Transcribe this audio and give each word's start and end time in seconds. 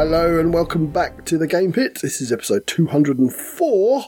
Hello 0.00 0.38
and 0.38 0.54
welcome 0.54 0.86
back 0.86 1.24
to 1.24 1.36
the 1.36 1.48
Game 1.48 1.72
Pit. 1.72 1.98
This 2.00 2.20
is 2.20 2.30
episode 2.30 2.68
204, 2.68 4.04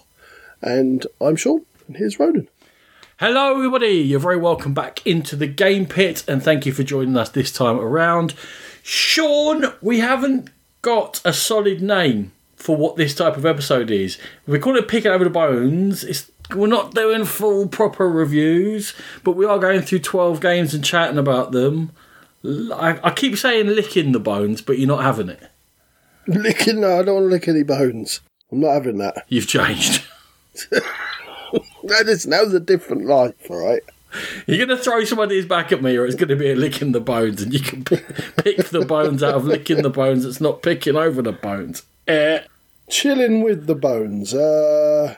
and 0.63 1.05
I'm 1.21 1.35
Sean, 1.35 1.67
and 1.89 1.97
here's 1.97 2.17
Ronan. 2.21 2.47
Hello, 3.19 3.57
everybody. 3.57 3.95
You're 3.95 4.21
very 4.21 4.37
welcome 4.37 4.73
back 4.73 5.05
into 5.05 5.35
the 5.35 5.49
Game 5.49 5.87
Pit, 5.87 6.23
and 6.29 6.45
thank 6.45 6.65
you 6.65 6.73
for 6.73 6.85
joining 6.85 7.17
us 7.17 7.31
this 7.31 7.51
time 7.51 7.81
around. 7.81 8.35
Sean, 8.85 9.65
we 9.83 9.99
haven't 9.99 10.51
got 10.81 11.21
a 11.25 11.33
solid 11.33 11.83
name 11.83 12.31
for 12.55 12.77
what 12.77 12.95
this 12.95 13.13
type 13.13 13.37
of 13.37 13.45
episode 13.45 13.91
is. 13.91 14.17
We 14.47 14.61
call 14.61 14.77
it 14.77 14.87
Picking 14.87 15.11
Over 15.11 15.25
the 15.25 15.31
Bones. 15.31 16.05
It's 16.05 16.31
we're 16.55 16.69
not 16.69 16.95
doing 16.95 17.25
full 17.25 17.67
proper 17.67 18.09
reviews, 18.09 18.95
but 19.25 19.33
we 19.33 19.45
are 19.45 19.59
going 19.59 19.83
through 19.83 19.99
12 19.99 20.41
games 20.41 20.73
and 20.73 20.85
chatting 20.85 21.19
about 21.19 21.51
them. 21.51 21.91
I, 22.45 23.01
I 23.03 23.11
keep 23.11 23.37
saying 23.37 23.67
licking 23.67 24.13
the 24.13 24.21
bones, 24.21 24.63
but 24.63 24.79
you're 24.79 24.87
not 24.87 25.03
having 25.03 25.29
it. 25.29 25.51
Licking, 26.27 26.81
no, 26.81 27.01
I 27.01 27.03
don't 27.03 27.15
want 27.15 27.25
to 27.27 27.31
lick 27.31 27.49
any 27.49 27.63
bones. 27.63 28.21
I'm 28.53 28.61
not 28.61 28.73
having 28.73 28.99
that. 28.99 29.25
You've 29.29 29.47
changed. 29.49 30.05
That 31.85 32.09
is, 32.09 32.27
was 32.27 32.55
a 32.55 32.61
different 32.61 33.07
life, 33.07 33.51
alright? 33.51 33.83
You're 34.47 34.65
going 34.65 34.69
to 34.69 34.77
throw 34.77 35.03
some 35.05 35.19
of 35.19 35.29
these 35.29 35.47
back 35.47 35.73
at 35.73 35.83
me, 35.83 35.97
or 35.97 36.05
it's 36.07 36.15
going 36.15 36.29
to 36.29 36.37
be 36.37 36.51
a 36.51 36.55
licking 36.55 36.93
the 36.93 37.01
bones, 37.01 37.43
and 37.43 37.53
you 37.53 37.59
can 37.59 37.83
p- 37.83 37.97
pick 38.37 38.69
the 38.69 38.85
bones 38.85 39.23
out 39.23 39.35
of 39.35 39.45
licking 39.45 39.83
the 39.83 39.91
bones. 39.91 40.25
It's 40.25 40.41
not 40.41 40.63
picking 40.63 40.95
over 40.95 41.23
the 41.23 41.33
bones. 41.33 41.83
Eh. 42.07 42.43
Chilling 42.89 43.43
with 43.43 43.67
the 43.67 43.75
bones. 43.75 44.35
Uh, 44.35 45.17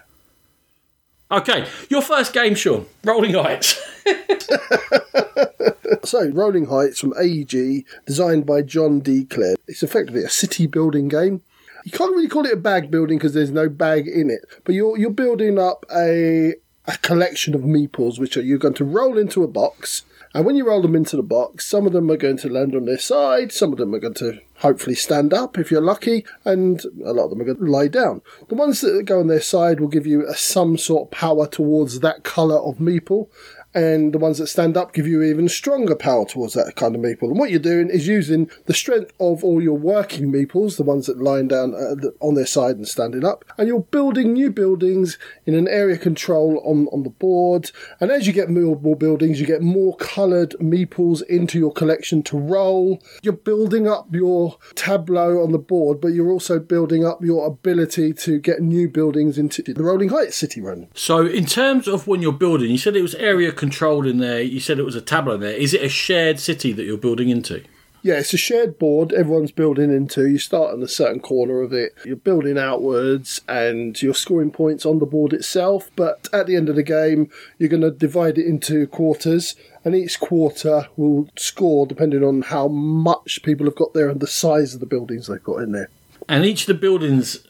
Okay, 1.32 1.66
your 1.88 2.02
first 2.02 2.34
game, 2.34 2.54
Sean. 2.54 2.84
Rolling 3.04 3.32
Heights. 3.32 3.80
so, 6.04 6.28
Rolling 6.30 6.66
Heights 6.66 7.00
from 7.00 7.14
AEG, 7.14 7.84
designed 8.06 8.46
by 8.46 8.62
John 8.62 9.00
D. 9.00 9.24
Clair. 9.24 9.56
It's 9.66 9.82
effectively 9.82 10.24
a 10.24 10.28
city 10.28 10.66
building 10.66 11.08
game. 11.08 11.42
You 11.84 11.92
can't 11.92 12.12
really 12.12 12.28
call 12.28 12.46
it 12.46 12.52
a 12.52 12.56
bag 12.56 12.90
building 12.90 13.18
because 13.18 13.34
there's 13.34 13.50
no 13.50 13.68
bag 13.68 14.06
in 14.06 14.30
it, 14.30 14.44
but 14.64 14.74
you're 14.74 14.96
you're 14.96 15.10
building 15.10 15.58
up 15.58 15.84
a 15.94 16.54
a 16.86 16.96
collection 16.98 17.54
of 17.54 17.62
meeples 17.62 18.18
which 18.18 18.36
are 18.36 18.42
you're 18.42 18.58
going 18.58 18.74
to 18.74 18.84
roll 18.84 19.18
into 19.18 19.42
a 19.42 19.48
box. 19.48 20.02
And 20.34 20.46
when 20.46 20.56
you 20.56 20.66
roll 20.66 20.80
them 20.80 20.96
into 20.96 21.16
the 21.16 21.22
box, 21.22 21.66
some 21.66 21.86
of 21.86 21.92
them 21.92 22.10
are 22.10 22.16
going 22.16 22.38
to 22.38 22.48
land 22.48 22.74
on 22.74 22.86
their 22.86 22.98
side, 22.98 23.52
some 23.52 23.70
of 23.70 23.78
them 23.78 23.94
are 23.94 23.98
going 23.98 24.14
to 24.14 24.40
hopefully 24.56 24.96
stand 24.96 25.34
up 25.34 25.58
if 25.58 25.70
you're 25.70 25.82
lucky, 25.82 26.24
and 26.46 26.82
a 27.04 27.12
lot 27.12 27.24
of 27.24 27.30
them 27.30 27.42
are 27.42 27.44
going 27.44 27.58
to 27.58 27.64
lie 27.64 27.88
down. 27.88 28.22
The 28.48 28.54
ones 28.54 28.80
that 28.80 29.04
go 29.04 29.20
on 29.20 29.26
their 29.26 29.42
side 29.42 29.78
will 29.78 29.88
give 29.88 30.06
you 30.06 30.26
a, 30.26 30.34
some 30.34 30.78
sort 30.78 31.08
of 31.08 31.10
power 31.10 31.46
towards 31.46 32.00
that 32.00 32.22
colour 32.22 32.56
of 32.56 32.78
meeple, 32.78 33.28
and 33.74 34.12
the 34.12 34.18
ones 34.18 34.38
that 34.38 34.46
stand 34.46 34.76
up 34.76 34.92
give 34.92 35.06
you 35.06 35.22
even 35.22 35.48
stronger 35.48 35.96
power 35.96 36.24
towards 36.26 36.54
that 36.54 36.74
kind 36.76 36.94
of 36.94 37.00
meeple. 37.00 37.28
And 37.28 37.38
what 37.38 37.50
you're 37.50 37.58
doing 37.60 37.88
is 37.88 38.06
using 38.06 38.50
the 38.66 38.74
strength 38.74 39.12
of 39.18 39.42
all 39.44 39.62
your 39.62 39.76
working 39.76 40.32
meeples, 40.32 40.76
the 40.76 40.82
ones 40.82 41.06
that 41.06 41.18
lying 41.22 41.48
down 41.48 41.74
uh, 41.74 42.08
on 42.20 42.34
their 42.34 42.46
side 42.46 42.76
and 42.76 42.86
standing 42.86 43.24
up, 43.24 43.44
and 43.58 43.68
you're 43.68 43.80
building 43.80 44.32
new 44.32 44.50
buildings 44.50 45.18
in 45.46 45.54
an 45.54 45.68
area 45.68 45.96
control 45.96 46.62
on, 46.64 46.86
on 46.88 47.02
the 47.02 47.10
board. 47.10 47.70
And 48.00 48.10
as 48.10 48.26
you 48.26 48.32
get 48.32 48.50
more, 48.50 48.78
more 48.80 48.96
buildings, 48.96 49.40
you 49.40 49.46
get 49.46 49.62
more 49.62 49.96
coloured 49.96 50.50
meeples 50.60 51.22
into 51.26 51.58
your 51.58 51.72
collection 51.72 52.22
to 52.24 52.38
roll. 52.38 53.02
You're 53.22 53.32
building 53.32 53.88
up 53.88 54.08
your 54.12 54.56
tableau 54.74 55.42
on 55.42 55.52
the 55.52 55.58
board, 55.58 56.00
but 56.00 56.08
you're 56.08 56.30
also 56.30 56.58
building 56.58 57.04
up 57.04 57.22
your 57.22 57.46
ability 57.46 58.12
to 58.12 58.38
get 58.38 58.60
new 58.60 58.88
buildings 58.88 59.38
into 59.38 59.62
the 59.62 59.82
Rolling 59.82 60.08
Heights 60.08 60.36
City 60.36 60.60
Run. 60.60 60.88
so, 60.94 61.26
in 61.26 61.46
terms 61.46 61.86
of 61.86 62.06
when 62.06 62.22
you're 62.22 62.32
building, 62.32 62.70
you 62.70 62.78
said 62.78 62.96
it 62.96 63.02
was 63.02 63.14
area 63.14 63.52
controlled 63.62 64.08
in 64.08 64.18
there. 64.18 64.42
You 64.42 64.58
said 64.58 64.80
it 64.80 64.84
was 64.84 64.96
a 64.96 65.00
tableau 65.00 65.34
in 65.34 65.40
there. 65.40 65.54
Is 65.54 65.72
it 65.72 65.84
a 65.84 65.88
shared 65.88 66.40
city 66.40 66.72
that 66.72 66.82
you're 66.82 66.98
building 66.98 67.28
into? 67.28 67.62
Yeah, 68.02 68.14
it's 68.14 68.34
a 68.34 68.36
shared 68.36 68.76
board 68.76 69.12
everyone's 69.12 69.52
building 69.52 69.94
into. 69.94 70.28
You 70.28 70.38
start 70.38 70.74
on 70.74 70.82
a 70.82 70.88
certain 70.88 71.20
corner 71.20 71.60
of 71.60 71.72
it, 71.72 71.92
you're 72.04 72.16
building 72.16 72.58
outwards, 72.58 73.40
and 73.48 74.02
you're 74.02 74.14
scoring 74.14 74.50
points 74.50 74.84
on 74.84 74.98
the 74.98 75.06
board 75.06 75.32
itself. 75.32 75.92
But 75.94 76.28
at 76.32 76.48
the 76.48 76.56
end 76.56 76.68
of 76.68 76.74
the 76.74 76.82
game, 76.82 77.30
you're 77.56 77.68
going 77.68 77.82
to 77.82 77.92
divide 77.92 78.36
it 78.36 78.46
into 78.46 78.88
quarters, 78.88 79.54
and 79.84 79.94
each 79.94 80.18
quarter 80.18 80.88
will 80.96 81.28
score 81.36 81.86
depending 81.86 82.24
on 82.24 82.42
how 82.42 82.66
much 82.66 83.44
people 83.44 83.66
have 83.66 83.76
got 83.76 83.94
there 83.94 84.08
and 84.08 84.18
the 84.18 84.26
size 84.26 84.74
of 84.74 84.80
the 84.80 84.86
buildings 84.86 85.28
they've 85.28 85.40
got 85.40 85.58
in 85.58 85.70
there. 85.70 85.88
And 86.28 86.44
each 86.44 86.62
of 86.62 86.66
the 86.66 86.74
buildings, 86.74 87.46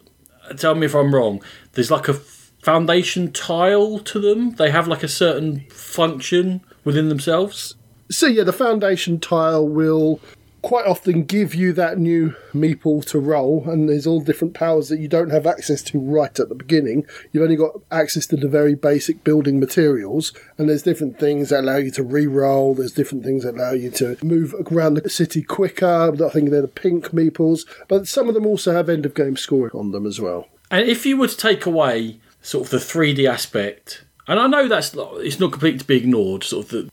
tell 0.59 0.75
me 0.75 0.85
if 0.85 0.95
I'm 0.95 1.15
wrong, 1.15 1.43
there's 1.73 1.91
like 1.91 2.09
a 2.09 2.21
foundation 2.63 3.33
tile 3.33 3.99
to 3.99 4.21
them. 4.21 4.53
They 4.53 4.71
have 4.71 4.89
like 4.89 5.03
a 5.03 5.09
certain 5.09 5.67
function 5.69 6.63
within 6.85 7.09
themselves. 7.09 7.75
So, 8.11 8.27
yeah, 8.27 8.45
the 8.45 8.53
foundation 8.53 9.21
tile 9.21 9.69
will 9.69 10.21
quite 10.63 10.87
often 10.87 11.25
give 11.25 11.57
you 11.57 11.73
that 11.73 11.99
new 11.99 12.35
meeple 12.55 13.05
to 13.05 13.19
roll, 13.19 13.69
and 13.69 13.89
there's 13.89 14.07
all 14.07 14.21
different 14.21 14.55
powers 14.55 14.89
that 14.89 15.01
you 15.01 15.09
don't 15.09 15.31
have 15.31 15.45
access 15.45 15.83
to 15.83 15.99
right 15.99 16.39
at 16.39 16.49
the 16.49 16.55
beginning. 16.55 17.05
You've 17.33 17.43
only 17.43 17.57
got 17.57 17.81
access 17.91 18.27
to 18.27 18.37
the 18.37 18.49
very 18.49 18.77
basic 18.77 19.25
building 19.25 19.59
materials, 19.59 20.33
and 20.59 20.69
there's 20.69 20.85
different 20.85 21.19
things 21.19 21.49
that 21.49 21.61
allow 21.61 21.79
you 21.79 21.91
to 21.93 22.05
re-roll. 22.05 22.75
There's 22.75 22.93
different 22.93 23.25
things 23.25 23.43
that 23.43 23.57
allow 23.57 23.73
you 23.73 23.91
to 23.91 24.17
move 24.23 24.55
around 24.71 24.95
the 24.95 25.11
city 25.11 25.43
quicker. 25.43 26.13
I 26.25 26.29
think 26.29 26.51
they're 26.51 26.63
the 26.63 26.69
pink 26.69 27.07
meeples, 27.07 27.67
but 27.89 28.07
some 28.07 28.29
of 28.29 28.35
them 28.35 28.47
also 28.47 28.73
have 28.73 28.89
end 28.89 29.05
of 29.05 29.15
game 29.15 29.37
scoring 29.37 29.75
on 29.75 29.91
them 29.91 30.07
as 30.07 30.21
well. 30.21 30.47
And 30.71 30.89
if 30.89 31.05
you 31.05 31.17
were 31.17 31.29
to 31.29 31.37
take 31.37 31.67
away 31.67 32.21
sort 32.43 32.67
of 32.67 32.71
the 32.71 32.77
3D 32.79 33.29
aspect, 33.29 34.05
and 34.29 34.39
I 34.39 34.47
know 34.47 34.69
that's 34.69 34.95
not, 34.95 35.15
it's 35.19 35.41
not 35.41 35.53
completely 35.53 35.79
to 35.79 35.87
be 35.87 35.97
ignored, 35.97 36.45
sort 36.45 36.67
of 36.67 36.71
the 36.71 36.91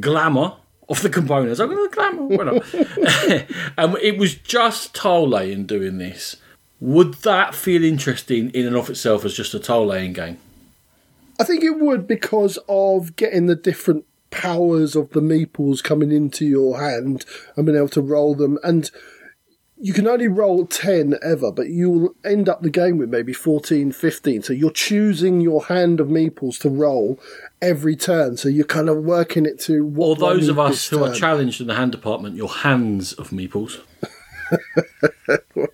glamour 0.00 0.54
of 0.88 1.02
the 1.02 1.10
components. 1.10 1.60
I'm 1.60 1.68
going 1.68 1.88
to 1.88 1.94
glamour, 1.94 2.22
why 2.24 2.44
not? 2.44 2.74
and 2.74 3.46
um, 3.78 3.96
it 4.00 4.18
was 4.18 4.34
just 4.34 4.94
tile 4.94 5.28
laying 5.28 5.66
doing 5.66 5.98
this. 5.98 6.36
Would 6.80 7.14
that 7.22 7.54
feel 7.54 7.84
interesting 7.84 8.50
in 8.50 8.66
and 8.66 8.76
of 8.76 8.90
itself 8.90 9.24
as 9.24 9.34
just 9.34 9.54
a 9.54 9.60
tile 9.60 9.86
laying 9.86 10.12
game? 10.12 10.38
I 11.38 11.44
think 11.44 11.62
it 11.62 11.78
would 11.78 12.06
because 12.06 12.58
of 12.68 13.16
getting 13.16 13.46
the 13.46 13.56
different 13.56 14.04
powers 14.30 14.96
of 14.96 15.10
the 15.10 15.20
meeples 15.20 15.82
coming 15.82 16.10
into 16.10 16.44
your 16.44 16.80
hand 16.80 17.24
and 17.56 17.66
being 17.66 17.78
able 17.78 17.88
to 17.90 18.00
roll 18.00 18.34
them. 18.34 18.58
And 18.64 18.90
you 19.82 19.92
can 19.92 20.06
only 20.06 20.28
roll 20.28 20.64
10 20.64 21.16
ever, 21.22 21.50
but 21.50 21.68
you'll 21.68 22.14
end 22.24 22.48
up 22.48 22.62
the 22.62 22.70
game 22.70 22.98
with 22.98 23.10
maybe 23.10 23.32
14, 23.32 23.90
15. 23.90 24.42
So 24.44 24.52
you're 24.52 24.70
choosing 24.70 25.40
your 25.40 25.64
hand 25.64 25.98
of 25.98 26.06
meeples 26.06 26.60
to 26.60 26.70
roll 26.70 27.18
every 27.60 27.96
turn. 27.96 28.36
So 28.36 28.48
you're 28.48 28.64
kind 28.64 28.88
of 28.88 28.98
working 28.98 29.44
it 29.44 29.58
to 29.62 29.84
Or 29.84 30.14
what 30.14 30.22
I 30.22 30.34
those 30.34 30.48
of 30.48 30.58
us 30.58 30.88
who 30.88 31.02
are 31.02 31.12
challenged 31.12 31.60
in 31.60 31.66
the 31.66 31.74
hand 31.74 31.90
department, 31.90 32.36
your 32.36 32.48
hands 32.48 33.12
of 33.14 33.30
meeples. 33.30 33.80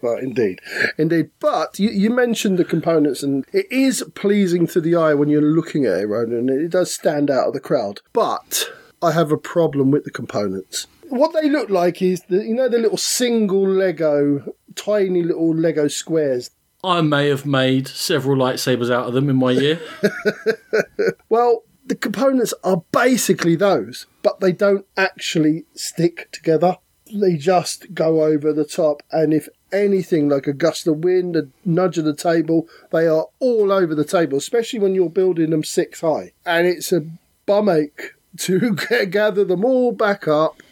Well, 0.02 0.18
indeed, 0.18 0.60
indeed. 0.96 1.30
But 1.40 1.78
you, 1.78 1.90
you 1.90 2.10
mentioned 2.10 2.58
the 2.58 2.64
components, 2.64 3.24
and 3.24 3.44
it 3.52 3.66
is 3.70 4.04
pleasing 4.14 4.66
to 4.68 4.80
the 4.80 4.94
eye 4.94 5.14
when 5.14 5.28
you're 5.28 5.42
looking 5.42 5.86
at 5.86 5.98
it, 6.00 6.06
Ronan. 6.06 6.48
and 6.48 6.50
It 6.50 6.70
does 6.70 6.92
stand 6.92 7.30
out 7.30 7.48
of 7.48 7.54
the 7.54 7.60
crowd. 7.60 8.00
But 8.12 8.70
I 9.02 9.12
have 9.12 9.32
a 9.32 9.36
problem 9.36 9.90
with 9.90 10.04
the 10.04 10.10
components. 10.10 10.86
What 11.08 11.32
they 11.32 11.48
look 11.48 11.70
like 11.70 12.02
is 12.02 12.22
the 12.22 12.44
you 12.44 12.54
know 12.54 12.68
the 12.68 12.78
little 12.78 12.98
single 12.98 13.68
Lego, 13.68 14.54
tiny 14.74 15.22
little 15.22 15.54
Lego 15.54 15.88
squares. 15.88 16.50
I 16.84 17.00
may 17.00 17.28
have 17.28 17.44
made 17.44 17.88
several 17.88 18.36
lightsabers 18.36 18.92
out 18.92 19.06
of 19.06 19.14
them 19.14 19.28
in 19.28 19.36
my 19.36 19.50
year. 19.50 19.80
Well, 21.28 21.64
the 21.84 21.94
components 21.94 22.54
are 22.64 22.82
basically 22.92 23.56
those, 23.56 24.06
but 24.22 24.40
they 24.40 24.52
don't 24.52 24.86
actually 24.96 25.64
stick 25.74 26.30
together. 26.32 26.78
They 27.12 27.36
just 27.36 27.94
go 27.94 28.24
over 28.24 28.52
the 28.52 28.64
top, 28.64 29.02
and 29.10 29.32
if 29.32 29.48
anything 29.72 30.28
like 30.28 30.46
a 30.46 30.52
gust 30.52 30.86
of 30.86 30.98
wind, 30.98 31.36
a 31.36 31.48
nudge 31.64 31.98
of 31.98 32.04
the 32.04 32.14
table, 32.14 32.68
they 32.92 33.06
are 33.06 33.26
all 33.38 33.72
over 33.72 33.94
the 33.94 34.04
table, 34.04 34.38
especially 34.38 34.78
when 34.78 34.94
you're 34.94 35.10
building 35.10 35.50
them 35.50 35.64
six 35.64 36.00
high. 36.00 36.32
And 36.44 36.66
it's 36.66 36.92
a 36.92 37.06
bum 37.46 37.68
ache 37.68 38.14
to 38.38 38.74
gather 39.10 39.44
them 39.44 39.64
all 39.64 39.92
back 39.92 40.28
up 40.28 40.62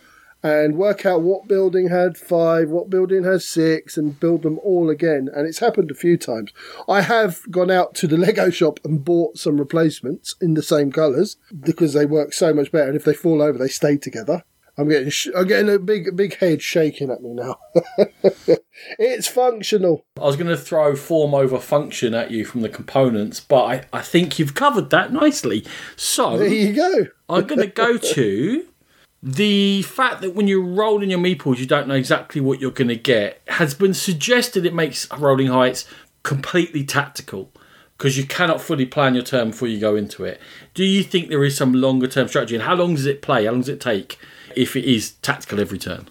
and 0.49 0.77
work 0.77 1.05
out 1.05 1.23
what 1.23 1.49
building 1.49 1.89
had 1.89 2.17
five, 2.17 2.71
what 2.71 2.91
building 2.91 3.25
has 3.25 3.47
six, 3.47 3.97
and 3.97 4.19
build 4.19 4.43
them 4.43 4.59
all 4.63 4.91
again. 4.91 5.29
And 5.35 5.47
it's 5.47 5.59
happened 5.59 5.91
a 5.91 5.95
few 5.95 6.17
times. 6.17 6.53
I 6.89 7.01
have 7.03 7.41
gone 7.51 7.71
out 7.71 7.95
to 7.97 8.07
the 8.07 8.17
Lego 8.27 8.51
shop 8.51 8.81
and 8.85 9.05
bought 9.05 9.39
some 9.39 9.59
replacements 9.59 10.35
in 10.41 10.55
the 10.55 10.63
same 10.63 10.93
colours 10.93 11.37
because 11.61 11.93
they 11.93 12.07
work 12.07 12.33
so 12.33 12.53
much 12.53 12.73
better. 12.73 12.89
And 12.89 12.97
if 12.97 13.05
they 13.05 13.15
fall 13.15 13.43
over, 13.43 13.59
they 13.59 13.69
stay 13.69 13.97
together. 13.97 14.43
I'm 14.79 14.89
getting 14.89 15.09
sh- 15.09 15.29
I'm 15.35 15.47
getting 15.47 15.75
a 15.75 15.79
big 15.79 16.15
big 16.17 16.37
head 16.37 16.61
shaking 16.61 17.11
at 17.11 17.23
me 17.23 17.33
now. 17.33 17.57
it's 18.99 19.27
functional. 19.27 20.05
I 20.21 20.25
was 20.25 20.37
going 20.37 20.49
to 20.49 20.57
throw 20.57 20.95
form 20.95 21.35
over 21.35 21.59
function 21.59 22.13
at 22.13 22.31
you 22.31 22.45
from 22.45 22.61
the 22.61 22.69
components, 22.69 23.41
but 23.41 23.65
I, 23.65 23.85
I 23.99 24.03
think 24.03 24.39
you've 24.39 24.55
covered 24.55 24.91
that 24.91 25.13
nicely. 25.13 25.65
So 25.97 26.37
There 26.37 26.49
you 26.49 26.75
go. 26.75 27.07
I'm 27.29 27.47
going 27.47 27.63
to 27.63 27.69
go 27.69 27.97
to 27.97 28.67
the 29.23 29.83
fact 29.83 30.21
that 30.21 30.35
when 30.35 30.47
you're 30.47 30.63
rolling 30.63 31.11
your 31.11 31.19
meeples, 31.19 31.59
you 31.59 31.67
don't 31.67 31.89
know 31.89 31.95
exactly 31.95 32.41
what 32.41 32.61
you're 32.61 32.71
going 32.71 32.89
to 32.89 32.97
get 32.97 33.41
has 33.49 33.75
been 33.75 33.95
suggested. 33.95 34.67
It 34.67 34.75
makes 34.75 35.11
rolling 35.19 35.49
heights 35.49 35.87
completely 36.23 36.85
tactical 36.85 37.51
because 37.97 38.19
you 38.19 38.27
cannot 38.27 38.61
fully 38.61 38.87
plan 38.87 39.15
your 39.15 39.25
turn 39.25 39.51
before 39.51 39.69
you 39.69 39.81
go 39.81 39.97
into 39.97 40.25
it. 40.25 40.41
Do 40.75 40.85
you 40.85 41.03
think 41.03 41.29
there 41.29 41.45
is 41.45 41.57
some 41.57 41.73
longer 41.73 42.07
term 42.07 42.29
strategy, 42.29 42.55
and 42.55 42.65
how 42.65 42.75
long 42.75 42.95
does 42.95 43.07
it 43.07 43.23
play? 43.23 43.47
How 43.47 43.53
long 43.53 43.61
does 43.61 43.69
it 43.69 43.81
take 43.81 44.19
if 44.55 44.77
it 44.77 44.85
is 44.85 45.13
tactical 45.23 45.61
every 45.61 45.79
turn? 45.79 46.09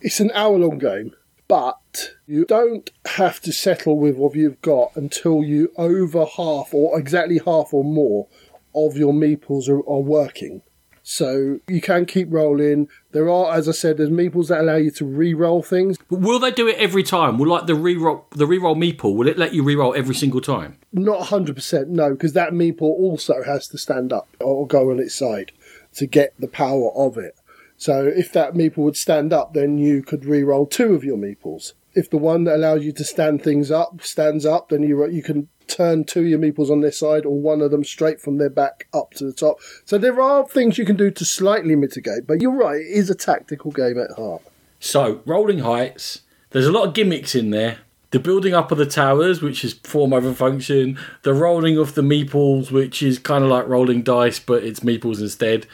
It's 0.00 0.20
an 0.20 0.30
hour 0.32 0.56
long 0.56 0.78
game, 0.78 1.14
but 1.48 2.12
you 2.26 2.44
don't 2.44 2.90
have 3.04 3.40
to 3.40 3.52
settle 3.52 3.98
with 3.98 4.16
what 4.16 4.34
you've 4.34 4.62
got 4.62 4.94
until 4.94 5.42
you 5.42 5.72
over 5.76 6.24
half 6.24 6.72
or 6.72 6.98
exactly 6.98 7.40
half 7.44 7.74
or 7.74 7.84
more 7.84 8.28
of 8.74 8.96
your 8.96 9.12
meeples 9.12 9.68
are, 9.68 9.86
are 9.86 10.00
working. 10.00 10.62
So 11.02 11.60
you 11.66 11.80
can 11.80 12.06
keep 12.06 12.28
rolling. 12.30 12.88
There 13.12 13.28
are, 13.28 13.54
as 13.54 13.68
I 13.68 13.72
said, 13.72 13.96
there's 13.96 14.10
meeples 14.10 14.48
that 14.48 14.60
allow 14.60 14.76
you 14.76 14.90
to 14.92 15.04
re-roll 15.04 15.62
things. 15.62 15.96
But 16.08 16.20
will 16.20 16.38
they 16.38 16.50
do 16.50 16.68
it 16.68 16.76
every 16.76 17.02
time? 17.02 17.38
Will 17.38 17.48
like 17.48 17.66
the 17.66 17.74
re-roll, 17.74 18.26
the 18.30 18.46
re-roll 18.46 18.76
meeple? 18.76 19.16
Will 19.16 19.28
it 19.28 19.38
let 19.38 19.54
you 19.54 19.62
re-roll 19.62 19.94
every 19.94 20.14
single 20.14 20.40
time? 20.40 20.78
Not 20.92 21.28
100%, 21.28 21.88
no, 21.88 22.10
because 22.10 22.34
that 22.34 22.52
meeple 22.52 22.82
also 22.82 23.42
has 23.42 23.66
to 23.68 23.78
stand 23.78 24.12
up 24.12 24.28
or 24.40 24.66
go 24.66 24.90
on 24.90 24.98
its 25.00 25.14
side 25.14 25.52
to 25.94 26.06
get 26.06 26.34
the 26.38 26.48
power 26.48 26.90
of 26.92 27.16
it. 27.16 27.34
So 27.76 28.06
if 28.06 28.30
that 28.34 28.52
meeple 28.52 28.78
would 28.78 28.96
stand 28.96 29.32
up, 29.32 29.54
then 29.54 29.78
you 29.78 30.02
could 30.02 30.26
re-roll 30.26 30.66
two 30.66 30.94
of 30.94 31.02
your 31.02 31.16
meeples. 31.16 31.72
If 31.94 32.10
the 32.10 32.18
one 32.18 32.44
that 32.44 32.56
allows 32.56 32.84
you 32.84 32.92
to 32.92 33.04
stand 33.04 33.42
things 33.42 33.70
up 33.70 34.02
stands 34.02 34.46
up, 34.46 34.68
then 34.68 34.82
you 34.82 35.06
you 35.08 35.22
can 35.22 35.48
turn 35.66 36.04
two 36.04 36.20
of 36.20 36.26
your 36.26 36.38
meeples 36.38 36.70
on 36.70 36.80
their 36.80 36.92
side 36.92 37.24
or 37.24 37.38
one 37.38 37.60
of 37.60 37.70
them 37.70 37.84
straight 37.84 38.20
from 38.20 38.38
their 38.38 38.50
back 38.50 38.88
up 38.92 39.12
to 39.12 39.24
the 39.24 39.32
top. 39.32 39.58
So 39.84 39.98
there 39.98 40.20
are 40.20 40.46
things 40.46 40.78
you 40.78 40.84
can 40.84 40.96
do 40.96 41.10
to 41.12 41.24
slightly 41.24 41.76
mitigate, 41.76 42.26
but 42.26 42.42
you're 42.42 42.56
right, 42.56 42.80
it 42.80 42.88
is 42.88 43.08
a 43.08 43.14
tactical 43.14 43.70
game 43.70 43.98
at 43.98 44.16
heart. 44.16 44.42
So 44.80 45.22
rolling 45.24 45.60
heights. 45.60 46.22
There's 46.50 46.66
a 46.66 46.72
lot 46.72 46.88
of 46.88 46.94
gimmicks 46.94 47.34
in 47.34 47.50
there. 47.50 47.78
The 48.10 48.18
building 48.18 48.54
up 48.54 48.72
of 48.72 48.78
the 48.78 48.86
towers, 48.86 49.40
which 49.40 49.64
is 49.64 49.74
form 49.74 50.12
over 50.12 50.34
function. 50.34 50.98
The 51.22 51.32
rolling 51.32 51.78
of 51.78 51.94
the 51.94 52.02
meeples, 52.02 52.72
which 52.72 53.04
is 53.04 53.20
kind 53.20 53.44
of 53.44 53.50
like 53.50 53.68
rolling 53.68 54.02
dice, 54.02 54.40
but 54.40 54.64
it's 54.64 54.80
meeples 54.80 55.20
instead. 55.20 55.68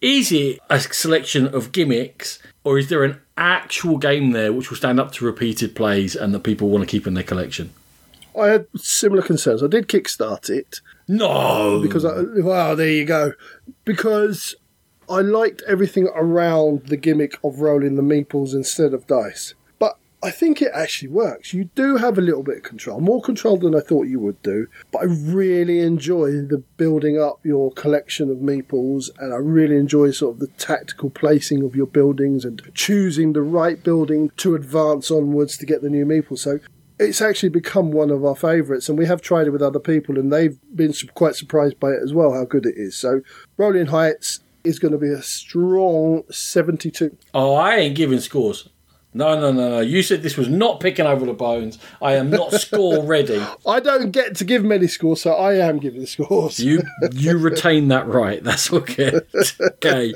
Is 0.00 0.32
it 0.32 0.58
a 0.68 0.80
selection 0.80 1.46
of 1.46 1.70
gimmicks, 1.70 2.40
or 2.66 2.80
is 2.80 2.88
there 2.88 3.04
an 3.04 3.20
actual 3.36 3.96
game 3.96 4.32
there 4.32 4.52
which 4.52 4.70
will 4.70 4.76
stand 4.76 4.98
up 4.98 5.12
to 5.12 5.24
repeated 5.24 5.76
plays 5.76 6.16
and 6.16 6.34
that 6.34 6.40
people 6.40 6.68
want 6.68 6.82
to 6.82 6.90
keep 6.90 7.06
in 7.06 7.14
their 7.14 7.22
collection? 7.22 7.72
I 8.36 8.48
had 8.48 8.66
similar 8.76 9.22
concerns. 9.22 9.62
I 9.62 9.68
did 9.68 9.86
kickstart 9.86 10.50
it 10.50 10.80
No, 11.06 11.80
because 11.80 12.04
I, 12.04 12.22
well, 12.42 12.74
there 12.74 12.90
you 12.90 13.04
go. 13.04 13.34
Because 13.84 14.56
I 15.08 15.20
liked 15.20 15.62
everything 15.68 16.08
around 16.16 16.86
the 16.86 16.96
gimmick 16.96 17.38
of 17.44 17.60
rolling 17.60 17.94
the 17.94 18.02
meeples 18.02 18.52
instead 18.52 18.92
of 18.92 19.06
dice. 19.06 19.54
I 20.26 20.32
think 20.32 20.60
it 20.60 20.72
actually 20.74 21.10
works. 21.10 21.54
You 21.54 21.70
do 21.76 21.98
have 21.98 22.18
a 22.18 22.20
little 22.20 22.42
bit 22.42 22.56
of 22.56 22.62
control, 22.64 22.98
more 22.98 23.22
control 23.22 23.58
than 23.58 23.76
I 23.76 23.80
thought 23.80 24.08
you 24.08 24.18
would 24.18 24.42
do. 24.42 24.66
But 24.90 25.02
I 25.02 25.04
really 25.04 25.78
enjoy 25.78 26.32
the 26.32 26.64
building 26.76 27.16
up 27.16 27.38
your 27.44 27.70
collection 27.70 28.28
of 28.28 28.38
meeples, 28.38 29.08
and 29.20 29.32
I 29.32 29.36
really 29.36 29.76
enjoy 29.76 30.10
sort 30.10 30.34
of 30.34 30.40
the 30.40 30.48
tactical 30.58 31.10
placing 31.10 31.62
of 31.62 31.76
your 31.76 31.86
buildings 31.86 32.44
and 32.44 32.60
choosing 32.74 33.34
the 33.34 33.42
right 33.42 33.80
building 33.80 34.32
to 34.38 34.56
advance 34.56 35.12
onwards 35.12 35.56
to 35.58 35.66
get 35.66 35.80
the 35.80 35.90
new 35.90 36.04
meeples. 36.04 36.38
So 36.38 36.58
it's 36.98 37.20
actually 37.20 37.50
become 37.50 37.92
one 37.92 38.10
of 38.10 38.24
our 38.24 38.34
favourites, 38.34 38.88
and 38.88 38.98
we 38.98 39.06
have 39.06 39.22
tried 39.22 39.46
it 39.46 39.50
with 39.50 39.62
other 39.62 39.78
people, 39.78 40.18
and 40.18 40.32
they've 40.32 40.58
been 40.74 40.92
quite 41.14 41.36
surprised 41.36 41.78
by 41.78 41.90
it 41.90 42.02
as 42.02 42.12
well, 42.12 42.32
how 42.32 42.46
good 42.46 42.66
it 42.66 42.74
is. 42.76 42.96
So, 42.96 43.20
Rolling 43.58 43.86
Heights 43.86 44.40
is 44.64 44.80
going 44.80 44.90
to 44.90 44.98
be 44.98 45.10
a 45.10 45.22
strong 45.22 46.24
72. 46.32 47.16
Oh, 47.32 47.54
I 47.54 47.76
ain't 47.76 47.94
giving 47.94 48.18
scores. 48.18 48.68
No, 49.16 49.40
no, 49.40 49.50
no, 49.50 49.70
no. 49.70 49.80
You 49.80 50.02
said 50.02 50.22
this 50.22 50.36
was 50.36 50.48
not 50.48 50.78
picking 50.80 51.06
over 51.06 51.24
the 51.24 51.32
bones. 51.32 51.78
I 52.02 52.16
am 52.16 52.28
not 52.28 52.52
score 52.60 53.02
ready. 53.02 53.42
I 53.66 53.80
don't 53.80 54.10
get 54.10 54.36
to 54.36 54.44
give 54.44 54.62
many 54.62 54.86
scores, 54.88 55.22
so 55.22 55.32
I 55.32 55.54
am 55.54 55.78
giving 55.78 56.00
the 56.02 56.06
scores. 56.06 56.58
You 56.60 56.82
you 57.12 57.38
retain 57.38 57.88
that 57.88 58.06
right. 58.06 58.44
That's 58.44 58.70
okay. 58.72 59.18
okay. 59.60 60.14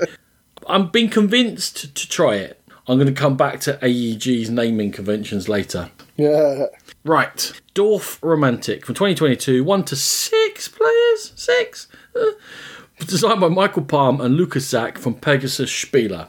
I'm 0.67 0.89
being 0.89 1.09
convinced 1.09 1.95
to 1.95 2.07
try 2.07 2.35
it. 2.35 2.61
I'm 2.87 2.97
going 2.97 3.13
to 3.13 3.19
come 3.19 3.35
back 3.35 3.59
to 3.61 3.79
AEG's 3.81 4.49
naming 4.51 4.91
conventions 4.91 5.49
later. 5.49 5.89
yeah. 6.17 6.65
Right. 7.03 7.59
Dorfromantik 7.73 8.85
from 8.85 8.93
2022. 8.93 9.63
One 9.63 9.83
to 9.85 9.95
six 9.95 10.67
players? 10.67 11.33
Six? 11.35 11.87
Uh, 12.15 12.31
designed 12.99 13.41
by 13.41 13.47
Michael 13.47 13.83
Palm 13.83 14.21
and 14.21 14.35
Lukas 14.35 14.67
Zach 14.67 14.99
from 14.99 15.15
Pegasus 15.15 15.71
Spiele. 15.71 16.27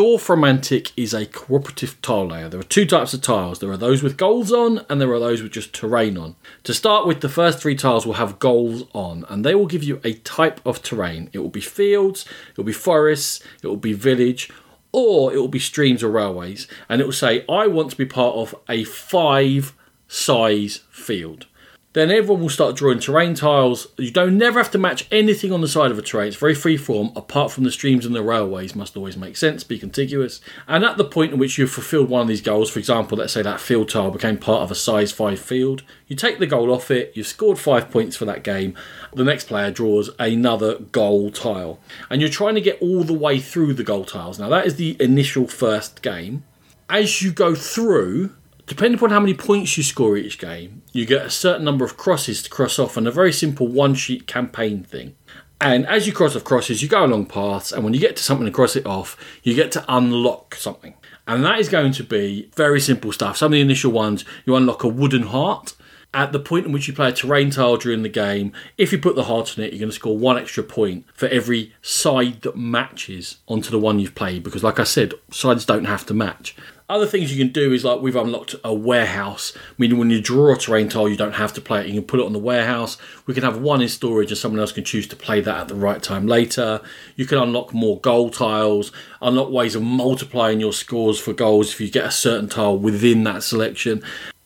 Dorfromantik 0.00 0.92
is 0.96 1.12
a 1.12 1.26
cooperative 1.26 2.00
tile 2.00 2.28
layer. 2.28 2.48
There 2.48 2.58
are 2.58 2.62
two 2.62 2.86
types 2.86 3.12
of 3.12 3.20
tiles. 3.20 3.58
There 3.58 3.70
are 3.70 3.76
those 3.76 4.02
with 4.02 4.16
goals 4.16 4.50
on, 4.50 4.86
and 4.88 4.98
there 4.98 5.12
are 5.12 5.18
those 5.18 5.42
with 5.42 5.52
just 5.52 5.74
terrain 5.74 6.16
on. 6.16 6.36
To 6.62 6.72
start 6.72 7.06
with, 7.06 7.20
the 7.20 7.28
first 7.28 7.58
three 7.58 7.74
tiles 7.74 8.06
will 8.06 8.14
have 8.14 8.38
goals 8.38 8.84
on, 8.94 9.26
and 9.28 9.44
they 9.44 9.54
will 9.54 9.66
give 9.66 9.84
you 9.84 10.00
a 10.02 10.14
type 10.14 10.58
of 10.64 10.82
terrain. 10.82 11.28
It 11.34 11.40
will 11.40 11.50
be 11.50 11.60
fields, 11.60 12.24
it 12.48 12.56
will 12.56 12.64
be 12.64 12.72
forests, 12.72 13.44
it 13.62 13.66
will 13.66 13.76
be 13.76 13.92
village, 13.92 14.50
or 14.90 15.34
it 15.34 15.36
will 15.36 15.48
be 15.48 15.58
streams 15.58 16.02
or 16.02 16.08
railways, 16.08 16.66
and 16.88 17.02
it 17.02 17.04
will 17.04 17.12
say, 17.12 17.44
I 17.46 17.66
want 17.66 17.90
to 17.90 17.96
be 17.98 18.06
part 18.06 18.36
of 18.36 18.54
a 18.70 18.84
five 18.84 19.74
size 20.08 20.80
field. 20.90 21.46
Then 21.92 22.12
everyone 22.12 22.40
will 22.40 22.48
start 22.48 22.76
drawing 22.76 23.00
terrain 23.00 23.34
tiles. 23.34 23.88
You 23.98 24.12
don't 24.12 24.38
never 24.38 24.60
have 24.60 24.70
to 24.70 24.78
match 24.78 25.08
anything 25.10 25.52
on 25.52 25.60
the 25.60 25.66
side 25.66 25.90
of 25.90 25.98
a 25.98 26.02
terrain. 26.02 26.28
It's 26.28 26.36
very 26.36 26.54
free 26.54 26.76
form, 26.76 27.10
apart 27.16 27.50
from 27.50 27.64
the 27.64 27.72
streams 27.72 28.06
and 28.06 28.14
the 28.14 28.22
railways 28.22 28.76
must 28.76 28.96
always 28.96 29.16
make 29.16 29.36
sense, 29.36 29.64
be 29.64 29.76
contiguous. 29.76 30.40
And 30.68 30.84
at 30.84 30.98
the 30.98 31.04
point 31.04 31.32
in 31.32 31.40
which 31.40 31.58
you've 31.58 31.72
fulfilled 31.72 32.08
one 32.08 32.22
of 32.22 32.28
these 32.28 32.42
goals, 32.42 32.70
for 32.70 32.78
example, 32.78 33.18
let's 33.18 33.32
say 33.32 33.42
that 33.42 33.58
field 33.60 33.88
tile 33.88 34.12
became 34.12 34.38
part 34.38 34.62
of 34.62 34.70
a 34.70 34.76
size 34.76 35.10
5 35.10 35.40
field, 35.40 35.82
you 36.06 36.14
take 36.14 36.38
the 36.38 36.46
goal 36.46 36.72
off 36.72 36.92
it, 36.92 37.10
you've 37.16 37.26
scored 37.26 37.58
5 37.58 37.90
points 37.90 38.16
for 38.16 38.24
that 38.24 38.44
game, 38.44 38.76
the 39.12 39.24
next 39.24 39.48
player 39.48 39.72
draws 39.72 40.10
another 40.20 40.78
goal 40.78 41.32
tile. 41.32 41.80
And 42.08 42.20
you're 42.20 42.30
trying 42.30 42.54
to 42.54 42.60
get 42.60 42.80
all 42.80 43.02
the 43.02 43.12
way 43.12 43.40
through 43.40 43.74
the 43.74 43.82
goal 43.82 44.04
tiles. 44.04 44.38
Now 44.38 44.48
that 44.50 44.64
is 44.64 44.76
the 44.76 44.96
initial 45.00 45.48
first 45.48 46.02
game. 46.02 46.44
As 46.88 47.20
you 47.20 47.32
go 47.32 47.56
through, 47.56 48.34
depending 48.70 48.96
upon 48.96 49.10
how 49.10 49.18
many 49.18 49.34
points 49.34 49.76
you 49.76 49.82
score 49.82 50.16
each 50.16 50.38
game, 50.38 50.80
you 50.92 51.04
get 51.04 51.26
a 51.26 51.30
certain 51.30 51.64
number 51.64 51.84
of 51.84 51.96
crosses 51.96 52.40
to 52.40 52.48
cross 52.48 52.78
off 52.78 52.96
on 52.96 53.04
a 53.04 53.10
very 53.10 53.32
simple 53.32 53.66
one 53.66 53.96
sheet 53.96 54.28
campaign 54.28 54.84
thing. 54.84 55.16
And 55.60 55.84
as 55.88 56.06
you 56.06 56.12
cross 56.12 56.36
off 56.36 56.44
crosses, 56.44 56.80
you 56.80 56.88
go 56.88 57.04
along 57.04 57.26
paths, 57.26 57.72
and 57.72 57.82
when 57.82 57.94
you 57.94 57.98
get 57.98 58.14
to 58.14 58.22
something 58.22 58.46
to 58.46 58.52
cross 58.52 58.76
it 58.76 58.86
off, 58.86 59.16
you 59.42 59.56
get 59.56 59.72
to 59.72 59.84
unlock 59.88 60.54
something. 60.54 60.94
And 61.26 61.44
that 61.44 61.58
is 61.58 61.68
going 61.68 61.90
to 61.94 62.04
be 62.04 62.48
very 62.54 62.80
simple 62.80 63.10
stuff. 63.10 63.36
Some 63.36 63.46
of 63.46 63.54
the 63.54 63.60
initial 63.60 63.90
ones, 63.90 64.24
you 64.46 64.54
unlock 64.54 64.84
a 64.84 64.88
wooden 64.88 65.24
heart. 65.24 65.74
At 66.14 66.32
the 66.32 66.40
point 66.40 66.66
in 66.66 66.72
which 66.72 66.86
you 66.86 66.94
play 66.94 67.08
a 67.08 67.12
terrain 67.12 67.50
tile 67.50 67.76
during 67.76 68.02
the 68.02 68.08
game, 68.08 68.52
if 68.78 68.92
you 68.92 68.98
put 68.98 69.16
the 69.16 69.24
heart 69.24 69.56
on 69.58 69.64
it, 69.64 69.72
you're 69.72 69.80
going 69.80 69.90
to 69.90 69.94
score 69.94 70.16
one 70.16 70.38
extra 70.38 70.62
point 70.62 71.06
for 71.12 71.26
every 71.26 71.72
side 71.82 72.42
that 72.42 72.56
matches 72.56 73.38
onto 73.48 73.70
the 73.70 73.78
one 73.78 73.98
you've 73.98 74.16
played. 74.16 74.42
Because, 74.44 74.64
like 74.64 74.78
I 74.80 74.84
said, 74.84 75.14
sides 75.30 75.64
don't 75.64 75.84
have 75.84 76.06
to 76.06 76.14
match. 76.14 76.56
Other 76.90 77.06
things 77.06 77.32
you 77.32 77.38
can 77.38 77.52
do 77.52 77.72
is 77.72 77.84
like 77.84 78.00
we've 78.00 78.16
unlocked 78.16 78.56
a 78.64 78.74
warehouse, 78.74 79.56
meaning 79.78 79.96
when 79.96 80.10
you 80.10 80.20
draw 80.20 80.52
a 80.52 80.58
terrain 80.58 80.88
tile, 80.88 81.08
you 81.08 81.16
don't 81.16 81.36
have 81.36 81.52
to 81.52 81.60
play 81.60 81.82
it. 81.82 81.86
You 81.86 81.92
can 81.92 82.02
put 82.02 82.18
it 82.18 82.26
on 82.26 82.32
the 82.32 82.40
warehouse. 82.40 82.98
We 83.26 83.34
can 83.34 83.44
have 83.44 83.60
one 83.60 83.80
in 83.80 83.88
storage, 83.88 84.32
and 84.32 84.36
someone 84.36 84.58
else 84.58 84.72
can 84.72 84.82
choose 84.82 85.06
to 85.06 85.14
play 85.14 85.40
that 85.40 85.56
at 85.56 85.68
the 85.68 85.76
right 85.76 86.02
time 86.02 86.26
later. 86.26 86.80
You 87.14 87.26
can 87.26 87.38
unlock 87.38 87.72
more 87.72 88.00
goal 88.00 88.28
tiles, 88.28 88.90
unlock 89.22 89.50
ways 89.50 89.76
of 89.76 89.82
multiplying 89.82 90.58
your 90.58 90.72
scores 90.72 91.20
for 91.20 91.32
goals 91.32 91.72
if 91.72 91.80
you 91.80 91.88
get 91.88 92.06
a 92.06 92.10
certain 92.10 92.48
tile 92.48 92.76
within 92.76 93.22
that 93.22 93.44
selection. 93.44 94.02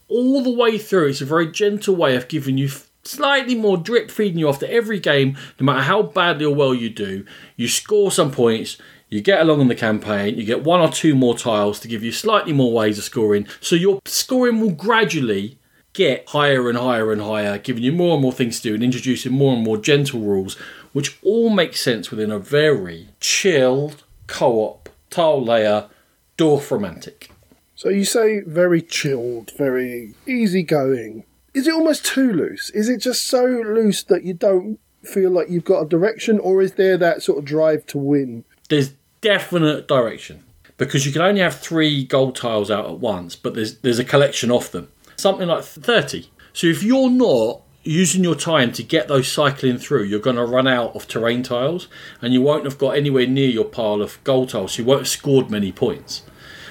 All 0.09 0.43
the 0.43 0.51
way 0.51 0.77
through, 0.77 1.09
it's 1.09 1.23
a 1.23 1.25
very 1.25 1.51
gentle 1.51 1.97
way 1.97 2.15
of 2.15 2.29
giving 2.29 2.59
you 2.59 2.69
slightly 3.05 3.55
more 3.55 3.79
drip 3.79 4.11
feeding 4.11 4.39
you 4.39 4.51
after 4.51 4.67
every 4.67 5.01
game, 5.01 5.39
no 5.59 5.65
matter 5.65 5.83
how 5.83 6.03
badly 6.03 6.45
or 6.45 6.55
well 6.55 6.75
you 6.75 6.91
do. 6.91 7.25
You 7.57 7.69
score 7.69 8.11
some 8.11 8.31
points, 8.31 8.77
you 9.15 9.21
get 9.21 9.41
along 9.41 9.61
in 9.61 9.69
the 9.69 9.77
campaign, 9.77 10.37
you 10.37 10.45
get 10.45 10.65
one 10.65 10.81
or 10.81 10.91
two 10.91 11.15
more 11.15 11.39
tiles 11.39 11.79
to 11.79 11.87
give 11.87 12.03
you 12.03 12.11
slightly 12.11 12.53
more 12.53 12.73
ways 12.73 12.99
of 12.99 13.05
scoring. 13.05 13.47
So 13.61 13.77
your 13.77 14.01
scoring 14.07 14.61
will 14.61 14.73
gradually 14.73 15.61
get 15.93 16.29
higher 16.31 16.69
and 16.69 16.77
higher 16.77 17.13
and 17.13 17.23
higher, 17.23 17.59
giving 17.59 17.85
you 17.85 17.93
more 17.93 18.15
and 18.15 18.23
more 18.23 18.33
things 18.33 18.57
to 18.57 18.71
do 18.71 18.75
and 18.75 18.83
introducing 18.83 19.31
more 19.31 19.55
and 19.55 19.63
more 19.63 19.77
gentle 19.77 20.19
rules, 20.19 20.57
which 20.93 21.17
all 21.23 21.49
make 21.49 21.77
sense 21.77 22.11
within 22.11 22.33
a 22.33 22.41
very 22.41 23.07
chilled 23.21 24.03
co 24.27 24.59
op 24.65 24.89
tile 25.11 25.45
layer 25.45 25.89
Dorfromantik. 26.37 27.29
So 27.77 27.91
you 27.91 28.05
say 28.05 28.41
very 28.41 28.83
chilled, 28.83 29.53
very 29.57 30.15
easygoing. 30.27 31.23
Is 31.55 31.69
it 31.69 31.75
almost 31.75 32.05
too 32.05 32.33
loose? 32.33 32.69
Is 32.71 32.89
it 32.89 32.99
just 32.99 33.29
so 33.29 33.45
loose 33.45 34.03
that 34.03 34.25
you 34.25 34.35
don't 34.35 34.81
feel 35.05 35.31
like 35.31 35.51
you've 35.51 35.65
got 35.65 35.83
a 35.83 35.89
direction, 35.89 36.41
or 36.41 36.61
is 36.61 36.73
there 36.73 36.97
that 36.97 37.23
sort 37.23 37.39
of 37.39 37.45
drive 37.45 37.87
to 37.87 37.99
win? 37.99 38.45
there's 38.69 38.93
definite 39.25 39.89
direction 39.89 40.45
because 40.77 41.07
you 41.07 41.13
can 41.13 41.23
only 41.23 41.41
have 41.41 41.59
three 41.59 42.05
gold 42.05 42.37
tiles 42.37 42.71
out 42.71 42.85
at 42.85 42.99
once, 42.99 43.35
but 43.37 43.55
there's 43.55 43.79
there's 43.79 43.99
a 43.99 44.05
collection 44.05 44.51
of 44.51 44.71
them, 44.71 44.89
something 45.17 45.49
like 45.49 45.65
thirty. 45.65 46.31
So 46.53 46.67
if 46.67 46.83
you're 46.83 47.11
not 47.11 47.63
using 47.83 48.23
your 48.23 48.35
time 48.35 48.71
to 48.73 48.83
get 48.83 49.09
those 49.09 49.31
cycling 49.31 49.79
through, 49.79 50.05
you're 50.05 50.21
going 50.21 50.37
to 50.37 50.45
run 50.45 50.69
out 50.69 50.95
of 50.95 51.09
terrain 51.09 51.43
tiles, 51.43 51.89
and 52.21 52.33
you 52.35 52.43
won't 52.43 52.65
have 52.65 52.79
got 52.79 52.97
anywhere 52.97 53.27
near 53.27 53.49
your 53.49 53.65
pile 53.65 54.03
of 54.03 54.23
gold 54.25 54.51
tiles. 54.51 54.73
So 54.73 54.83
you 54.83 54.89
won't 54.89 55.01
have 55.01 55.09
scored 55.09 55.51
many 55.51 55.73
points. 55.73 56.23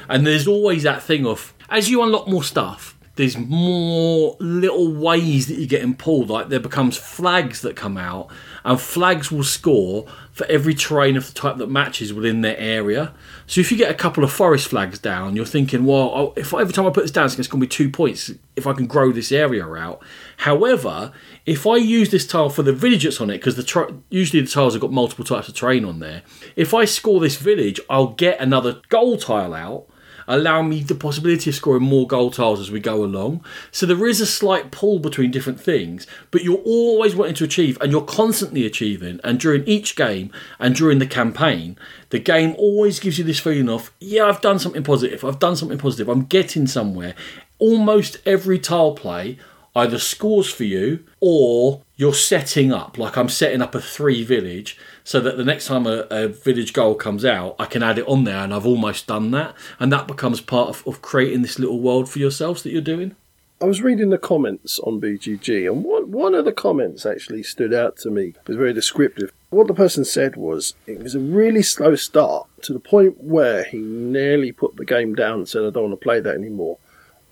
And 0.07 0.27
there's 0.27 0.47
always 0.47 0.83
that 0.83 1.01
thing 1.01 1.25
of 1.25 1.53
as 1.69 1.89
you 1.89 2.03
unlock 2.03 2.27
more 2.27 2.43
stuff, 2.43 2.95
there's 3.15 3.37
more 3.37 4.35
little 4.39 4.93
ways 4.93 5.47
that 5.47 5.55
you're 5.55 5.67
getting 5.67 5.95
pulled. 5.95 6.29
Like 6.29 6.49
there 6.49 6.59
becomes 6.59 6.97
flags 6.97 7.61
that 7.61 7.75
come 7.75 7.97
out, 7.97 8.29
and 8.63 8.79
flags 8.79 9.31
will 9.31 9.43
score 9.43 10.05
for 10.33 10.47
every 10.47 10.73
terrain 10.73 11.15
of 11.15 11.27
the 11.27 11.33
type 11.33 11.57
that 11.57 11.69
matches 11.69 12.11
within 12.11 12.41
their 12.41 12.57
area. 12.57 13.13
So 13.45 13.61
if 13.61 13.71
you 13.71 13.77
get 13.77 13.91
a 13.91 13.95
couple 13.95 14.23
of 14.23 14.31
forest 14.31 14.67
flags 14.67 14.97
down, 14.97 15.35
you're 15.35 15.45
thinking, 15.45 15.85
well, 15.85 16.11
oh, 16.13 16.33
if 16.35 16.53
every 16.53 16.73
time 16.73 16.87
I 16.87 16.89
put 16.89 17.03
this 17.03 17.11
down, 17.11 17.25
it's 17.25 17.35
going 17.35 17.47
to 17.47 17.57
be 17.57 17.67
two 17.67 17.89
points 17.89 18.31
if 18.55 18.65
I 18.65 18.73
can 18.73 18.87
grow 18.87 19.11
this 19.11 19.31
area 19.31 19.63
out. 19.63 20.03
However, 20.37 21.11
if 21.45 21.67
I 21.67 21.75
use 21.75 22.09
this 22.09 22.25
tile 22.25 22.49
for 22.49 22.63
the 22.63 22.73
village 22.73 23.03
that's 23.03 23.21
on 23.21 23.29
it, 23.29 23.37
because 23.37 23.55
the 23.55 23.63
tra- 23.63 23.93
usually 24.09 24.41
the 24.41 24.49
tiles 24.49 24.73
have 24.73 24.81
got 24.81 24.91
multiple 24.91 25.23
types 25.23 25.47
of 25.47 25.53
terrain 25.53 25.85
on 25.85 25.99
there, 25.99 26.23
if 26.55 26.73
I 26.73 26.85
score 26.85 27.19
this 27.19 27.37
village, 27.37 27.79
I'll 27.87 28.07
get 28.07 28.39
another 28.39 28.81
goal 28.89 29.17
tile 29.17 29.53
out 29.53 29.85
allow 30.27 30.61
me 30.61 30.81
the 30.81 30.95
possibility 30.95 31.49
of 31.49 31.55
scoring 31.55 31.83
more 31.83 32.07
goal 32.07 32.31
tiles 32.31 32.59
as 32.59 32.71
we 32.71 32.79
go 32.79 33.03
along. 33.03 33.43
So 33.71 33.85
there 33.85 34.07
is 34.07 34.21
a 34.21 34.25
slight 34.25 34.71
pull 34.71 34.99
between 34.99 35.31
different 35.31 35.59
things, 35.59 36.07
but 36.31 36.43
you're 36.43 36.61
always 36.65 37.15
wanting 37.15 37.35
to 37.35 37.43
achieve 37.43 37.77
and 37.81 37.91
you're 37.91 38.01
constantly 38.01 38.65
achieving. 38.65 39.19
And 39.23 39.39
during 39.39 39.65
each 39.67 39.95
game 39.95 40.31
and 40.59 40.75
during 40.75 40.99
the 40.99 41.07
campaign, 41.07 41.77
the 42.09 42.19
game 42.19 42.55
always 42.57 42.99
gives 42.99 43.17
you 43.17 43.23
this 43.23 43.39
feeling 43.39 43.69
of, 43.69 43.91
yeah, 43.99 44.25
I've 44.25 44.41
done 44.41 44.59
something 44.59 44.83
positive, 44.83 45.23
I've 45.23 45.39
done 45.39 45.55
something 45.55 45.77
positive, 45.77 46.09
I'm 46.09 46.25
getting 46.25 46.67
somewhere. 46.67 47.15
Almost 47.59 48.17
every 48.25 48.59
tile 48.59 48.93
play 48.93 49.37
either 49.75 49.99
scores 49.99 50.51
for 50.51 50.63
you 50.63 51.03
or 51.19 51.81
you're 51.95 52.13
setting 52.13 52.71
up. 52.71 52.97
Like 52.97 53.17
I'm 53.17 53.29
setting 53.29 53.61
up 53.61 53.75
a 53.75 53.81
three 53.81 54.23
village 54.23 54.77
so 55.03 55.19
that 55.19 55.37
the 55.37 55.43
next 55.43 55.67
time 55.67 55.85
a, 55.85 56.05
a, 56.09 56.27
village 56.27 56.73
goal 56.73 56.95
comes 56.95 57.25
out, 57.25 57.55
I 57.59 57.65
can 57.65 57.83
add 57.83 57.99
it 57.99 58.07
on 58.07 58.23
there, 58.23 58.37
and 58.37 58.53
I've 58.53 58.65
almost 58.65 59.07
done 59.07 59.31
that, 59.31 59.53
and 59.79 59.91
that 59.91 60.07
becomes 60.07 60.39
part 60.41 60.69
of, 60.69 60.87
of 60.87 61.01
creating 61.01 61.41
this 61.41 61.59
little 61.59 61.79
world 61.79 62.09
for 62.09 62.19
yourselves 62.19 62.63
that 62.63 62.71
you're 62.71 62.81
doing. 62.81 63.15
I 63.61 63.65
was 63.65 63.81
reading 63.81 64.09
the 64.09 64.17
comments 64.17 64.79
on 64.79 64.99
BGG, 64.99 65.71
and 65.71 65.85
one, 65.85 66.11
one 66.11 66.35
of 66.35 66.43
the 66.43 66.51
comments 66.51 67.05
actually 67.05 67.43
stood 67.43 67.73
out 67.73 67.95
to 67.97 68.09
me. 68.09 68.29
It 68.29 68.47
was 68.47 68.57
very 68.57 68.73
descriptive. 68.73 69.31
What 69.51 69.67
the 69.67 69.73
person 69.73 70.03
said 70.03 70.35
was 70.35 70.73
it 70.85 70.99
was 70.99 71.15
a 71.15 71.19
really 71.19 71.61
slow 71.61 71.95
start 71.95 72.47
to 72.63 72.73
the 72.73 72.79
point 72.79 73.23
where 73.23 73.63
he 73.63 73.77
nearly 73.77 74.51
put 74.51 74.75
the 74.75 74.83
game 74.83 75.15
down 75.15 75.35
and 75.35 75.47
said, 75.47 75.63
I 75.63 75.69
don't 75.69 75.89
want 75.89 75.99
to 75.99 76.03
play 76.03 76.19
that 76.19 76.35
anymore. 76.35 76.77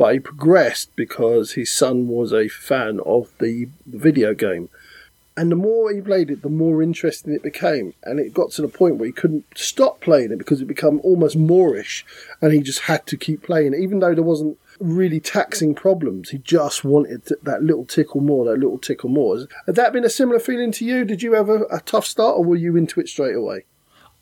But 0.01 0.13
he 0.13 0.19
progressed 0.19 0.95
because 0.95 1.51
his 1.51 1.71
son 1.71 2.07
was 2.07 2.33
a 2.33 2.47
fan 2.47 2.99
of 3.05 3.31
the 3.37 3.69
video 3.85 4.33
game 4.33 4.69
and 5.37 5.51
the 5.51 5.55
more 5.55 5.93
he 5.93 6.01
played 6.01 6.31
it, 6.31 6.41
the 6.41 6.49
more 6.49 6.81
interesting 6.81 7.35
it 7.35 7.43
became. 7.43 7.93
And 8.01 8.19
it 8.19 8.33
got 8.33 8.49
to 8.53 8.63
the 8.63 8.67
point 8.67 8.95
where 8.95 9.05
he 9.05 9.11
couldn't 9.11 9.45
stop 9.53 10.01
playing 10.01 10.31
it 10.31 10.39
because 10.39 10.59
it 10.59 10.65
became 10.65 10.99
almost 11.01 11.37
moreish. 11.37 12.03
and 12.41 12.51
he 12.51 12.61
just 12.61 12.79
had 12.79 13.05
to 13.05 13.15
keep 13.15 13.43
playing 13.43 13.75
it, 13.75 13.79
even 13.79 13.99
though 13.99 14.15
there 14.15 14.23
wasn't 14.23 14.57
really 14.79 15.19
taxing 15.19 15.75
problems. 15.75 16.31
He 16.31 16.39
just 16.39 16.83
wanted 16.83 17.21
that 17.43 17.61
little 17.61 17.85
tickle 17.85 18.21
more, 18.21 18.43
that 18.45 18.57
little 18.57 18.79
tickle 18.79 19.09
more. 19.09 19.45
Had 19.67 19.75
that 19.75 19.93
been 19.93 20.03
a 20.03 20.09
similar 20.09 20.39
feeling 20.39 20.71
to 20.71 20.83
you? 20.83 21.05
Did 21.05 21.21
you 21.21 21.33
have 21.33 21.47
a, 21.47 21.65
a 21.65 21.79
tough 21.81 22.07
start, 22.07 22.37
or 22.37 22.43
were 22.43 22.55
you 22.55 22.75
into 22.75 22.99
it 22.99 23.07
straight 23.07 23.35
away? 23.35 23.65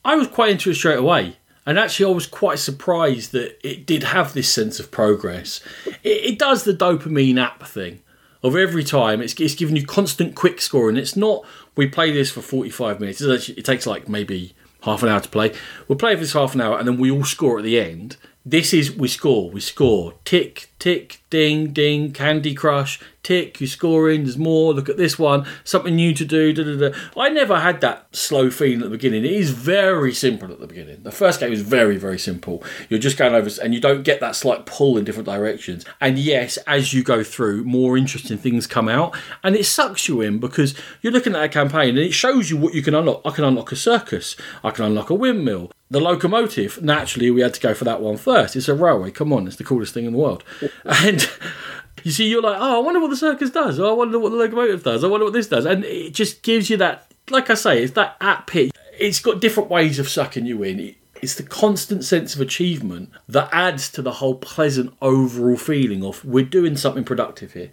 I 0.03 0.15
was 0.15 0.27
quite 0.27 0.51
into 0.51 0.71
it 0.71 0.75
straight 0.75 0.99
away. 0.99 1.37
And 1.69 1.77
actually, 1.77 2.11
I 2.11 2.15
was 2.15 2.25
quite 2.25 2.57
surprised 2.57 3.31
that 3.33 3.59
it 3.61 3.85
did 3.85 4.01
have 4.01 4.33
this 4.33 4.51
sense 4.51 4.79
of 4.79 4.89
progress. 4.89 5.61
It, 6.01 6.31
it 6.31 6.39
does 6.39 6.63
the 6.63 6.73
dopamine 6.73 7.39
app 7.39 7.61
thing 7.61 8.01
of 8.41 8.55
every 8.55 8.83
time. 8.83 9.21
It's, 9.21 9.39
it's 9.39 9.53
giving 9.53 9.75
you 9.75 9.85
constant 9.85 10.33
quick 10.33 10.61
scoring. 10.61 10.97
It's 10.97 11.15
not 11.15 11.45
we 11.75 11.85
play 11.85 12.09
this 12.09 12.31
for 12.31 12.41
45 12.41 12.99
minutes. 12.99 13.23
Actually, 13.23 13.59
it 13.59 13.65
takes 13.65 13.85
like 13.85 14.09
maybe 14.09 14.55
half 14.81 15.03
an 15.03 15.09
hour 15.09 15.19
to 15.19 15.29
play. 15.29 15.53
We'll 15.87 15.99
play 15.99 16.15
this 16.15 16.33
half 16.33 16.55
an 16.55 16.61
hour 16.61 16.79
and 16.79 16.87
then 16.87 16.97
we 16.97 17.11
all 17.11 17.23
score 17.23 17.59
at 17.59 17.63
the 17.63 17.79
end. 17.79 18.17
This 18.43 18.73
is 18.73 18.91
we 18.91 19.07
score, 19.07 19.51
we 19.51 19.59
score. 19.59 20.15
Tick, 20.25 20.71
tick, 20.79 21.21
ding, 21.29 21.71
ding, 21.71 22.13
Candy 22.13 22.55
Crush, 22.55 22.99
tick, 23.29 23.61
you're 23.61 23.67
scoring, 23.67 24.23
there's 24.23 24.39
more, 24.39 24.73
look 24.73 24.89
at 24.89 24.97
this 24.97 25.19
one, 25.19 25.45
something 25.63 25.95
new 25.95 26.15
to 26.15 26.25
do. 26.25 26.51
Da, 26.51 26.63
da, 26.63 26.89
da. 26.89 26.97
I 27.15 27.29
never 27.29 27.59
had 27.59 27.79
that 27.81 28.07
slow 28.11 28.49
feeling 28.49 28.79
at 28.79 28.85
the 28.85 28.97
beginning. 28.97 29.23
It 29.23 29.31
is 29.31 29.51
very 29.51 30.15
simple 30.15 30.51
at 30.51 30.59
the 30.59 30.65
beginning. 30.65 31.03
The 31.03 31.11
first 31.11 31.39
game 31.39 31.53
is 31.53 31.61
very, 31.61 31.97
very 31.97 32.17
simple. 32.17 32.63
You're 32.89 32.99
just 32.99 33.17
going 33.17 33.35
over 33.35 33.49
and 33.61 33.71
you 33.75 33.79
don't 33.79 34.01
get 34.01 34.19
that 34.21 34.35
slight 34.35 34.65
pull 34.65 34.97
in 34.97 35.05
different 35.05 35.27
directions. 35.27 35.85
And 36.01 36.17
yes, 36.17 36.57
as 36.65 36.91
you 36.91 37.03
go 37.03 37.23
through, 37.23 37.65
more 37.65 37.97
interesting 37.97 38.39
things 38.39 38.65
come 38.65 38.89
out. 38.89 39.15
And 39.43 39.55
it 39.55 39.65
sucks 39.65 40.07
you 40.07 40.21
in 40.21 40.39
because 40.39 40.73
you're 41.03 41.13
looking 41.13 41.35
at 41.35 41.43
a 41.43 41.49
campaign 41.49 41.89
and 41.89 41.99
it 41.99 42.13
shows 42.13 42.49
you 42.49 42.57
what 42.57 42.73
you 42.73 42.81
can 42.81 42.95
unlock. 42.95 43.21
I 43.25 43.29
can 43.29 43.43
unlock 43.43 43.71
a 43.71 43.75
circus, 43.75 44.35
I 44.63 44.71
can 44.71 44.85
unlock 44.85 45.11
a 45.11 45.13
windmill, 45.15 45.71
the 45.91 45.99
locomotive, 45.99 46.81
naturally, 46.83 47.31
we 47.31 47.41
had 47.41 47.55
to 47.55 47.59
go 47.59 47.73
for 47.73 47.83
that 47.85 47.99
one 48.01 48.17
first. 48.17 48.55
It's 48.55 48.67
a 48.67 48.75
railway. 48.75 49.09
Come 49.09 49.33
on, 49.33 49.47
it's 49.47 49.55
the 49.55 49.63
coolest 49.63 49.93
thing 49.93 50.05
in 50.05 50.13
the 50.13 50.19
world. 50.19 50.43
and 50.85 51.27
you 52.03 52.11
see, 52.11 52.29
you're 52.29 52.41
like, 52.41 52.57
oh, 52.59 52.77
I 52.77 52.79
wonder 52.79 52.99
what 52.99 53.09
the 53.09 53.17
circus 53.17 53.49
does. 53.49 53.79
Oh, 53.79 53.89
I 53.89 53.93
wonder 53.93 54.19
what 54.19 54.31
the 54.31 54.37
locomotive 54.37 54.83
does. 54.83 55.03
I 55.03 55.07
wonder 55.07 55.25
what 55.25 55.33
this 55.33 55.47
does. 55.47 55.65
And 55.65 55.83
it 55.83 56.13
just 56.13 56.43
gives 56.43 56.69
you 56.69 56.77
that, 56.77 57.11
like 57.29 57.49
I 57.49 57.55
say, 57.55 57.83
it's 57.83 57.93
that 57.93 58.17
at 58.21 58.47
pitch. 58.47 58.71
It's 58.97 59.19
got 59.19 59.41
different 59.41 59.69
ways 59.69 59.99
of 59.99 60.09
sucking 60.09 60.45
you 60.45 60.61
in. 60.63 60.95
It's 61.21 61.35
the 61.35 61.43
constant 61.43 62.03
sense 62.03 62.35
of 62.35 62.41
achievement 62.41 63.11
that 63.27 63.49
adds 63.51 63.91
to 63.91 64.01
the 64.01 64.13
whole 64.13 64.35
pleasant 64.35 64.93
overall 65.01 65.57
feeling 65.57 66.03
of 66.03 66.23
we're 66.23 66.45
doing 66.45 66.77
something 66.77 67.03
productive 67.03 67.53
here. 67.53 67.71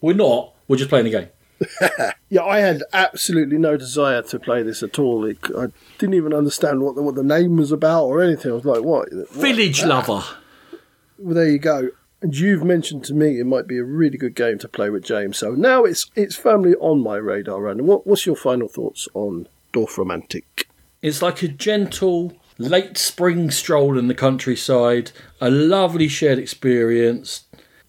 We're 0.00 0.14
not, 0.14 0.54
we're 0.66 0.76
just 0.76 0.90
playing 0.90 1.06
a 1.06 1.10
game. 1.10 1.28
yeah, 2.28 2.42
I 2.42 2.60
had 2.60 2.82
absolutely 2.92 3.58
no 3.58 3.76
desire 3.76 4.22
to 4.22 4.38
play 4.38 4.62
this 4.62 4.82
at 4.82 4.98
all. 4.98 5.24
It, 5.24 5.38
I 5.56 5.66
didn't 5.98 6.14
even 6.14 6.32
understand 6.32 6.82
what 6.82 6.94
the, 6.94 7.02
what 7.02 7.14
the 7.14 7.22
name 7.24 7.56
was 7.56 7.72
about 7.72 8.04
or 8.04 8.22
anything. 8.22 8.52
I 8.52 8.54
was 8.54 8.64
like, 8.64 8.82
what? 8.82 9.12
what 9.12 9.30
Village 9.30 9.82
ah. 9.82 9.86
Lover. 9.86 10.24
Well, 11.18 11.34
there 11.34 11.48
you 11.48 11.58
go. 11.58 11.90
And 12.20 12.36
you've 12.36 12.64
mentioned 12.64 13.04
to 13.04 13.14
me 13.14 13.38
it 13.38 13.46
might 13.46 13.66
be 13.66 13.78
a 13.78 13.84
really 13.84 14.18
good 14.18 14.34
game 14.34 14.58
to 14.58 14.68
play 14.68 14.90
with 14.90 15.04
James. 15.04 15.38
So 15.38 15.52
now 15.52 15.84
it's 15.84 16.10
it's 16.16 16.36
firmly 16.36 16.74
on 16.76 17.02
my 17.02 17.16
radar. 17.16 17.68
And 17.68 17.86
what, 17.86 18.06
what's 18.06 18.26
your 18.26 18.36
final 18.36 18.68
thoughts 18.68 19.08
on 19.14 19.48
Dorfromantik? 19.72 20.64
It's 21.00 21.22
like 21.22 21.42
a 21.42 21.48
gentle 21.48 22.32
late 22.58 22.98
spring 22.98 23.52
stroll 23.52 23.96
in 23.96 24.08
the 24.08 24.14
countryside, 24.14 25.12
a 25.40 25.48
lovely 25.48 26.08
shared 26.08 26.40
experience 26.40 27.44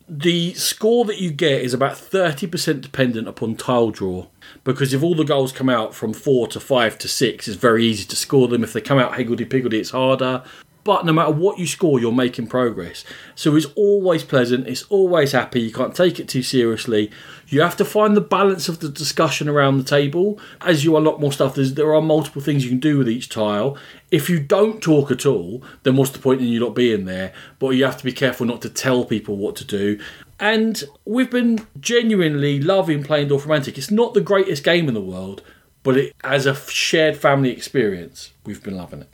the 0.09 0.53
score 0.55 1.05
that 1.05 1.19
you 1.19 1.31
get 1.31 1.61
is 1.61 1.73
about 1.73 1.93
30% 1.93 2.81
dependent 2.81 3.27
upon 3.27 3.55
tile 3.55 3.91
draw 3.91 4.25
because 4.63 4.91
if 4.91 5.03
all 5.03 5.13
the 5.13 5.23
goals 5.23 5.51
come 5.51 5.69
out 5.69 5.93
from 5.93 6.13
4 6.13 6.47
to 6.47 6.59
5 6.59 6.97
to 6.97 7.07
6 7.07 7.47
it's 7.47 7.57
very 7.57 7.85
easy 7.85 8.05
to 8.05 8.15
score 8.15 8.47
them 8.47 8.63
if 8.63 8.73
they 8.73 8.81
come 8.81 8.97
out 8.97 9.15
higgledy-piggledy 9.15 9.79
it's 9.79 9.91
harder 9.91 10.43
but 10.83 11.05
no 11.05 11.13
matter 11.13 11.31
what 11.31 11.59
you 11.59 11.67
score 11.67 11.99
you're 11.99 12.11
making 12.11 12.47
progress 12.47 13.03
so 13.35 13.55
it's 13.55 13.67
always 13.75 14.23
pleasant 14.23 14.67
it's 14.67 14.83
always 14.83 15.31
happy 15.31 15.61
you 15.61 15.71
can't 15.71 15.95
take 15.95 16.19
it 16.19 16.27
too 16.27 16.43
seriously 16.43 17.11
you 17.49 17.61
have 17.61 17.77
to 17.77 17.85
find 17.85 18.15
the 18.15 18.21
balance 18.21 18.69
of 18.69 18.79
the 18.79 18.89
discussion 18.89 19.49
around 19.49 19.77
the 19.77 19.83
table. 19.83 20.39
As 20.61 20.85
you 20.85 20.95
unlock 20.95 21.19
more 21.19 21.31
stuff, 21.31 21.55
there 21.55 21.95
are 21.95 22.01
multiple 22.01 22.41
things 22.43 22.63
you 22.63 22.69
can 22.69 22.79
do 22.79 22.97
with 22.97 23.09
each 23.09 23.27
tile. 23.27 23.75
If 24.11 24.29
you 24.29 24.39
don't 24.39 24.81
talk 24.81 25.09
at 25.09 25.25
all, 25.25 25.63
then 25.81 25.95
what's 25.95 26.11
the 26.11 26.19
point 26.19 26.41
in 26.41 26.47
you 26.47 26.59
not 26.59 26.75
being 26.75 27.05
there? 27.05 27.33
But 27.57 27.69
you 27.69 27.85
have 27.85 27.97
to 27.97 28.03
be 28.03 28.11
careful 28.11 28.45
not 28.45 28.61
to 28.61 28.69
tell 28.69 29.03
people 29.03 29.35
what 29.35 29.55
to 29.57 29.65
do. 29.65 29.99
And 30.39 30.83
we've 31.05 31.31
been 31.31 31.67
genuinely 31.79 32.61
loving 32.61 33.03
playing 33.03 33.29
Dorfromantik. 33.29 33.77
It's 33.77 33.91
not 33.91 34.13
the 34.13 34.21
greatest 34.21 34.63
game 34.63 34.87
in 34.87 34.93
the 34.93 35.01
world, 35.01 35.41
but 35.81 35.97
it, 35.97 36.15
as 36.23 36.45
a 36.45 36.55
shared 36.55 37.17
family 37.17 37.49
experience, 37.49 38.31
we've 38.45 38.63
been 38.63 38.77
loving 38.77 39.01
it. 39.01 39.09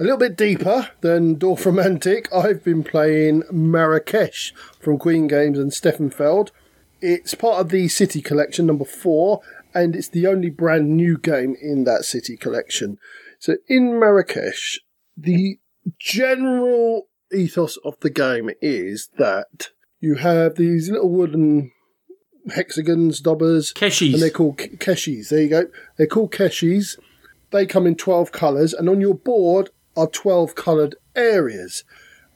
A 0.00 0.02
little 0.02 0.16
bit 0.16 0.34
deeper 0.34 0.88
than 1.02 1.36
Dorfromantik, 1.36 2.32
I've 2.34 2.64
been 2.64 2.82
playing 2.82 3.42
Marrakesh 3.52 4.54
from 4.80 4.96
Queen 4.96 5.26
Games 5.26 5.58
and 5.58 5.74
Stefan 5.74 6.08
Feld. 6.08 6.52
It's 7.02 7.34
part 7.34 7.60
of 7.60 7.68
the 7.68 7.86
City 7.88 8.22
Collection, 8.22 8.64
number 8.64 8.86
four, 8.86 9.42
and 9.74 9.94
it's 9.94 10.08
the 10.08 10.26
only 10.26 10.48
brand 10.48 10.96
new 10.96 11.18
game 11.18 11.54
in 11.60 11.84
that 11.84 12.06
City 12.06 12.38
Collection. 12.38 12.96
So 13.38 13.58
in 13.68 14.00
Marrakesh, 14.00 14.80
the 15.18 15.58
general 15.98 17.08
ethos 17.30 17.76
of 17.84 18.00
the 18.00 18.08
game 18.08 18.48
is 18.62 19.10
that 19.18 19.68
you 20.00 20.14
have 20.14 20.54
these 20.54 20.88
little 20.88 21.10
wooden 21.10 21.72
hexagons, 22.54 23.20
dobbers, 23.20 23.74
keshis, 23.74 24.14
and 24.14 24.22
they're 24.22 24.30
called 24.30 24.56
keshis. 24.56 25.28
There 25.28 25.42
you 25.42 25.50
go. 25.50 25.66
They're 25.98 26.06
called 26.06 26.32
keshis. 26.32 26.98
They 27.50 27.66
come 27.66 27.86
in 27.86 27.96
12 27.96 28.32
colours, 28.32 28.72
and 28.72 28.88
on 28.88 29.02
your 29.02 29.14
board 29.14 29.68
are 30.00 30.06
12 30.06 30.54
coloured 30.54 30.96
areas. 31.14 31.84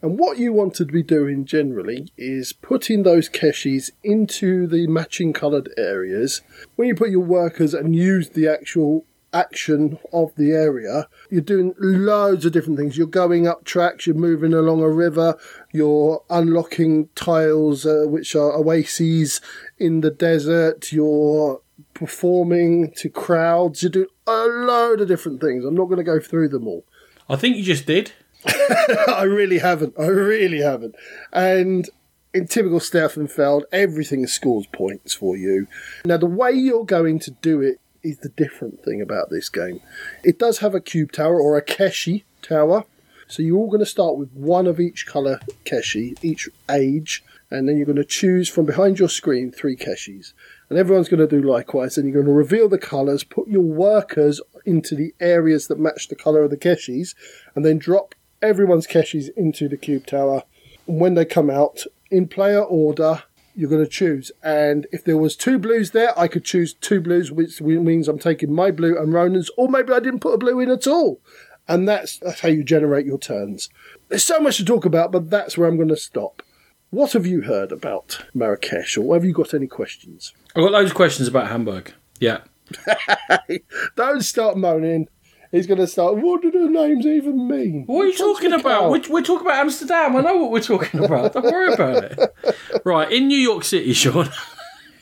And 0.01 0.19
what 0.19 0.37
you 0.37 0.53
want 0.53 0.75
to 0.75 0.85
be 0.85 1.01
doing 1.01 1.45
generally 1.45 2.09
is 2.15 2.53
putting 2.53 3.01
those 3.01 3.27
keshis 3.27 3.89
into 4.03 4.67
the 4.67 4.85
matching 4.85 5.33
coloured 5.33 5.73
areas. 5.77 6.43
When 6.75 6.87
you 6.87 6.93
put 6.93 7.09
your 7.09 7.21
workers 7.21 7.73
and 7.73 7.95
use 7.95 8.29
the 8.29 8.47
actual 8.47 9.05
action 9.33 9.97
of 10.13 10.35
the 10.35 10.51
area, 10.51 11.07
you're 11.31 11.41
doing 11.41 11.73
loads 11.79 12.45
of 12.45 12.51
different 12.51 12.77
things. 12.77 12.99
You're 12.99 13.07
going 13.07 13.47
up 13.47 13.63
tracks, 13.63 14.05
you're 14.05 14.15
moving 14.15 14.53
along 14.53 14.81
a 14.81 14.89
river, 14.89 15.39
you're 15.73 16.23
unlocking 16.29 17.09
tiles 17.15 17.83
uh, 17.83 18.03
which 18.05 18.35
are 18.35 18.53
oases 18.53 19.41
in 19.79 20.01
the 20.01 20.11
desert, 20.11 20.91
you're 20.91 21.61
performing 21.95 22.91
to 22.97 23.09
crowds, 23.09 23.81
you're 23.81 23.89
doing 23.89 24.07
a 24.27 24.45
load 24.45 25.01
of 25.01 25.07
different 25.07 25.41
things. 25.41 25.65
I'm 25.65 25.75
not 25.75 25.85
going 25.85 25.97
to 25.97 26.03
go 26.03 26.19
through 26.19 26.49
them 26.49 26.67
all. 26.67 26.85
I 27.29 27.35
think 27.35 27.57
you 27.57 27.63
just 27.63 27.85
did. 27.85 28.11
I 29.07 29.23
really 29.23 29.59
haven't. 29.59 29.95
I 29.97 30.07
really 30.07 30.61
haven't. 30.61 30.95
And 31.33 31.89
in 32.33 32.47
typical 32.47 32.79
Stefan 32.79 33.27
Feld, 33.27 33.65
everything 33.71 34.27
scores 34.27 34.67
points 34.67 35.13
for 35.13 35.35
you. 35.35 35.67
Now, 36.05 36.17
the 36.17 36.25
way 36.25 36.51
you're 36.51 36.85
going 36.85 37.19
to 37.19 37.31
do 37.31 37.61
it 37.61 37.79
is 38.03 38.19
the 38.19 38.29
different 38.29 38.83
thing 38.83 39.01
about 39.01 39.29
this 39.29 39.49
game. 39.49 39.79
It 40.23 40.37
does 40.37 40.59
have 40.59 40.75
a 40.75 40.81
cube 40.81 41.11
tower 41.11 41.39
or 41.39 41.57
a 41.57 41.65
keshi 41.65 42.23
tower. 42.41 42.83
So 43.27 43.41
you're 43.41 43.57
all 43.57 43.69
going 43.69 43.79
to 43.79 43.85
start 43.87 44.17
with 44.17 44.31
one 44.33 44.67
of 44.67 44.79
each 44.79 45.07
colour 45.07 45.39
keshi, 45.65 46.15
each 46.21 46.47
age, 46.69 47.23
and 47.49 47.67
then 47.67 47.77
you're 47.77 47.85
going 47.87 47.95
to 47.95 48.05
choose 48.05 48.49
from 48.49 48.65
behind 48.65 48.99
your 48.99 49.09
screen 49.09 49.51
three 49.51 49.75
keshis. 49.75 50.33
And 50.69 50.77
everyone's 50.77 51.09
going 51.09 51.27
to 51.27 51.41
do 51.41 51.41
likewise, 51.41 51.97
and 51.97 52.07
you're 52.07 52.21
going 52.21 52.27
to 52.27 52.31
reveal 52.31 52.69
the 52.69 52.77
colours, 52.77 53.23
put 53.23 53.47
your 53.47 53.61
workers 53.61 54.41
into 54.65 54.95
the 54.95 55.13
areas 55.19 55.67
that 55.67 55.79
match 55.79 56.07
the 56.07 56.15
colour 56.15 56.43
of 56.43 56.49
the 56.49 56.57
keshis, 56.57 57.15
and 57.53 57.65
then 57.65 57.77
drop 57.77 58.15
everyone's 58.41 58.87
keshis 58.87 59.29
into 59.35 59.67
the 59.67 59.77
cube 59.77 60.05
tower. 60.05 60.43
And 60.87 60.99
when 60.99 61.15
they 61.15 61.25
come 61.25 61.49
out, 61.49 61.83
in 62.11 62.27
player 62.27 62.61
order, 62.61 63.23
you're 63.55 63.69
going 63.69 63.83
to 63.83 63.89
choose. 63.89 64.31
And 64.43 64.85
if 64.91 65.03
there 65.03 65.17
was 65.17 65.35
two 65.35 65.57
blues 65.57 65.91
there, 65.91 66.17
I 66.19 66.27
could 66.27 66.43
choose 66.43 66.73
two 66.73 66.99
blues, 67.01 67.31
which 67.31 67.61
means 67.61 68.07
I'm 68.07 68.19
taking 68.19 68.53
my 68.53 68.71
blue 68.71 68.97
and 68.97 69.13
Ronan's, 69.13 69.49
or 69.57 69.69
maybe 69.69 69.93
I 69.93 69.99
didn't 69.99 70.19
put 70.19 70.33
a 70.33 70.37
blue 70.37 70.59
in 70.59 70.69
at 70.69 70.87
all. 70.87 71.21
And 71.67 71.87
that's, 71.87 72.19
that's 72.19 72.41
how 72.41 72.49
you 72.49 72.63
generate 72.63 73.05
your 73.05 73.17
turns. 73.17 73.69
There's 74.09 74.23
so 74.23 74.39
much 74.39 74.57
to 74.57 74.65
talk 74.65 74.85
about, 74.85 75.11
but 75.11 75.29
that's 75.29 75.57
where 75.57 75.67
I'm 75.67 75.77
going 75.77 75.89
to 75.89 75.97
stop. 75.97 76.43
What 76.91 77.13
have 77.13 77.25
you 77.25 77.41
heard 77.41 77.71
about 77.71 78.23
Marrakesh, 78.33 78.97
or 78.97 79.15
have 79.15 79.25
you 79.25 79.33
got 79.33 79.53
any 79.53 79.67
questions? 79.67 80.33
I've 80.55 80.63
got 80.63 80.71
loads 80.71 80.91
of 80.91 80.95
questions 80.95 81.27
about 81.27 81.47
Hamburg. 81.47 81.93
Yeah. 82.19 82.41
Don't 83.95 84.21
start 84.21 84.57
moaning. 84.57 85.07
He's 85.51 85.67
going 85.67 85.79
to 85.79 85.87
start. 85.87 86.17
What 86.17 86.41
do 86.41 86.51
the 86.51 86.67
names 86.67 87.05
even 87.05 87.47
mean? 87.47 87.85
What 87.85 88.01
are 88.03 88.07
you 88.07 88.17
talking 88.17 88.51
about? 88.51 88.89
We're, 88.89 89.01
we're, 89.09 89.21
talking 89.21 89.47
about 89.47 89.59
Amsterdam. 89.59 90.15
I 90.15 90.21
know 90.21 90.35
what 90.35 90.51
we're 90.51 90.59
talking 90.59 91.03
about. 91.03 91.33
Don't 91.33 91.45
worry 91.45 91.73
about 91.73 92.03
it. 92.03 92.19
Right, 92.85 93.11
in 93.11 93.27
New 93.27 93.37
York 93.37 93.63
City, 93.63 93.93
Sean. 93.93 94.29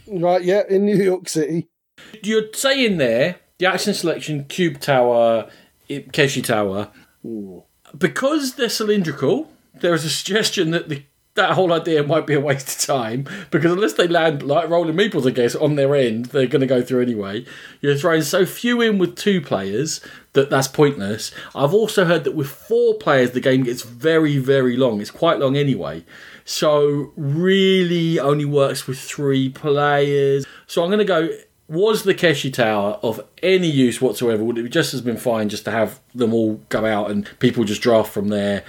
Right, 0.08 0.44
yeah, 0.44 0.62
in 0.70 0.86
New 0.86 0.96
York 0.96 1.28
City. 1.28 1.68
You're 2.22 2.54
saying 2.54 2.98
there 2.98 3.38
the 3.58 3.66
action 3.66 3.94
selection, 3.94 4.46
Cube 4.46 4.80
Tower, 4.80 5.50
Keshi 5.90 6.44
Tower, 6.44 6.92
Ooh. 7.26 7.64
because 7.98 8.56
they're 8.56 8.70
cylindrical. 8.70 9.52
There 9.74 9.94
is 9.94 10.06
a 10.06 10.10
suggestion 10.10 10.72
that 10.72 10.90
the 10.90 11.04
that 11.36 11.52
whole 11.52 11.74
idea 11.74 12.04
might 12.04 12.28
be 12.28 12.36
a 12.36 12.40
waste 12.40 12.70
of 12.70 12.96
time 12.96 13.28
because 13.50 13.72
unless 13.72 13.94
they 13.94 14.08
land 14.08 14.44
like 14.44 14.70
rolling 14.70 14.96
meeples, 14.96 15.28
I 15.28 15.32
guess, 15.32 15.56
on 15.56 15.76
their 15.76 15.96
end, 15.96 16.28
they're 16.28 16.48
going 16.48 16.62
to 16.62 16.68
go 16.68 16.82
through 16.82 17.02
anyway. 17.02 17.46
You're 17.82 17.96
throwing 17.96 18.22
so 18.22 18.46
few 18.46 18.82
in 18.82 19.00
with 19.00 19.16
two 19.16 19.42
players 19.42 20.00
that 20.34 20.50
that's 20.50 20.68
pointless. 20.68 21.32
I've 21.56 21.74
also 21.74 22.06
heard 22.06 22.24
that 22.26 22.36
with 22.36 22.48
four 22.48 22.96
players, 22.96 23.32
the 23.32 23.40
game 23.40 23.64
gets 23.64 23.82
very, 23.82 24.38
very 24.38 24.78
long. 24.78 25.02
It's 25.02 25.12
quite 25.12 25.40
long 25.40 25.56
anyway. 25.56 26.06
So, 26.46 27.14
really 27.16 28.20
only 28.20 28.46
works 28.46 28.86
with 28.86 29.00
three 29.00 29.48
players. 29.50 30.46
So, 30.68 30.84
I'm 30.84 30.90
going 30.90 31.00
to 31.00 31.06
go. 31.06 31.30
Was 31.70 32.04
the 32.04 32.14
Keshi 32.14 32.54
Tower 32.54 33.00
of 33.02 33.22
any 33.42 33.70
use 33.70 34.02
whatsoever? 34.02 34.44
Would 34.44 34.58
it 34.58 34.70
just 34.70 34.92
have 34.92 35.06
been 35.06 35.18
fine 35.18 35.48
just 35.48 35.64
to 35.66 35.72
have 35.72 36.02
them 36.14 36.34
all 36.34 36.56
go 36.68 36.86
out 36.86 37.10
and 37.10 37.28
people 37.40 37.64
just 37.64 37.82
draft 37.82 38.12
from 38.12 38.28
there? 38.28 38.66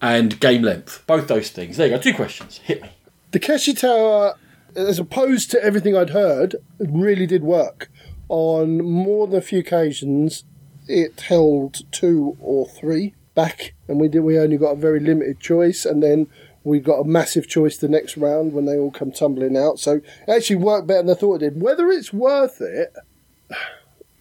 And 0.00 0.38
game 0.40 0.62
length. 0.62 1.02
Both 1.06 1.28
those 1.28 1.50
things. 1.50 1.76
There 1.76 1.86
you 1.86 1.96
go. 1.96 2.02
Two 2.02 2.14
questions. 2.14 2.58
Hit 2.58 2.82
me. 2.82 2.90
The 3.30 3.40
Keshi 3.40 3.78
Tower, 3.78 4.34
as 4.74 4.98
opposed 4.98 5.50
to 5.50 5.62
everything 5.62 5.96
I'd 5.96 6.10
heard, 6.10 6.56
really 6.78 7.26
did 7.26 7.42
work. 7.42 7.90
On 8.28 8.78
more 8.84 9.26
than 9.26 9.38
a 9.38 9.42
few 9.42 9.60
occasions, 9.60 10.44
it 10.86 11.20
held 11.20 11.90
two 11.92 12.36
or 12.40 12.66
three 12.66 13.14
back, 13.34 13.74
and 13.86 14.00
we 14.00 14.08
did. 14.08 14.20
We 14.20 14.38
only 14.38 14.56
got 14.56 14.72
a 14.72 14.76
very 14.76 15.00
limited 15.00 15.40
choice, 15.40 15.84
and 15.84 16.02
then 16.02 16.26
we 16.64 16.80
got 16.80 17.00
a 17.00 17.04
massive 17.04 17.48
choice 17.48 17.76
the 17.76 17.88
next 17.88 18.16
round 18.16 18.52
when 18.52 18.66
they 18.66 18.76
all 18.76 18.90
come 18.90 19.12
tumbling 19.12 19.56
out. 19.56 19.78
So 19.78 20.00
it 20.26 20.30
actually 20.30 20.56
worked 20.56 20.86
better 20.86 21.02
than 21.02 21.16
I 21.16 21.18
thought 21.18 21.42
it 21.42 21.54
did. 21.54 21.62
Whether 21.62 21.88
it's 21.88 22.12
worth 22.12 22.60
it, 22.60 22.94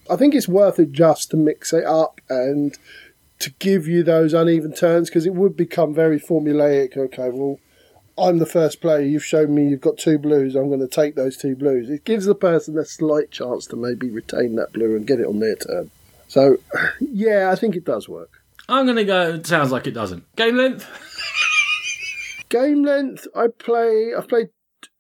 I 0.10 0.16
think 0.16 0.34
it's 0.34 0.48
worth 0.48 0.80
it 0.80 0.92
just 0.92 1.32
to 1.32 1.38
mix 1.38 1.74
it 1.74 1.84
up 1.84 2.22
and 2.30 2.78
to 3.40 3.52
give 3.60 3.88
you 3.88 4.04
those 4.04 4.34
uneven 4.34 4.74
turns 4.74 5.10
because 5.10 5.26
it 5.26 5.36
would 5.36 5.56
become 5.56 5.94
very 5.94 6.20
formulaic. 6.20 6.98
Okay, 6.98 7.30
well, 7.30 7.60
I'm 8.18 8.40
the 8.40 8.46
first 8.46 8.82
player. 8.82 9.02
You've 9.02 9.26
shown 9.26 9.54
me 9.54 9.68
you've 9.68 9.82
got 9.82 9.98
two 9.98 10.18
blues. 10.18 10.56
I'm 10.56 10.70
going 10.70 10.80
to 10.80 10.88
take 10.88 11.16
those 11.16 11.38
two 11.38 11.56
blues. 11.56 11.90
It 11.90 12.04
gives 12.04 12.26
the 12.26 12.36
person 12.36 12.78
a 12.78 12.86
slight 12.86 13.32
chance 13.32 13.68
to 13.68 13.76
maybe 13.76 14.10
retain 14.10 14.56
that 14.56 14.74
blue 14.74 14.96
and 14.96 15.06
get 15.06 15.20
it 15.20 15.28
on 15.28 15.40
their 15.40 15.56
turn. 15.56 15.92
So, 16.28 16.58
yeah, 17.00 17.52
I 17.52 17.56
think 17.56 17.76
it 17.76 17.86
does 17.86 18.10
work. 18.10 18.42
I'm 18.70 18.86
going 18.86 18.98
to 18.98 19.06
go. 19.06 19.36
It 19.36 19.48
sounds 19.48 19.72
like 19.72 19.88
it 19.88 19.92
doesn't. 19.92 20.24
Game 20.36 20.58
length. 20.58 20.90
Game 22.50 22.84
length. 22.84 23.28
I 23.36 23.48
play. 23.48 24.14
I've 24.18 24.28
played 24.28 24.50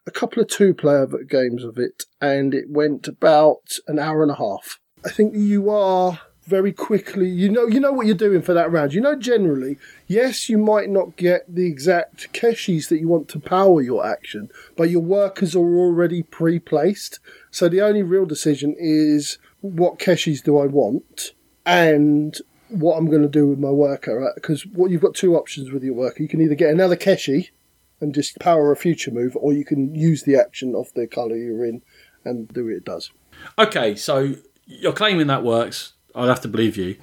a 0.06 0.12
couple 0.12 0.41
of 0.41 0.47
two-player 0.47 1.08
games 1.28 1.63
of 1.63 1.78
it, 1.78 2.04
and 2.21 2.54
it 2.54 2.69
went 2.69 3.08
about 3.08 3.78
an 3.88 4.00
hour 4.00 4.21
and 4.21 4.32
a 4.32 4.36
half. 4.36 4.80
I 5.06 5.10
think 5.10 5.36
you 5.36 5.69
are 5.69 6.19
very 6.47 6.71
quickly. 6.71 7.27
You 7.29 7.49
know, 7.49 7.67
you 7.67 7.79
know 7.79 7.91
what 7.91 8.07
you're 8.07 8.15
doing 8.15 8.41
for 8.41 8.53
that 8.53 8.71
round. 8.71 8.93
You 8.93 9.01
know, 9.01 9.15
generally, 9.15 9.77
yes, 10.07 10.49
you 10.49 10.57
might 10.57 10.89
not 10.89 11.17
get 11.17 11.43
the 11.53 11.67
exact 11.67 12.31
keshis 12.33 12.88
that 12.88 12.99
you 12.99 13.07
want 13.07 13.27
to 13.29 13.39
power 13.39 13.81
your 13.81 14.05
action, 14.05 14.49
but 14.75 14.89
your 14.89 15.01
workers 15.01 15.55
are 15.55 15.60
already 15.60 16.23
pre-placed. 16.23 17.19
So 17.51 17.67
the 17.67 17.81
only 17.81 18.01
real 18.01 18.25
decision 18.25 18.75
is 18.77 19.38
what 19.62 19.99
keshis 19.99 20.41
do 20.41 20.57
I 20.57 20.65
want 20.65 21.33
and 21.65 22.38
what 22.69 22.95
I'm 22.95 23.10
going 23.10 23.23
to 23.23 23.27
do 23.27 23.47
with 23.47 23.60
my 23.60 23.69
worker. 23.69 24.31
Because 24.36 24.65
what 24.65 24.89
you've 24.89 25.01
got 25.01 25.15
two 25.15 25.36
options 25.36 25.71
with 25.71 25.83
your 25.83 25.95
worker. 25.95 26.23
You 26.23 26.29
can 26.29 26.41
either 26.41 26.55
get 26.55 26.69
another 26.69 26.95
keshi 26.95 27.49
and 27.99 28.13
just 28.13 28.39
power 28.39 28.71
a 28.71 28.75
future 28.75 29.12
move, 29.12 29.36
or 29.36 29.53
you 29.53 29.65
can 29.65 29.93
use 29.95 30.23
the 30.23 30.36
action 30.36 30.75
of 30.75 30.93
the 30.93 31.07
colour 31.07 31.36
you're 31.36 31.65
in 31.65 31.81
and 32.23 32.47
do 32.53 32.65
what 32.65 32.73
it 32.73 32.86
does. 32.86 33.12
Okay, 33.57 33.95
so 33.95 34.36
you're 34.65 34.93
claiming 34.93 35.27
that 35.27 35.43
works 35.43 35.93
I'd 36.17 36.30
have 36.30 36.41
to 36.41 36.47
believe 36.47 36.75
you. 36.77 36.97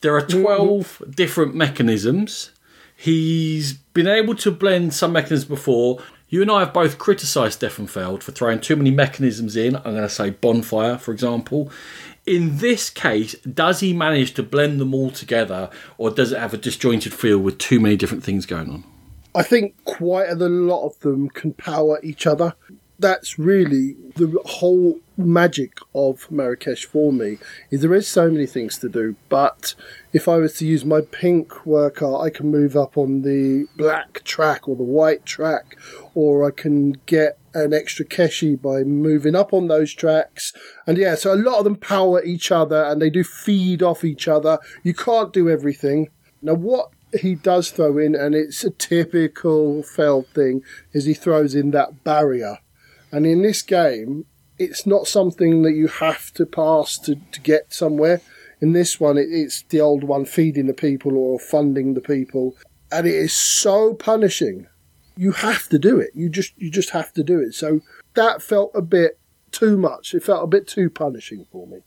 There 0.00 0.16
are 0.16 0.22
mm-hmm. 0.22 0.42
12 0.42 1.02
different 1.14 1.54
mechanisms. 1.54 2.50
He's 2.96 3.72
been 3.72 4.06
able 4.06 4.34
to 4.36 4.50
blend 4.50 4.94
some 4.94 5.12
mechanisms 5.12 5.48
before. 5.48 6.00
You 6.28 6.42
and 6.42 6.50
I 6.50 6.60
have 6.60 6.72
both 6.72 6.98
criticised 6.98 7.54
Stefan 7.54 7.86
Feld 7.86 8.22
for 8.22 8.32
throwing 8.32 8.60
too 8.60 8.76
many 8.76 8.90
mechanisms 8.90 9.56
in. 9.56 9.76
I'm 9.76 9.82
going 9.82 9.96
to 9.96 10.08
say 10.08 10.30
bonfire, 10.30 10.96
for 10.96 11.12
example. 11.12 11.70
In 12.24 12.58
this 12.58 12.88
case, 12.88 13.34
does 13.40 13.80
he 13.80 13.92
manage 13.92 14.34
to 14.34 14.42
blend 14.42 14.80
them 14.80 14.94
all 14.94 15.10
together, 15.10 15.68
or 15.98 16.10
does 16.10 16.32
it 16.32 16.38
have 16.38 16.54
a 16.54 16.56
disjointed 16.56 17.12
feel 17.12 17.38
with 17.38 17.58
too 17.58 17.80
many 17.80 17.96
different 17.96 18.22
things 18.22 18.46
going 18.46 18.70
on? 18.70 18.84
I 19.34 19.42
think 19.42 19.74
quite 19.84 20.28
a 20.28 20.34
lot 20.34 20.86
of 20.86 20.98
them 21.00 21.28
can 21.28 21.52
power 21.54 21.98
each 22.02 22.26
other 22.26 22.54
that's 23.02 23.38
really 23.38 23.96
the 24.14 24.40
whole 24.46 25.00
magic 25.16 25.78
of 25.94 26.30
Marrakesh 26.30 26.86
for 26.86 27.12
me 27.12 27.38
is 27.70 27.82
there 27.82 27.94
is 27.94 28.08
so 28.08 28.30
many 28.30 28.46
things 28.46 28.78
to 28.78 28.88
do 28.88 29.16
but 29.28 29.74
if 30.12 30.28
I 30.28 30.36
was 30.36 30.54
to 30.54 30.66
use 30.66 30.84
my 30.84 31.00
pink 31.02 31.66
worker 31.66 32.16
I 32.16 32.30
can 32.30 32.50
move 32.50 32.76
up 32.76 32.96
on 32.96 33.22
the 33.22 33.66
black 33.76 34.24
track 34.24 34.68
or 34.68 34.76
the 34.76 34.82
white 34.82 35.26
track 35.26 35.76
or 36.14 36.46
I 36.46 36.50
can 36.50 36.92
get 37.06 37.38
an 37.52 37.74
extra 37.74 38.06
keshi 38.06 38.60
by 38.60 38.82
moving 38.82 39.34
up 39.34 39.52
on 39.52 39.68
those 39.68 39.92
tracks. 39.92 40.54
And 40.86 40.96
yeah 40.96 41.14
so 41.14 41.34
a 41.34 41.36
lot 41.36 41.58
of 41.58 41.64
them 41.64 41.76
power 41.76 42.24
each 42.24 42.50
other 42.50 42.84
and 42.84 43.02
they 43.02 43.10
do 43.10 43.24
feed 43.24 43.82
off 43.82 44.04
each 44.04 44.28
other. 44.28 44.58
You 44.82 44.94
can't 44.94 45.32
do 45.32 45.50
everything. 45.50 46.08
Now 46.40 46.54
what 46.54 46.90
he 47.20 47.34
does 47.34 47.70
throw 47.70 47.98
in, 47.98 48.14
and 48.14 48.34
it's 48.34 48.64
a 48.64 48.70
typical 48.70 49.82
Feld 49.82 50.28
thing, 50.28 50.62
is 50.92 51.04
he 51.04 51.14
throws 51.14 51.54
in 51.54 51.70
that 51.72 52.04
barrier 52.04 52.58
and 53.12 53.26
in 53.26 53.42
this 53.42 53.62
game, 53.62 54.24
it's 54.58 54.86
not 54.86 55.06
something 55.06 55.62
that 55.62 55.72
you 55.72 55.88
have 55.88 56.32
to 56.34 56.46
pass 56.46 56.98
to, 57.00 57.16
to 57.32 57.40
get 57.40 57.72
somewhere. 57.72 58.20
In 58.60 58.72
this 58.72 58.98
one, 58.98 59.18
it, 59.18 59.28
it's 59.30 59.62
the 59.62 59.80
old 59.80 60.04
one 60.04 60.24
feeding 60.24 60.66
the 60.66 60.74
people 60.74 61.16
or 61.16 61.38
funding 61.38 61.94
the 61.94 62.00
people. 62.00 62.56
And 62.90 63.06
it 63.06 63.14
is 63.14 63.32
so 63.32 63.94
punishing. 63.94 64.66
You 65.16 65.32
have 65.32 65.68
to 65.68 65.78
do 65.78 65.98
it. 66.00 66.10
You 66.14 66.28
just 66.28 66.52
you 66.56 66.70
just 66.70 66.90
have 66.90 67.12
to 67.14 67.22
do 67.22 67.38
it. 67.38 67.54
So 67.54 67.80
that 68.14 68.40
felt 68.40 68.70
a 68.74 68.82
bit 68.82 69.18
too 69.50 69.76
much. 69.76 70.14
It 70.14 70.22
felt 70.22 70.44
a 70.44 70.46
bit 70.46 70.66
too 70.66 70.88
punishing 70.88 71.46
for 71.52 71.66
me. 71.66 71.78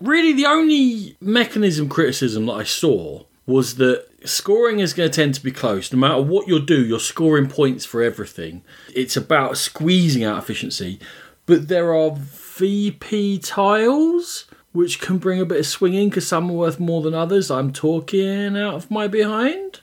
Really, 0.00 0.32
the 0.32 0.46
only 0.46 1.16
mechanism 1.20 1.88
criticism 1.88 2.46
that 2.46 2.52
I 2.52 2.64
saw 2.64 3.24
was 3.44 3.74
that 3.76 4.06
scoring 4.24 4.80
is 4.80 4.92
going 4.92 5.10
to 5.10 5.14
tend 5.14 5.34
to 5.34 5.42
be 5.42 5.52
close. 5.52 5.92
No 5.92 5.98
matter 5.98 6.22
what 6.22 6.48
you 6.48 6.60
do, 6.60 6.84
you're 6.84 7.00
scoring 7.00 7.48
points 7.48 7.84
for 7.84 8.02
everything. 8.02 8.62
It's 8.94 9.16
about 9.16 9.56
squeezing 9.56 10.24
out 10.24 10.38
efficiency. 10.38 11.00
But 11.46 11.68
there 11.68 11.94
are 11.94 12.12
VP 12.14 13.38
tiles 13.38 14.46
which 14.72 15.00
can 15.00 15.18
bring 15.18 15.40
a 15.40 15.46
bit 15.46 15.58
of 15.58 15.66
swinging 15.66 16.08
because 16.08 16.28
some 16.28 16.50
are 16.50 16.54
worth 16.54 16.78
more 16.78 17.02
than 17.02 17.14
others. 17.14 17.50
I'm 17.50 17.72
talking 17.72 18.56
out 18.56 18.74
of 18.74 18.90
my 18.90 19.08
behind. 19.08 19.80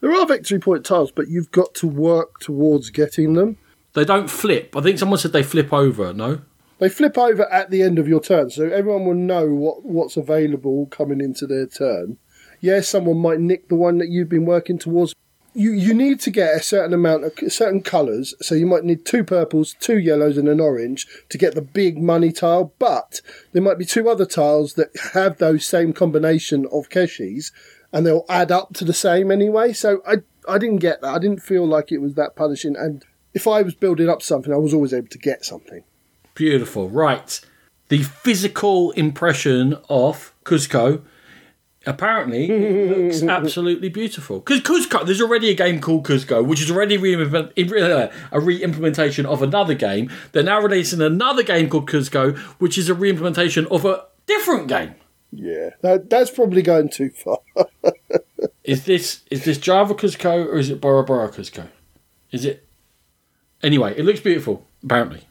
There 0.00 0.12
are 0.12 0.26
victory 0.26 0.58
point 0.58 0.84
tiles, 0.84 1.10
but 1.10 1.28
you've 1.28 1.50
got 1.50 1.74
to 1.76 1.86
work 1.86 2.40
towards 2.40 2.90
getting 2.90 3.32
them. 3.34 3.56
They 3.94 4.04
don't 4.04 4.28
flip. 4.28 4.76
I 4.76 4.82
think 4.82 4.98
someone 4.98 5.18
said 5.18 5.32
they 5.32 5.42
flip 5.42 5.72
over, 5.72 6.12
no? 6.12 6.42
They 6.78 6.90
flip 6.90 7.16
over 7.16 7.50
at 7.50 7.70
the 7.70 7.80
end 7.82 7.98
of 7.98 8.06
your 8.06 8.20
turn, 8.20 8.50
so 8.50 8.68
everyone 8.68 9.06
will 9.06 9.14
know 9.14 9.46
what, 9.46 9.86
what's 9.86 10.18
available 10.18 10.86
coming 10.86 11.22
into 11.22 11.46
their 11.46 11.66
turn 11.66 12.18
yes, 12.60 12.88
someone 12.88 13.18
might 13.18 13.40
nick 13.40 13.68
the 13.68 13.74
one 13.74 13.98
that 13.98 14.08
you've 14.08 14.28
been 14.28 14.46
working 14.46 14.78
towards. 14.78 15.14
you, 15.54 15.72
you 15.72 15.94
need 15.94 16.20
to 16.20 16.30
get 16.30 16.54
a 16.54 16.62
certain 16.62 16.92
amount 16.92 17.24
of 17.24 17.32
certain 17.52 17.82
colours. 17.82 18.34
So 18.40 18.54
you 18.54 18.66
might 18.66 18.84
need 18.84 19.04
two 19.04 19.24
purples, 19.24 19.74
two 19.80 19.98
yellows, 19.98 20.36
and 20.36 20.48
an 20.48 20.60
orange 20.60 21.06
to 21.30 21.38
get 21.38 21.54
the 21.54 21.62
big 21.62 21.98
money 21.98 22.30
tile. 22.30 22.72
But 22.78 23.22
there 23.52 23.62
might 23.62 23.78
be 23.78 23.86
two 23.86 24.08
other 24.08 24.26
tiles 24.26 24.74
that 24.74 24.90
have 25.14 25.38
those 25.38 25.64
same 25.64 25.92
combination 25.92 26.66
of 26.66 26.90
keshis, 26.90 27.52
and 27.92 28.04
they'll 28.04 28.26
add 28.28 28.52
up 28.52 28.74
to 28.74 28.84
the 28.84 28.92
same 28.92 29.30
anyway. 29.30 29.72
So 29.72 30.02
I 30.06 30.16
I 30.48 30.58
didn't 30.58 30.78
get 30.78 31.00
that. 31.00 31.14
I 31.14 31.18
didn't 31.18 31.42
feel 31.42 31.66
like 31.66 31.90
it 31.90 31.98
was 31.98 32.14
that 32.14 32.36
punishing. 32.36 32.76
And 32.76 33.04
if 33.32 33.46
I 33.46 33.62
was 33.62 33.74
building 33.74 34.08
up 34.08 34.22
something, 34.22 34.52
I 34.52 34.58
was 34.58 34.74
always 34.74 34.92
able 34.92 35.08
to 35.08 35.18
get 35.18 35.44
something. 35.44 35.82
Beautiful. 36.34 36.90
Right. 36.90 37.40
The 37.88 38.02
physical 38.02 38.90
impression 38.92 39.78
of 39.88 40.34
Cuzco 40.44 41.02
apparently 41.86 42.50
it 42.50 42.98
looks 42.98 43.22
absolutely 43.28 43.88
beautiful. 43.88 44.40
Because 44.40 44.60
Cuzco, 44.60 45.06
there's 45.06 45.20
already 45.20 45.50
a 45.50 45.54
game 45.54 45.80
called 45.80 46.04
Cuzco, 46.04 46.44
which 46.44 46.60
is 46.60 46.70
already 46.70 46.96
re- 46.96 47.14
uh, 47.14 48.08
a 48.32 48.40
re-implementation 48.40 49.24
of 49.24 49.42
another 49.42 49.74
game. 49.74 50.10
They're 50.32 50.42
now 50.42 50.60
releasing 50.60 51.00
another 51.00 51.42
game 51.42 51.68
called 51.68 51.88
Cuzco, 51.88 52.36
which 52.58 52.76
is 52.76 52.88
a 52.88 52.94
re-implementation 52.94 53.66
of 53.66 53.84
a 53.84 54.04
different 54.26 54.68
game. 54.68 54.94
Yeah, 55.32 55.70
that, 55.82 56.10
that's 56.10 56.30
probably 56.30 56.62
going 56.62 56.88
too 56.88 57.10
far. 57.10 57.38
is 58.64 58.84
this 58.84 59.22
is 59.30 59.44
this 59.44 59.58
Java 59.58 59.94
Cuzco 59.94 60.46
or 60.46 60.58
is 60.58 60.70
it 60.70 60.80
Bora 60.80 61.04
Bora 61.04 61.28
Cuzco? 61.28 61.68
Is 62.30 62.44
it? 62.44 62.66
Anyway, 63.62 63.94
it 63.96 64.04
looks 64.04 64.20
beautiful. 64.20 64.66
Apparently. 64.82 65.22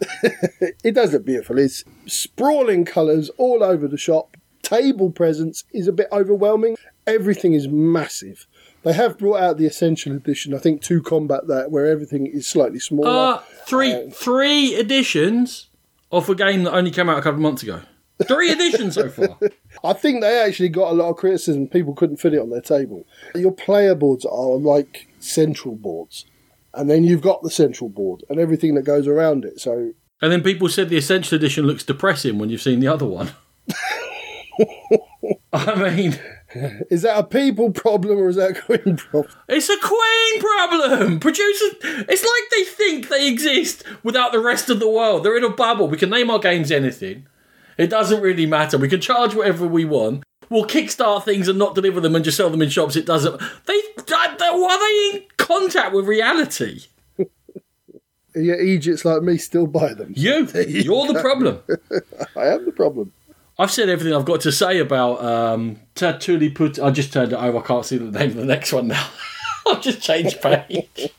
it 0.84 0.94
does 0.94 1.12
look 1.12 1.24
beautiful. 1.24 1.58
It's 1.58 1.84
sprawling 2.06 2.84
colours 2.84 3.30
all 3.36 3.62
over 3.62 3.86
the 3.86 3.98
shop. 3.98 4.36
Table 4.70 5.10
presence 5.10 5.64
is 5.72 5.88
a 5.88 5.92
bit 5.92 6.06
overwhelming. 6.12 6.76
Everything 7.04 7.54
is 7.54 7.66
massive. 7.66 8.46
They 8.84 8.92
have 8.92 9.18
brought 9.18 9.40
out 9.40 9.56
the 9.56 9.66
Essential 9.66 10.14
Edition, 10.14 10.54
I 10.54 10.58
think, 10.58 10.80
to 10.82 11.02
combat 11.02 11.48
that, 11.48 11.72
where 11.72 11.86
everything 11.86 12.26
is 12.26 12.46
slightly 12.46 12.78
smaller. 12.78 13.08
Uh, 13.08 13.38
three 13.66 13.92
uh, 13.92 14.10
three 14.10 14.76
editions 14.76 15.66
of 16.12 16.28
a 16.28 16.36
game 16.36 16.62
that 16.62 16.72
only 16.72 16.92
came 16.92 17.08
out 17.08 17.18
a 17.18 17.22
couple 17.22 17.38
of 17.38 17.42
months 17.42 17.64
ago. 17.64 17.80
Three 18.28 18.52
editions 18.52 18.94
so 18.94 19.08
far. 19.08 19.36
I 19.82 19.92
think 19.92 20.20
they 20.20 20.40
actually 20.40 20.68
got 20.68 20.92
a 20.92 20.94
lot 20.94 21.10
of 21.10 21.16
criticism. 21.16 21.66
People 21.66 21.94
couldn't 21.94 22.18
fit 22.18 22.34
it 22.34 22.38
on 22.40 22.50
their 22.50 22.60
table. 22.60 23.06
Your 23.34 23.52
player 23.52 23.96
boards 23.96 24.24
are 24.24 24.56
like 24.56 25.08
central 25.18 25.74
boards 25.74 26.26
and 26.74 26.88
then 26.88 27.02
you've 27.02 27.22
got 27.22 27.42
the 27.42 27.50
central 27.50 27.90
board 27.90 28.22
and 28.28 28.38
everything 28.38 28.74
that 28.76 28.82
goes 28.82 29.08
around 29.08 29.44
it. 29.44 29.58
So, 29.60 29.94
and 30.22 30.30
then 30.30 30.42
people 30.42 30.68
said 30.68 30.88
the 30.88 30.96
essential 30.96 31.36
edition 31.36 31.66
looks 31.66 31.82
depressing 31.82 32.38
when 32.38 32.50
you've 32.50 32.62
seen 32.62 32.80
the 32.80 32.88
other 32.88 33.06
one. 33.06 33.32
I 35.52 35.74
mean, 35.74 36.18
is 36.90 37.02
that 37.02 37.18
a 37.18 37.24
people 37.24 37.70
problem 37.70 38.18
or 38.18 38.28
is 38.28 38.36
that 38.36 38.56
a 38.56 38.60
Queen 38.60 38.96
problem? 38.96 39.32
It's 39.48 39.68
a 39.68 39.78
Queen 39.78 40.40
problem. 40.40 41.20
Producers, 41.20 41.74
it's 41.82 42.24
like 42.24 42.50
they 42.50 42.64
think 42.64 43.08
they 43.08 43.28
exist 43.28 43.84
without 44.02 44.32
the 44.32 44.40
rest 44.40 44.70
of 44.70 44.80
the 44.80 44.90
world. 44.90 45.24
They're 45.24 45.36
in 45.36 45.44
a 45.44 45.50
bubble. 45.50 45.88
We 45.88 45.96
can 45.96 46.10
name 46.10 46.30
our 46.30 46.38
games 46.38 46.70
anything. 46.70 47.26
It 47.78 47.88
doesn't 47.88 48.20
really 48.20 48.46
matter. 48.46 48.78
We 48.78 48.88
can 48.88 49.00
charge 49.00 49.34
whatever 49.34 49.66
we 49.66 49.84
want 49.84 50.24
We'll 50.50 50.66
kickstart 50.66 51.24
things 51.24 51.46
and 51.46 51.58
not 51.58 51.76
deliver 51.76 52.00
them 52.00 52.16
and 52.16 52.24
just 52.24 52.36
sell 52.36 52.50
them 52.50 52.60
in 52.60 52.68
shops. 52.68 52.96
It 52.96 53.06
doesn't. 53.06 53.40
They, 53.66 53.80
they 54.04 54.14
are 54.16 54.78
they 54.78 55.10
in 55.14 55.22
contact 55.36 55.94
with 55.94 56.06
reality? 56.06 56.86
yeah, 58.34 58.56
Egypt's 58.56 59.04
like 59.04 59.22
me 59.22 59.38
still 59.38 59.68
buy 59.68 59.94
them. 59.94 60.12
You, 60.16 60.48
you're 60.66 61.06
the 61.06 61.20
problem. 61.20 61.60
I 62.36 62.46
am 62.48 62.64
the 62.64 62.72
problem. 62.72 63.12
I've 63.60 63.70
said 63.70 63.90
everything 63.90 64.14
I've 64.14 64.24
got 64.24 64.40
to 64.40 64.52
say 64.52 64.78
about 64.78 65.22
um, 65.22 65.80
Tatuli 65.94 66.54
Put. 66.54 66.78
I 66.78 66.90
just 66.90 67.12
turned 67.12 67.34
it 67.34 67.36
over. 67.36 67.58
I 67.58 67.60
can't 67.60 67.84
see 67.84 67.98
the 67.98 68.10
name 68.10 68.30
of 68.30 68.36
the 68.36 68.46
next 68.46 68.72
one 68.72 68.88
now. 68.88 69.06
I've 69.66 69.82
just 69.82 70.00
changed 70.00 70.40
page. 70.40 71.10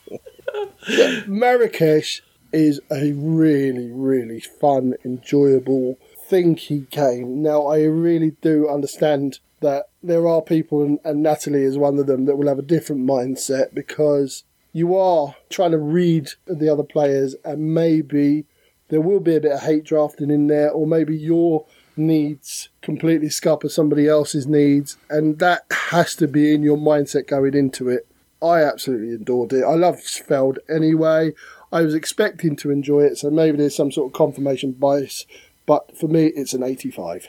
Marrakesh 1.28 2.24
is 2.52 2.82
a 2.90 3.12
really, 3.12 3.92
really 3.92 4.40
fun, 4.40 4.96
enjoyable 5.06 6.00
thinky 6.32 6.90
game. 6.90 7.44
Now, 7.44 7.68
I 7.68 7.84
really 7.84 8.32
do 8.42 8.68
understand 8.68 9.38
that 9.60 9.90
there 10.02 10.28
are 10.28 10.42
people, 10.42 10.82
and, 10.82 10.98
and 11.06 11.22
Natalie 11.22 11.62
is 11.62 11.78
one 11.78 12.00
of 12.00 12.08
them, 12.08 12.26
that 12.26 12.38
will 12.38 12.48
have 12.48 12.58
a 12.58 12.64
different 12.64 13.06
mindset 13.08 13.76
because 13.76 14.46
you 14.74 14.98
are 14.98 15.36
trying 15.52 15.72
to 15.72 15.78
read 15.78 16.30
the 16.48 16.70
other 16.70 16.82
players, 16.82 17.36
and 17.46 17.76
maybe 17.76 18.46
there 18.90 19.00
will 19.00 19.20
be 19.20 19.36
a 19.36 19.42
bit 19.42 19.52
of 19.52 19.62
hate 19.62 19.84
drafting 19.84 20.32
in 20.32 20.48
there, 20.48 20.72
or 20.72 20.88
maybe 20.88 21.16
your 21.16 21.68
needs 22.08 22.70
completely 22.82 23.30
scupper 23.30 23.70
somebody 23.70 24.08
else's 24.08 24.48
needs, 24.48 24.98
and 25.10 25.40
that 25.40 25.66
has 25.90 26.16
to 26.16 26.28
be 26.28 26.54
in 26.54 26.64
your 26.64 26.78
mindset 26.78 27.28
going 27.28 27.54
into 27.54 27.90
it. 27.90 28.08
I 28.42 28.64
absolutely 28.64 29.14
adored 29.14 29.54
it. 29.54 29.64
I 29.64 29.76
love 29.76 30.02
Feld 30.02 30.60
anyway. 30.70 31.34
I 31.72 31.82
was 31.82 31.94
expecting 31.94 32.56
to 32.58 32.72
enjoy 32.72 33.02
it, 33.02 33.18
so 33.18 33.30
maybe 33.30 33.58
there's 33.58 33.76
some 33.76 33.92
sort 33.92 34.12
of 34.12 34.18
confirmation 34.18 34.74
bias 34.74 35.26
but 35.66 35.96
for 35.98 36.08
me, 36.08 36.26
it's 36.28 36.54
an 36.54 36.64
85. 36.64 37.28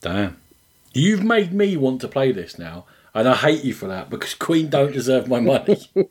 Damn. 0.00 0.38
You've 0.94 1.22
made 1.22 1.52
me 1.52 1.76
want 1.76 2.00
to 2.00 2.08
play 2.08 2.32
this 2.32 2.58
now, 2.58 2.86
and 3.14 3.28
I 3.28 3.34
hate 3.34 3.62
you 3.62 3.74
for 3.74 3.88
that 3.88 4.10
because 4.10 4.34
Queen 4.34 4.70
don't 4.70 4.92
deserve 4.92 5.28
my 5.28 5.40
money. 5.40 5.76
well, 5.94 6.08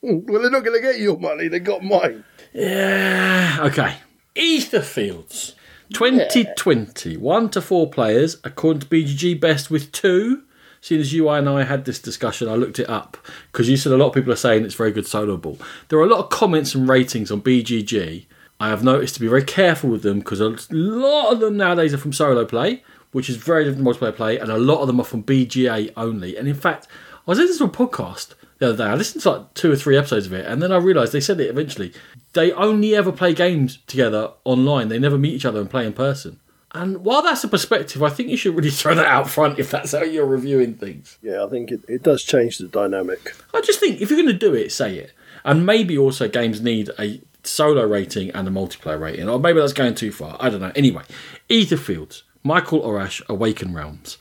they're 0.00 0.50
not 0.50 0.64
going 0.64 0.80
to 0.80 0.80
get 0.80 1.00
your 1.00 1.18
money, 1.18 1.48
they 1.48 1.58
got 1.58 1.82
mine. 1.82 2.24
Yeah, 2.52 3.58
okay. 3.62 3.96
Etherfields. 4.36 5.54
2020, 5.94 7.10
yeah. 7.12 7.18
one 7.18 7.48
to 7.50 7.60
four 7.60 7.88
players, 7.88 8.38
according 8.44 8.80
to 8.80 8.86
BGG, 8.86 9.40
best 9.40 9.70
with 9.70 9.90
two. 9.92 10.42
Seeing 10.80 11.00
as 11.00 11.14
you 11.14 11.30
and 11.30 11.48
I 11.48 11.64
had 11.64 11.86
this 11.86 11.98
discussion, 11.98 12.46
I 12.46 12.56
looked 12.56 12.78
it 12.78 12.90
up 12.90 13.16
because 13.50 13.70
you 13.70 13.78
said 13.78 13.92
a 13.92 13.96
lot 13.96 14.08
of 14.08 14.12
people 14.12 14.30
are 14.30 14.36
saying 14.36 14.66
it's 14.66 14.74
very 14.74 14.92
good 14.92 15.06
solo 15.06 15.38
ball. 15.38 15.58
There 15.88 15.98
are 15.98 16.04
a 16.04 16.08
lot 16.08 16.22
of 16.22 16.28
comments 16.28 16.74
and 16.74 16.86
ratings 16.86 17.30
on 17.30 17.40
BGG 17.40 18.26
I 18.60 18.68
have 18.68 18.84
noticed 18.84 19.14
to 19.14 19.20
be 19.20 19.26
very 19.26 19.42
careful 19.44 19.90
with 19.90 20.02
them 20.02 20.20
because 20.20 20.40
a 20.40 20.56
lot 20.70 21.32
of 21.32 21.40
them 21.40 21.56
nowadays 21.56 21.92
are 21.92 21.98
from 21.98 22.12
solo 22.12 22.44
play, 22.44 22.82
which 23.12 23.28
is 23.28 23.36
very 23.36 23.64
different 23.64 23.86
multiplayer 23.86 24.14
play, 24.14 24.38
and 24.38 24.50
a 24.50 24.58
lot 24.58 24.80
of 24.80 24.86
them 24.86 25.00
are 25.00 25.04
from 25.04 25.24
BGA 25.24 25.92
only. 25.96 26.36
And 26.36 26.46
in 26.46 26.54
fact, 26.54 26.86
I 27.12 27.20
was 27.26 27.38
listening 27.38 27.70
to 27.70 27.82
a 27.82 27.86
podcast 27.86 28.34
the 28.58 28.68
other 28.68 28.76
day. 28.76 28.90
I 28.90 28.94
listened 28.94 29.22
to 29.22 29.30
like 29.30 29.54
two 29.54 29.72
or 29.72 29.76
three 29.76 29.96
episodes 29.96 30.26
of 30.26 30.32
it, 30.32 30.46
and 30.46 30.62
then 30.62 30.72
I 30.72 30.76
realised 30.76 31.12
they 31.12 31.20
said 31.20 31.40
it 31.40 31.50
eventually. 31.50 31.92
They 32.32 32.52
only 32.52 32.94
ever 32.94 33.12
play 33.12 33.34
games 33.34 33.78
together 33.86 34.32
online. 34.44 34.88
They 34.88 34.98
never 34.98 35.18
meet 35.18 35.34
each 35.34 35.44
other 35.44 35.60
and 35.60 35.70
play 35.70 35.86
in 35.86 35.92
person. 35.92 36.40
And 36.72 37.04
while 37.04 37.22
that's 37.22 37.44
a 37.44 37.48
perspective, 37.48 38.02
I 38.02 38.10
think 38.10 38.28
you 38.28 38.36
should 38.36 38.56
really 38.56 38.70
throw 38.72 38.94
that 38.94 39.06
out 39.06 39.30
front 39.30 39.58
if 39.58 39.70
that's 39.70 39.92
how 39.92 40.02
you're 40.02 40.26
reviewing 40.26 40.74
things. 40.74 41.18
Yeah, 41.22 41.44
I 41.44 41.48
think 41.48 41.70
it, 41.70 41.84
it 41.88 42.02
does 42.02 42.24
change 42.24 42.58
the 42.58 42.66
dynamic. 42.66 43.34
I 43.54 43.60
just 43.60 43.80
think 43.80 44.00
if 44.00 44.10
you're 44.10 44.20
going 44.20 44.32
to 44.32 44.38
do 44.38 44.54
it, 44.54 44.72
say 44.72 44.96
it. 44.96 45.12
And 45.44 45.64
maybe 45.64 45.96
also 45.96 46.28
games 46.28 46.60
need 46.60 46.90
a 46.98 47.20
solo 47.44 47.84
rating 47.86 48.30
and 48.30 48.48
a 48.48 48.50
multiplayer 48.50 48.98
rating. 48.98 49.28
Or 49.28 49.38
maybe 49.38 49.60
that's 49.60 49.72
going 49.72 49.94
too 49.94 50.10
far. 50.10 50.36
I 50.40 50.50
don't 50.50 50.60
know. 50.60 50.72
Anyway, 50.74 51.02
Etherfields, 51.48 52.22
Michael 52.42 52.82
Oracz, 52.82 53.22
Awaken 53.28 53.72
Realms. 53.74 54.18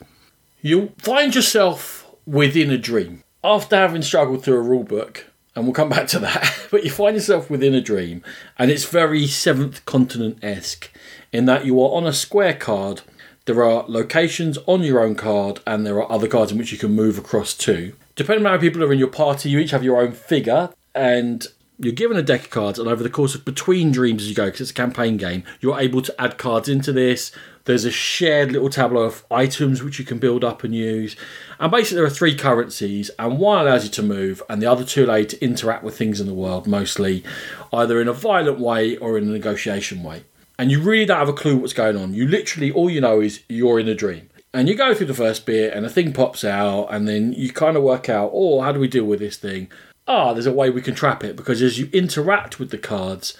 You'll 0.62 0.93
find 0.98 1.34
yourself 1.34 2.10
within 2.26 2.69
a 2.69 2.78
dream. 2.78 3.23
After 3.43 3.75
having 3.75 4.03
struggled 4.03 4.43
through 4.43 4.58
a 4.58 4.62
rule 4.62 4.86
book, 4.86 5.27
and 5.53 5.65
we'll 5.65 5.73
come 5.73 5.89
back 5.89 6.08
to 6.08 6.19
that, 6.19 6.67
but 6.71 6.86
you 6.86 6.89
find 6.89 7.15
yourself 7.15 7.49
within 7.49 7.73
a 7.73 7.82
dream, 7.82 8.23
and 8.58 8.71
it's 8.71 8.86
very 8.86 9.27
Seventh 9.27 9.84
Continent 9.86 10.38
esque 10.41 10.89
in 11.34 11.45
that 11.45 11.65
you 11.65 11.82
are 11.82 11.95
on 11.95 12.06
a 12.06 12.13
square 12.13 12.53
card. 12.53 13.01
There 13.45 13.62
are 13.62 13.84
locations 13.88 14.58
on 14.65 14.84
your 14.84 15.01
own 15.01 15.15
card, 15.15 15.60
and 15.67 15.86
there 15.86 16.01
are 16.01 16.10
other 16.10 16.27
cards 16.27 16.53
in 16.53 16.58
which 16.58 16.71
you 16.71 16.77
can 16.77 16.93
move 16.93 17.17
across 17.17 17.53
to. 17.56 17.93
Depending 18.15 18.45
on 18.45 18.53
how 18.53 18.60
people 18.60 18.82
are 18.84 18.93
in 18.93 18.99
your 18.99 19.10
party, 19.10 19.49
you 19.49 19.60
each 19.60 19.71
have 19.71 19.84
your 19.84 19.99
own 19.99 20.13
figure, 20.13 20.69
and 20.95 21.45
you're 21.80 21.94
given 21.94 22.18
a 22.18 22.24
deck 22.24 22.42
of 22.42 22.50
cards, 22.50 22.80
and 22.80 22.88
over 22.88 23.04
the 23.04 23.10
course 23.10 23.36
of 23.36 23.46
between 23.46 23.92
dreams 23.92 24.24
as 24.24 24.30
you 24.30 24.36
go, 24.36 24.46
because 24.46 24.62
it's 24.62 24.72
a 24.72 24.74
campaign 24.74 25.18
game, 25.18 25.44
you're 25.60 25.80
able 25.80 26.02
to 26.02 26.22
add 26.22 26.38
cards 26.38 26.70
into 26.70 26.92
this. 26.92 27.32
There's 27.66 27.86
a 27.86 27.92
shared 27.92 28.52
little 28.52 28.70
tableau 28.70 29.04
of 29.04 29.24
items 29.32 29.82
which 29.82 29.98
you 29.98 30.04
can 30.04 30.20
build 30.20 30.44
up 30.44 30.64
and 30.64 30.76
use. 30.76 31.16
And 31.60 31.72
basically, 31.72 31.96
there 31.96 32.06
are 32.06 32.10
three 32.10 32.36
currencies, 32.36 33.10
and 33.18 33.40
one 33.40 33.66
allows 33.66 33.86
you 33.86 33.90
to 33.92 34.04
move, 34.04 34.44
and 34.50 34.62
the 34.62 34.70
other 34.70 34.84
two 34.84 35.06
allow 35.06 35.16
you 35.16 35.26
to 35.26 35.44
interact 35.44 35.84
with 35.84 35.98
things 35.98 36.20
in 36.20 36.28
the 36.28 36.34
world, 36.34 36.68
mostly 36.68 37.24
either 37.72 38.02
in 38.02 38.08
a 38.08 38.14
violent 38.14 38.60
way 38.60 38.98
or 38.98 39.18
in 39.18 39.28
a 39.28 39.32
negotiation 39.32 40.04
way. 40.04 40.26
And 40.60 40.70
you 40.72 40.82
really 40.82 41.06
don't 41.06 41.18
have 41.18 41.30
a 41.30 41.34
clue 41.34 41.58
what's 41.58 41.74
going 41.74 41.98
on. 41.98 42.14
You 42.14 42.28
literally, 42.28 42.72
all 42.72 42.90
you 42.90 43.02
know 43.02 43.22
is 43.22 43.42
you're 43.50 43.80
in 43.80 43.88
a 43.88 43.96
dream. 43.96 44.30
And 44.54 44.70
you 44.70 44.76
go 44.76 44.94
through 44.94 45.08
the 45.08 45.16
first 45.16 45.48
bit, 45.48 45.74
and 45.74 45.86
a 45.86 45.90
thing 45.90 46.14
pops 46.14 46.44
out, 46.44 46.88
and 46.92 47.08
then 47.08 47.34
you 47.34 47.52
kind 47.52 47.76
of 47.76 47.82
work 47.82 48.08
out, 48.08 48.30
oh, 48.34 48.62
how 48.62 48.72
do 48.72 48.80
we 48.80 48.88
deal 48.88 49.06
with 49.06 49.20
this 49.20 49.38
thing? 49.38 49.70
Ah, 50.08 50.34
there's 50.34 50.46
a 50.46 50.54
way 50.54 50.70
we 50.70 50.82
can 50.82 50.96
trap 50.96 51.24
it 51.24 51.36
because 51.36 51.62
as 51.62 51.80
you 51.80 51.89
interact 51.94 52.60
with 52.60 52.70
the 52.70 52.78
cards, 52.78 53.38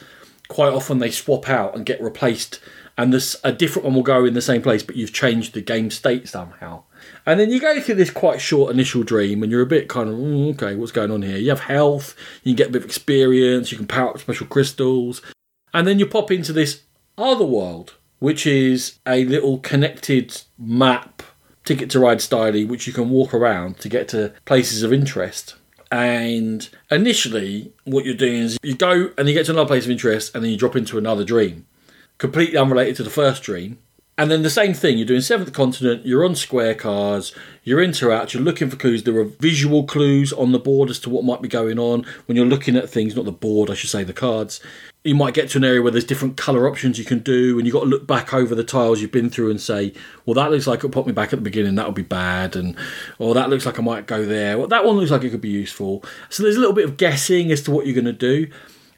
quite 0.47 0.73
often 0.73 0.99
they 0.99 1.12
swap 1.12 1.49
out 1.49 1.76
and 1.76 1.86
get 1.86 2.02
replaced, 2.02 2.60
and 2.97 3.13
this 3.13 3.36
a 3.43 3.52
different 3.52 3.86
one 3.86 3.95
will 3.95 4.04
go 4.04 4.26
in 4.26 4.34
the 4.34 4.41
same 4.41 4.62
place, 4.62 4.84
but 4.84 4.95
you've 4.95 5.13
changed 5.13 5.54
the 5.54 5.62
game 5.62 5.89
state 5.89 6.28
somehow. 6.28 6.84
And 7.26 7.39
then 7.39 7.49
you 7.49 7.60
go 7.60 7.82
through 7.82 7.95
this 7.95 8.12
quite 8.12 8.39
short 8.39 8.71
initial 8.71 9.04
dream, 9.04 9.43
and 9.43 9.52
you're 9.52 9.62
a 9.62 9.67
bit 9.67 9.89
kind 9.89 10.10
of 10.10 10.15
mm, 10.15 10.54
okay, 10.54 10.76
what's 10.76 10.91
going 10.91 11.12
on 11.12 11.21
here? 11.21 11.38
You 11.38 11.49
have 11.49 11.62
health, 11.62 12.15
you 12.43 12.52
can 12.52 12.58
get 12.58 12.69
a 12.69 12.71
bit 12.71 12.84
of 12.84 12.86
experience, 12.86 13.71
you 13.71 13.78
can 13.78 13.88
power 13.88 14.12
up 14.12 14.19
special 14.19 14.47
crystals, 14.47 15.21
and 15.73 15.88
then 15.88 15.99
you 15.99 16.06
pop 16.06 16.32
into 16.32 16.54
this 16.54 16.84
other 17.17 17.45
world, 17.45 17.95
which 18.19 18.45
is 18.45 18.99
a 19.08 19.26
little 19.26 19.58
connected 19.60 20.41
map, 20.58 21.23
ticket 21.65 21.89
to 21.91 21.99
ride 21.99 22.21
style, 22.21 22.54
which 22.65 22.88
you 22.88 22.93
can 22.93 23.10
walk 23.10 23.34
around 23.34 23.80
to 23.80 23.89
get 23.89 24.08
to 24.10 24.34
places 24.45 24.84
of 24.84 24.93
interest 24.93 25.56
And 25.93 26.67
initially, 26.89 27.71
what 27.84 28.03
you're 28.03 28.15
doing 28.15 28.38
is 28.38 28.58
you 28.63 28.73
go 28.73 29.12
and 29.15 29.27
you 29.27 29.34
get 29.36 29.45
to 29.45 29.51
another 29.51 29.67
place 29.67 29.86
of 29.86 29.91
interest, 29.91 30.34
and 30.34 30.43
then 30.43 30.49
you 30.49 30.58
drop 30.58 30.75
into 30.75 30.97
another 30.97 31.23
dream, 31.23 31.67
completely 32.17 32.58
unrelated 32.58 32.95
to 32.95 33.03
the 33.03 33.12
first 33.12 33.43
dream. 33.43 33.77
And 34.15 34.30
then 34.30 34.43
the 34.43 34.49
same 34.52 34.76
thing, 34.76 34.99
you're 34.99 35.08
doing 35.08 35.21
Seventh 35.21 35.54
Continent, 35.54 36.06
you're 36.06 36.23
on 36.23 36.36
square 36.36 36.76
cards, 36.76 37.34
you're 37.63 37.82
interact, 37.82 38.34
you're 38.34 38.43
looking 38.43 38.69
for 38.69 38.76
clues. 38.76 39.04
There 39.04 39.17
are 39.17 39.23
visual 39.23 39.86
clues 39.86 40.32
on 40.32 40.52
the 40.52 40.60
board 40.60 40.91
as 40.91 40.99
to 40.99 41.10
what 41.10 41.23
might 41.23 41.41
be 41.41 41.47
going 41.47 41.80
on 41.80 42.06
when 42.28 42.36
you're 42.36 42.45
looking 42.45 42.76
at 42.76 42.88
things, 42.88 43.15
not 43.15 43.26
the 43.26 43.32
board, 43.32 43.71
I 43.71 43.73
should 43.73 43.89
say, 43.89 44.04
the 44.04 44.13
cards. 44.13 44.62
You 45.04 45.15
might 45.15 45.34
get 45.34 45.49
to 45.49 45.58
an 45.58 45.63
area 45.63 45.82
where 45.82 45.91
there's 45.91 46.06
different 46.06 46.38
colour 46.38 46.69
options 46.69 46.99
you 46.99 47.06
can 47.06 47.19
do, 47.19 47.58
and 47.58 47.65
you've 47.65 47.73
got 47.73 47.86
to 47.86 47.89
look 47.89 48.06
back 48.06 48.36
over 48.36 48.54
the 48.54 48.63
tiles 48.63 49.02
you've 49.02 49.12
been 49.12 49.32
through 49.32 49.49
and 49.49 49.60
say, 49.60 49.93
well, 50.28 50.36
that 50.36 50.52
looks 50.52 50.67
like 50.67 50.80
it'll 50.80 50.91
pop 50.91 51.08
me 51.08 51.12
back 51.12 51.34
at 51.34 51.39
the 51.39 51.43
beginning, 51.43 51.73
that 51.76 51.88
would 51.88 51.95
be 51.95 52.04
bad, 52.04 52.56
and 52.56 52.76
or 53.17 53.34
that 53.34 53.49
looks 53.49 53.65
like 53.65 53.80
I 53.80 53.82
might 53.82 54.06
go 54.06 54.23
there, 54.26 54.60
well, 54.60 54.67
that 54.67 54.86
one 54.86 54.97
looks 54.97 55.10
like 55.10 55.23
it 55.23 55.32
could 55.32 55.41
be 55.41 55.49
useful. 55.49 56.04
So 56.30 56.43
there's 56.43 56.56
a 56.56 56.60
little 56.60 56.76
bit 56.76 56.86
of 56.86 56.97
guessing 56.97 57.52
as 57.52 57.63
to 57.63 57.71
what 57.71 57.88
you're 57.88 57.95
going 57.95 58.06
to 58.06 58.13
do. 58.13 58.47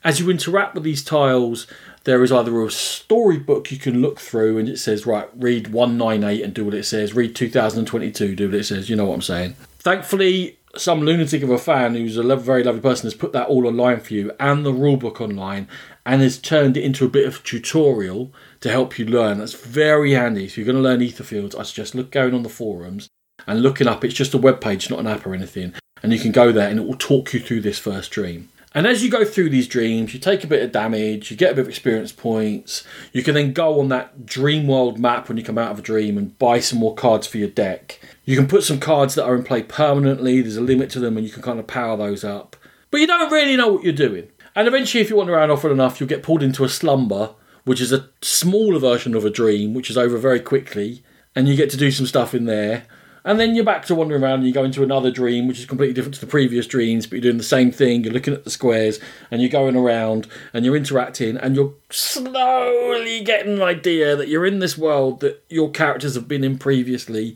As 0.04 0.20
you 0.20 0.30
interact 0.30 0.76
with 0.76 0.84
these 0.84 1.04
tiles, 1.04 1.68
there 2.06 2.24
is 2.24 2.32
either 2.32 2.64
a 2.64 2.72
storybook 2.72 3.72
you 3.72 3.78
can 3.78 4.02
look 4.02 4.20
through 4.20 4.58
and 4.58 4.70
it 4.70 4.78
says, 4.78 5.06
right, 5.06 5.28
read 5.36 5.68
198 5.68 6.44
and 6.44 6.54
do 6.54 6.66
what 6.66 6.74
it 6.74 6.86
says, 6.86 7.14
read 7.14 7.36
2022, 7.36 8.36
do 8.36 8.48
what 8.48 8.56
it 8.56 8.64
says. 8.64 8.90
You 8.90 8.96
know 8.96 9.06
what 9.06 9.16
I'm 9.16 9.22
saying. 9.22 9.56
Thankfully, 9.80 10.58
some 10.78 11.02
lunatic 11.02 11.42
of 11.42 11.50
a 11.50 11.58
fan 11.58 11.96
who's 11.96 12.18
a 12.18 12.36
very 12.36 12.64
lovely 12.64 12.82
person 12.82 13.08
has 13.08 13.16
put 13.16 13.34
that 13.34 13.48
all 13.48 13.66
online 13.68 14.00
for 14.00 14.14
you 14.14 14.32
and 14.40 14.66
the 14.66 14.72
rulebook 14.72 15.20
online 15.20 15.68
and 16.06 16.22
has 16.22 16.38
turned 16.38 16.78
it 16.78 16.84
into 16.84 17.06
a 17.06 17.10
bit 17.10 17.28
of 17.28 17.38
a 17.38 17.44
tutorial 17.44 18.32
to 18.62 18.70
help 18.70 19.00
you 19.00 19.06
learn. 19.06 19.40
That's 19.40 19.54
very 19.54 20.14
handy. 20.14 20.46
If 20.46 20.58
you're 20.58 20.66
going 20.66 20.76
to 20.76 20.82
learn 20.82 21.00
Etherfields. 21.00 21.58
I 21.58 21.64
suggest 21.64 21.96
look 21.96 22.12
going 22.12 22.34
on 22.34 22.44
the 22.44 22.50
forums 22.50 23.10
and 23.48 23.64
looking 23.64 23.88
up. 23.88 24.06
It's 24.06 24.14
just 24.14 24.34
a 24.34 24.40
web 24.40 24.62
page, 24.62 24.90
not 24.90 25.00
an 25.00 25.08
app 25.08 25.26
or 25.26 25.34
anything. 25.34 25.74
And 26.04 26.14
you 26.14 26.20
can 26.20 26.32
go 26.32 26.52
there 26.52 26.70
and 26.70 26.80
it 26.80 26.86
will 26.86 26.98
talk 26.98 27.34
you 27.34 27.40
through 27.40 27.62
this 27.62 27.80
first 27.80 28.12
dream. 28.12 28.50
And 28.76 28.86
as 28.86 29.02
you 29.02 29.10
go 29.10 29.24
through 29.24 29.52
these 29.52 29.70
dreams, 29.70 30.14
you 30.14 30.20
take 30.20 30.44
a 30.44 30.48
bit 30.48 30.62
of 30.62 30.74
damage, 30.74 31.32
you 31.32 31.38
get 31.38 31.54
a 31.54 31.56
bit 31.56 31.62
of 31.62 31.70
experience 31.70 32.12
points. 32.12 32.84
You 33.14 33.24
can 33.24 33.34
then 33.34 33.54
go 33.54 33.80
on 33.80 33.88
that 33.88 34.26
dream 34.26 34.68
world 34.68 35.00
map 35.00 35.30
when 35.30 35.38
you 35.38 35.46
come 35.46 35.58
out 35.58 35.72
of 35.72 35.80
a 35.80 35.82
dream 35.82 36.18
and 36.18 36.38
buy 36.38 36.60
some 36.60 36.80
more 36.80 36.94
cards 36.94 37.26
for 37.26 37.38
your 37.38 37.48
deck. 37.48 38.02
You 38.26 38.36
can 38.36 38.48
put 38.48 38.64
some 38.64 38.82
cards 38.82 39.16
that 39.16 39.24
are 39.24 39.34
in 39.34 39.44
play 39.44 39.64
permanently, 39.64 40.42
there's 40.42 40.58
a 40.58 40.62
limit 40.62 40.90
to 40.90 41.00
them, 41.00 41.16
and 41.16 41.26
you 41.26 41.32
can 41.32 41.42
kind 41.42 41.58
of 41.58 41.68
power 41.68 41.96
those 41.96 42.26
up. 42.26 42.58
But 42.92 43.00
you 43.00 43.08
don't 43.08 43.32
really 43.32 43.56
know 43.56 43.72
what 43.72 43.84
you're 43.86 43.94
doing. 43.94 44.28
And 44.58 44.68
eventually, 44.68 45.02
if 45.02 45.10
you 45.10 45.16
wander 45.16 45.36
around 45.36 45.52
often 45.52 45.72
enough, 45.72 46.02
you'll 46.02 46.10
get 46.10 46.22
pulled 46.22 46.44
into 46.44 46.66
a 46.66 46.70
slumber, 46.70 47.34
which 47.64 47.80
is 47.80 47.94
a 47.94 48.10
smaller 48.22 48.80
version 48.80 49.16
of 49.16 49.24
a 49.24 49.30
dream, 49.30 49.74
which 49.74 49.90
is 49.90 49.98
over 49.98 50.18
very 50.18 50.42
quickly, 50.42 51.02
and 51.34 51.48
you 51.48 51.56
get 51.56 51.70
to 51.70 51.78
do 51.78 51.92
some 51.92 52.06
stuff 52.06 52.36
in 52.36 52.44
there. 52.44 52.86
And 53.26 53.40
then 53.40 53.56
you're 53.56 53.66
back 53.66 53.86
to 53.88 53.96
wandering 53.96 54.24
around 54.24 54.36
and 54.36 54.48
you 54.48 54.54
go 54.54 54.64
into 54.64 54.84
another 54.84 55.10
dream, 55.10 55.48
which 55.48 55.58
is 55.58 55.66
completely 55.66 55.96
different 55.96 56.14
to 56.14 56.22
the 56.22 56.28
previous 56.28 56.68
dreams, 56.68 57.08
but 57.08 57.14
you're 57.14 57.22
doing 57.24 57.40
the 57.40 57.44
same 57.44 57.72
thing. 57.72 58.04
You're 58.04 58.14
looking 58.14 58.36
at 58.36 58.44
the 58.44 58.52
squares 58.52 59.00
and 59.32 59.42
you're 59.42 59.50
going 59.50 59.76
around 59.76 60.28
and 60.54 60.64
you're 60.64 60.76
interacting 60.76 61.36
and 61.36 61.56
you're 61.56 61.74
slowly 61.90 63.24
getting 63.24 63.56
an 63.56 63.62
idea 63.64 64.16
that 64.16 64.28
you're 64.28 64.46
in 64.46 64.60
this 64.60 64.78
world 64.78 65.22
that 65.22 65.44
your 65.50 65.72
characters 65.72 66.14
have 66.14 66.28
been 66.28 66.44
in 66.44 66.60
previously. 66.60 67.36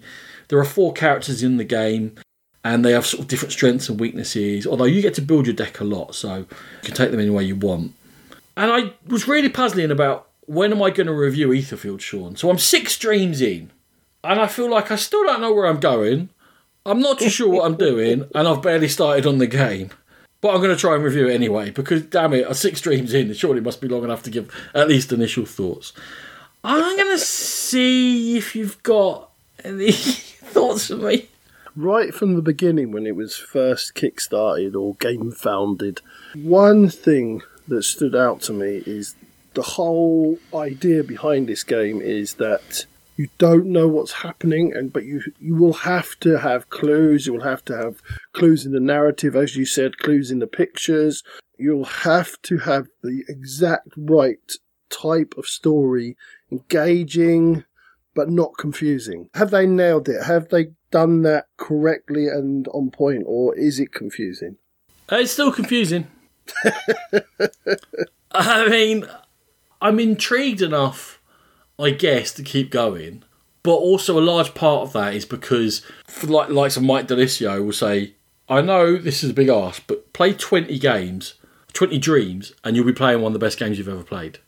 There 0.49 0.59
are 0.59 0.65
four 0.65 0.93
characters 0.93 1.41
in 1.41 1.57
the 1.57 1.63
game 1.63 2.15
and 2.63 2.85
they 2.85 2.91
have 2.91 3.07
sort 3.07 3.21
of 3.23 3.27
different 3.27 3.51
strengths 3.51 3.89
and 3.89 3.99
weaknesses, 3.99 4.67
although 4.67 4.85
you 4.85 5.01
get 5.01 5.15
to 5.15 5.23
build 5.23 5.47
your 5.47 5.55
deck 5.55 5.79
a 5.79 5.83
lot, 5.83 6.13
so 6.13 6.37
you 6.37 6.47
can 6.83 6.93
take 6.93 7.09
them 7.09 7.19
any 7.19 7.31
way 7.31 7.43
you 7.43 7.55
want. 7.55 7.93
And 8.55 8.71
I 8.71 8.93
was 9.07 9.27
really 9.27 9.49
puzzling 9.49 9.89
about 9.89 10.27
when 10.41 10.71
am 10.71 10.83
I 10.83 10.91
going 10.91 11.07
to 11.07 11.13
review 11.13 11.47
Etherfield, 11.49 12.01
Sean? 12.01 12.35
So 12.35 12.51
I'm 12.51 12.59
six 12.59 12.95
dreams 12.95 13.41
in 13.41 13.71
and 14.23 14.39
I 14.39 14.47
feel 14.47 14.69
like 14.69 14.91
I 14.91 14.95
still 14.95 15.23
don't 15.23 15.41
know 15.41 15.53
where 15.53 15.65
I'm 15.65 15.79
going. 15.79 16.29
I'm 16.85 16.99
not 16.99 17.19
too 17.19 17.29
sure 17.29 17.49
what 17.49 17.65
I'm 17.65 17.75
doing, 17.75 18.29
and 18.33 18.47
I've 18.47 18.61
barely 18.61 18.87
started 18.87 19.25
on 19.25 19.37
the 19.37 19.47
game. 19.47 19.91
But 20.41 20.53
I'm 20.53 20.61
going 20.61 20.73
to 20.73 20.79
try 20.79 20.95
and 20.95 21.03
review 21.03 21.27
it 21.27 21.33
anyway 21.33 21.69
because, 21.69 22.03
damn 22.03 22.33
it, 22.33 22.53
six 22.55 22.79
streams 22.79 23.13
in, 23.13 23.29
it 23.29 23.37
surely 23.37 23.59
must 23.59 23.81
be 23.81 23.89
long 23.89 24.05
enough 24.05 24.23
to 24.23 24.29
give 24.29 24.53
at 24.73 24.87
least 24.87 25.11
initial 25.11 25.45
thoughts. 25.45 25.91
I'm 26.63 26.97
going 26.97 27.11
to 27.11 27.23
see 27.23 28.37
if 28.37 28.55
you've 28.55 28.81
got 28.83 29.29
any 29.63 29.91
thoughts 29.91 30.87
for 30.87 30.95
me. 30.95 31.27
Right 31.75 32.13
from 32.13 32.35
the 32.35 32.41
beginning, 32.41 32.91
when 32.91 33.05
it 33.05 33.15
was 33.15 33.35
first 33.35 33.95
kickstarted 33.95 34.75
or 34.75 34.95
game 34.95 35.31
founded, 35.31 36.01
one 36.35 36.89
thing 36.89 37.41
that 37.67 37.83
stood 37.83 38.15
out 38.15 38.41
to 38.41 38.53
me 38.53 38.83
is 38.85 39.15
the 39.53 39.61
whole 39.61 40.39
idea 40.53 41.03
behind 41.03 41.47
this 41.47 41.63
game 41.63 42.01
is 42.01 42.35
that 42.35 42.85
you 43.19 43.27
don't 43.37 43.65
know 43.65 43.85
what's 43.85 44.13
happening 44.13 44.71
and 44.73 44.93
but 44.93 45.03
you 45.03 45.21
you 45.41 45.53
will 45.53 45.73
have 45.73 46.17
to 46.21 46.39
have 46.39 46.69
clues. 46.69 47.27
You 47.27 47.33
will 47.33 47.43
have 47.43 47.65
to 47.65 47.75
have 47.75 48.01
clues 48.31 48.65
in 48.65 48.71
the 48.71 48.79
narrative 48.79 49.35
as 49.35 49.57
you 49.57 49.65
said 49.65 49.97
clues 49.97 50.31
in 50.31 50.39
the 50.39 50.47
pictures. 50.47 51.21
You'll 51.57 51.83
have 51.83 52.41
to 52.43 52.59
have 52.59 52.87
the 53.03 53.25
exact 53.27 53.89
right 53.97 54.49
type 54.89 55.33
of 55.37 55.47
story 55.47 56.15
engaging 56.49 57.65
but 58.15 58.29
not 58.29 58.57
confusing. 58.57 59.29
Have 59.33 59.51
they 59.51 59.67
nailed 59.67 60.07
it? 60.07 60.23
Have 60.23 60.47
they 60.47 60.67
done 60.89 61.23
that 61.23 61.47
correctly 61.57 62.29
and 62.29 62.69
on 62.69 62.89
point 62.89 63.23
or 63.25 63.53
is 63.53 63.81
it 63.81 63.91
confusing? 63.91 64.55
Uh, 65.11 65.17
it's 65.17 65.33
still 65.33 65.51
confusing. 65.51 66.07
I 68.31 68.69
mean 68.69 69.05
i'm 69.81 69.99
intrigued 69.99 70.61
enough 70.61 71.18
I 71.79 71.91
guess, 71.91 72.31
to 72.33 72.43
keep 72.43 72.69
going. 72.69 73.23
But 73.63 73.75
also 73.75 74.17
a 74.17 74.21
large 74.21 74.53
part 74.53 74.83
of 74.83 74.93
that 74.93 75.13
is 75.13 75.25
because, 75.25 75.81
like 76.23 76.49
likes 76.49 76.77
of 76.77 76.83
Mike 76.83 77.07
DiLisio 77.07 77.63
will 77.63 77.73
say, 77.73 78.15
I 78.47 78.61
know 78.61 78.97
this 78.97 79.23
is 79.23 79.29
a 79.31 79.33
big 79.33 79.49
ask, 79.49 79.83
but 79.87 80.11
play 80.13 80.33
20 80.33 80.77
games, 80.79 81.35
20 81.73 81.97
dreams, 81.99 82.53
and 82.63 82.75
you'll 82.75 82.85
be 82.85 82.93
playing 82.93 83.21
one 83.21 83.29
of 83.29 83.39
the 83.39 83.45
best 83.45 83.59
games 83.59 83.77
you've 83.77 83.87
ever 83.87 84.03
played. 84.03 84.39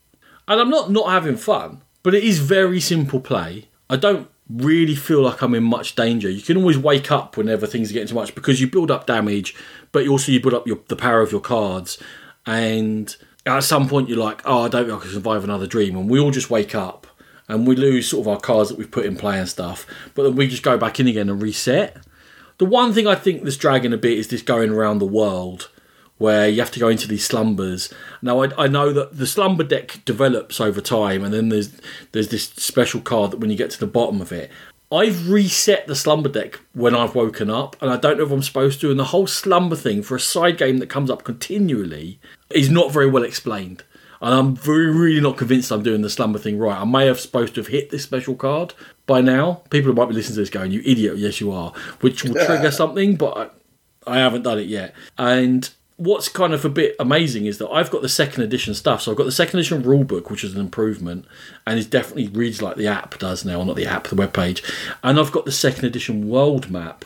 And 0.48 0.60
I'm 0.60 0.70
not 0.70 0.90
not 0.90 1.10
having 1.10 1.36
fun, 1.36 1.82
but 2.02 2.14
it 2.14 2.24
is 2.24 2.38
very 2.40 2.80
simple 2.80 3.20
play. 3.20 3.68
I 3.88 3.96
don't 3.96 4.28
really 4.48 4.94
feel 4.94 5.22
like 5.22 5.40
I'm 5.40 5.54
in 5.54 5.62
much 5.62 5.94
danger. 5.94 6.28
You 6.28 6.42
can 6.42 6.56
always 6.56 6.78
wake 6.78 7.12
up 7.12 7.36
whenever 7.36 7.66
things 7.66 7.90
are 7.90 7.94
getting 7.94 8.08
too 8.08 8.14
much 8.14 8.34
because 8.34 8.60
you 8.60 8.66
build 8.66 8.90
up 8.90 9.06
damage, 9.06 9.54
but 9.92 10.06
also 10.08 10.32
you 10.32 10.40
build 10.40 10.54
up 10.54 10.66
your, 10.66 10.80
the 10.88 10.96
power 10.96 11.20
of 11.20 11.30
your 11.30 11.40
cards. 11.40 12.02
And 12.44 13.14
at 13.46 13.60
some 13.60 13.88
point, 13.88 14.08
you're 14.08 14.18
like, 14.18 14.42
oh, 14.44 14.64
I 14.64 14.68
don't 14.68 14.86
think 14.86 14.98
I 14.98 15.02
can 15.02 15.12
survive 15.12 15.44
another 15.44 15.66
dream. 15.66 15.96
And 15.96 16.10
we 16.10 16.18
all 16.18 16.30
just 16.30 16.50
wake 16.50 16.74
up 16.74 17.06
and 17.48 17.66
we 17.66 17.76
lose 17.76 18.08
sort 18.08 18.22
of 18.22 18.28
our 18.28 18.40
cards 18.40 18.68
that 18.68 18.78
we've 18.78 18.90
put 18.90 19.06
in 19.06 19.16
play 19.16 19.38
and 19.38 19.48
stuff. 19.48 19.86
But 20.14 20.24
then 20.24 20.36
we 20.36 20.48
just 20.48 20.62
go 20.62 20.76
back 20.78 21.00
in 21.00 21.06
again 21.06 21.28
and 21.28 21.42
reset. 21.42 21.96
The 22.58 22.64
one 22.64 22.92
thing 22.92 23.06
I 23.06 23.14
think 23.14 23.42
that's 23.42 23.56
dragging 23.56 23.92
a 23.92 23.96
bit 23.96 24.18
is 24.18 24.28
this 24.28 24.42
going 24.42 24.70
around 24.70 24.98
the 24.98 25.06
world 25.06 25.68
where 26.18 26.48
you 26.48 26.60
have 26.60 26.70
to 26.70 26.78
go 26.78 26.88
into 26.88 27.08
these 27.08 27.24
slumbers. 27.24 27.92
Now 28.20 28.42
I, 28.42 28.64
I 28.64 28.68
know 28.68 28.92
that 28.92 29.18
the 29.18 29.26
slumber 29.26 29.64
deck 29.64 30.00
develops 30.04 30.60
over 30.60 30.80
time, 30.80 31.24
and 31.24 31.34
then 31.34 31.48
there's 31.48 31.72
there's 32.12 32.28
this 32.28 32.44
special 32.44 33.00
card 33.00 33.32
that 33.32 33.40
when 33.40 33.50
you 33.50 33.56
get 33.56 33.70
to 33.72 33.80
the 33.80 33.86
bottom 33.86 34.20
of 34.20 34.30
it, 34.30 34.50
I've 34.92 35.28
reset 35.28 35.86
the 35.86 35.96
slumber 35.96 36.28
deck 36.28 36.60
when 36.74 36.94
I've 36.94 37.16
woken 37.16 37.50
up, 37.50 37.80
and 37.82 37.90
I 37.90 37.96
don't 37.96 38.18
know 38.18 38.24
if 38.24 38.30
I'm 38.30 38.42
supposed 38.42 38.80
to. 38.82 38.90
And 38.90 39.00
the 39.00 39.06
whole 39.06 39.26
slumber 39.26 39.74
thing 39.74 40.02
for 40.02 40.14
a 40.14 40.20
side 40.20 40.58
game 40.58 40.78
that 40.78 40.88
comes 40.88 41.10
up 41.10 41.24
continually 41.24 42.20
is 42.50 42.70
not 42.70 42.92
very 42.92 43.10
well 43.10 43.24
explained 43.24 43.82
and 44.22 44.32
I'm 44.32 44.56
very, 44.56 44.86
really 44.86 45.20
not 45.20 45.36
convinced 45.36 45.72
I'm 45.72 45.82
doing 45.82 46.02
the 46.02 46.08
slumber 46.08 46.38
thing 46.38 46.58
right. 46.58 46.80
I 46.80 46.84
may 46.84 47.06
have 47.06 47.20
supposed 47.20 47.54
to 47.56 47.60
have 47.60 47.66
hit 47.66 47.90
this 47.90 48.04
special 48.04 48.36
card 48.36 48.72
by 49.06 49.20
now. 49.20 49.62
People 49.68 49.92
might 49.92 50.08
be 50.08 50.14
listening 50.14 50.36
to 50.36 50.40
this 50.40 50.50
going, 50.50 50.70
"You 50.70 50.80
idiot!" 50.84 51.18
Yes, 51.18 51.40
you 51.40 51.50
are, 51.50 51.72
which 52.00 52.22
will 52.22 52.34
trigger 52.34 52.70
something, 52.70 53.16
but 53.16 53.52
I, 54.06 54.14
I 54.14 54.18
haven't 54.18 54.42
done 54.42 54.60
it 54.60 54.68
yet. 54.68 54.94
And 55.18 55.68
what's 55.96 56.28
kind 56.28 56.54
of 56.54 56.64
a 56.64 56.68
bit 56.68 56.96
amazing 56.98 57.46
is 57.46 57.58
that 57.58 57.68
I've 57.70 57.90
got 57.90 58.02
the 58.02 58.08
second 58.08 58.42
edition 58.42 58.74
stuff. 58.74 59.02
So 59.02 59.10
I've 59.10 59.18
got 59.18 59.24
the 59.24 59.32
second 59.32 59.58
edition 59.58 59.82
rulebook, 59.82 60.30
which 60.30 60.44
is 60.44 60.54
an 60.54 60.60
improvement, 60.60 61.26
and 61.66 61.78
it 61.78 61.90
definitely 61.90 62.28
reads 62.28 62.62
like 62.62 62.76
the 62.76 62.86
app 62.86 63.18
does 63.18 63.44
now, 63.44 63.62
not 63.64 63.76
the 63.76 63.86
app, 63.86 64.08
the 64.08 64.14
web 64.14 64.32
page. 64.32 64.62
And 65.02 65.18
I've 65.18 65.32
got 65.32 65.44
the 65.44 65.52
second 65.52 65.84
edition 65.84 66.28
world 66.28 66.70
map, 66.70 67.04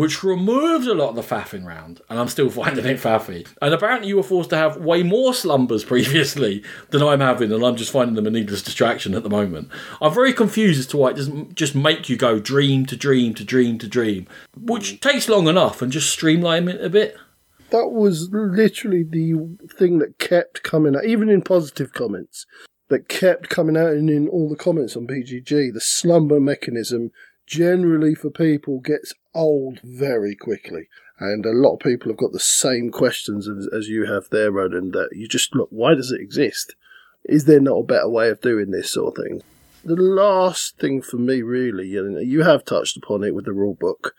which 0.00 0.24
removed 0.24 0.86
a 0.86 0.94
lot 0.94 1.10
of 1.10 1.14
the 1.14 1.20
faffing 1.20 1.62
round, 1.62 2.00
and 2.08 2.18
I'm 2.18 2.28
still 2.28 2.48
finding 2.50 2.86
it 2.86 2.98
faffy. 2.98 3.46
And 3.60 3.74
apparently, 3.74 4.08
you 4.08 4.16
were 4.16 4.22
forced 4.22 4.48
to 4.48 4.56
have 4.56 4.78
way 4.78 5.02
more 5.02 5.34
slumbers 5.34 5.84
previously 5.92 6.64
than 6.88 7.02
I'm 7.02 7.20
having, 7.20 7.52
and 7.52 7.62
I'm 7.62 7.76
just 7.76 7.92
finding 7.92 8.14
them 8.14 8.26
a 8.26 8.30
needless 8.30 8.62
distraction 8.62 9.14
at 9.14 9.24
the 9.24 9.28
moment. 9.28 9.68
I'm 10.00 10.14
very 10.14 10.32
confused 10.32 10.80
as 10.80 10.86
to 10.86 10.96
why 10.96 11.10
it 11.10 11.16
doesn't 11.16 11.54
just 11.54 11.74
make 11.74 12.08
you 12.08 12.16
go 12.16 12.38
dream 12.38 12.86
to 12.86 12.96
dream 12.96 13.34
to 13.34 13.44
dream 13.44 13.76
to 13.76 13.86
dream, 13.86 14.26
which 14.56 15.00
takes 15.00 15.28
long 15.28 15.48
enough, 15.48 15.82
and 15.82 15.92
just 15.92 16.08
streamline 16.08 16.68
it 16.68 16.82
a 16.82 16.88
bit. 16.88 17.18
That 17.68 17.88
was 17.88 18.30
literally 18.32 19.02
the 19.02 19.58
thing 19.76 19.98
that 19.98 20.18
kept 20.18 20.62
coming 20.62 20.96
out, 20.96 21.04
even 21.04 21.28
in 21.28 21.42
positive 21.42 21.92
comments, 21.92 22.46
that 22.88 23.10
kept 23.10 23.50
coming 23.50 23.76
out 23.76 23.92
and 23.92 24.08
in 24.08 24.28
all 24.28 24.48
the 24.48 24.56
comments 24.56 24.96
on 24.96 25.06
BGG. 25.06 25.74
The 25.74 25.80
slumber 25.82 26.40
mechanism 26.40 27.10
generally 27.46 28.14
for 28.14 28.30
people 28.30 28.80
gets 28.80 29.12
old 29.34 29.80
very 29.82 30.34
quickly. 30.34 30.88
And 31.18 31.44
a 31.44 31.52
lot 31.52 31.74
of 31.74 31.80
people 31.80 32.10
have 32.10 32.18
got 32.18 32.32
the 32.32 32.40
same 32.40 32.90
questions 32.90 33.46
as, 33.46 33.68
as 33.72 33.88
you 33.88 34.06
have 34.06 34.30
there, 34.30 34.50
Ronan, 34.50 34.92
that 34.92 35.10
you 35.12 35.28
just 35.28 35.54
look, 35.54 35.68
why 35.70 35.94
does 35.94 36.10
it 36.10 36.20
exist? 36.20 36.74
Is 37.24 37.44
there 37.44 37.60
not 37.60 37.80
a 37.80 37.84
better 37.84 38.08
way 38.08 38.30
of 38.30 38.40
doing 38.40 38.70
this 38.70 38.92
sort 38.92 39.18
of 39.18 39.24
thing? 39.24 39.42
The 39.84 39.96
last 39.96 40.78
thing 40.78 41.02
for 41.02 41.16
me, 41.16 41.42
really, 41.42 41.96
and 41.96 42.26
you 42.26 42.42
have 42.42 42.64
touched 42.64 42.96
upon 42.96 43.24
it 43.24 43.34
with 43.34 43.44
the 43.44 43.52
rule 43.52 43.76
book. 43.78 44.14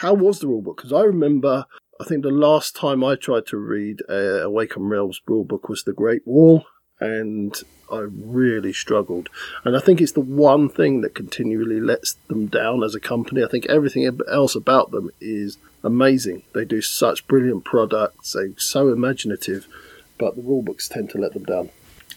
How 0.00 0.14
was 0.14 0.40
the 0.40 0.48
rule 0.48 0.62
book? 0.62 0.78
Because 0.78 0.92
I 0.92 1.02
remember 1.02 1.66
I 1.98 2.04
think 2.04 2.22
the 2.22 2.30
last 2.30 2.76
time 2.76 3.02
I 3.02 3.14
tried 3.16 3.46
to 3.46 3.56
read 3.56 4.02
uh, 4.08 4.42
Awaken 4.42 4.84
Realms 4.84 5.20
rulebook 5.28 5.68
was 5.68 5.82
The 5.82 5.94
Great 5.94 6.26
Wall, 6.26 6.66
and 7.00 7.56
I 7.90 8.06
really 8.08 8.72
struggled. 8.72 9.28
And 9.64 9.76
I 9.76 9.80
think 9.80 10.00
it's 10.00 10.12
the 10.12 10.20
one 10.20 10.68
thing 10.68 11.02
that 11.02 11.14
continually 11.14 11.80
lets 11.80 12.14
them 12.28 12.46
down 12.46 12.82
as 12.82 12.94
a 12.94 13.00
company. 13.00 13.44
I 13.44 13.48
think 13.48 13.66
everything 13.66 14.18
else 14.28 14.54
about 14.54 14.90
them 14.90 15.10
is 15.20 15.58
amazing. 15.84 16.42
They 16.52 16.64
do 16.64 16.82
such 16.82 17.26
brilliant 17.28 17.64
products, 17.64 18.32
they're 18.32 18.58
so 18.58 18.92
imaginative, 18.92 19.66
but 20.18 20.34
the 20.34 20.42
rulebooks 20.42 20.88
tend 20.88 21.10
to 21.10 21.18
let 21.18 21.32
them 21.34 21.44
down. 21.44 21.70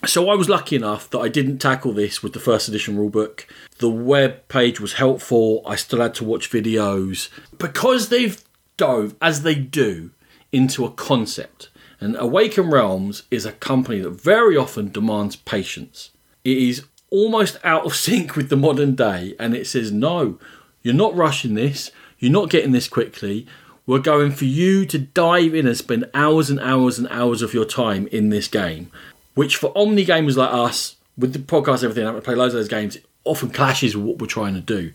So 0.06 0.30
I 0.30 0.36
was 0.36 0.48
lucky 0.48 0.78
enough 0.78 1.10
that 1.10 1.20
I 1.20 1.28
didn't 1.28 1.58
tackle 1.58 1.92
this 1.92 2.24
with 2.24 2.32
the 2.32 2.40
first 2.40 2.70
edition 2.70 2.96
rulebook. 2.96 3.44
The 3.80 3.90
web 3.90 4.48
page 4.48 4.80
was 4.80 4.94
helpful. 4.94 5.62
I 5.66 5.76
still 5.76 6.00
had 6.00 6.16
to 6.16 6.24
watch 6.24 6.50
videos 6.50 7.30
because 7.58 8.08
they've 8.08 8.42
dove 8.78 9.14
as 9.22 9.44
they 9.44 9.56
do 9.56 10.12
into 10.52 10.86
a 10.86 10.92
concept. 10.92 11.69
And 12.00 12.16
Awaken 12.18 12.70
Realms 12.70 13.24
is 13.30 13.46
a 13.46 13.52
company 13.52 14.00
that 14.00 14.12
very 14.12 14.56
often 14.56 14.92
demands 14.92 15.36
patience. 15.36 16.12
It 16.44 16.58
is 16.58 16.86
almost 17.10 17.58
out 17.64 17.86
of 17.86 17.96
sync 17.96 18.36
with 18.36 18.50
the 18.50 18.58
modern 18.58 18.96
day, 18.96 19.36
and 19.40 19.56
it 19.56 19.68
says, 19.68 19.92
No, 19.92 20.40
you're 20.82 20.94
not 20.94 21.16
rushing 21.16 21.56
this, 21.56 21.92
you're 22.20 22.32
not 22.32 22.50
getting 22.50 22.72
this 22.72 22.88
quickly. 22.88 23.48
We're 23.86 24.00
going 24.00 24.32
for 24.32 24.46
you 24.46 24.86
to 24.86 25.00
dive 25.00 25.56
in 25.56 25.66
and 25.66 25.76
spend 25.76 26.10
hours 26.14 26.52
and 26.52 26.60
hours 26.60 27.00
and 27.00 27.08
hours 27.08 27.42
of 27.42 27.56
your 27.56 27.66
time 27.66 28.06
in 28.08 28.30
this 28.30 28.48
game 28.48 28.92
which 29.40 29.56
for 29.56 29.72
Omni 29.74 30.06
gamers 30.06 30.36
like 30.36 30.52
us, 30.52 30.98
with 31.18 31.32
the 31.32 31.40
podcast 31.40 31.82
everything, 31.82 32.06
I 32.06 32.20
play 32.20 32.36
loads 32.36 32.54
of 32.54 32.60
those 32.60 32.68
games, 32.68 32.98
often 33.24 33.50
clashes 33.52 33.96
with 33.96 34.06
what 34.06 34.20
we're 34.20 34.28
trying 34.28 34.54
to 34.56 34.60
do. 34.60 34.92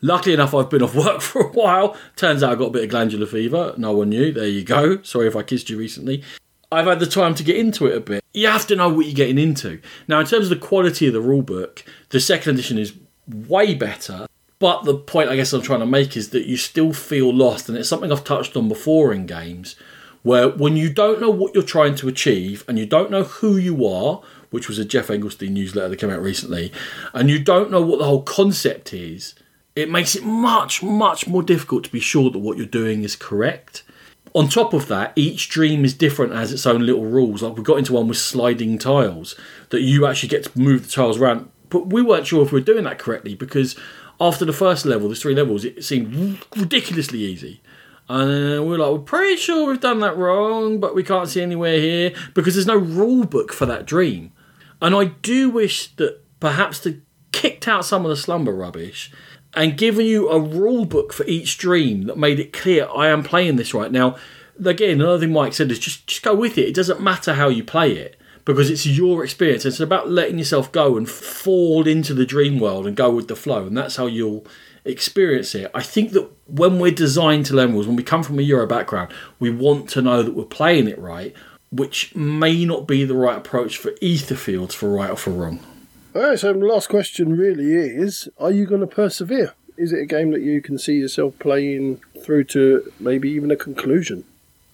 Luckily 0.00 0.34
enough, 0.34 0.54
I've 0.54 0.70
been 0.70 0.84
off 0.84 0.94
work 1.04 1.20
for 1.20 1.42
a 1.42 1.48
while. 1.48 1.96
Turns 2.14 2.44
out 2.44 2.52
I 2.52 2.54
got 2.54 2.66
a 2.66 2.70
bit 2.70 2.84
of 2.84 2.90
glandular 2.90 3.26
fever. 3.26 3.74
No 3.76 3.90
one 3.90 4.10
knew. 4.10 4.32
There 4.32 4.46
you 4.46 4.62
go. 4.62 5.02
Sorry 5.02 5.26
if 5.26 5.34
I 5.34 5.42
kissed 5.42 5.68
you 5.68 5.76
recently. 5.76 6.22
I've 6.70 6.86
had 6.86 7.00
the 7.00 7.06
time 7.06 7.34
to 7.34 7.42
get 7.42 7.56
into 7.56 7.86
it 7.86 7.96
a 7.96 8.00
bit. 8.00 8.24
You 8.34 8.48
have 8.48 8.66
to 8.66 8.76
know 8.76 8.88
what 8.88 9.06
you're 9.06 9.14
getting 9.14 9.38
into. 9.38 9.80
Now, 10.06 10.20
in 10.20 10.26
terms 10.26 10.50
of 10.50 10.50
the 10.50 10.66
quality 10.66 11.06
of 11.06 11.14
the 11.14 11.22
rulebook, 11.22 11.82
the 12.10 12.20
second 12.20 12.54
edition 12.54 12.78
is 12.78 12.94
way 13.26 13.74
better. 13.74 14.26
But 14.58 14.84
the 14.84 14.96
point 14.96 15.30
I 15.30 15.36
guess 15.36 15.52
I'm 15.52 15.62
trying 15.62 15.80
to 15.80 15.86
make 15.86 16.16
is 16.16 16.30
that 16.30 16.46
you 16.46 16.56
still 16.56 16.92
feel 16.92 17.32
lost, 17.32 17.68
and 17.68 17.78
it's 17.78 17.88
something 17.88 18.10
I've 18.10 18.24
touched 18.24 18.56
on 18.56 18.68
before 18.68 19.12
in 19.12 19.26
games 19.26 19.76
where 20.22 20.48
when 20.48 20.76
you 20.76 20.92
don't 20.92 21.20
know 21.20 21.30
what 21.30 21.54
you're 21.54 21.62
trying 21.62 21.94
to 21.94 22.08
achieve 22.08 22.64
and 22.66 22.78
you 22.78 22.84
don't 22.84 23.10
know 23.10 23.22
who 23.22 23.56
you 23.56 23.86
are, 23.86 24.20
which 24.50 24.68
was 24.68 24.78
a 24.78 24.84
Geoff 24.84 25.06
Engelstein 25.06 25.50
newsletter 25.50 25.88
that 25.88 25.96
came 26.00 26.10
out 26.10 26.20
recently, 26.20 26.72
and 27.14 27.30
you 27.30 27.38
don't 27.38 27.70
know 27.70 27.80
what 27.80 27.98
the 27.98 28.04
whole 28.04 28.22
concept 28.22 28.92
is, 28.92 29.34
it 29.76 29.88
makes 29.88 30.16
it 30.16 30.24
much, 30.24 30.82
much 30.82 31.28
more 31.28 31.42
difficult 31.42 31.84
to 31.84 31.92
be 31.92 32.00
sure 32.00 32.30
that 32.30 32.40
what 32.40 32.56
you're 32.56 32.66
doing 32.66 33.04
is 33.04 33.14
correct. 33.14 33.84
On 34.34 34.48
top 34.48 34.72
of 34.72 34.88
that, 34.88 35.12
each 35.16 35.48
dream 35.48 35.84
is 35.84 35.94
different, 35.94 36.34
has 36.34 36.52
its 36.52 36.66
own 36.66 36.84
little 36.84 37.06
rules. 37.06 37.42
Like 37.42 37.56
we 37.56 37.62
got 37.62 37.78
into 37.78 37.94
one 37.94 38.08
with 38.08 38.18
sliding 38.18 38.78
tiles 38.78 39.34
that 39.70 39.80
you 39.80 40.06
actually 40.06 40.28
get 40.28 40.44
to 40.44 40.58
move 40.58 40.84
the 40.84 40.90
tiles 40.90 41.18
around, 41.18 41.50
but 41.70 41.88
we 41.88 42.02
weren't 42.02 42.26
sure 42.26 42.44
if 42.44 42.52
we 42.52 42.60
were 42.60 42.64
doing 42.64 42.84
that 42.84 42.98
correctly 42.98 43.34
because 43.34 43.76
after 44.20 44.44
the 44.44 44.52
first 44.52 44.84
level, 44.84 45.08
there's 45.08 45.22
three 45.22 45.34
levels, 45.34 45.64
it 45.64 45.84
seemed 45.84 46.38
ridiculously 46.56 47.20
easy. 47.20 47.60
And 48.08 48.58
uh, 48.58 48.62
we're 48.62 48.78
like, 48.78 48.90
we're 48.90 48.98
pretty 48.98 49.36
sure 49.36 49.68
we've 49.68 49.80
done 49.80 50.00
that 50.00 50.16
wrong, 50.16 50.80
but 50.80 50.94
we 50.94 51.02
can't 51.02 51.28
see 51.28 51.42
anywhere 51.42 51.78
here 51.78 52.14
because 52.34 52.54
there's 52.54 52.66
no 52.66 52.76
rule 52.76 53.24
book 53.24 53.52
for 53.52 53.66
that 53.66 53.86
dream. 53.86 54.32
And 54.80 54.94
I 54.94 55.06
do 55.06 55.50
wish 55.50 55.88
that 55.96 56.22
perhaps 56.40 56.80
they 56.80 57.00
kicked 57.32 57.68
out 57.68 57.84
some 57.84 58.04
of 58.04 58.08
the 58.08 58.16
slumber 58.16 58.52
rubbish 58.52 59.12
and 59.54 59.76
given 59.78 60.06
you 60.06 60.28
a 60.28 60.40
rule 60.40 60.84
book 60.84 61.12
for 61.12 61.24
each 61.26 61.58
dream 61.58 62.02
that 62.02 62.18
made 62.18 62.38
it 62.38 62.52
clear 62.52 62.88
I 62.94 63.08
am 63.08 63.22
playing 63.22 63.56
this 63.56 63.74
right 63.74 63.90
now. 63.90 64.16
Again, 64.64 65.00
another 65.00 65.20
thing 65.20 65.32
Mike 65.32 65.52
said 65.52 65.70
is 65.70 65.78
just 65.78 66.06
just 66.06 66.22
go 66.22 66.34
with 66.34 66.58
it. 66.58 66.68
It 66.68 66.74
doesn't 66.74 67.00
matter 67.00 67.34
how 67.34 67.48
you 67.48 67.64
play 67.64 67.92
it 67.92 68.18
because 68.44 68.70
it's 68.70 68.86
your 68.86 69.22
experience. 69.24 69.64
It's 69.64 69.78
about 69.78 70.10
letting 70.10 70.38
yourself 70.38 70.72
go 70.72 70.96
and 70.96 71.08
fall 71.08 71.86
into 71.86 72.14
the 72.14 72.26
dream 72.26 72.58
world 72.58 72.86
and 72.86 72.96
go 72.96 73.10
with 73.10 73.28
the 73.28 73.36
flow, 73.36 73.66
and 73.66 73.76
that's 73.76 73.96
how 73.96 74.06
you'll 74.06 74.46
experience 74.86 75.54
it. 75.54 75.70
I 75.74 75.82
think 75.82 76.12
that 76.12 76.30
when 76.46 76.78
we're 76.78 76.90
designed 76.90 77.46
to 77.46 77.54
learn 77.54 77.72
rules, 77.72 77.86
when 77.86 77.96
we 77.96 78.02
come 78.02 78.22
from 78.22 78.38
a 78.38 78.42
Euro 78.42 78.66
background, 78.66 79.12
we 79.38 79.50
want 79.50 79.90
to 79.90 80.02
know 80.02 80.22
that 80.22 80.34
we're 80.34 80.44
playing 80.44 80.88
it 80.88 80.98
right, 80.98 81.34
which 81.70 82.14
may 82.14 82.64
not 82.64 82.88
be 82.88 83.04
the 83.04 83.14
right 83.14 83.36
approach 83.36 83.76
for 83.76 83.90
Etherfields 84.02 84.72
for 84.72 84.88
right 84.88 85.10
or 85.10 85.16
for 85.16 85.30
wrong. 85.30 85.60
All 86.14 86.22
right, 86.22 86.38
so 86.38 86.52
the 86.54 86.58
last 86.60 86.88
question 86.88 87.36
really 87.36 87.74
is 87.74 88.28
Are 88.38 88.50
you 88.50 88.66
going 88.66 88.80
to 88.80 88.86
persevere? 88.86 89.54
Is 89.76 89.92
it 89.92 90.00
a 90.00 90.06
game 90.06 90.30
that 90.32 90.40
you 90.40 90.62
can 90.62 90.78
see 90.78 90.94
yourself 90.94 91.38
playing 91.38 92.00
through 92.24 92.44
to 92.44 92.90
maybe 92.98 93.30
even 93.30 93.50
a 93.50 93.56
conclusion? 93.56 94.24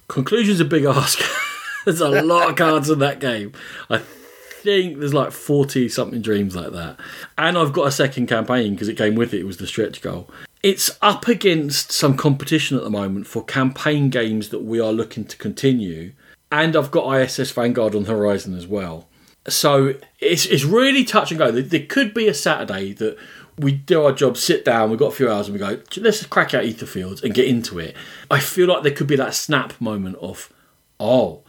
Conclusion's 0.09 0.61
a 0.61 0.65
big 0.65 0.85
ask. 0.85 1.19
There's 1.85 2.01
a 2.01 2.23
lot 2.23 2.51
of 2.51 2.57
cards 2.57 2.89
in 2.89 3.01
that 3.01 3.19
game. 3.19 3.53
I 3.91 3.99
think 3.99 4.99
there's 4.99 5.13
like 5.13 5.33
40 5.33 5.91
something 5.91 6.23
dreams 6.23 6.57
like 6.57 6.73
that. 6.73 6.99
And 7.37 7.59
I've 7.59 7.75
got 7.75 7.89
a 7.89 7.93
second 7.93 8.27
campaign 8.27 8.73
because 8.73 8.89
it 8.89 8.97
came 8.97 9.15
with 9.15 9.35
it, 9.35 9.41
it 9.41 9.47
was 9.47 9.59
the 9.59 9.67
stretch 9.67 10.01
goal. 10.01 10.31
It's 10.63 10.97
up 11.03 11.29
against 11.29 11.93
some 11.93 12.17
competition 12.17 12.79
at 12.79 12.85
the 12.85 12.89
moment 12.91 13.27
for 13.27 13.45
campaign 13.45 14.09
games 14.09 14.49
that 14.49 14.61
we 14.61 14.81
are 14.81 14.93
looking 14.93 15.27
to 15.27 15.37
continue. 15.37 16.13
And 16.51 16.75
I've 16.75 16.91
got 16.91 17.15
ISS 17.15 17.51
Vanguard 17.51 17.95
on 17.95 18.05
the 18.05 18.13
horizon 18.13 18.57
as 18.57 18.67
well. 18.67 19.07
So 19.49 19.95
it's, 20.21 20.47
it's 20.47 20.65
really 20.65 21.05
touch 21.05 21.31
and 21.31 21.39
go. 21.39 21.51
There 21.51 21.87
could 21.87 22.15
be 22.15 22.29
a 22.29 22.35
Saturday 22.35 22.93
that 22.95 23.19
we 23.59 23.73
do 23.73 24.05
our 24.05 24.13
job, 24.13 24.37
sit 24.37 24.65
down, 24.65 24.91
we've 24.91 24.99
got 24.99 25.13
a 25.13 25.17
few 25.17 25.31
hours, 25.31 25.49
and 25.49 25.55
we 25.55 25.59
go, 25.59 25.81
let's 25.99 26.25
crack 26.27 26.55
out 26.55 26.65
Etherfields 26.65 27.23
and 27.23 27.35
get 27.35 27.47
into 27.47 27.79
it. 27.79 27.95
I 28.31 28.41
feel 28.41 28.69
like 28.69 28.83
there 28.83 28.93
could 28.93 29.07
be 29.07 29.17
that 29.17 29.35
snap 29.35 29.81
moment 29.81 30.17
of, 30.17 30.53
oh, 30.99 31.43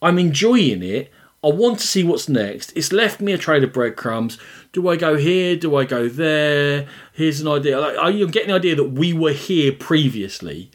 I'm 0.00 0.18
enjoying 0.18 0.82
it. 0.82 1.12
I 1.44 1.48
want 1.48 1.80
to 1.80 1.86
see 1.86 2.04
what's 2.04 2.28
next. 2.28 2.72
It's 2.76 2.92
left 2.92 3.20
me 3.20 3.32
a 3.32 3.38
trail 3.38 3.62
of 3.64 3.72
breadcrumbs. 3.72 4.38
Do 4.72 4.88
I 4.88 4.96
go 4.96 5.16
here? 5.16 5.56
Do 5.56 5.76
I 5.76 5.84
go 5.84 6.08
there? 6.08 6.86
Here's 7.12 7.40
an 7.40 7.48
idea. 7.48 7.80
Like, 7.80 7.96
I'm 7.98 8.30
getting 8.30 8.48
the 8.48 8.54
idea 8.54 8.76
that 8.76 8.90
we 8.90 9.12
were 9.12 9.32
here 9.32 9.72
previously 9.72 10.70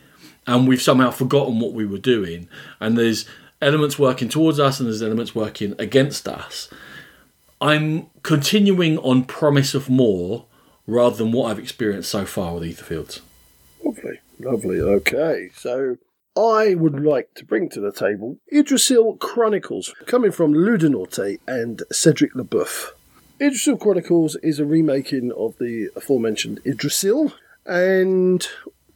and 0.45 0.67
we've 0.67 0.81
somehow 0.81 1.11
forgotten 1.11 1.59
what 1.59 1.73
we 1.73 1.85
were 1.85 1.97
doing. 1.97 2.49
And 2.79 2.97
there's 2.97 3.25
elements 3.61 3.97
working 3.97 4.29
towards 4.29 4.59
us 4.59 4.79
and 4.79 4.87
there's 4.87 5.01
elements 5.01 5.33
working 5.33 5.75
against 5.79 6.27
us. 6.27 6.69
I'm 7.59 8.07
continuing 8.21 8.97
on 8.99 9.23
promise 9.23 9.73
of 9.73 9.89
more 9.89 10.45
rather 10.85 11.15
than 11.15 11.31
what 11.31 11.51
I've 11.51 11.59
experienced 11.59 12.09
so 12.09 12.25
far 12.25 12.53
with 12.53 12.63
Etherfields. 12.63 13.21
Lovely, 13.83 14.19
lovely. 14.39 14.79
Okay, 14.79 15.49
so 15.55 15.97
I 16.37 16.75
would 16.75 16.99
like 17.03 17.33
to 17.35 17.45
bring 17.45 17.67
to 17.69 17.79
the 17.81 17.91
table 17.91 18.37
Yggdrasil 18.51 19.17
Chronicles, 19.17 19.93
coming 20.05 20.31
from 20.31 20.53
Ludonaute 20.53 21.39
and 21.47 21.81
Cedric 21.91 22.33
Leboeuf. 22.33 22.91
Yggdrasil 23.39 23.77
Chronicles 23.77 24.35
is 24.43 24.59
a 24.59 24.65
remaking 24.65 25.31
of 25.31 25.57
the 25.57 25.89
aforementioned 25.95 26.59
Yggdrasil, 26.63 27.33
and 27.65 28.47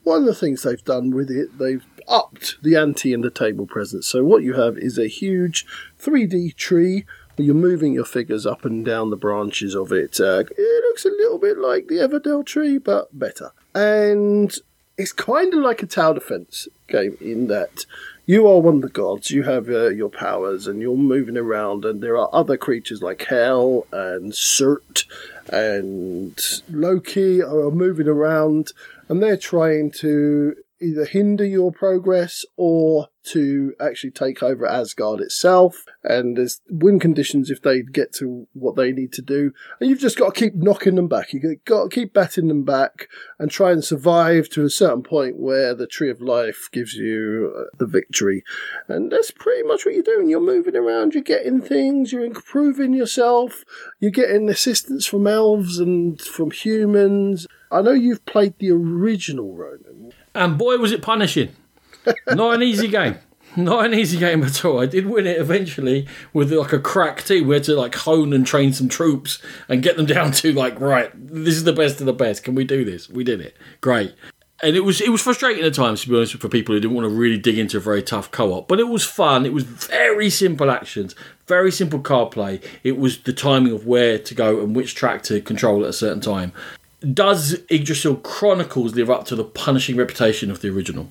one 0.04 0.22
of 0.22 0.26
the 0.26 0.36
things 0.36 0.64
they've 0.64 0.84
done 0.84 1.12
with 1.12 1.32
it, 1.32 1.58
they've 1.58 1.86
upped 2.08 2.58
the 2.62 2.76
ante 2.76 3.14
in 3.14 3.22
the 3.22 3.32
table 3.32 3.66
presence. 3.66 4.08
So 4.08 4.24
what 4.24 4.44
you 4.44 4.54
have 4.54 4.78
is 4.78 4.98
a 4.98 5.08
huge 5.08 5.66
3D 6.00 6.56
tree 6.56 7.06
you're 7.38 7.56
moving 7.56 7.94
your 7.94 8.06
figures 8.06 8.46
up 8.46 8.66
and 8.66 8.86
down 8.86 9.10
the 9.10 9.18
branches 9.18 9.76
of 9.76 9.92
it. 9.92 10.20
Uh, 10.20 10.44
it 10.58 10.84
looks 10.86 11.06
a 11.06 11.10
little 11.10 11.40
bit 11.40 11.58
like 11.58 11.88
the 11.88 11.96
Everdell 11.96 12.46
tree, 12.46 12.78
but 12.78 13.18
better. 13.18 13.52
And 13.74 14.54
it's 14.98 15.14
kind 15.14 15.54
of 15.54 15.62
like 15.62 15.82
a 15.82 15.88
tower 15.88 16.14
defense 16.14 16.68
game 16.88 17.18
in 17.22 17.48
that 17.48 17.86
you 18.26 18.48
are 18.48 18.60
one 18.60 18.76
of 18.76 18.82
the 18.82 18.90
gods, 18.90 19.32
you 19.32 19.44
have 19.44 19.70
uh, 19.70 19.90
your 19.90 20.10
powers, 20.10 20.68
and 20.68 20.82
you're 20.82 20.96
moving 20.96 21.38
around, 21.38 21.86
and 21.86 22.02
there 22.02 22.18
are 22.18 22.30
other 22.32 22.56
creatures 22.56 23.02
like 23.02 23.24
Hel 23.24 23.88
and 23.92 24.32
Surt 24.32 25.06
and 25.52 26.40
Loki 26.70 27.42
are 27.42 27.72
moving 27.72 28.08
around, 28.08 28.74
and 29.10 29.22
they're 29.22 29.38
trying 29.38 29.92
to 29.92 30.56
either 30.82 31.06
hinder 31.06 31.46
your 31.46 31.72
progress 31.72 32.46
or 32.58 33.08
to 33.24 33.74
actually 33.80 34.12
take 34.12 34.42
over 34.42 34.66
Asgard 34.66 35.22
itself. 35.22 35.86
And 36.04 36.38
there's 36.38 36.62
win 36.70 37.00
conditions 37.00 37.50
if 37.50 37.62
they 37.62 37.84
get 37.84 38.14
to 38.16 38.48
what 38.54 38.76
they 38.76 38.92
need 38.92 39.14
to 39.14 39.22
do. 39.22 39.52
And 39.80 39.90
you've 39.90 40.00
just 40.00 40.18
got 40.18 40.34
to 40.34 40.40
keep 40.40 40.56
knocking 40.56 40.96
them 40.96 41.08
back. 41.08 41.34
You've 41.34 41.64
got 41.66 41.84
to 41.84 41.90
keep 41.90 42.14
batting 42.14 42.48
them 42.48 42.64
back 42.64 43.08
and 43.38 43.52
try 43.52 43.72
and 43.72 43.84
survive 43.84 44.50
to 44.50 44.64
a 44.64 44.70
certain 44.70 45.04
point 45.04 45.38
where 45.38 45.76
the 45.76 45.88
Tree 45.88 46.10
of 46.10 46.22
Life 46.22 46.70
gives 46.72 46.94
you 46.94 47.54
uh, 47.56 47.64
the 47.78 47.86
victory. 47.86 48.44
And 48.88 49.12
that's 49.12 49.32
pretty 49.32 49.64
much 49.68 49.86
what 49.86 49.94
you're 49.94 50.04
doing. 50.04 50.30
You're 50.30 50.40
moving 50.40 50.76
around, 50.76 51.14
you're 51.14 51.24
getting 51.24 51.62
things, 51.62 52.12
you're 52.12 52.26
improving 52.26 52.94
yourself, 52.94 53.64
you're 54.00 54.12
getting 54.12 54.50
assistance 54.50 55.06
from 55.06 55.28
elves 55.28 55.80
and 55.80 56.20
from 56.20 56.52
humans. 56.52 57.48
I 57.72 57.82
know 57.82 57.92
you've 57.92 58.26
played 58.26 58.56
the 58.58 58.72
original 58.72 59.56
Ronan. 59.56 60.12
And 60.34 60.58
boy, 60.58 60.78
was 60.78 60.92
it 60.92 61.02
punishing. 61.02 61.56
Not 62.30 62.56
an 62.56 62.64
easy 62.64 62.88
game. 62.88 63.18
Not 63.58 63.86
an 63.86 63.94
easy 63.94 64.18
game 64.18 64.44
at 64.44 64.64
all. 64.64 64.80
I 64.80 64.86
did 64.86 65.08
win 65.08 65.28
it 65.28 65.38
eventually 65.38 66.08
with 66.32 66.54
like 66.54 66.72
a 66.72 66.80
crack 66.80 67.24
team. 67.24 67.48
We 67.48 67.56
had 67.56 67.66
to 67.66 67.76
like 67.76 67.94
hone 67.96 68.32
and 68.32 68.46
train 68.48 68.72
some 68.72 68.88
troops 68.88 69.42
and 69.68 69.84
get 69.84 69.98
them 69.98 70.06
down 70.16 70.32
to 70.34 70.54
like, 70.54 70.80
right, 70.80 71.12
this 71.14 71.56
is 71.56 71.66
the 71.66 71.74
best 71.74 72.00
of 72.00 72.06
the 72.06 72.14
best. 72.14 72.44
Can 72.44 72.56
we 72.56 72.64
do 72.64 72.86
this? 72.86 73.10
We 73.10 73.24
did 73.26 73.42
it. 73.42 73.58
Great. 73.82 74.16
and 74.64 74.76
it 74.78 74.82
was 74.82 75.02
it 75.02 75.10
was 75.10 75.22
frustrating 75.22 75.66
at 75.66 75.74
times 75.74 76.02
to 76.04 76.10
be 76.10 76.16
honest 76.16 76.38
for 76.38 76.48
people 76.48 76.74
who 76.74 76.80
didn't 76.80 76.96
want 76.96 77.06
to 77.06 77.14
really 77.14 77.38
dig 77.38 77.58
into 77.58 77.76
a 77.78 77.82
very 77.82 78.02
tough 78.02 78.32
co-op. 78.32 78.70
But 78.70 78.80
it 78.80 78.88
was 78.88 79.04
fun. 79.04 79.46
It 79.46 79.52
was 79.54 79.64
very 79.64 80.30
simple 80.30 80.72
actions, 80.72 81.14
very 81.46 81.72
simple 81.74 82.00
card 82.00 82.32
play. 82.32 82.62
It 82.84 82.98
was 82.98 83.20
the 83.20 83.34
timing 83.34 83.74
of 83.74 83.86
where 83.86 84.18
to 84.18 84.34
go 84.34 84.62
and 84.62 84.74
which 84.76 84.96
track 84.96 85.24
to 85.24 85.42
control 85.42 85.84
at 85.84 85.90
a 85.90 85.94
certain 85.94 86.22
time. 86.22 86.54
Does 87.02 87.64
Yggdrasil 87.70 88.18
Chronicles 88.18 88.94
live 88.94 89.10
up 89.10 89.26
to 89.26 89.36
the 89.36 89.44
punishing 89.44 89.96
reputation 89.96 90.52
of 90.52 90.62
the 90.62 90.70
original? 90.70 91.10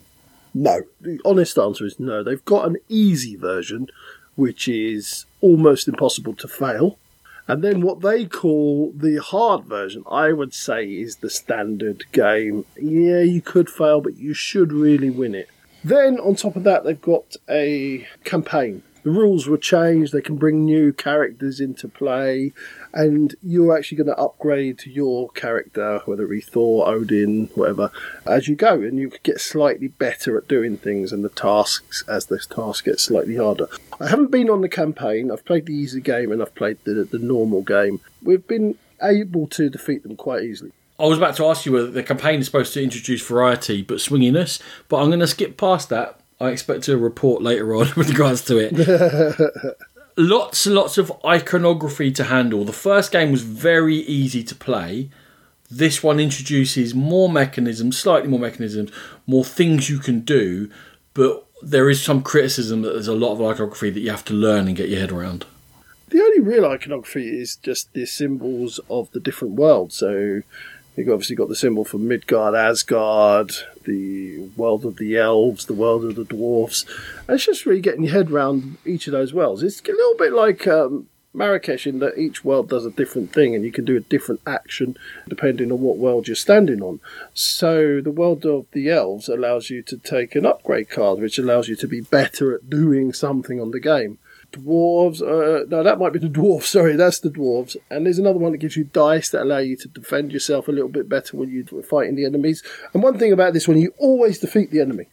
No. 0.55 0.83
The 1.01 1.19
honest 1.25 1.59
answer 1.59 1.85
is 1.85 1.99
no. 1.99 2.23
They've 2.23 2.45
got 2.45 2.67
an 2.67 2.77
easy 2.89 3.35
version, 3.35 3.89
which 4.37 4.69
is 4.69 5.27
almost 5.41 5.89
impossible 5.89 6.35
to 6.37 6.49
fail. 6.49 6.99
And 7.49 7.65
then 7.65 7.81
what 7.81 8.03
they 8.03 8.27
call 8.27 8.93
the 8.95 9.17
hard 9.17 9.65
version, 9.65 10.05
I 10.09 10.33
would 10.33 10.55
say, 10.55 10.87
is 10.87 11.17
the 11.17 11.31
standard 11.31 12.05
game. 12.13 12.65
Yeah, 12.81 13.23
you 13.23 13.41
could 13.41 13.69
fail, 13.69 14.01
but 14.01 14.17
you 14.17 14.35
should 14.35 14.73
really 14.73 15.11
win 15.11 15.35
it. 15.35 15.49
Then, 15.83 16.21
on 16.21 16.37
top 16.37 16.55
of 16.55 16.63
that, 16.65 16.85
they've 16.85 17.01
got 17.01 17.37
a 17.49 18.07
campaign. 18.23 18.85
The 19.03 19.11
rules 19.11 19.49
were 19.49 19.59
changed, 19.59 20.13
they 20.13 20.21
can 20.21 20.37
bring 20.37 20.65
new 20.65 20.93
characters 20.93 21.61
into 21.61 21.89
play, 21.89 22.53
and 22.93 23.35
you're 23.43 23.77
actually 23.77 23.99
going 23.99 24.09
to 24.09 24.19
upgrade 24.19 24.85
your 24.85 25.31
character, 25.31 26.01
whether 26.05 26.25
it 26.25 26.31
be 26.31 26.41
Thor, 26.41 26.87
Odin, 26.87 27.47
whatever, 27.55 27.91
as 28.27 28.49
you 28.49 28.57
go, 28.57 28.75
and 28.75 28.99
you 28.99 29.09
could 29.09 29.23
get 29.23 29.41
slightly 29.41 29.89
better 29.89 30.37
at 30.37 30.49
doing 30.49 30.77
things 30.77 31.13
and 31.13 31.25
the 31.25 31.31
tasks 31.31 32.05
as 32.09 32.27
the 32.27 32.39
task 32.39 32.85
gets 32.85 33.05
slightly 33.05 33.37
harder. 33.37 33.69
I 34.01 34.09
haven't 34.09 34.31
been 34.31 34.51
on 34.51 34.61
the 34.61 34.69
campaign, 34.69 35.31
I've 35.31 35.45
played 35.45 35.67
the 35.67 35.75
easy 35.75 36.01
game 36.01 36.31
and 36.31 36.43
I've 36.43 36.55
played 36.55 36.79
the, 36.85 37.05
the 37.05 37.19
normal 37.19 37.63
game. 37.63 38.01
We've 38.23 38.47
been 38.47 38.77
able 39.03 39.47
to 39.49 39.71
defeat 39.71 40.03
them 40.03 40.17
quite 40.17 40.43
easily. 40.43 40.73
I 40.99 41.07
was 41.07 41.17
about 41.17 41.37
to 41.37 41.47
ask 41.47 41.65
you 41.65 41.73
whether 41.73 41.91
the 41.91 42.03
campaign 42.03 42.41
is 42.41 42.47
supposed 42.47 42.75
to 42.75 42.83
introduce 42.83 43.27
variety 43.27 43.81
but 43.81 43.99
swinginess, 43.99 44.61
but 44.89 44.99
I'm 44.99 45.07
going 45.07 45.21
to 45.21 45.27
skip 45.27 45.57
past 45.57 45.89
that. 45.89 46.20
I 46.41 46.49
expect 46.51 46.89
a 46.89 46.97
report 46.97 47.43
later 47.43 47.75
on 47.75 47.89
with 47.97 48.11
regards 48.11 48.43
to 48.47 48.59
it. 48.59 49.77
lots 50.17 50.67
and 50.67 50.75
lots 50.75 50.99
of 50.99 51.13
iconography 51.25 52.11
to 52.13 52.25
handle. 52.25 52.65
The 52.65 52.73
first 52.73 53.13
game 53.13 53.31
was 53.31 53.43
very 53.43 53.97
easy 53.97 54.43
to 54.45 54.55
play. 54.55 55.11
This 55.71 56.03
one 56.03 56.19
introduces 56.19 56.95
more 56.95 57.29
mechanisms, 57.29 57.99
slightly 57.99 58.29
more 58.29 58.41
mechanisms, 58.41 58.91
more 59.27 59.45
things 59.45 59.89
you 59.89 59.99
can 59.99 60.21
do, 60.21 60.69
but 61.15 61.47
there 61.63 61.89
is 61.89 62.03
some 62.03 62.23
criticism 62.23 62.83
that 62.83 62.93
there's 62.93 63.07
a 63.07 63.15
lot 63.15 63.33
of 63.33 63.43
iconography 63.43 63.91
that 63.91 64.01
you 64.01 64.11
have 64.11 64.25
to 64.25 64.35
learn 64.35 64.67
and 64.67 64.77
get 64.77 64.89
your 64.89 64.99
head 64.99 65.13
around. 65.13 65.45
The 66.09 66.21
only 66.21 66.41
real 66.41 66.67
iconography 66.67 67.41
is 67.41 67.55
just 67.55 67.93
the 67.93 68.05
symbols 68.05 68.81
of 68.91 69.13
the 69.13 69.21
different 69.21 69.55
worlds. 69.55 69.95
So 69.95 70.43
You've 70.97 71.09
obviously 71.09 71.37
got 71.37 71.49
the 71.49 71.57
symbol 71.57 71.85
for 71.85 71.99
Midgard, 71.99 72.55
Asgard, 72.55 73.53
the 73.85 74.41
world 74.57 74.85
of 74.85 74.97
the 74.97 75.17
elves, 75.17 75.67
the 75.67 75.75
world 75.75 76.05
of 76.05 76.17
the 76.17 76.25
dwarfs. 76.25 76.85
And 77.27 77.37
it's 77.37 77.47
just 77.47 77.65
really 77.65 77.81
getting 77.81 78.05
your 78.05 78.13
head 78.13 78.31
around 78.31 78.77
each 78.85 79.07
of 79.07 79.13
those 79.13 79.33
worlds. 79.33 79.63
It's 79.63 79.81
a 79.81 79.93
little 79.93 80.17
bit 80.17 80.33
like 80.33 80.67
um, 80.67 81.07
Marrakesh 81.33 81.87
in 81.87 82.01
that 82.01 82.19
each 82.19 82.45
world 82.45 82.69
does 82.69 82.85
a 82.85 82.91
different 82.91 83.33
thing 83.33 83.55
and 83.55 83.65
you 83.65 83.71
can 83.71 83.85
do 83.85 83.97
a 83.97 84.01
different 84.01 84.41
action 84.47 84.97
depending 85.29 85.71
on 85.71 85.81
what 85.81 85.97
world 85.97 86.27
you're 86.27 86.35
standing 86.35 86.83
on. 86.83 87.01
So 87.35 88.01
the 88.01 88.11
world 88.11 88.45
of 88.45 88.67
the 88.73 88.91
elves 88.91 89.29
allows 89.29 89.71
you 89.71 89.83
to 89.83 89.97
take 89.97 90.35
an 90.35 90.45
upgrade 90.45 90.91
card, 90.91 91.21
which 91.21 91.39
allows 91.39 91.69
you 91.69 91.77
to 91.77 91.89
be 91.89 92.01
better 92.01 92.55
at 92.55 92.69
doing 92.69 93.13
something 93.13 93.61
on 93.61 93.71
the 93.71 93.81
game 93.81 94.19
dwarves. 94.53 95.21
Uh, 95.21 95.65
no, 95.69 95.83
that 95.83 95.99
might 95.99 96.13
be 96.13 96.19
the 96.19 96.29
dwarves. 96.41 96.65
Sorry, 96.65 96.97
that's 96.97 97.21
the 97.21 97.31
dwarves. 97.31 97.77
And 97.91 98.07
there's 98.07 98.19
another 98.19 98.39
one 98.39 98.53
that 98.53 98.59
gives 98.59 98.77
you 98.77 98.85
dice 98.85 99.31
that 99.31 99.43
allow 99.43 99.59
you 99.59 99.77
to 99.77 99.89
defend 99.89 100.33
yourself 100.33 100.69
a 100.69 100.73
little 100.73 100.89
bit 100.89 101.09
better 101.09 101.37
when 101.37 101.51
you're 101.51 101.83
fighting 101.83 102.17
the 102.17 102.27
enemies. 102.27 102.63
And 102.93 103.03
one 103.03 103.19
thing 103.19 103.33
about 103.33 103.53
this 103.53 103.69
one, 103.69 103.79
you 103.79 103.93
always 103.99 104.39
defeat 104.39 104.71
the 104.71 104.81
enemy. 104.81 105.07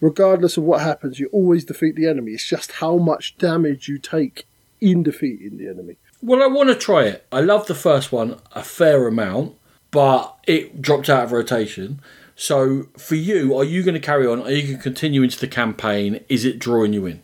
Regardless 0.00 0.56
of 0.56 0.64
what 0.64 0.82
happens, 0.82 1.18
you 1.18 1.28
always 1.32 1.64
defeat 1.64 1.96
the 1.96 2.06
enemy. 2.06 2.32
It's 2.32 2.46
just 2.46 2.72
how 2.72 2.96
much 2.98 3.38
damage 3.38 3.88
you 3.88 3.98
take 3.98 4.46
in 4.80 5.02
defeating 5.02 5.56
the 5.56 5.68
enemy. 5.68 5.96
Well, 6.22 6.42
I 6.42 6.46
want 6.46 6.68
to 6.68 6.74
try 6.74 7.04
it. 7.04 7.26
I 7.32 7.40
love 7.40 7.66
the 7.66 7.74
first 7.74 8.12
one 8.12 8.38
a 8.52 8.62
fair 8.62 9.06
amount, 9.06 9.56
but 9.90 10.36
it 10.46 10.82
dropped 10.82 11.08
out 11.08 11.24
of 11.24 11.32
rotation. 11.32 12.00
So, 12.34 12.88
for 12.98 13.14
you, 13.14 13.56
are 13.56 13.64
you 13.64 13.82
going 13.82 13.94
to 13.94 14.00
carry 14.00 14.26
on? 14.26 14.42
Are 14.42 14.50
you 14.50 14.62
going 14.62 14.76
to 14.76 14.82
continue 14.82 15.22
into 15.22 15.38
the 15.38 15.48
campaign? 15.48 16.20
Is 16.28 16.44
it 16.44 16.58
drawing 16.58 16.92
you 16.92 17.06
in? 17.06 17.22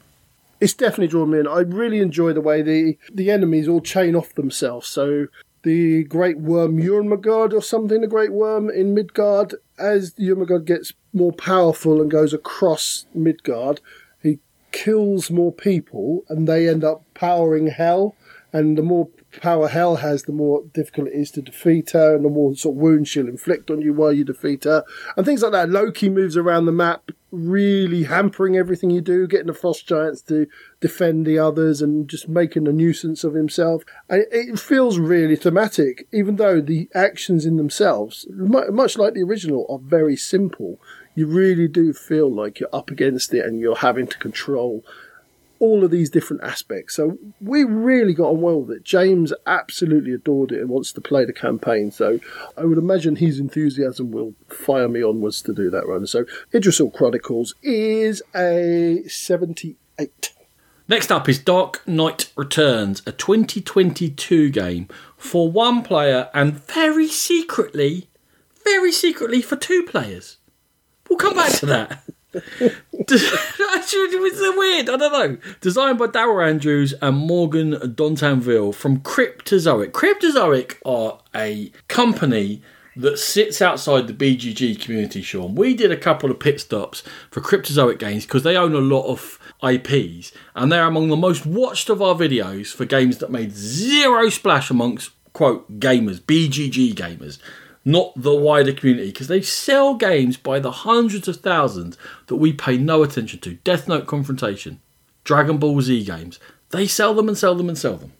It's 0.62 0.74
definitely 0.74 1.08
drawn 1.08 1.30
me 1.30 1.40
in. 1.40 1.48
I 1.48 1.62
really 1.62 1.98
enjoy 1.98 2.32
the 2.32 2.40
way 2.40 2.62
the 2.62 2.96
the 3.12 3.32
enemies 3.32 3.66
all 3.66 3.80
chain 3.80 4.14
off 4.14 4.32
themselves. 4.36 4.86
So 4.86 5.26
the 5.64 6.04
great 6.04 6.38
worm 6.38 6.76
Jörmungand 6.80 7.52
or 7.52 7.60
something, 7.60 8.00
the 8.00 8.06
great 8.06 8.32
worm 8.32 8.70
in 8.70 8.94
Midgard, 8.94 9.56
as 9.76 10.14
Jörmungand 10.14 10.64
gets 10.64 10.92
more 11.12 11.32
powerful 11.32 12.00
and 12.00 12.08
goes 12.08 12.32
across 12.32 13.06
Midgard, 13.12 13.80
he 14.22 14.38
kills 14.70 15.32
more 15.32 15.50
people 15.50 16.24
and 16.28 16.46
they 16.46 16.68
end 16.68 16.84
up 16.84 17.02
powering 17.12 17.66
Hel. 17.66 18.14
And 18.52 18.78
the 18.78 18.82
more 18.82 19.08
power 19.40 19.68
Hel 19.68 19.96
has, 19.96 20.24
the 20.24 20.32
more 20.32 20.64
difficult 20.72 21.08
it 21.08 21.14
is 21.14 21.30
to 21.32 21.42
defeat 21.42 21.90
her, 21.90 22.14
and 22.14 22.24
the 22.24 22.28
more 22.28 22.54
sort 22.54 22.76
of 22.76 22.82
wounds 22.82 23.08
she'll 23.08 23.28
inflict 23.28 23.70
on 23.70 23.80
you 23.80 23.92
while 23.92 24.12
you 24.12 24.24
defeat 24.24 24.64
her, 24.64 24.84
and 25.16 25.24
things 25.24 25.42
like 25.42 25.52
that. 25.52 25.70
Loki 25.70 26.08
moves 26.08 26.36
around 26.36 26.66
the 26.66 26.72
map, 26.72 27.10
really 27.30 28.04
hampering 28.04 28.56
everything 28.56 28.90
you 28.90 29.00
do, 29.00 29.26
getting 29.26 29.46
the 29.46 29.54
frost 29.54 29.86
giants 29.86 30.20
to 30.22 30.46
defend 30.80 31.24
the 31.24 31.38
others, 31.38 31.80
and 31.80 32.08
just 32.08 32.28
making 32.28 32.68
a 32.68 32.72
nuisance 32.72 33.24
of 33.24 33.34
himself. 33.34 33.84
And 34.08 34.26
it 34.30 34.58
feels 34.58 34.98
really 34.98 35.36
thematic, 35.36 36.06
even 36.12 36.36
though 36.36 36.60
the 36.60 36.88
actions 36.94 37.46
in 37.46 37.56
themselves, 37.56 38.26
much 38.30 38.98
like 38.98 39.14
the 39.14 39.22
original, 39.22 39.66
are 39.68 39.78
very 39.78 40.16
simple. 40.16 40.78
You 41.14 41.26
really 41.26 41.68
do 41.68 41.92
feel 41.92 42.30
like 42.32 42.60
you're 42.60 42.68
up 42.72 42.90
against 42.90 43.32
it, 43.34 43.44
and 43.44 43.60
you're 43.60 43.76
having 43.76 44.06
to 44.08 44.18
control 44.18 44.84
all 45.62 45.84
of 45.84 45.92
these 45.92 46.10
different 46.10 46.42
aspects. 46.42 46.96
So 46.96 47.18
we 47.40 47.62
really 47.62 48.14
got 48.14 48.30
on 48.30 48.40
well 48.40 48.62
with 48.62 48.78
it. 48.78 48.82
James 48.82 49.32
absolutely 49.46 50.12
adored 50.12 50.50
it 50.50 50.60
and 50.60 50.68
wants 50.68 50.90
to 50.90 51.00
play 51.00 51.24
the 51.24 51.32
campaign. 51.32 51.92
So 51.92 52.18
I 52.56 52.64
would 52.64 52.78
imagine 52.78 53.14
his 53.14 53.38
enthusiasm 53.38 54.10
will 54.10 54.34
fire 54.48 54.88
me 54.88 55.04
onwards 55.04 55.40
to 55.42 55.54
do 55.54 55.70
that 55.70 55.86
run. 55.86 56.04
So 56.08 56.24
Yggdrasil 56.52 56.90
Chronicles 56.90 57.54
is 57.62 58.24
a 58.34 59.04
78. 59.06 60.32
Next 60.88 61.12
up 61.12 61.28
is 61.28 61.38
Dark 61.38 61.86
Knight 61.86 62.32
Returns, 62.34 63.00
a 63.06 63.12
2022 63.12 64.50
game 64.50 64.88
for 65.16 65.48
one 65.48 65.82
player 65.82 66.28
and 66.34 66.54
very 66.54 67.06
secretly, 67.06 68.08
very 68.64 68.90
secretly 68.90 69.40
for 69.40 69.54
two 69.54 69.84
players. 69.84 70.38
We'll 71.08 71.20
come 71.20 71.36
back 71.36 71.52
to 71.60 71.66
that. 71.66 72.02
so 74.42 74.58
weird. 74.58 74.88
I 74.88 74.96
don't 74.96 75.12
know. 75.12 75.36
Designed 75.60 75.98
by 75.98 76.06
Daryl 76.06 76.46
Andrews 76.46 76.94
and 77.02 77.16
Morgan 77.16 77.72
Dontanville 77.72 78.74
from 78.74 79.00
Cryptozoic. 79.00 79.92
Cryptozoic 79.92 80.76
are 80.84 81.20
a 81.34 81.70
company 81.88 82.62
that 82.96 83.18
sits 83.18 83.62
outside 83.62 84.06
the 84.06 84.12
BGG 84.12 84.80
community, 84.80 85.22
Sean. 85.22 85.54
We 85.54 85.74
did 85.74 85.90
a 85.90 85.96
couple 85.96 86.30
of 86.30 86.40
pit 86.40 86.60
stops 86.60 87.02
for 87.30 87.40
Cryptozoic 87.40 87.98
games 87.98 88.26
because 88.26 88.42
they 88.42 88.56
own 88.56 88.74
a 88.74 88.78
lot 88.78 89.06
of 89.06 89.38
IPs 89.62 90.32
and 90.54 90.70
they're 90.70 90.86
among 90.86 91.08
the 91.08 91.16
most 91.16 91.46
watched 91.46 91.88
of 91.88 92.02
our 92.02 92.14
videos 92.14 92.72
for 92.72 92.84
games 92.84 93.18
that 93.18 93.30
made 93.30 93.52
zero 93.52 94.28
splash 94.28 94.70
amongst, 94.70 95.12
quote, 95.32 95.80
gamers, 95.80 96.20
BGG 96.20 96.94
gamers 96.94 97.38
not 97.84 98.12
the 98.16 98.34
wider 98.34 98.72
community, 98.72 99.08
because 99.08 99.28
they 99.28 99.42
sell 99.42 99.94
games 99.94 100.36
by 100.36 100.58
the 100.60 100.70
hundreds 100.70 101.28
of 101.28 101.36
thousands 101.36 101.96
that 102.26 102.36
we 102.36 102.52
pay 102.52 102.76
no 102.76 103.02
attention 103.02 103.40
to. 103.40 103.54
Death 103.54 103.88
Note 103.88 104.06
Confrontation, 104.06 104.80
Dragon 105.24 105.58
Ball 105.58 105.80
Z 105.80 106.04
games. 106.04 106.38
They 106.70 106.86
sell 106.86 107.14
them 107.14 107.28
and 107.28 107.36
sell 107.36 107.54
them 107.54 107.68
and 107.68 107.78
sell 107.78 107.96
them. 107.96 108.12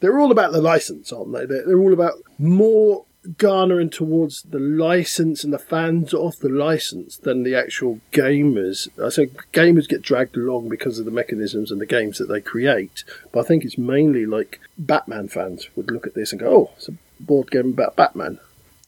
They're 0.00 0.18
all 0.18 0.30
about 0.30 0.52
the 0.52 0.62
license, 0.62 1.12
aren't 1.12 1.32
they? 1.32 1.44
They're, 1.44 1.66
they're 1.66 1.80
all 1.80 1.92
about 1.92 2.14
more 2.38 3.04
garnering 3.36 3.90
towards 3.90 4.42
the 4.42 4.60
license 4.60 5.44
and 5.44 5.52
the 5.52 5.58
fans 5.58 6.14
of 6.14 6.38
the 6.38 6.48
license 6.48 7.16
than 7.16 7.42
the 7.42 7.54
actual 7.54 8.00
gamers. 8.12 8.88
I 9.04 9.10
think 9.10 9.44
gamers 9.52 9.88
get 9.88 10.02
dragged 10.02 10.36
along 10.36 10.68
because 10.68 10.98
of 10.98 11.04
the 11.04 11.10
mechanisms 11.10 11.70
and 11.70 11.80
the 11.80 11.86
games 11.86 12.18
that 12.18 12.28
they 12.28 12.40
create, 12.40 13.04
but 13.32 13.40
I 13.40 13.42
think 13.42 13.64
it's 13.64 13.76
mainly 13.76 14.24
like 14.24 14.60
Batman 14.78 15.28
fans 15.28 15.68
would 15.76 15.90
look 15.90 16.06
at 16.06 16.14
this 16.14 16.32
and 16.32 16.40
go, 16.40 16.48
"Oh, 16.48 16.70
it's 16.76 16.88
a 16.88 16.94
board 17.20 17.50
game 17.50 17.70
about 17.70 17.96
Batman." 17.96 18.38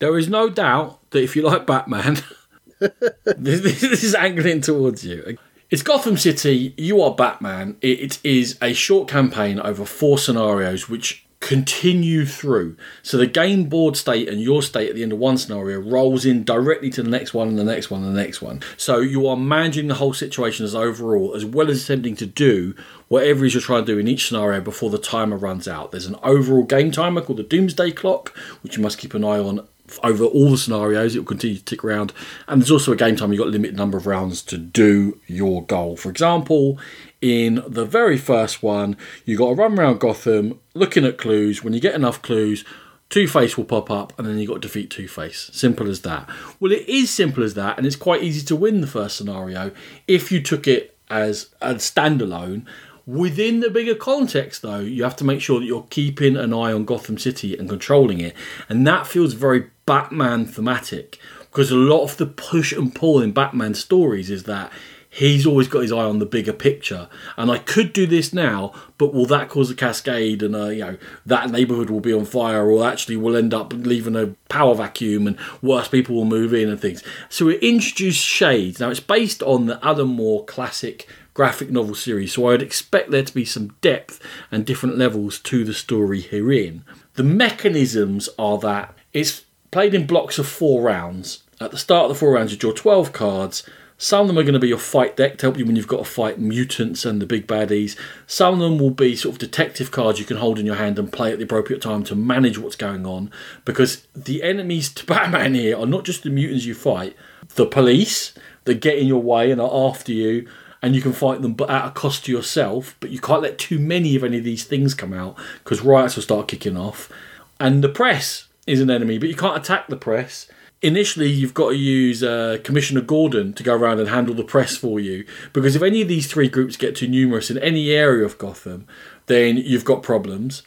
There 0.01 0.17
is 0.17 0.29
no 0.31 0.49
doubt 0.49 0.99
that 1.11 1.23
if 1.23 1.37
you 1.37 1.43
like 1.43 1.67
Batman, 1.67 2.21
this, 2.81 3.61
this, 3.61 4.03
is 4.03 4.15
angling 4.15 4.63
towards 4.63 5.05
you. 5.05 5.37
It's 5.69 5.83
Gotham 5.83 6.17
City. 6.17 6.75
You 6.79 7.03
are 7.03 7.15
Batman. 7.15 7.77
It, 7.83 8.01
it 8.01 8.19
is 8.25 8.59
a 8.63 8.73
short 8.73 9.09
campaign 9.09 9.61
over 9.61 9.85
four 9.85 10.17
scenarios, 10.17 10.89
which 10.89 11.27
continue 11.41 12.25
through. 12.25 12.79
So 13.03 13.19
the 13.19 13.27
game 13.27 13.65
board 13.65 13.95
state 13.95 14.27
and 14.27 14.41
your 14.41 14.63
state 14.63 14.89
at 14.89 14.95
the 14.95 15.03
end 15.03 15.13
of 15.13 15.19
one 15.19 15.37
scenario 15.37 15.81
rolls 15.81 16.25
in 16.25 16.45
directly 16.45 16.89
to 16.91 17.03
the 17.03 17.11
next 17.11 17.35
one 17.35 17.49
and 17.49 17.59
the 17.59 17.65
next 17.65 17.91
one 17.91 18.03
and 18.03 18.17
the 18.17 18.23
next 18.23 18.41
one. 18.41 18.61
So 18.79 19.01
you 19.01 19.27
are 19.27 19.37
managing 19.37 19.89
the 19.89 19.95
whole 19.95 20.15
situation 20.15 20.65
as 20.65 20.75
overall, 20.75 21.35
as 21.35 21.45
well 21.45 21.71
as 21.71 21.85
attempting 21.85 22.17
to 22.17 22.27
do 22.27 22.75
whatever 23.09 23.45
it 23.45 23.49
is 23.49 23.55
you're 23.55 23.63
trying 23.63 23.85
to 23.85 23.93
do 23.93 23.99
in 23.99 24.09
each 24.09 24.29
scenario 24.29 24.63
before 24.63 24.89
the 24.89 24.99
timer 24.99 25.37
runs 25.37 25.69
out. 25.69 25.91
There's 25.91 26.07
an 26.07 26.17
overall 26.23 26.63
game 26.63 26.91
timer 26.91 27.21
called 27.21 27.39
the 27.39 27.43
Doomsday 27.43 27.93
Clock, 27.93 28.35
which 28.63 28.79
you 28.79 28.83
must 28.83 28.99
keep 28.99 29.13
an 29.13 29.25
eye 29.25 29.39
on 29.39 29.67
over 30.03 30.25
all 30.25 30.51
the 30.51 30.59
scenarios. 30.59 31.15
It 31.15 31.21
will 31.21 31.27
continue 31.27 31.59
to 31.59 31.65
tick 31.65 31.85
around, 31.85 32.13
and 32.49 32.61
there's 32.61 32.71
also 32.71 32.93
a 32.93 32.97
game 32.97 33.17
time. 33.17 33.33
You've 33.33 33.41
got 33.41 33.49
a 33.49 33.51
limited 33.51 33.77
number 33.77 33.99
of 33.99 34.07
rounds 34.07 34.43
to 34.43 34.59
do 34.59 35.19
your 35.27 35.65
goal. 35.65 35.97
For 35.97 36.11
example, 36.11 36.79
in 37.21 37.63
the 37.67 37.85
very 37.85 38.19
first 38.19 38.63
one, 38.63 38.97
you've 39.25 39.39
got 39.39 39.51
to 39.51 39.55
run 39.55 39.79
around 39.79 40.01
Gotham 40.01 40.61
looking 40.75 41.05
at 41.05 41.19
clues. 41.19 41.63
When 41.63 41.73
you 41.73 41.81
get 41.81 41.95
enough 41.95 42.23
clues, 42.23 42.65
Two 43.11 43.27
Face 43.27 43.57
will 43.57 43.65
pop 43.65 43.91
up, 43.91 44.17
and 44.19 44.27
then 44.27 44.39
you've 44.39 44.49
got 44.49 44.55
to 44.55 44.61
defeat 44.61 44.89
Two 44.89 45.09
Face. 45.09 45.51
Simple 45.53 45.89
as 45.89 46.03
that. 46.03 46.29
Well, 46.61 46.71
it 46.71 46.89
is 46.89 47.11
simple 47.11 47.43
as 47.43 47.55
that, 47.55 47.77
and 47.77 47.87
it's 47.87 47.97
quite 47.97 48.23
easy 48.23 48.47
to 48.47 48.57
win 48.57 48.81
the 48.81 48.87
first 48.87 49.17
scenario 49.17 49.73
if 50.07 50.31
you 50.31 50.41
took 50.41 50.69
it 50.69 50.97
as 51.11 51.51
a 51.61 51.75
standalone. 51.75 52.65
Within 53.07 53.59
the 53.59 53.71
bigger 53.71 53.97
context, 53.97 54.63
though, 54.63 54.79
you 54.79 55.03
have 55.03 55.17
to 55.17 55.25
make 55.25 55.41
sure 55.41 55.59
that 55.59 55.67
you're 55.67 55.87
keeping 55.91 56.37
an 56.37 56.55
eye 56.55 56.73
on 56.73 56.85
Gotham 56.85 57.19
City 57.19 57.57
and 57.57 57.69
controlling 57.69 58.21
it, 58.21 58.37
and 58.69 58.87
that 58.87 59.09
feels 59.09 59.33
very 59.33 59.71
Batman 59.91 60.47
thematic 60.47 61.19
because 61.51 61.73
a 61.73 61.77
lot 61.77 62.05
of 62.05 62.17
the 62.17 62.25
push 62.25 62.73
and 62.73 62.95
pull 62.95 63.21
in 63.21 63.33
Batman 63.33 63.75
stories 63.75 64.31
is 64.31 64.45
that 64.45 64.71
he's 65.09 65.45
always 65.45 65.67
got 65.67 65.83
his 65.83 65.91
eye 65.91 66.05
on 66.05 66.21
the 66.21 66.27
bigger 66.27 66.53
picture. 66.53 67.09
And 67.37 67.51
I 67.51 67.59
could 67.59 67.93
do 67.93 68.07
this 68.07 68.33
now, 68.33 68.73
but 68.99 69.13
will 69.13 69.27
that 69.27 69.49
cause 69.49 69.69
a 69.69 69.75
cascade 69.75 70.45
and 70.45 70.55
uh, 70.55 70.69
you 70.69 70.85
know 70.85 70.97
that 71.27 71.51
neighbourhood 71.51 71.91
will 71.91 71.99
be 71.99 72.13
on 72.13 72.25
fire, 72.25 72.71
or 72.71 72.87
actually 72.87 73.17
will 73.17 73.35
end 73.35 73.53
up 73.53 73.73
leaving 73.73 74.15
a 74.15 74.29
power 74.49 74.77
vacuum 74.77 75.27
and 75.27 75.37
worse 75.61 75.89
people 75.89 76.15
will 76.15 76.25
move 76.25 76.55
in 76.55 76.69
and 76.69 76.81
things. 76.81 77.03
So 77.29 77.49
it 77.49 77.61
introduced 77.61 78.25
shades. 78.25 78.79
Now 78.79 78.91
it's 78.91 79.01
based 79.01 79.43
on 79.43 79.67
the 79.67 79.85
other 79.85 80.05
more 80.05 80.45
classic 80.45 81.09
graphic 81.35 81.73
novel 81.73 81.97
series, 81.97 82.35
so 82.35 82.49
I'd 82.49 82.63
expect 82.63 83.11
there 83.11 83.25
to 83.25 83.35
be 83.35 83.45
some 83.45 83.75
depth 83.81 84.25
and 84.53 84.65
different 84.65 84.99
levels 84.99 85.41
to 85.41 85.65
the 85.65 85.75
story 85.75 86.21
herein. 86.21 86.85
The 87.15 87.25
mechanisms 87.25 88.29
are 88.39 88.59
that 88.59 88.95
it's 89.13 89.47
played 89.71 89.95
in 89.95 90.07
blocks 90.07 90.39
of 90.39 90.47
four 90.47 90.83
rounds. 90.83 91.43
At 91.61 91.71
the 91.71 91.79
start 91.79 92.05
of 92.05 92.09
the 92.11 92.15
four 92.15 92.33
rounds, 92.33 92.53
you 92.53 92.59
draw 92.59 92.73
12 92.73 93.13
cards. 93.13 93.69
Some 93.99 94.23
of 94.23 94.29
them 94.29 94.39
are 94.39 94.43
going 94.43 94.55
to 94.55 94.59
be 94.59 94.69
your 94.69 94.79
fight 94.79 95.15
deck 95.15 95.37
to 95.39 95.47
help 95.47 95.59
you 95.59 95.67
when 95.67 95.77
you've 95.77 95.87
got 95.87 95.99
to 95.99 96.11
fight 96.11 96.39
mutants 96.39 97.05
and 97.05 97.21
the 97.21 97.27
big 97.27 97.47
baddies. 97.47 97.99
Some 98.27 98.55
of 98.55 98.61
them 98.61 98.79
will 98.79 98.91
be 98.91 99.15
sort 99.15 99.35
of 99.35 99.39
detective 99.39 99.91
cards 99.91 100.19
you 100.19 100.25
can 100.25 100.39
hold 100.39 100.59
in 100.59 100.65
your 100.65 100.77
hand 100.77 100.99
and 100.99 101.13
play 101.13 101.33
at 101.33 101.39
the 101.39 101.45
appropriate 101.45 101.83
time 101.83 102.03
to 102.05 102.15
manage 102.15 102.57
what's 102.57 102.77
going 102.77 103.05
on. 103.05 103.31
Because 103.67 104.07
the 104.15 104.43
enemies 104.43 104.91
to 104.95 105.07
Batman 105.11 105.53
here 105.53 105.79
are 105.79 105.87
not 105.87 106.05
just 106.05 106.23
the 106.23 106.31
mutants 106.31 106.65
you 106.65 106.75
fight, 106.75 107.15
the 107.57 107.67
police 107.67 108.33
that 108.65 108.81
get 108.81 108.97
in 108.97 109.07
your 109.07 109.23
way 109.23 109.51
and 109.51 109.61
are 109.61 109.89
after 109.89 110.13
you, 110.13 110.49
and 110.83 110.97
you 110.97 111.03
can 111.03 111.13
fight 111.13 111.43
them 111.43 111.53
but 111.53 111.69
at 111.69 111.89
a 111.89 111.91
cost 111.91 112.25
to 112.25 112.33
yourself. 112.33 112.97
But 113.01 113.11
you 113.11 113.21
can't 113.21 113.43
let 113.43 113.59
too 113.59 113.79
many 113.79 114.17
of 114.17 114.25
any 114.25 114.39
of 114.39 114.45
these 114.45 114.65
things 114.65 114.95
come 114.95 115.13
out 115.13 115.37
because 115.63 115.83
riots 115.83 116.17
will 116.17 116.23
start 116.23 116.49
kicking 116.49 116.79
off. 116.79 117.13
And 117.59 117.85
the 117.85 117.91
press 117.91 118.49
is 118.71 118.81
an 118.81 118.91
enemy, 118.91 119.19
but 119.19 119.29
you 119.29 119.37
can't 119.37 119.57
attack 119.57 119.89
the 119.89 119.97
press 119.97 120.49
initially 120.83 121.29
you've 121.29 121.55
got 121.55 121.71
to 121.71 121.77
use 121.77 122.23
uh, 122.23 122.59
Commissioner 122.65 123.01
Gordon 123.01 123.53
to 123.55 123.63
go 123.63 123.75
around 123.75 124.01
and 124.01 124.09
handle 124.09 124.35
the 124.35 124.45
press 124.45 124.77
for 124.77 124.99
you 124.99 125.27
because 125.53 125.77
if 125.77 125.83
any 125.83 126.03
of 126.03 126.09
these 126.09 126.31
three 126.31 126.49
groups 126.49 126.77
get 126.77 126.97
too 126.97 127.09
numerous 127.09 127.51
in 127.51 127.59
any 127.59 127.91
area 127.91 128.25
of 128.25 128.39
Gotham, 128.39 128.87
then 129.27 129.57
you've 129.57 129.85
got 129.85 130.03
problems. 130.03 130.63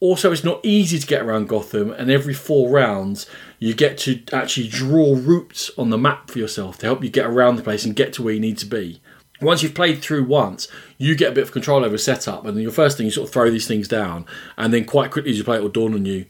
Also, 0.00 0.32
it's 0.32 0.44
not 0.44 0.60
easy 0.62 0.98
to 0.98 1.06
get 1.06 1.22
around 1.22 1.48
Gotham, 1.48 1.90
and 1.92 2.10
every 2.10 2.34
four 2.34 2.68
rounds 2.68 3.26
you 3.58 3.72
get 3.72 3.96
to 3.98 4.20
actually 4.32 4.68
draw 4.68 5.14
routes 5.16 5.70
on 5.78 5.88
the 5.88 5.96
map 5.96 6.30
for 6.30 6.38
yourself 6.38 6.76
to 6.78 6.86
help 6.86 7.02
you 7.02 7.08
get 7.08 7.24
around 7.24 7.56
the 7.56 7.62
place 7.62 7.86
and 7.86 7.96
get 7.96 8.12
to 8.14 8.22
where 8.22 8.34
you 8.34 8.40
need 8.40 8.58
to 8.58 8.66
be. 8.66 9.00
Once 9.40 9.62
you've 9.62 9.74
played 9.74 10.02
through 10.02 10.24
once, 10.24 10.68
you 10.98 11.14
get 11.14 11.32
a 11.32 11.34
bit 11.34 11.44
of 11.44 11.52
control 11.52 11.84
over 11.84 11.96
setup, 11.96 12.44
and 12.44 12.54
then 12.54 12.62
your 12.62 12.72
first 12.72 12.98
thing 12.98 13.06
you 13.06 13.12
sort 13.12 13.28
of 13.28 13.32
throw 13.32 13.50
these 13.50 13.66
things 13.66 13.88
down, 13.88 14.26
and 14.58 14.74
then 14.74 14.84
quite 14.84 15.10
quickly 15.10 15.30
as 15.30 15.38
you 15.38 15.44
play, 15.44 15.56
it 15.56 15.62
will 15.62 15.70
dawn 15.70 15.94
on 15.94 16.04
you 16.04 16.26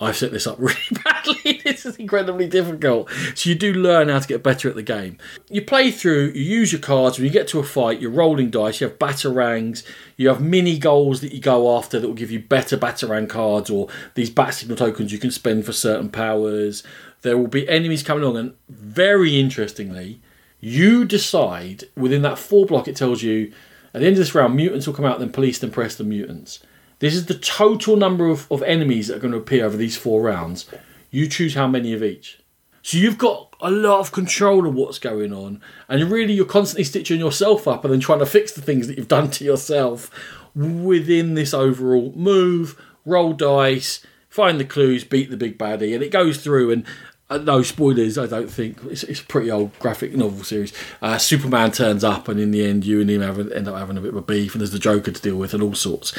I've 0.00 0.16
set 0.16 0.32
this 0.32 0.46
up 0.46 0.56
really 0.58 0.80
badly. 1.04 1.60
this 1.64 1.84
is 1.84 1.96
incredibly 1.96 2.48
difficult. 2.48 3.10
So 3.34 3.50
you 3.50 3.54
do 3.54 3.72
learn 3.72 4.08
how 4.08 4.18
to 4.18 4.26
get 4.26 4.42
better 4.42 4.68
at 4.68 4.74
the 4.74 4.82
game. 4.82 5.18
You 5.50 5.62
play 5.62 5.90
through, 5.90 6.30
you 6.30 6.42
use 6.42 6.72
your 6.72 6.80
cards. 6.80 7.18
When 7.18 7.26
you 7.26 7.32
get 7.32 7.48
to 7.48 7.58
a 7.58 7.64
fight, 7.64 8.00
you're 8.00 8.10
rolling 8.10 8.50
dice. 8.50 8.80
You 8.80 8.88
have 8.88 8.98
batarangs. 8.98 9.84
You 10.16 10.28
have 10.28 10.40
mini 10.40 10.78
goals 10.78 11.20
that 11.20 11.32
you 11.32 11.40
go 11.40 11.76
after 11.76 12.00
that 12.00 12.06
will 12.06 12.14
give 12.14 12.30
you 12.30 12.40
better 12.40 12.76
batarang 12.76 13.28
cards 13.28 13.68
or 13.70 13.88
these 14.14 14.30
bat 14.30 14.54
signal 14.54 14.76
tokens 14.76 15.12
you 15.12 15.18
can 15.18 15.30
spend 15.30 15.66
for 15.66 15.72
certain 15.72 16.08
powers. 16.08 16.82
There 17.22 17.36
will 17.36 17.48
be 17.48 17.68
enemies 17.68 18.02
coming 18.02 18.24
along, 18.24 18.38
and 18.38 18.54
very 18.68 19.38
interestingly, 19.38 20.20
you 20.58 21.04
decide 21.04 21.84
within 21.94 22.22
that 22.22 22.38
four 22.38 22.64
block. 22.64 22.88
It 22.88 22.96
tells 22.96 23.22
you 23.22 23.52
at 23.92 24.00
the 24.00 24.06
end 24.06 24.14
of 24.14 24.18
this 24.18 24.34
round, 24.34 24.56
mutants 24.56 24.86
will 24.86 24.94
come 24.94 25.04
out, 25.04 25.18
then 25.18 25.32
police, 25.32 25.58
then 25.58 25.70
press 25.70 25.96
the 25.96 26.04
mutants. 26.04 26.60
This 27.00 27.14
is 27.14 27.26
the 27.26 27.34
total 27.34 27.96
number 27.96 28.28
of, 28.28 28.50
of 28.52 28.62
enemies 28.62 29.08
that 29.08 29.16
are 29.16 29.20
going 29.20 29.32
to 29.32 29.38
appear 29.38 29.64
over 29.64 29.76
these 29.76 29.96
four 29.96 30.22
rounds. 30.22 30.66
You 31.10 31.26
choose 31.28 31.54
how 31.54 31.66
many 31.66 31.92
of 31.92 32.02
each. 32.02 32.40
So 32.82 32.98
you've 32.98 33.18
got 33.18 33.54
a 33.60 33.70
lot 33.70 34.00
of 34.00 34.12
control 34.12 34.66
of 34.66 34.74
what's 34.74 34.98
going 34.98 35.32
on, 35.32 35.60
and 35.88 36.10
really 36.10 36.34
you're 36.34 36.44
constantly 36.44 36.84
stitching 36.84 37.18
yourself 37.18 37.66
up 37.66 37.84
and 37.84 37.92
then 37.92 38.00
trying 38.00 38.20
to 38.20 38.26
fix 38.26 38.52
the 38.52 38.62
things 38.62 38.86
that 38.86 38.96
you've 38.96 39.08
done 39.08 39.30
to 39.32 39.44
yourself 39.44 40.10
within 40.54 41.34
this 41.34 41.54
overall 41.54 42.12
move, 42.14 42.80
roll 43.04 43.32
dice, 43.32 44.04
find 44.28 44.60
the 44.60 44.64
clues, 44.64 45.04
beat 45.04 45.30
the 45.30 45.36
big 45.36 45.58
baddie, 45.58 45.94
and 45.94 46.02
it 46.02 46.12
goes 46.12 46.42
through 46.42 46.70
and. 46.70 46.86
Uh, 47.32 47.38
no 47.38 47.62
spoilers, 47.62 48.18
I 48.18 48.26
don't 48.26 48.50
think. 48.50 48.76
It's, 48.86 49.04
it's, 49.04 49.20
a 49.20 49.24
pretty 49.24 49.52
old 49.52 49.78
graphic 49.78 50.16
novel 50.16 50.42
series. 50.42 50.72
Uh, 51.00 51.16
Superman 51.16 51.70
turns 51.70 52.02
up, 52.02 52.26
and 52.26 52.40
in 52.40 52.50
the 52.50 52.66
end, 52.66 52.84
you 52.84 53.00
and 53.00 53.08
him 53.08 53.22
have, 53.22 53.38
end 53.52 53.68
up 53.68 53.78
having 53.78 53.96
a 53.96 54.00
bit 54.00 54.10
of 54.10 54.16
a 54.16 54.20
beef, 54.20 54.52
and 54.52 54.60
there's 54.60 54.72
the 54.72 54.80
Joker 54.80 55.12
to 55.12 55.22
deal 55.22 55.36
with, 55.36 55.54
and 55.54 55.62
all 55.62 55.76
sorts. 55.76 56.12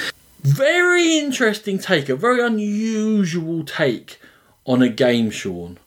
Very 0.43 1.19
interesting 1.19 1.77
take, 1.77 2.09
a 2.09 2.15
very 2.15 2.43
unusual 2.43 3.63
take 3.63 4.19
on 4.65 4.81
a 4.81 4.89
game, 4.89 5.29
Sean. 5.29 5.77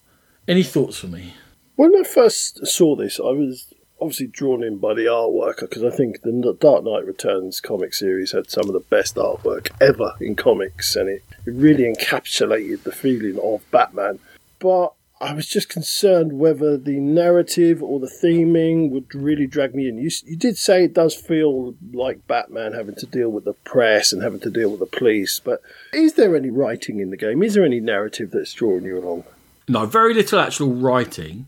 Any 0.47 0.63
thoughts 0.63 0.99
for 0.99 1.09
me? 1.09 1.35
When 1.77 1.95
I 1.97 2.05
first 2.05 2.65
saw 2.67 2.95
this, 2.95 3.19
I 3.19 3.33
was 3.33 3.73
obviously 4.01 4.29
drawn 4.29 4.63
in 4.63 4.79
by 4.79 4.95
the 4.95 5.07
artwork 5.07 5.61
because 5.61 5.83
I 5.83 5.91
think 5.91 6.23
the 6.23 6.57
Dark 6.61 6.85
Knight 6.85 7.07
Returns 7.07 7.61
comic 7.61 7.95
series 7.95 8.33
had 8.33 8.51
some 8.51 8.67
of 8.69 8.75
the 8.75 8.81
best 8.81 9.17
artwork 9.17 9.71
ever 9.81 10.13
in 10.21 10.37
comics, 10.37 10.95
and 10.95 11.09
it, 11.09 11.23
it 11.47 11.51
really 11.51 11.85
encapsulated 11.85 12.85
the 12.85 12.93
feeling 12.93 13.39
of 13.43 13.69
Batman. 13.71 14.21
But 14.61 14.93
I 15.25 15.33
was 15.33 15.47
just 15.47 15.71
concerned 15.71 16.35
whether 16.35 16.77
the 16.77 17.01
narrative 17.01 17.83
or 17.83 17.99
the 17.99 18.13
theming 18.23 18.91
would 18.91 19.15
really 19.15 19.47
drag 19.47 19.75
me 19.75 19.89
in. 19.89 19.97
You, 19.97 20.11
you 20.27 20.37
did 20.37 20.59
say 20.59 20.85
it 20.85 20.93
does 20.93 21.15
feel 21.15 21.75
like 21.95 22.27
Batman 22.27 22.75
having 22.75 22.95
to 22.97 23.07
deal 23.07 23.31
with 23.31 23.47
the 23.47 23.55
press 23.55 24.13
and 24.13 24.23
having 24.23 24.41
to 24.41 24.51
deal 24.51 24.69
with 24.69 24.81
the 24.81 24.99
police, 24.99 25.41
but 25.41 25.63
is 25.95 26.13
there 26.13 26.37
any 26.37 26.51
writing 26.51 27.01
in 27.01 27.09
the 27.09 27.17
game? 27.17 27.43
Is 27.43 27.55
there 27.55 27.65
any 27.65 27.81
narrative 27.81 28.33
that's 28.33 28.53
drawing 28.53 28.85
you 28.85 28.99
along? 28.99 29.25
No, 29.67 29.87
very 29.87 30.13
little 30.13 30.39
actual 30.39 30.75
writing. 30.75 31.47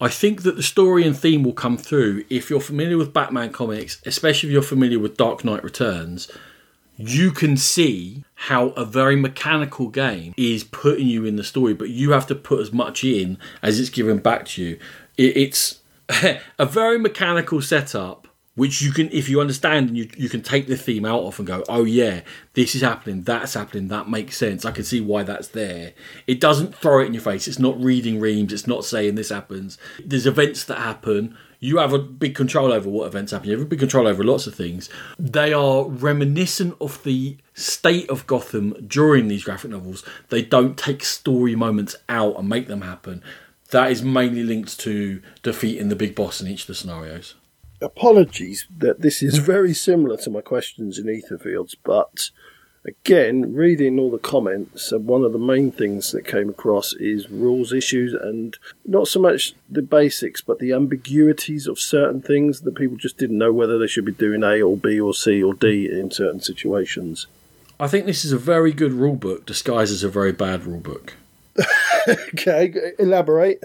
I 0.00 0.06
think 0.08 0.42
that 0.44 0.54
the 0.54 0.62
story 0.62 1.04
and 1.04 1.18
theme 1.18 1.42
will 1.42 1.52
come 1.52 1.76
through 1.76 2.24
if 2.30 2.48
you're 2.48 2.60
familiar 2.60 2.96
with 2.96 3.12
Batman 3.12 3.50
comics, 3.50 4.00
especially 4.06 4.50
if 4.50 4.52
you're 4.52 4.62
familiar 4.62 5.00
with 5.00 5.16
Dark 5.16 5.44
Knight 5.44 5.64
Returns 5.64 6.30
you 6.98 7.30
can 7.30 7.56
see 7.56 8.24
how 8.34 8.70
a 8.70 8.84
very 8.84 9.14
mechanical 9.14 9.88
game 9.88 10.34
is 10.36 10.64
putting 10.64 11.06
you 11.06 11.24
in 11.24 11.36
the 11.36 11.44
story, 11.44 11.72
but 11.72 11.90
you 11.90 12.10
have 12.10 12.26
to 12.26 12.34
put 12.34 12.60
as 12.60 12.72
much 12.72 13.04
in 13.04 13.38
as 13.62 13.78
it's 13.78 13.88
given 13.88 14.18
back 14.18 14.46
to 14.46 14.62
you. 14.62 14.78
it's 15.16 15.80
a 16.58 16.66
very 16.66 16.98
mechanical 16.98 17.62
setup, 17.62 18.26
which 18.56 18.82
you 18.82 18.90
can, 18.90 19.08
if 19.12 19.28
you 19.28 19.40
understand, 19.40 19.96
you, 19.96 20.08
you 20.16 20.28
can 20.28 20.42
take 20.42 20.66
the 20.66 20.76
theme 20.76 21.04
out 21.04 21.22
of 21.22 21.38
and 21.38 21.46
go, 21.46 21.62
oh 21.68 21.84
yeah, 21.84 22.22
this 22.54 22.74
is 22.74 22.82
happening, 22.82 23.22
that's 23.22 23.54
happening, 23.54 23.86
that 23.88 24.08
makes 24.10 24.36
sense. 24.36 24.64
I 24.64 24.72
can 24.72 24.82
see 24.82 25.00
why 25.00 25.22
that's 25.22 25.48
there. 25.48 25.92
It 26.26 26.40
doesn't 26.40 26.74
throw 26.74 27.00
it 27.00 27.06
in 27.06 27.14
your 27.14 27.22
face. 27.22 27.46
It's 27.46 27.60
not 27.60 27.80
reading 27.80 28.18
reams. 28.18 28.52
It's 28.52 28.66
not 28.66 28.84
saying 28.84 29.14
this 29.14 29.28
happens. 29.28 29.78
There's 30.04 30.26
events 30.26 30.64
that 30.64 30.78
happen 30.78 31.36
you 31.60 31.78
have 31.78 31.92
a 31.92 31.98
big 31.98 32.34
control 32.34 32.72
over 32.72 32.88
what 32.88 33.06
events 33.06 33.32
happen. 33.32 33.48
You 33.48 33.56
have 33.56 33.66
a 33.66 33.68
big 33.68 33.80
control 33.80 34.06
over 34.06 34.22
lots 34.22 34.46
of 34.46 34.54
things. 34.54 34.88
They 35.18 35.52
are 35.52 35.88
reminiscent 35.88 36.76
of 36.80 37.02
the 37.02 37.36
state 37.54 38.08
of 38.08 38.26
Gotham 38.26 38.74
during 38.86 39.28
these 39.28 39.44
graphic 39.44 39.70
novels. 39.70 40.04
They 40.28 40.42
don't 40.42 40.78
take 40.78 41.04
story 41.04 41.56
moments 41.56 41.96
out 42.08 42.38
and 42.38 42.48
make 42.48 42.68
them 42.68 42.82
happen. 42.82 43.22
That 43.70 43.90
is 43.90 44.02
mainly 44.02 44.44
linked 44.44 44.78
to 44.80 45.20
defeating 45.42 45.88
the 45.88 45.96
big 45.96 46.14
boss 46.14 46.40
in 46.40 46.48
each 46.48 46.62
of 46.62 46.68
the 46.68 46.74
scenarios. 46.74 47.34
Apologies 47.80 48.66
that 48.76 49.02
this 49.02 49.22
is 49.22 49.38
very 49.38 49.74
similar 49.74 50.16
to 50.18 50.30
my 50.30 50.40
questions 50.40 50.98
in 50.98 51.06
Etherfields, 51.06 51.74
but 51.84 52.30
again, 52.88 53.54
reading 53.54 53.98
all 53.98 54.10
the 54.10 54.18
comments, 54.18 54.92
uh, 54.92 54.98
one 54.98 55.22
of 55.24 55.32
the 55.32 55.38
main 55.38 55.70
things 55.70 56.10
that 56.12 56.26
came 56.26 56.48
across 56.48 56.92
is 56.94 57.30
rules 57.30 57.72
issues 57.72 58.14
and 58.14 58.56
not 58.84 59.06
so 59.06 59.20
much 59.20 59.54
the 59.68 59.82
basics, 59.82 60.40
but 60.40 60.58
the 60.58 60.72
ambiguities 60.72 61.66
of 61.66 61.78
certain 61.78 62.20
things 62.20 62.62
that 62.62 62.74
people 62.74 62.96
just 62.96 63.18
didn't 63.18 63.38
know 63.38 63.52
whether 63.52 63.78
they 63.78 63.86
should 63.86 64.04
be 64.04 64.12
doing 64.12 64.42
A 64.42 64.60
or 64.62 64.76
B 64.76 64.98
or 64.98 65.14
C 65.14 65.42
or 65.42 65.54
D 65.54 65.88
in 65.90 66.10
certain 66.10 66.40
situations. 66.40 67.26
I 67.78 67.86
think 67.86 68.06
this 68.06 68.24
is 68.24 68.32
a 68.32 68.38
very 68.38 68.72
good 68.72 68.92
rule 68.92 69.16
book 69.16 69.46
disguised 69.46 69.92
as 69.92 70.02
a 70.02 70.08
very 70.08 70.32
bad 70.32 70.64
rule 70.64 70.80
book. 70.80 71.14
okay, 72.08 72.92
elaborate. 72.98 73.62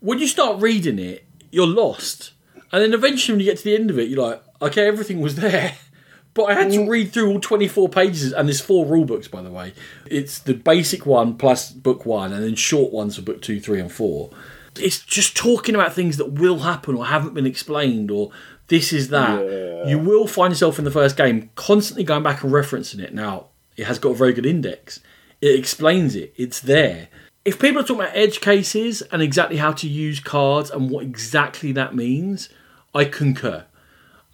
When 0.00 0.18
you 0.18 0.28
start 0.28 0.60
reading 0.60 0.98
it, 0.98 1.24
you're 1.50 1.66
lost. 1.66 2.32
And 2.70 2.82
then 2.82 2.92
eventually, 2.92 3.34
when 3.34 3.40
you 3.40 3.50
get 3.50 3.58
to 3.58 3.64
the 3.64 3.74
end 3.74 3.90
of 3.90 3.98
it, 3.98 4.08
you're 4.08 4.22
like, 4.22 4.42
okay, 4.60 4.86
everything 4.86 5.20
was 5.20 5.36
there. 5.36 5.74
But 6.34 6.44
I 6.44 6.54
had 6.54 6.70
to 6.72 6.88
read 6.88 7.12
through 7.12 7.30
all 7.30 7.40
24 7.40 7.88
pages, 7.88 8.32
and 8.32 8.48
there's 8.48 8.60
four 8.60 8.86
rule 8.86 9.04
books, 9.04 9.26
by 9.26 9.42
the 9.42 9.50
way. 9.50 9.72
It's 10.06 10.38
the 10.38 10.54
basic 10.54 11.04
one 11.04 11.36
plus 11.36 11.70
book 11.72 12.06
one, 12.06 12.32
and 12.32 12.44
then 12.44 12.54
short 12.54 12.92
ones 12.92 13.16
for 13.16 13.22
book 13.22 13.42
two, 13.42 13.60
three, 13.60 13.80
and 13.80 13.90
four. 13.90 14.30
It's 14.76 15.00
just 15.00 15.36
talking 15.36 15.74
about 15.74 15.94
things 15.94 16.16
that 16.18 16.32
will 16.32 16.60
happen 16.60 16.94
or 16.94 17.06
haven't 17.06 17.34
been 17.34 17.46
explained, 17.46 18.10
or 18.10 18.30
this 18.68 18.92
is 18.92 19.08
that. 19.08 19.44
Yeah. 19.44 19.88
You 19.88 19.98
will 19.98 20.28
find 20.28 20.52
yourself 20.52 20.78
in 20.78 20.84
the 20.84 20.90
first 20.90 21.16
game 21.16 21.50
constantly 21.56 22.04
going 22.04 22.22
back 22.22 22.44
and 22.44 22.52
referencing 22.52 23.00
it. 23.00 23.12
Now, 23.12 23.46
it 23.76 23.86
has 23.86 23.98
got 23.98 24.10
a 24.10 24.14
very 24.14 24.32
good 24.32 24.46
index, 24.46 25.00
it 25.40 25.58
explains 25.58 26.14
it, 26.14 26.34
it's 26.36 26.60
there. 26.60 27.08
If 27.44 27.58
people 27.58 27.80
are 27.80 27.84
talking 27.84 28.02
about 28.02 28.16
edge 28.16 28.40
cases 28.40 29.02
and 29.02 29.22
exactly 29.22 29.56
how 29.56 29.72
to 29.72 29.88
use 29.88 30.20
cards 30.20 30.70
and 30.70 30.90
what 30.90 31.04
exactly 31.04 31.72
that 31.72 31.94
means, 31.94 32.50
I 32.94 33.04
concur. 33.04 33.64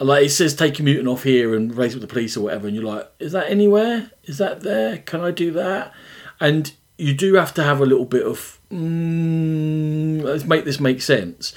Like 0.01 0.25
it 0.27 0.31
says, 0.31 0.55
take 0.55 0.79
a 0.81 0.83
mutant 0.83 1.09
off 1.09 1.23
here 1.23 1.55
and 1.55 1.75
raise 1.75 1.93
it 1.93 2.01
with 2.01 2.09
the 2.09 2.13
police 2.13 2.37
or 2.37 2.43
whatever, 2.43 2.67
and 2.67 2.75
you're 2.77 2.85
like, 2.85 3.11
is 3.21 3.33
that 3.33 3.49
anywhere? 3.51 4.11
Is 4.25 4.39
that 4.39 4.61
there? 4.63 4.99
Can 4.99 5.21
I 5.21 5.31
do 5.31 5.51
that? 5.53 5.93
And 6.41 6.73
you 6.99 7.15
do 7.15 7.35
have 7.35 7.55
to 7.55 7.63
have 7.63 7.81
a 7.81 7.87
little 7.87 8.05
bit 8.05 8.27
of 8.27 8.59
mm, 8.73 10.23
let's 10.23 10.45
make 10.45 10.65
this 10.65 10.81
make 10.81 11.01
sense. 11.03 11.55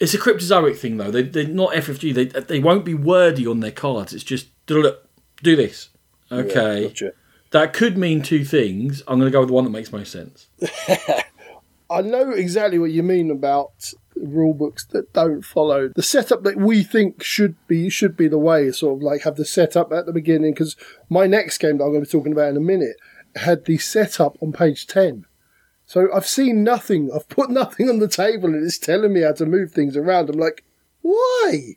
It's 0.00 0.14
a 0.14 0.18
cryptozoic 0.18 0.76
thing 0.76 0.96
though. 0.96 1.10
They, 1.10 1.22
they're 1.22 1.46
not 1.48 1.72
FFG. 1.72 2.14
They 2.14 2.24
they 2.26 2.60
won't 2.60 2.84
be 2.84 2.94
wordy 2.94 3.46
on 3.46 3.60
their 3.60 3.72
cards. 3.72 4.12
It's 4.12 4.24
just 4.24 4.48
do 4.66 4.82
this. 5.42 5.88
Okay, 6.30 6.82
Yeah, 6.82 6.88
gotcha. 6.88 7.12
that 7.52 7.72
could 7.72 7.96
mean 7.96 8.22
two 8.22 8.44
things. 8.44 9.02
I'm 9.08 9.18
going 9.18 9.30
to 9.30 9.32
go 9.32 9.40
with 9.40 9.48
the 9.48 9.54
one 9.54 9.64
that 9.64 9.70
makes 9.70 9.90
most 9.92 10.12
sense. 10.12 10.46
I 11.90 12.02
know 12.02 12.32
exactly 12.32 12.78
what 12.78 12.90
you 12.90 13.02
mean 13.02 13.30
about 13.30 13.92
rule 14.22 14.54
books 14.54 14.84
that 14.86 15.12
don't 15.12 15.42
follow 15.42 15.88
the 15.94 16.02
setup 16.02 16.42
that 16.44 16.56
we 16.56 16.82
think 16.82 17.22
should 17.22 17.56
be 17.66 17.88
should 17.88 18.16
be 18.16 18.28
the 18.28 18.38
way. 18.38 18.70
Sort 18.72 18.98
of 18.98 19.02
like 19.02 19.22
have 19.22 19.36
the 19.36 19.44
setup 19.44 19.92
at 19.92 20.06
the 20.06 20.12
beginning. 20.12 20.52
Because 20.52 20.76
my 21.08 21.26
next 21.26 21.58
game 21.58 21.78
that 21.78 21.84
I'm 21.84 21.90
going 21.90 22.04
to 22.04 22.08
be 22.08 22.10
talking 22.10 22.32
about 22.32 22.50
in 22.50 22.56
a 22.56 22.60
minute 22.60 22.96
had 23.36 23.64
the 23.64 23.78
setup 23.78 24.36
on 24.42 24.52
page 24.52 24.86
ten. 24.86 25.24
So 25.86 26.08
I've 26.14 26.26
seen 26.26 26.64
nothing. 26.64 27.10
I've 27.14 27.28
put 27.28 27.50
nothing 27.50 27.88
on 27.88 27.98
the 27.98 28.08
table, 28.08 28.48
and 28.54 28.64
it's 28.64 28.78
telling 28.78 29.12
me 29.12 29.22
how 29.22 29.32
to 29.32 29.46
move 29.46 29.72
things 29.72 29.96
around. 29.96 30.28
I'm 30.28 30.38
like, 30.38 30.64
why? 31.00 31.76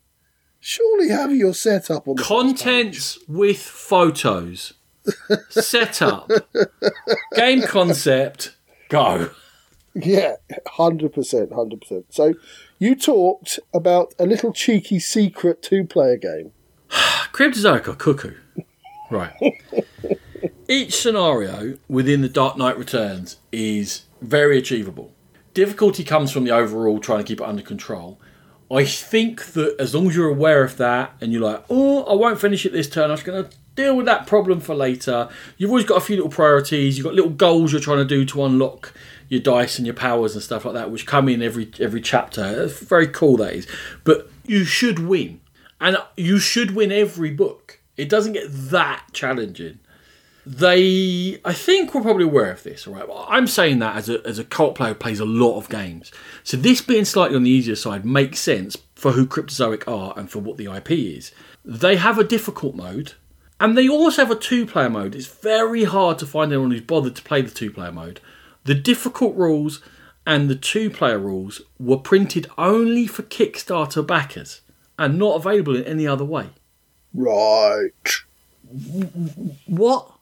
Surely 0.60 1.08
have 1.08 1.34
your 1.34 1.54
setup 1.54 2.06
on 2.06 2.16
the. 2.16 2.22
Contents 2.22 3.18
with 3.26 3.58
photos. 3.58 4.74
Setup. 5.48 6.30
Game 7.34 7.62
concept. 7.62 8.56
Go. 8.88 9.30
Yeah, 9.94 10.36
hundred 10.66 11.12
percent, 11.12 11.52
hundred 11.52 11.80
percent. 11.82 12.06
So, 12.10 12.34
you 12.78 12.94
talked 12.94 13.60
about 13.74 14.14
a 14.18 14.26
little 14.26 14.52
cheeky 14.52 14.98
secret 14.98 15.62
two-player 15.62 16.16
game. 16.16 16.52
Cryptozoic 16.90 17.88
or 17.88 17.94
cuckoo. 17.94 18.34
Right. 19.10 19.34
Each 20.68 20.96
scenario 20.96 21.76
within 21.88 22.22
the 22.22 22.28
Dark 22.28 22.56
Knight 22.56 22.78
Returns 22.78 23.36
is 23.50 24.04
very 24.20 24.58
achievable. 24.58 25.12
Difficulty 25.54 26.04
comes 26.04 26.30
from 26.32 26.44
the 26.44 26.50
overall 26.50 26.98
trying 26.98 27.18
to 27.18 27.24
keep 27.24 27.40
it 27.40 27.46
under 27.46 27.62
control. 27.62 28.18
I 28.70 28.86
think 28.86 29.52
that 29.52 29.76
as 29.78 29.94
long 29.94 30.08
as 30.08 30.16
you're 30.16 30.30
aware 30.30 30.64
of 30.64 30.78
that 30.78 31.12
and 31.20 31.30
you're 31.30 31.42
like, 31.42 31.62
oh, 31.68 32.04
I 32.04 32.14
won't 32.14 32.40
finish 32.40 32.64
it 32.64 32.72
this 32.72 32.88
turn, 32.88 33.10
I'm 33.10 33.16
just 33.16 33.26
going 33.26 33.44
to 33.44 33.50
deal 33.74 33.96
with 33.96 34.06
that 34.06 34.26
problem 34.26 34.60
for 34.60 34.74
later. 34.74 35.28
You've 35.58 35.70
always 35.70 35.84
got 35.84 35.96
a 35.96 36.00
few 36.00 36.16
little 36.16 36.30
priorities. 36.30 36.96
You've 36.96 37.04
got 37.04 37.14
little 37.14 37.30
goals 37.30 37.72
you're 37.72 37.82
trying 37.82 37.98
to 37.98 38.04
do 38.06 38.24
to 38.24 38.44
unlock 38.44 38.94
your 39.32 39.40
dice 39.40 39.78
and 39.78 39.86
your 39.86 39.94
powers 39.94 40.34
and 40.34 40.42
stuff 40.42 40.66
like 40.66 40.74
that, 40.74 40.90
which 40.90 41.06
come 41.06 41.26
in 41.26 41.40
every 41.40 41.70
every 41.80 42.02
chapter. 42.02 42.64
It's 42.64 42.80
very 42.80 43.08
cool 43.08 43.38
that 43.38 43.54
is. 43.54 43.66
But 44.04 44.30
you 44.46 44.66
should 44.66 44.98
win, 44.98 45.40
and 45.80 45.96
you 46.18 46.38
should 46.38 46.72
win 46.72 46.92
every 46.92 47.30
book. 47.30 47.80
It 47.96 48.10
doesn't 48.10 48.34
get 48.34 48.48
that 48.50 49.06
challenging. 49.14 49.78
They, 50.44 51.40
I 51.46 51.54
think, 51.54 51.94
we're 51.94 52.02
probably 52.02 52.24
aware 52.24 52.50
of 52.50 52.62
this, 52.62 52.86
all 52.86 52.94
right? 52.94 53.08
I'm 53.28 53.46
saying 53.46 53.78
that 53.78 53.96
as 53.96 54.08
a, 54.08 54.26
as 54.26 54.38
a 54.40 54.44
cult 54.44 54.74
player 54.74 54.92
who 54.92 54.98
plays 54.98 55.20
a 55.20 55.24
lot 55.24 55.56
of 55.56 55.68
games. 55.68 56.10
So 56.42 56.56
this 56.56 56.80
being 56.80 57.04
slightly 57.04 57.36
on 57.36 57.44
the 57.44 57.50
easier 57.50 57.76
side 57.76 58.04
makes 58.04 58.40
sense 58.40 58.76
for 58.96 59.12
who 59.12 59.24
Cryptozoic 59.24 59.86
are 59.86 60.12
and 60.18 60.28
for 60.28 60.40
what 60.40 60.56
the 60.56 60.66
IP 60.66 60.90
is. 60.90 61.32
They 61.64 61.94
have 61.96 62.18
a 62.18 62.24
difficult 62.24 62.74
mode, 62.74 63.12
and 63.60 63.78
they 63.78 63.88
also 63.88 64.26
have 64.26 64.32
a 64.32 64.38
two 64.38 64.66
player 64.66 64.90
mode. 64.90 65.14
It's 65.14 65.26
very 65.26 65.84
hard 65.84 66.18
to 66.18 66.26
find 66.26 66.52
anyone 66.52 66.72
who's 66.72 66.80
bothered 66.82 67.16
to 67.16 67.22
play 67.22 67.40
the 67.40 67.50
two 67.50 67.70
player 67.70 67.92
mode. 67.92 68.20
The 68.64 68.74
difficult 68.74 69.34
rules 69.36 69.80
and 70.26 70.48
the 70.48 70.54
two 70.54 70.90
player 70.90 71.18
rules 71.18 71.60
were 71.78 71.98
printed 71.98 72.48
only 72.56 73.06
for 73.06 73.22
Kickstarter 73.22 74.06
backers 74.06 74.60
and 74.98 75.18
not 75.18 75.36
available 75.36 75.76
in 75.76 75.84
any 75.84 76.06
other 76.06 76.24
way. 76.24 76.50
Right. 77.12 77.90
What? 79.66 80.12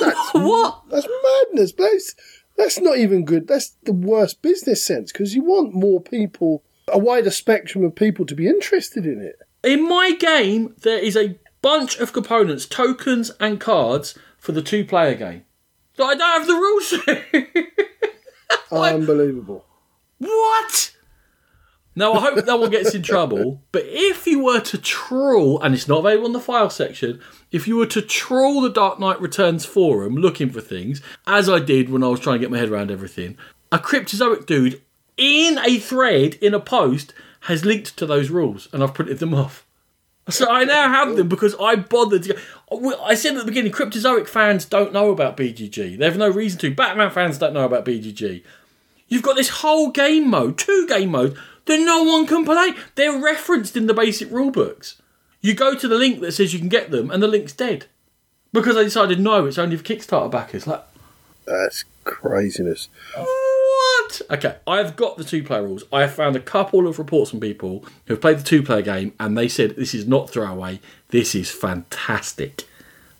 That's, 0.00 0.30
what? 0.32 0.82
That's 0.90 1.06
madness, 1.24 1.72
but 1.72 1.84
that's, 1.92 2.14
that's 2.56 2.80
not 2.80 2.98
even 2.98 3.24
good. 3.24 3.46
That's 3.46 3.76
the 3.84 3.92
worst 3.92 4.42
business 4.42 4.84
sense 4.84 5.12
because 5.12 5.34
you 5.34 5.42
want 5.42 5.74
more 5.74 6.00
people, 6.00 6.62
a 6.88 6.98
wider 6.98 7.30
spectrum 7.30 7.84
of 7.84 7.94
people 7.94 8.24
to 8.26 8.34
be 8.34 8.48
interested 8.48 9.04
in 9.06 9.20
it. 9.20 9.38
In 9.62 9.88
my 9.88 10.12
game, 10.12 10.74
there 10.82 10.98
is 10.98 11.16
a 11.16 11.38
bunch 11.60 11.98
of 11.98 12.12
components, 12.12 12.66
tokens, 12.66 13.30
and 13.40 13.60
cards 13.60 14.16
for 14.38 14.52
the 14.52 14.62
two 14.62 14.84
player 14.84 15.14
game. 15.14 15.44
I 16.04 16.14
don't 16.14 16.38
have 16.38 16.46
the 16.46 16.54
rules 16.54 16.88
to. 18.70 18.76
Unbelievable. 18.76 19.64
What? 20.18 20.94
Now, 21.94 22.12
I 22.12 22.20
hope 22.20 22.46
no 22.46 22.56
one 22.56 22.70
gets 22.70 22.94
in 22.94 23.02
trouble, 23.02 23.60
but 23.72 23.82
if 23.84 24.24
you 24.24 24.44
were 24.44 24.60
to 24.60 24.78
trawl, 24.78 25.60
and 25.60 25.74
it's 25.74 25.88
not 25.88 25.98
available 25.98 26.26
in 26.26 26.32
the 26.32 26.38
file 26.40 26.70
section, 26.70 27.20
if 27.50 27.66
you 27.66 27.76
were 27.76 27.86
to 27.86 28.00
trawl 28.00 28.60
the 28.60 28.70
Dark 28.70 29.00
Knight 29.00 29.20
Returns 29.20 29.64
forum 29.64 30.14
looking 30.14 30.50
for 30.50 30.60
things, 30.60 31.02
as 31.26 31.48
I 31.48 31.58
did 31.58 31.90
when 31.90 32.04
I 32.04 32.08
was 32.08 32.20
trying 32.20 32.36
to 32.36 32.40
get 32.40 32.52
my 32.52 32.58
head 32.58 32.68
around 32.68 32.92
everything, 32.92 33.36
a 33.72 33.80
cryptozoic 33.80 34.46
dude 34.46 34.80
in 35.16 35.58
a 35.58 35.78
thread, 35.78 36.34
in 36.34 36.54
a 36.54 36.60
post, 36.60 37.12
has 37.42 37.64
linked 37.64 37.96
to 37.96 38.06
those 38.06 38.30
rules, 38.30 38.68
and 38.72 38.82
I've 38.82 38.94
printed 38.94 39.18
them 39.18 39.34
off. 39.34 39.66
So 40.30 40.50
I 40.50 40.64
now 40.64 40.88
have 40.88 41.16
them 41.16 41.28
because 41.28 41.54
I 41.60 41.76
bothered 41.76 42.24
to. 42.24 42.34
Go. 42.34 43.02
I 43.02 43.14
said 43.14 43.34
at 43.34 43.40
the 43.40 43.44
beginning, 43.46 43.72
Cryptozoic 43.72 44.28
fans 44.28 44.64
don't 44.64 44.92
know 44.92 45.10
about 45.10 45.36
BGG. 45.36 45.98
They 45.98 46.04
have 46.04 46.18
no 46.18 46.28
reason 46.28 46.60
to. 46.60 46.74
Batman 46.74 47.10
fans 47.10 47.38
don't 47.38 47.54
know 47.54 47.64
about 47.64 47.84
BGG. 47.84 48.42
You've 49.08 49.22
got 49.22 49.36
this 49.36 49.48
whole 49.48 49.90
game 49.90 50.28
mode, 50.28 50.58
two 50.58 50.86
game 50.86 51.10
modes 51.10 51.38
that 51.64 51.80
no 51.80 52.02
one 52.02 52.26
can 52.26 52.44
play. 52.44 52.74
They're 52.94 53.18
referenced 53.18 53.76
in 53.76 53.86
the 53.86 53.94
basic 53.94 54.30
rule 54.30 54.50
books. 54.50 55.00
You 55.40 55.54
go 55.54 55.74
to 55.74 55.88
the 55.88 55.96
link 55.96 56.20
that 56.20 56.32
says 56.32 56.52
you 56.52 56.58
can 56.58 56.68
get 56.68 56.90
them, 56.90 57.10
and 57.10 57.22
the 57.22 57.28
link's 57.28 57.52
dead 57.52 57.86
because 58.52 58.74
they 58.74 58.84
decided 58.84 59.20
no, 59.20 59.46
it's 59.46 59.58
only 59.58 59.76
for 59.76 59.84
Kickstarter 59.84 60.30
backers. 60.30 60.66
Like 60.66 60.84
That's 61.46 61.84
craziness. 62.04 62.88
Oh, 63.16 63.37
what? 64.08 64.38
Okay, 64.38 64.56
I've 64.66 64.96
got 64.96 65.16
the 65.16 65.24
two 65.24 65.42
player 65.42 65.62
rules. 65.62 65.84
I 65.92 66.02
have 66.02 66.14
found 66.14 66.36
a 66.36 66.40
couple 66.40 66.86
of 66.86 66.98
reports 66.98 67.30
from 67.30 67.40
people 67.40 67.84
who 68.06 68.14
have 68.14 68.20
played 68.20 68.38
the 68.38 68.44
two 68.44 68.62
player 68.62 68.82
game, 68.82 69.14
and 69.20 69.36
they 69.36 69.48
said 69.48 69.76
this 69.76 69.94
is 69.94 70.06
not 70.06 70.30
throwaway. 70.30 70.80
This 71.08 71.34
is 71.34 71.50
fantastic. 71.50 72.64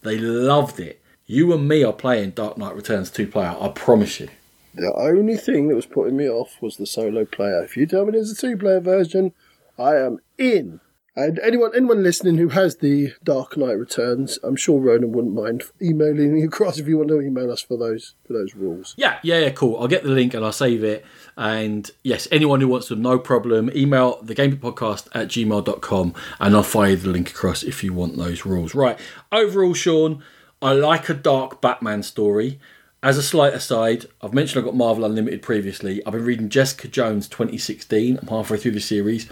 They 0.03 0.19
loved 0.19 0.81
it. 0.81 1.01
You 1.27 1.53
and 1.53 1.69
me 1.69 1.85
are 1.85 1.93
playing 1.93 2.31
Dark 2.31 2.57
Knight 2.57 2.75
Returns 2.75 3.11
two 3.11 3.27
player. 3.27 3.57
I 3.61 3.69
promise 3.69 4.21
you. 4.21 4.29
The 4.75 4.93
only 4.95 5.37
thing 5.37 5.69
that 5.69 5.75
was 5.75 5.87
putting 5.87 6.17
me 6.17 6.29
off 6.29 6.57
was 6.61 6.77
the 6.77 6.87
solo 6.87 7.25
player. 7.25 7.63
If 7.65 7.77
you 7.77 7.87
tell 7.87 8.07
me 8.07 8.13
there's 8.13 8.31
a 8.31 8.37
two 8.37 8.57
player 8.57 8.81
version, 8.81 9.33
I 9.79 9.97
am 9.97 10.19
in. 10.39 10.81
And 11.19 11.41
anyone 11.41 11.73
anyone 11.75 12.05
listening 12.05 12.39
who 12.39 12.51
has 12.51 12.77
the 12.77 13.13
Dark 13.25 13.57
Knight 13.57 13.73
Returns, 13.73 14.39
I'm 14.45 14.55
sure 14.55 14.81
Ronan 14.81 15.11
wouldn't 15.11 15.35
mind 15.35 15.65
emailing 15.83 16.45
across 16.45 16.79
if 16.79 16.87
you 16.87 16.97
want 16.97 17.09
to 17.09 17.21
email 17.21 17.51
us 17.51 17.61
for 17.61 17.77
those 17.77 18.15
for 18.25 18.35
those 18.35 18.55
rules. 18.55 18.95
Yeah, 18.97 19.19
yeah, 19.25 19.41
yeah, 19.41 19.51
cool. 19.51 19.77
I'll 19.81 19.89
get 19.89 20.05
the 20.05 20.11
link 20.11 20.33
and 20.33 20.45
I'll 20.45 20.53
save 20.53 20.85
it. 20.85 21.05
And 21.37 21.91
yes, 22.05 22.29
anyone 22.31 22.61
who 22.61 22.69
wants 22.69 22.87
to, 22.87 22.95
no 22.95 23.19
problem, 23.19 23.69
email 23.75 24.23
the 24.23 24.33
podcast 24.37 25.09
at 25.13 25.27
gmail.com 25.27 26.15
and 26.39 26.55
I'll 26.55 26.63
fire 26.63 26.95
the 26.95 27.09
link 27.09 27.31
across 27.31 27.65
if 27.65 27.83
you 27.83 27.93
want 27.93 28.17
those 28.17 28.47
rules. 28.47 28.73
Right. 28.73 28.97
Overall, 29.33 29.75
Sean, 29.75 30.23
I 30.63 30.75
like 30.75 31.09
a 31.09 31.15
dark 31.15 31.61
Batman 31.61 32.05
story. 32.05 32.61
As 33.03 33.19
a 33.19 33.25
slight 33.25 33.55
aside, 33.55 34.07
I've 34.23 34.35
mentioned 34.35 34.61
I've 34.61 34.67
got 34.67 34.77
Marvel 34.77 35.05
Unlimited 35.05 35.43
previously. 35.43 36.01
I've 36.07 36.13
been 36.13 36.25
reading 36.25 36.49
Jessica 36.49 36.87
Jones 36.87 37.27
2016. 37.27 38.21
I'm 38.23 38.29
halfway 38.29 38.59
through 38.59 38.71
the 38.71 38.81
series. 38.81 39.29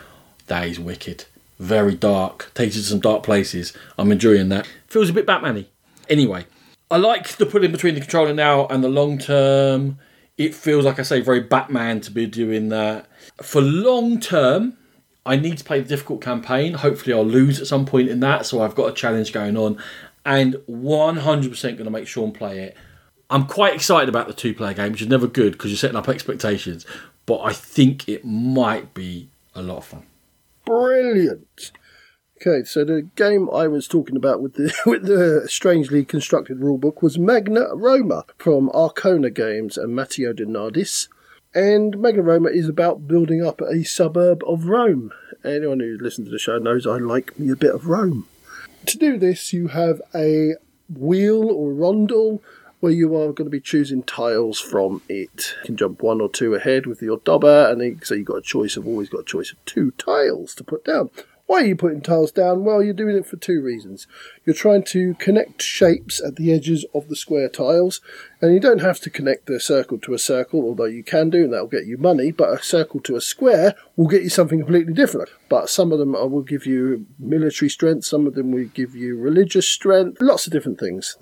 That 0.48 0.66
is 0.66 0.80
wicked. 0.80 1.26
Very 1.58 1.94
dark. 1.94 2.52
Takes 2.54 2.76
you 2.76 2.82
to 2.82 2.88
some 2.88 3.00
dark 3.00 3.22
places. 3.22 3.72
I'm 3.98 4.12
enjoying 4.12 4.48
that. 4.50 4.68
Feels 4.86 5.10
a 5.10 5.12
bit 5.12 5.26
Batman-y. 5.26 5.66
Anyway, 6.08 6.46
I 6.90 6.98
like 6.98 7.28
the 7.36 7.46
putting 7.46 7.72
between 7.72 7.94
the 7.94 8.00
controller 8.00 8.34
now 8.34 8.66
and 8.66 8.84
the 8.84 8.88
long 8.88 9.18
term. 9.18 9.98
It 10.36 10.54
feels 10.54 10.84
like 10.84 10.98
I 10.98 11.02
say 11.02 11.20
very 11.20 11.40
Batman 11.40 12.00
to 12.02 12.10
be 12.10 12.26
doing 12.26 12.68
that. 12.68 13.06
For 13.42 13.60
long 13.60 14.20
term, 14.20 14.76
I 15.24 15.36
need 15.36 15.58
to 15.58 15.64
play 15.64 15.80
the 15.80 15.88
difficult 15.88 16.20
campaign. 16.20 16.74
Hopefully, 16.74 17.14
I'll 17.14 17.24
lose 17.24 17.60
at 17.60 17.66
some 17.66 17.86
point 17.86 18.08
in 18.08 18.20
that, 18.20 18.46
so 18.46 18.62
I've 18.62 18.74
got 18.74 18.90
a 18.90 18.92
challenge 18.92 19.32
going 19.32 19.56
on, 19.56 19.82
and 20.24 20.54
100% 20.68 21.62
going 21.62 21.84
to 21.84 21.90
make 21.90 22.06
Sean 22.06 22.32
play 22.32 22.60
it. 22.60 22.76
I'm 23.28 23.46
quite 23.46 23.74
excited 23.74 24.08
about 24.08 24.28
the 24.28 24.32
two 24.32 24.54
player 24.54 24.74
game, 24.74 24.92
which 24.92 25.02
is 25.02 25.08
never 25.08 25.26
good 25.26 25.54
because 25.54 25.70
you're 25.70 25.78
setting 25.78 25.96
up 25.96 26.08
expectations, 26.08 26.86
but 27.24 27.40
I 27.40 27.52
think 27.52 28.08
it 28.08 28.24
might 28.24 28.94
be 28.94 29.30
a 29.54 29.62
lot 29.62 29.78
of 29.78 29.84
fun. 29.86 30.04
Brilliant. 30.66 31.72
Okay, 32.38 32.64
so 32.64 32.84
the 32.84 33.08
game 33.16 33.48
I 33.50 33.66
was 33.66 33.88
talking 33.88 34.16
about 34.16 34.42
with 34.42 34.54
the 34.54 34.74
with 34.86 35.06
the 35.06 35.46
strangely 35.48 36.04
constructed 36.04 36.58
rulebook 36.58 37.00
was 37.00 37.18
Magna 37.18 37.74
Roma 37.74 38.24
from 38.36 38.70
Archona 38.70 39.30
Games 39.30 39.78
and 39.78 39.94
Matteo 39.94 40.34
De 40.34 40.44
Nardis. 40.44 41.08
And 41.54 41.98
Magna 41.98 42.20
Roma 42.20 42.50
is 42.50 42.68
about 42.68 43.08
building 43.08 43.42
up 43.42 43.62
a 43.62 43.82
suburb 43.84 44.42
of 44.46 44.66
Rome. 44.66 45.12
Anyone 45.42 45.80
who's 45.80 46.02
listened 46.02 46.26
to 46.26 46.30
the 46.30 46.38
show 46.38 46.58
knows 46.58 46.86
I 46.86 46.98
like 46.98 47.38
me 47.38 47.50
a 47.50 47.56
bit 47.56 47.74
of 47.74 47.86
Rome. 47.86 48.28
To 48.86 48.98
do 48.98 49.16
this, 49.16 49.54
you 49.54 49.68
have 49.68 50.02
a 50.14 50.56
wheel 50.90 51.48
or 51.50 51.72
rondel 51.72 52.42
where 52.80 52.92
you 52.92 53.14
are 53.16 53.32
going 53.32 53.46
to 53.46 53.50
be 53.50 53.60
choosing 53.60 54.02
tiles 54.02 54.60
from 54.60 55.02
it. 55.08 55.54
You 55.62 55.66
can 55.66 55.76
jump 55.76 56.02
one 56.02 56.20
or 56.20 56.28
two 56.28 56.54
ahead 56.54 56.86
with 56.86 57.02
your 57.02 57.18
dobber, 57.18 57.68
and 57.70 57.80
then, 57.80 58.00
so 58.02 58.14
you've 58.14 58.26
got 58.26 58.38
a 58.38 58.42
choice 58.42 58.76
of 58.76 58.86
always 58.86 59.08
got 59.08 59.20
a 59.20 59.24
choice 59.24 59.52
of 59.52 59.64
two 59.64 59.92
tiles 59.92 60.54
to 60.56 60.64
put 60.64 60.84
down. 60.84 61.10
Why 61.46 61.60
are 61.62 61.66
you 61.66 61.76
putting 61.76 62.00
tiles 62.00 62.32
down? 62.32 62.64
Well, 62.64 62.82
you're 62.82 62.92
doing 62.92 63.16
it 63.16 63.24
for 63.24 63.36
two 63.36 63.62
reasons. 63.62 64.08
You're 64.44 64.54
trying 64.54 64.82
to 64.86 65.14
connect 65.14 65.62
shapes 65.62 66.20
at 66.20 66.34
the 66.34 66.52
edges 66.52 66.84
of 66.92 67.08
the 67.08 67.14
square 67.14 67.48
tiles, 67.48 68.00
and 68.40 68.52
you 68.52 68.58
don't 68.58 68.80
have 68.80 68.98
to 69.00 69.10
connect 69.10 69.46
the 69.46 69.60
circle 69.60 69.96
to 69.98 70.14
a 70.14 70.18
circle, 70.18 70.62
although 70.62 70.86
you 70.86 71.04
can 71.04 71.30
do, 71.30 71.44
and 71.44 71.52
that'll 71.52 71.68
get 71.68 71.86
you 71.86 71.98
money, 71.98 72.32
but 72.32 72.52
a 72.52 72.62
circle 72.62 72.98
to 73.00 73.14
a 73.14 73.20
square 73.20 73.76
will 73.94 74.08
get 74.08 74.24
you 74.24 74.28
something 74.28 74.58
completely 74.58 74.92
different. 74.92 75.28
But 75.48 75.70
some 75.70 75.92
of 75.92 76.00
them 76.00 76.16
uh, 76.16 76.26
will 76.26 76.42
give 76.42 76.66
you 76.66 77.06
military 77.16 77.68
strength, 77.68 78.04
some 78.04 78.26
of 78.26 78.34
them 78.34 78.50
will 78.50 78.64
give 78.64 78.96
you 78.96 79.16
religious 79.16 79.68
strength, 79.68 80.20
lots 80.20 80.48
of 80.48 80.52
different 80.52 80.80
things. 80.80 81.16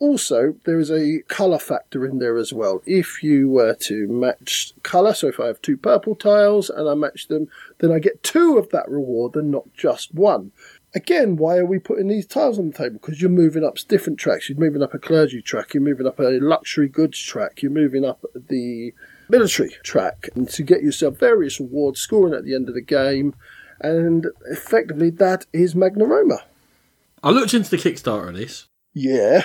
Also, 0.00 0.54
there 0.64 0.78
is 0.78 0.90
a 0.90 1.22
colour 1.26 1.58
factor 1.58 2.06
in 2.06 2.18
there 2.18 2.36
as 2.36 2.52
well. 2.52 2.82
If 2.86 3.22
you 3.22 3.48
were 3.48 3.74
to 3.74 4.06
match 4.06 4.72
colour, 4.84 5.12
so 5.12 5.26
if 5.26 5.40
I 5.40 5.46
have 5.46 5.60
two 5.60 5.76
purple 5.76 6.14
tiles 6.14 6.70
and 6.70 6.88
I 6.88 6.94
match 6.94 7.26
them, 7.26 7.48
then 7.78 7.90
I 7.90 7.98
get 7.98 8.22
two 8.22 8.58
of 8.58 8.70
that 8.70 8.88
reward 8.88 9.34
and 9.34 9.50
not 9.50 9.72
just 9.74 10.14
one. 10.14 10.52
Again, 10.94 11.36
why 11.36 11.58
are 11.58 11.66
we 11.66 11.80
putting 11.80 12.08
these 12.08 12.26
tiles 12.26 12.58
on 12.58 12.70
the 12.70 12.78
table? 12.78 12.98
Because 13.00 13.20
you're 13.20 13.30
moving 13.30 13.64
up 13.64 13.76
different 13.88 14.20
tracks. 14.20 14.48
You're 14.48 14.58
moving 14.58 14.82
up 14.82 14.94
a 14.94 14.98
clergy 14.98 15.42
track, 15.42 15.74
you're 15.74 15.82
moving 15.82 16.06
up 16.06 16.20
a 16.20 16.38
luxury 16.40 16.88
goods 16.88 17.20
track, 17.20 17.60
you're 17.60 17.72
moving 17.72 18.04
up 18.04 18.24
the 18.34 18.94
military 19.28 19.76
track, 19.82 20.28
and 20.34 20.48
to 20.50 20.62
get 20.62 20.82
yourself 20.82 21.18
various 21.18 21.60
rewards, 21.60 22.00
scoring 22.00 22.34
at 22.34 22.44
the 22.44 22.54
end 22.54 22.68
of 22.68 22.74
the 22.74 22.80
game, 22.80 23.34
and 23.80 24.28
effectively 24.46 25.10
that 25.10 25.44
is 25.52 25.74
Magna 25.74 26.04
Roma. 26.04 26.44
I 27.22 27.30
looked 27.30 27.52
into 27.52 27.70
the 27.70 27.76
Kickstarter 27.76 28.28
of 28.28 28.36
this. 28.36 28.68
Yeah. 28.94 29.42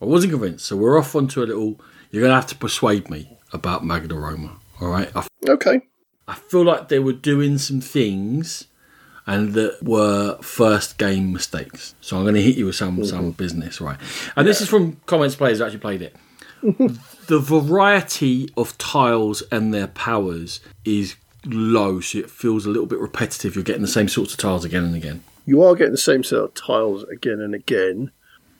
I 0.00 0.04
wasn't 0.04 0.32
convinced, 0.32 0.66
so 0.66 0.76
we're 0.76 0.98
off 0.98 1.14
onto 1.14 1.42
a 1.42 1.46
little. 1.46 1.80
You're 2.10 2.22
going 2.22 2.30
to 2.30 2.36
have 2.36 2.46
to 2.48 2.56
persuade 2.56 3.10
me 3.10 3.36
about 3.52 3.84
Magna 3.84 4.14
Roma. 4.14 4.56
All 4.80 4.88
right. 4.88 5.10
I, 5.16 5.26
Okay. 5.48 5.80
I 6.26 6.34
feel 6.34 6.64
like 6.64 6.88
they 6.88 6.98
were 6.98 7.12
doing 7.12 7.58
some 7.58 7.80
things, 7.80 8.66
and 9.26 9.54
that 9.54 9.82
were 9.82 10.38
first 10.40 10.98
game 10.98 11.32
mistakes. 11.32 11.94
So 12.00 12.16
I'm 12.16 12.24
going 12.24 12.34
to 12.34 12.42
hit 12.42 12.56
you 12.56 12.66
with 12.66 12.76
some 12.76 13.04
some 13.04 13.20
mm-hmm. 13.20 13.30
business, 13.30 13.80
right? 13.80 13.98
And 14.36 14.46
this 14.46 14.60
is 14.60 14.68
from 14.68 15.00
comments 15.06 15.36
players 15.36 15.58
who 15.58 15.64
actually 15.64 15.80
played 15.80 16.02
it. 16.02 16.16
the 17.26 17.38
variety 17.38 18.48
of 18.56 18.76
tiles 18.78 19.42
and 19.52 19.72
their 19.72 19.88
powers 19.88 20.60
is 20.84 21.16
low, 21.44 22.00
so 22.00 22.18
it 22.18 22.30
feels 22.30 22.64
a 22.64 22.70
little 22.70 22.86
bit 22.86 22.98
repetitive. 22.98 23.54
You're 23.54 23.64
getting 23.64 23.82
the 23.82 23.88
same 23.88 24.08
sorts 24.08 24.32
of 24.32 24.38
tiles 24.38 24.64
again 24.64 24.84
and 24.84 24.94
again. 24.94 25.22
You 25.46 25.62
are 25.62 25.74
getting 25.74 25.92
the 25.92 25.98
same 25.98 26.22
set 26.22 26.38
of 26.38 26.54
tiles 26.54 27.04
again 27.04 27.40
and 27.40 27.54
again, 27.54 28.12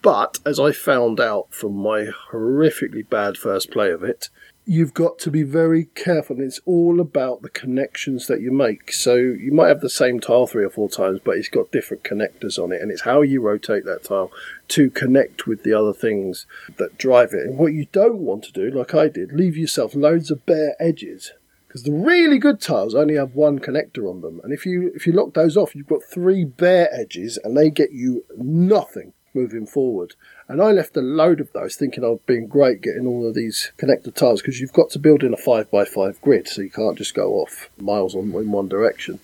but 0.04 0.38
as 0.44 0.60
I 0.60 0.72
found 0.72 1.18
out 1.18 1.46
from 1.48 1.72
my 1.78 2.08
horrifically 2.30 3.08
bad 3.08 3.38
first 3.38 3.70
play 3.70 3.90
of 3.90 4.02
it, 4.04 4.28
you've 4.66 4.92
got 4.92 5.18
to 5.20 5.30
be 5.30 5.42
very 5.42 5.86
careful. 5.86 6.42
It's 6.42 6.60
all 6.66 7.00
about 7.00 7.40
the 7.40 7.48
connections 7.48 8.26
that 8.26 8.42
you 8.42 8.52
make. 8.52 8.92
So 8.92 9.14
you 9.14 9.50
might 9.50 9.68
have 9.68 9.80
the 9.80 9.88
same 9.88 10.20
tile 10.20 10.46
three 10.46 10.62
or 10.62 10.68
four 10.68 10.90
times, 10.90 11.20
but 11.24 11.38
it's 11.38 11.48
got 11.48 11.72
different 11.72 12.04
connectors 12.04 12.62
on 12.62 12.70
it, 12.70 12.82
and 12.82 12.90
it's 12.90 13.04
how 13.04 13.22
you 13.22 13.40
rotate 13.40 13.86
that 13.86 14.04
tile 14.04 14.30
to 14.68 14.90
connect 14.90 15.46
with 15.46 15.62
the 15.62 15.72
other 15.72 15.94
things 15.94 16.46
that 16.76 16.98
drive 16.98 17.32
it. 17.32 17.46
And 17.46 17.56
what 17.56 17.72
you 17.72 17.86
don't 17.90 18.18
want 18.18 18.44
to 18.44 18.52
do, 18.52 18.70
like 18.70 18.94
I 18.94 19.08
did, 19.08 19.32
leave 19.32 19.56
yourself 19.56 19.94
loads 19.94 20.30
of 20.30 20.44
bare 20.44 20.76
edges. 20.78 21.32
Because 21.66 21.84
the 21.84 21.92
really 21.92 22.38
good 22.38 22.60
tiles 22.60 22.94
only 22.94 23.14
have 23.14 23.34
one 23.34 23.58
connector 23.58 24.08
on 24.08 24.20
them, 24.20 24.42
and 24.44 24.52
if 24.52 24.66
you 24.66 24.92
if 24.94 25.06
you 25.06 25.14
lock 25.14 25.32
those 25.32 25.56
off, 25.56 25.74
you've 25.74 25.88
got 25.88 26.02
three 26.04 26.44
bare 26.44 26.92
edges, 26.92 27.38
and 27.42 27.56
they 27.56 27.70
get 27.70 27.92
you 27.92 28.26
nothing 28.36 29.14
moving 29.34 29.66
forward. 29.66 30.14
And 30.48 30.62
I 30.62 30.70
left 30.72 30.96
a 30.96 31.00
load 31.00 31.40
of 31.40 31.52
those 31.52 31.76
thinking 31.76 32.04
I'd 32.04 32.24
been 32.26 32.46
great 32.46 32.80
getting 32.80 33.06
all 33.06 33.26
of 33.26 33.34
these 33.34 33.72
connector 33.78 34.14
tiles 34.14 34.40
because 34.40 34.60
you've 34.60 34.72
got 34.72 34.90
to 34.90 34.98
build 34.98 35.22
in 35.22 35.34
a 35.34 35.36
5x5 35.36 36.20
grid 36.20 36.48
so 36.48 36.62
you 36.62 36.70
can't 36.70 36.98
just 36.98 37.14
go 37.14 37.34
off 37.34 37.68
miles 37.78 38.14
on, 38.14 38.32
in 38.34 38.50
one 38.50 38.68
direction. 38.68 39.18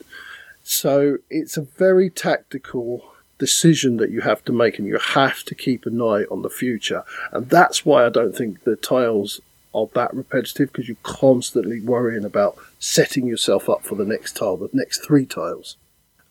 So 0.62 1.18
it's 1.28 1.56
a 1.56 1.62
very 1.62 2.10
tactical 2.10 3.04
decision 3.38 3.96
that 3.96 4.10
you 4.10 4.20
have 4.20 4.44
to 4.44 4.52
make 4.52 4.78
and 4.78 4.86
you 4.86 4.98
have 4.98 5.42
to 5.44 5.54
keep 5.54 5.86
an 5.86 6.00
eye 6.00 6.24
on 6.30 6.42
the 6.42 6.50
future. 6.50 7.04
And 7.32 7.48
that's 7.48 7.84
why 7.84 8.04
I 8.04 8.10
don't 8.10 8.36
think 8.36 8.64
the 8.64 8.76
tiles 8.76 9.40
are 9.74 9.88
that 9.94 10.12
repetitive 10.14 10.72
because 10.72 10.88
you're 10.88 10.96
constantly 11.02 11.80
worrying 11.80 12.24
about 12.24 12.56
setting 12.78 13.26
yourself 13.26 13.68
up 13.68 13.82
for 13.82 13.94
the 13.94 14.04
next 14.04 14.36
tile, 14.36 14.56
the 14.56 14.68
next 14.72 15.04
three 15.04 15.24
tiles. 15.24 15.76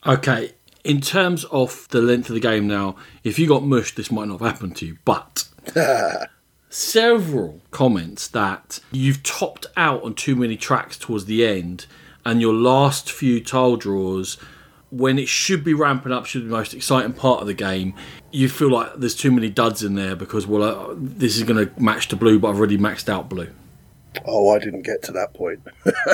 Okay, 0.05 0.53
in 0.84 1.01
terms 1.01 1.43
of 1.45 1.88
the 1.89 2.01
length 2.01 2.30
of 2.30 2.36
the 2.36 2.39
game 2.39 2.67
now, 2.67 2.95
if 3.23 3.38
you 3.38 3.47
got 3.47 3.63
mushed, 3.63 3.95
this 3.95 4.11
might 4.11 4.27
not 4.27 4.39
have 4.39 4.53
happened 4.53 4.75
to 4.77 4.86
you, 4.86 4.97
but 5.05 5.47
several 6.69 7.61
comments 7.71 8.27
that 8.30 8.80
you've 8.91 9.23
topped 9.23 9.67
out 9.75 10.03
on 10.03 10.13
too 10.13 10.36
many 10.36 10.55
tracks 10.55 10.97
towards 10.97 11.25
the 11.25 11.45
end, 11.45 11.86
and 12.25 12.41
your 12.41 12.53
last 12.53 13.11
few 13.11 13.43
tile 13.43 13.75
draws, 13.75 14.38
when 14.91 15.19
it 15.19 15.27
should 15.27 15.63
be 15.63 15.73
ramping 15.73 16.11
up, 16.11 16.25
should 16.25 16.43
be 16.43 16.47
the 16.47 16.55
most 16.55 16.73
exciting 16.73 17.13
part 17.13 17.41
of 17.41 17.47
the 17.47 17.53
game, 17.53 17.93
you 18.32 18.47
feel 18.49 18.71
like 18.71 18.95
there's 18.95 19.15
too 19.15 19.32
many 19.32 19.49
duds 19.49 19.84
in 19.84 19.95
there 19.95 20.15
because, 20.15 20.47
well, 20.47 20.63
uh, 20.63 20.93
this 20.95 21.38
is 21.38 21.43
going 21.43 21.67
to 21.67 21.82
match 21.82 22.07
to 22.09 22.15
blue, 22.15 22.39
but 22.39 22.49
I've 22.49 22.57
already 22.57 22.77
maxed 22.77 23.09
out 23.09 23.30
blue. 23.30 23.49
Oh, 24.25 24.49
I 24.49 24.59
didn't 24.59 24.82
get 24.82 25.03
to 25.03 25.11
that 25.13 25.34
point. 25.34 25.61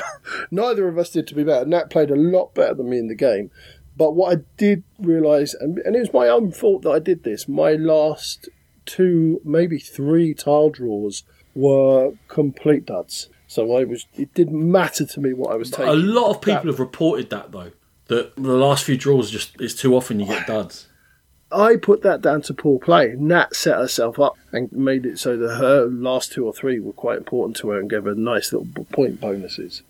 Neither 0.52 0.88
of 0.88 0.98
us 0.98 1.10
did, 1.10 1.28
to 1.28 1.36
be 1.36 1.44
better. 1.44 1.66
Nat 1.66 1.90
played 1.90 2.12
a 2.12 2.16
lot 2.16 2.54
better 2.54 2.74
than 2.74 2.90
me 2.90 3.00
in 3.00 3.08
the 3.08 3.16
game. 3.16 3.52
But 3.98 4.16
what 4.16 4.38
I 4.38 4.42
did 4.58 4.84
realise, 5.00 5.54
and, 5.54 5.78
and 5.80 5.96
it 5.96 6.00
was 6.00 6.14
my 6.14 6.28
own 6.28 6.52
fault 6.52 6.82
that 6.84 6.92
I 6.92 7.00
did 7.00 7.24
this, 7.24 7.48
my 7.48 7.74
last 7.74 8.50
two, 8.86 9.42
maybe 9.44 9.80
three 9.80 10.34
tile 10.34 10.70
draws 10.70 11.24
were 11.54 12.14
complete 12.28 12.86
duds. 12.86 13.30
So 13.48 13.76
I 13.78 13.84
was. 13.84 14.06
It 14.14 14.34
didn't 14.34 14.70
matter 14.72 15.06
to 15.06 15.20
me 15.20 15.34
what 15.34 15.52
I 15.54 15.56
was 15.56 15.72
taking. 15.72 15.88
A 15.88 15.94
lot 15.96 16.32
of 16.32 16.42
people 16.42 16.62
That- 16.64 16.68
have 16.68 16.80
reported 16.80 17.30
that 17.30 17.52
though. 17.52 17.72
That 18.08 18.36
the 18.36 18.54
last 18.54 18.84
few 18.84 18.98
draws 18.98 19.32
just 19.32 19.60
it's 19.60 19.74
too 19.74 19.96
often 19.96 20.20
you 20.20 20.26
get 20.28 20.46
duds. 20.48 20.88
I 21.52 21.78
put 21.78 22.02
that 22.02 22.22
down 22.22 22.42
to 22.44 22.54
poor 22.54 22.80
play. 22.80 23.16
Nat 23.18 23.56
set 23.56 23.78
herself 23.78 24.20
up 24.20 24.36
and 24.52 24.72
made 24.72 25.06
it 25.06 25.20
so 25.20 25.38
that 25.38 25.56
her 25.56 25.86
last 25.86 26.34
two 26.34 26.46
or 26.46 26.54
three 26.54 26.80
were 26.80 26.92
quite 26.92 27.18
important 27.18 27.56
to 27.58 27.70
her 27.70 27.80
and 27.80 27.90
gave 27.90 28.04
her 28.04 28.14
nice 28.16 28.52
little 28.52 28.68
point 28.92 29.22
bonuses. 29.22 29.82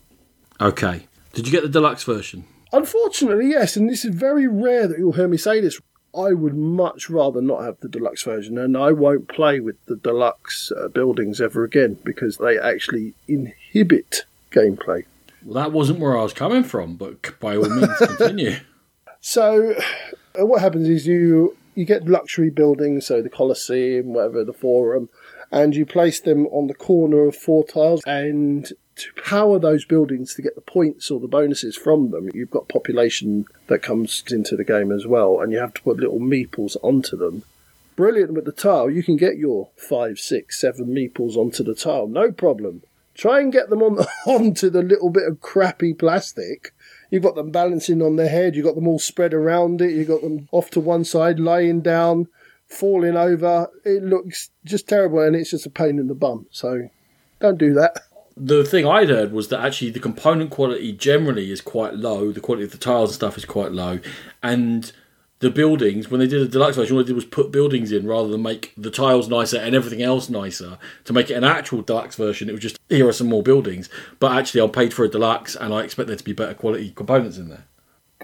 Okay. 0.62 1.08
Did 1.34 1.48
you 1.48 1.52
get 1.52 1.64
the 1.64 1.70
deluxe 1.70 2.04
version? 2.04 2.46
Unfortunately, 2.76 3.52
yes, 3.52 3.78
and 3.78 3.90
this 3.90 4.04
is 4.04 4.14
very 4.14 4.48
rare 4.48 4.86
that 4.86 5.00
you'll 5.00 5.14
hear 5.14 5.30
me 5.30 5.38
say 5.38 5.62
this. 5.62 5.80
I 6.14 6.34
would 6.34 6.56
much 6.56 7.10
rather 7.10 7.42
not 7.42 7.64
have 7.64 7.80
the 7.80 7.88
deluxe 7.88 8.24
version, 8.24 8.58
and 8.58 8.76
I 8.76 8.92
won't 8.92 9.30
play 9.30 9.62
with 9.62 9.78
the 9.86 9.96
deluxe 9.96 10.74
uh, 10.76 10.90
buildings 10.90 11.40
ever 11.40 11.64
again 11.64 11.98
because 12.04 12.38
they 12.38 12.60
actually 12.60 13.14
inhibit 13.30 14.26
gameplay. 14.52 15.06
Well, 15.46 15.64
that 15.64 15.72
wasn't 15.72 16.00
where 16.00 16.18
I 16.18 16.24
was 16.24 16.34
coming 16.34 16.64
from, 16.64 16.98
but 16.98 17.40
by 17.40 17.56
all 17.56 17.70
means, 17.70 17.98
continue. 17.98 18.58
So, 19.28 19.74
uh, 20.40 20.46
what 20.46 20.62
happens 20.62 20.88
is 20.88 21.08
you 21.08 21.58
you 21.74 21.84
get 21.84 22.08
luxury 22.08 22.52
buildings, 22.52 23.08
so 23.08 23.24
the 23.24 23.30
Colosseum, 23.30 24.14
whatever 24.14 24.44
the 24.44 24.54
Forum, 24.54 25.10
and 25.52 25.76
you 25.76 25.84
place 25.84 26.20
them 26.20 26.46
on 26.48 26.68
the 26.68 26.76
corner 26.76 27.24
of 27.28 27.36
four 27.36 27.66
tiles. 27.66 28.04
And 28.06 28.72
to 28.96 29.14
power 29.24 29.60
those 29.60 29.86
buildings 29.86 30.34
to 30.34 30.42
get 30.42 30.56
the 30.56 30.62
points 30.62 31.12
or 31.12 31.20
the 31.20 31.28
bonuses 31.28 31.76
from 31.76 32.12
them, 32.12 32.30
you've 32.34 32.52
got 32.52 32.70
population 32.70 33.46
that 33.68 33.82
comes 33.82 34.24
into 34.30 34.56
the 34.56 34.64
game 34.64 34.92
as 34.92 35.06
well, 35.06 35.42
and 35.42 35.52
you 35.52 35.58
have 35.58 35.74
to 35.74 35.82
put 35.82 35.98
little 35.98 36.20
meeples 36.20 36.78
onto 36.82 37.18
them. 37.18 37.44
Brilliant 37.96 38.34
with 38.34 38.46
the 38.46 38.52
tile, 38.52 38.90
you 38.90 39.04
can 39.04 39.18
get 39.18 39.38
your 39.38 39.70
five, 39.78 40.20
six, 40.20 40.60
seven 40.60 40.88
meeples 40.88 41.36
onto 41.36 41.64
the 41.64 41.76
tile, 41.76 42.08
no 42.08 42.32
problem. 42.32 42.84
Try 43.14 43.40
and 43.40 43.52
get 43.52 43.70
them 43.70 43.82
on 43.82 44.06
onto 44.28 44.70
the 44.70 44.82
little 44.82 45.10
bit 45.10 45.28
of 45.28 45.42
crappy 45.42 45.94
plastic. 45.94 46.74
You've 47.10 47.24
got 47.24 47.36
them 47.36 47.52
balancing 47.52 48.02
on 48.02 48.16
their 48.18 48.30
head. 48.30 48.56
You've 48.56 48.66
got 48.66 48.76
them 48.76 48.88
all 48.88 49.00
spread 49.00 49.34
around 49.34 49.82
it. 49.82 49.92
You've 49.92 50.08
got 50.08 50.22
them 50.22 50.50
off 50.52 50.70
to 50.72 50.80
one 50.80 51.06
side, 51.06 51.40
lying 51.40 51.82
down, 51.82 52.28
falling 52.68 53.16
over. 53.16 53.70
It 53.86 54.04
looks 54.04 54.50
just 54.66 54.90
terrible, 54.90 55.22
and 55.22 55.36
it's 55.36 55.52
just 55.52 55.66
a 55.66 55.70
pain 55.70 56.00
in 56.00 56.08
the 56.08 56.16
bum. 56.16 56.48
So 56.52 56.90
don't 57.40 57.58
do 57.58 57.74
that. 57.74 58.00
the 58.38 58.64
thing 58.66 58.86
I'd 58.86 59.10
heard 59.10 59.32
was 59.32 59.48
that 59.50 59.64
actually 59.64 59.92
the 59.92 60.00
component 60.00 60.52
quality 60.52 60.92
generally 60.92 61.52
is 61.52 61.62
quite 61.62 61.96
low. 61.96 62.32
The 62.32 62.42
quality 62.42 62.66
of 62.66 62.72
the 62.72 62.78
tiles 62.78 63.12
and 63.12 63.16
stuff 63.16 63.38
is 63.38 63.46
quite 63.46 63.72
low, 63.72 64.00
and 64.44 64.92
the 65.40 65.50
buildings 65.50 66.10
when 66.10 66.20
they 66.20 66.28
did 66.28 66.42
a 66.42 66.48
deluxe 66.48 66.76
version, 66.76 66.96
all 66.96 67.04
they 67.04 67.08
did 67.08 67.16
was 67.16 67.26
put 67.26 67.52
buildings 67.52 67.92
in 67.92 68.08
rather 68.08 68.30
than 68.30 68.42
make 68.42 68.74
the 68.78 68.92
tiles 68.92 69.28
nicer 69.28 69.58
and 69.58 69.76
everything 69.76 70.02
else 70.02 70.30
nicer. 70.30 70.78
To 71.06 71.14
make 71.14 71.30
it 71.30 71.36
an 71.36 71.44
actual 71.44 71.82
deluxe 71.82 72.16
version, 72.16 72.50
it 72.50 72.54
was 72.54 72.62
just 72.62 72.80
here 72.90 73.08
are 73.08 73.14
some 73.14 73.28
more 73.28 73.44
buildings. 73.44 73.90
But 74.20 74.34
actually, 74.34 74.62
I 74.62 74.68
paid 74.68 74.94
for 74.94 75.06
a 75.06 75.10
deluxe, 75.10 75.56
and 75.56 75.74
I 75.74 75.84
expect 75.84 76.08
there 76.08 76.16
to 76.16 76.24
be 76.24 76.34
better 76.34 76.54
quality 76.54 76.92
components 76.92 77.38
in 77.38 77.50
there. 77.50 77.66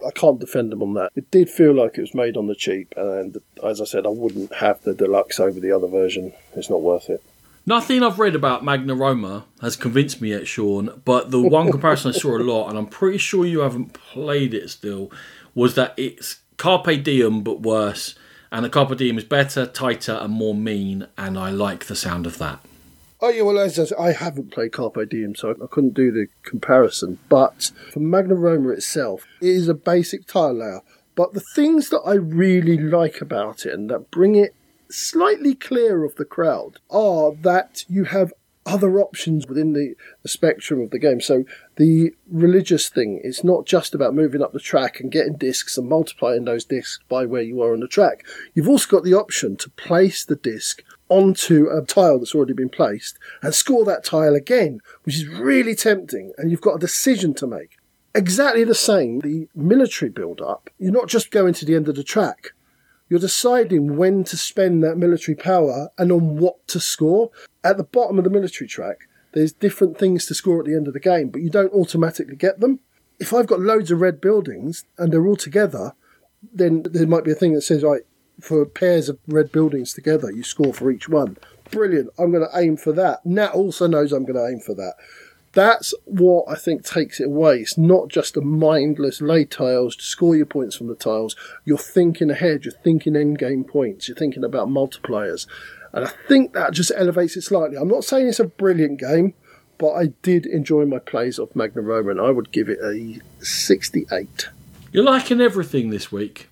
I 0.04 0.12
I 0.12 0.20
can't 0.20 0.40
defend 0.40 0.72
them 0.72 0.84
on 0.84 0.94
that. 0.96 1.12
It 1.16 1.32
did 1.32 1.50
feel 1.50 1.74
like 1.74 1.98
it 1.98 2.02
was 2.02 2.14
made 2.14 2.36
on 2.36 2.48
the 2.48 2.56
cheap, 2.56 2.94
and 2.98 3.38
as 3.64 3.80
I 3.80 3.86
said, 3.86 4.06
I 4.06 4.10
wouldn't 4.10 4.54
have 4.56 4.82
the 4.84 4.94
deluxe 4.94 5.40
over 5.40 5.60
the 5.60 5.72
other 5.72 5.88
version. 5.88 6.34
It's 6.56 6.70
not 6.70 6.82
worth 6.82 7.10
it. 7.10 7.24
Nothing 7.66 8.02
I've 8.02 8.18
read 8.18 8.36
about 8.36 8.64
Magna 8.64 8.96
Roma 8.96 9.46
has 9.62 9.76
convinced 9.76 10.20
me 10.20 10.30
yet, 10.30 10.48
Sean. 10.48 11.02
But 11.06 11.30
the 11.32 11.42
one 11.42 11.72
comparison 11.72 12.12
I 12.12 12.18
saw 12.18 12.38
a 12.38 12.40
lot, 12.40 12.70
and 12.70 12.78
I'm 12.78 12.88
pretty 12.88 13.20
sure 13.20 13.46
you 13.46 13.60
haven't 13.60 13.94
played 13.94 14.54
it 14.54 14.70
still, 14.70 15.12
was 15.54 15.76
that 15.76 15.94
it's 15.98 16.40
Carpe 16.58 17.04
Diem 17.04 17.44
but 17.44 17.62
worse, 17.62 18.16
and 18.52 18.66
the 18.66 18.70
Carpe 18.70 18.98
Diem 18.98 19.18
is 19.18 19.24
better, 19.24 19.66
tighter, 19.66 20.14
and 20.14 20.34
more 20.34 20.56
mean, 20.56 21.08
and 21.18 21.38
I 21.38 21.52
like 21.52 21.86
the 21.86 21.96
sound 21.96 22.26
of 22.26 22.38
that. 22.40 22.60
Oh 23.24 23.30
yeah, 23.30 23.44
well 23.44 23.60
as 23.60 23.78
I, 23.78 23.86
said, 23.86 23.98
I 24.00 24.12
haven't 24.14 24.52
played 24.52 24.72
Carpe 24.72 25.08
Diem, 25.08 25.36
so 25.36 25.52
I 25.52 25.68
couldn't 25.70 25.94
do 25.94 26.12
the 26.12 26.28
comparison. 26.42 27.20
But 27.30 27.72
for 27.92 28.00
Magna 28.00 28.34
Roma 28.34 28.70
itself, 28.70 29.26
it 29.40 29.50
is 29.50 29.68
a 29.68 29.76
basic 29.76 30.26
tile 30.26 30.54
layer. 30.54 30.82
But 31.14 31.34
the 31.34 31.44
things 31.54 31.90
that 31.90 32.00
I 32.00 32.14
really 32.14 32.80
like 32.80 33.22
about 33.22 33.66
it 33.68 33.74
and 33.74 33.92
that 33.92 34.10
bring 34.10 34.36
it 34.36 34.56
slightly 34.92 35.56
clear 35.56 36.04
of 36.04 36.16
the 36.16 36.26
crowd 36.26 36.80
are 36.90 37.34
that 37.34 37.86
you 37.88 38.06
have 38.06 38.34
other 38.66 39.00
options 39.00 39.48
within 39.48 39.74
the, 39.74 39.96
the 40.22 40.30
spectrum 40.30 40.82
of 40.82 40.92
the 40.92 41.00
game. 41.00 41.20
So 41.20 41.46
the 41.78 42.14
religious 42.30 42.90
thing 42.90 43.20
is 43.24 43.44
not 43.44 43.66
just 43.66 43.96
about 43.96 44.14
moving 44.14 44.42
up 44.42 44.54
the 44.54 44.60
track 44.60 45.00
and 45.00 45.12
getting 45.12 45.36
discs 45.36 45.78
and 45.78 45.90
multiplying 45.90 46.46
those 46.46 46.66
discs 46.66 47.00
by 47.10 47.26
where 47.26 47.42
you 47.42 47.62
are 47.62 47.74
on 47.74 47.80
the 47.80 47.88
track. 47.88 48.24
You've 48.54 48.70
also 48.70 48.88
got 48.88 49.04
the 49.04 49.16
option 49.16 49.58
to 49.58 49.70
place 49.72 50.24
the 50.24 50.36
disc 50.36 50.84
onto 51.10 51.68
a 51.70 51.82
tile 51.82 52.20
that's 52.20 52.36
already 52.36 52.54
been 52.54 52.70
placed 52.70 53.18
and 53.42 53.54
score 53.54 53.84
that 53.86 54.06
tile 54.06 54.36
again, 54.36 54.80
which 55.04 55.16
is 55.16 55.28
really 55.28 55.76
tempting. 55.76 56.32
And 56.38 56.52
you've 56.52 56.62
got 56.62 56.76
a 56.76 56.80
decision 56.80 57.34
to 57.36 57.48
make. 57.48 57.78
Exactly 58.14 58.64
the 58.64 58.76
same, 58.76 59.20
the 59.22 59.48
military 59.56 60.12
build 60.12 60.42
up. 60.42 60.70
You're 60.78 60.92
not 60.92 61.08
just 61.08 61.32
going 61.32 61.54
to 61.56 61.66
the 61.66 61.76
end 61.76 61.88
of 61.88 61.96
the 61.96 62.04
track. 62.04 62.52
You're 63.12 63.20
deciding 63.20 63.98
when 63.98 64.24
to 64.24 64.38
spend 64.38 64.82
that 64.86 64.96
military 64.96 65.36
power 65.36 65.90
and 65.98 66.14
on 66.14 66.38
what 66.38 66.66
to 66.70 66.80
score. 66.80 67.30
At 67.62 67.76
the 67.76 67.84
bottom 67.84 68.18
of 68.18 68.24
the 68.24 68.30
military 68.30 68.70
track, 68.70 69.00
there's 69.34 69.52
different 69.52 69.98
things 69.98 70.26
to 70.28 70.34
score 70.34 70.62
at 70.62 70.66
the 70.66 70.76
end 70.76 70.88
of 70.88 70.94
the 70.94 71.02
game, 71.02 71.28
but 71.28 71.42
you 71.42 71.50
don't 71.50 71.74
automatically 71.74 72.38
get 72.38 72.62
them. 72.62 72.80
If 73.20 73.34
I've 73.34 73.48
got 73.48 73.60
loads 73.60 73.92
of 73.92 74.00
red 74.00 74.22
buildings 74.22 74.86
and 74.98 75.12
they're 75.12 75.28
all 75.28 75.36
together, 75.36 75.94
then 76.54 76.84
there 76.84 77.06
might 77.06 77.26
be 77.26 77.34
a 77.34 77.36
thing 77.36 77.54
that 77.54 77.64
says, 77.64 77.84
right, 77.84 78.04
for 78.40 78.66
pairs 78.66 79.10
of 79.10 79.20
red 79.28 79.52
buildings 79.52 79.92
together, 79.92 80.32
you 80.32 80.42
score 80.42 80.74
for 80.74 80.90
each 80.90 81.10
one. 81.10 81.36
Brilliant. 81.70 82.12
I'm 82.18 82.32
going 82.32 82.48
to 82.50 82.58
aim 82.58 82.78
for 82.78 82.94
that. 82.94 83.26
Nat 83.26 83.52
also 83.52 83.88
knows 83.88 84.14
I'm 84.14 84.24
going 84.24 84.40
to 84.40 84.48
aim 84.48 84.62
for 84.62 84.74
that. 84.76 84.94
That's 85.54 85.94
what 86.06 86.46
I 86.48 86.56
think 86.56 86.86
takes 86.86 87.20
it 87.20 87.28
away. 87.28 87.60
It's 87.60 87.78
not 87.78 88.08
just 88.08 88.38
a 88.38 88.42
mindless 88.42 89.22
lay 89.22 89.44
tiles 89.44 89.96
to 89.98 90.04
score 90.04 90.36
your 90.36 90.46
points 90.46 90.76
from 90.76 90.88
the 90.88 90.96
tiles. 90.96 91.36
You're 91.66 91.78
thinking 91.78 92.30
ahead. 92.30 92.64
You're 92.64 92.74
thinking 92.74 93.16
end 93.16 93.38
game 93.38 93.66
points. 93.66 94.08
You're 94.08 94.16
thinking 94.18 94.44
about 94.44 94.70
multipliers. 94.70 95.48
And 95.94 96.06
I 96.06 96.12
think 96.28 96.54
that 96.54 96.72
just 96.72 96.92
elevates 96.96 97.36
it 97.36 97.42
slightly. 97.42 97.78
I'm 97.78 97.90
not 97.90 98.06
saying 98.06 98.28
it's 98.28 98.40
a 98.40 98.46
brilliant 98.46 99.00
game, 99.00 99.34
but 99.78 99.92
I 99.92 100.14
did 100.22 100.46
enjoy 100.46 100.86
my 100.86 101.00
plays 101.00 101.38
of 101.38 101.54
Magna 101.54 101.82
Roma 101.82 102.12
and 102.12 102.22
I 102.22 102.30
would 102.30 102.52
give 102.52 102.70
it 102.70 102.80
a 102.82 103.20
68. 103.44 104.50
You're 104.94 105.04
liking 105.04 105.42
everything 105.42 105.90
this 105.90 106.12
week. 106.12 106.48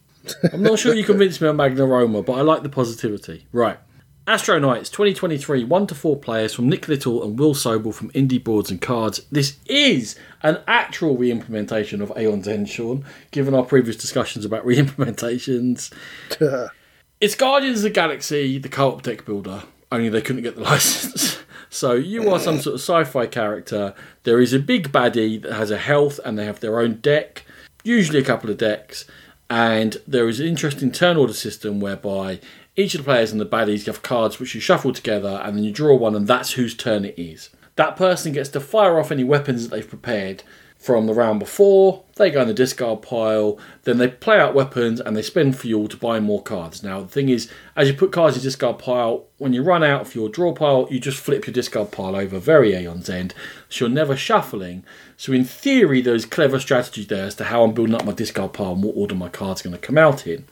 I'm 0.52 0.62
not 0.62 0.78
sure 0.78 0.94
you 0.94 1.06
convinced 1.06 1.42
me 1.42 1.48
on 1.48 1.56
Magna 1.56 1.86
Roma, 1.86 2.22
but 2.22 2.34
I 2.34 2.42
like 2.42 2.64
the 2.64 2.70
positivity. 2.70 3.46
Right. 3.54 3.78
Astro 4.30 4.60
Knights 4.60 4.92
2023, 4.92 5.64
1 5.64 5.88
to 5.88 5.96
4 5.96 6.16
players 6.18 6.54
from 6.54 6.70
Nick 6.70 6.88
Little 6.88 7.24
and 7.24 7.40
Will 7.40 7.56
Sobel 7.56 7.92
from 7.92 8.12
Indie 8.12 8.44
Boards 8.44 8.70
and 8.70 8.80
Cards. 8.80 9.22
This 9.32 9.58
is 9.66 10.16
an 10.44 10.60
actual 10.68 11.18
re 11.18 11.32
implementation 11.32 12.00
of 12.00 12.14
Aeon's 12.16 12.48
End, 12.48 12.70
Sean, 12.70 13.04
given 13.32 13.56
our 13.56 13.66
previous 13.66 13.96
discussions 13.96 14.46
about 14.46 14.64
re 14.68 14.78
implementations. 14.78 15.92
it's 17.20 17.34
Guardians 17.34 17.80
of 17.80 17.84
the 17.86 17.90
Galaxy, 17.90 18.60
the 18.60 18.70
co 18.70 18.92
op 18.92 19.02
deck 19.02 19.26
builder, 19.26 19.64
only 19.92 20.10
they 20.10 20.22
couldn't 20.22 20.44
get 20.44 20.56
the 20.56 20.62
license. 20.74 21.40
so 21.72 21.94
you 21.94 22.30
are 22.30 22.40
some 22.40 22.60
sort 22.60 22.76
of 22.76 22.82
sci 22.82 23.06
fi 23.06 23.26
character. 23.26 23.96
There 24.26 24.40
is 24.40 24.54
a 24.54 24.60
big 24.60 24.92
baddie 24.92 25.42
that 25.42 25.54
has 25.54 25.72
a 25.72 25.80
health 25.80 26.20
and 26.24 26.38
they 26.38 26.46
have 26.46 26.60
their 26.60 26.80
own 26.80 27.00
deck, 27.02 27.46
usually 27.84 28.20
a 28.20 28.26
couple 28.26 28.52
of 28.52 28.60
decks 28.60 29.06
and 29.50 29.98
there 30.08 30.30
is 30.30 30.40
an 30.40 30.46
interesting 30.46 30.92
turn 30.92 31.18
order 31.18 31.34
system 31.34 31.80
whereby 31.80 32.40
each 32.80 32.96
of 32.96 33.00
the 33.00 33.06
players 33.06 33.32
and 33.32 33.42
the 33.42 33.46
baddies 33.46 33.86
have 33.86 34.02
cards 34.02 34.40
which 34.40 34.56
you 34.56 34.62
shuffle 34.62 34.94
together, 34.94 35.42
and 35.44 35.56
then 35.56 35.64
you 35.64 35.72
draw 35.72 35.96
one, 35.96 36.16
and 36.16 36.28
that's 36.28 36.54
whose 36.54 36.76
turn 36.76 37.06
it 37.06 37.18
is. 37.18 37.50
That 37.76 37.96
person 37.96 38.34
gets 38.34 38.50
to 38.50 38.60
fire 38.60 39.00
off 39.00 39.12
any 39.12 39.24
weapons 39.24 39.64
that 39.64 39.76
they've 39.76 39.88
prepared 39.88 40.44
from 40.80 41.08
the 41.08 41.14
round 41.14 41.40
before. 41.40 42.04
They 42.16 42.32
go 42.32 42.42
in 42.42 42.48
the 42.48 42.54
discard 42.54 43.02
pile. 43.02 43.60
Then 43.84 43.98
they 43.98 44.08
play 44.08 44.40
out 44.40 44.54
weapons 44.54 45.02
and 45.02 45.16
they 45.16 45.22
spend 45.22 45.58
fuel 45.58 45.90
to 45.90 45.98
buy 45.98 46.22
more 46.22 46.42
cards. 46.42 46.82
Now, 46.82 47.02
the 47.02 47.08
thing 47.08 47.28
is, 47.28 47.52
as 47.76 47.90
you 47.90 47.94
put 47.94 48.14
cards 48.14 48.38
in 48.38 48.42
your 48.42 48.48
discard 48.48 48.80
pile, 48.80 49.26
when 49.38 49.52
you 49.52 49.62
run 49.62 49.84
out 49.84 50.02
of 50.02 50.16
your 50.16 50.30
draw 50.30 50.54
pile, 50.54 50.88
you 50.90 51.00
just 51.00 51.20
flip 51.20 51.46
your 51.46 51.54
discard 51.54 51.92
pile 51.92 52.16
over 52.16 52.40
very 52.40 52.74
Aeon's 52.74 53.10
End. 53.10 53.34
So 53.68 53.86
you're 53.86 53.94
never 53.94 54.16
shuffling. 54.16 54.86
So, 55.18 55.34
in 55.34 55.44
theory, 55.44 56.02
there's 56.02 56.26
clever 56.26 56.60
strategy 56.60 57.04
there 57.04 57.26
as 57.26 57.36
to 57.36 57.46
how 57.46 57.64
I'm 57.64 57.74
building 57.74 57.96
up 57.96 58.06
my 58.06 58.14
discard 58.14 58.54
pile 58.54 58.72
and 58.72 58.84
what 58.84 58.96
order 58.96 59.16
my 59.16 59.30
cards 59.30 59.62
are 59.62 59.66
going 59.66 59.80
to 59.80 59.86
come 59.86 59.98
out 59.98 60.26
in. 60.26 60.46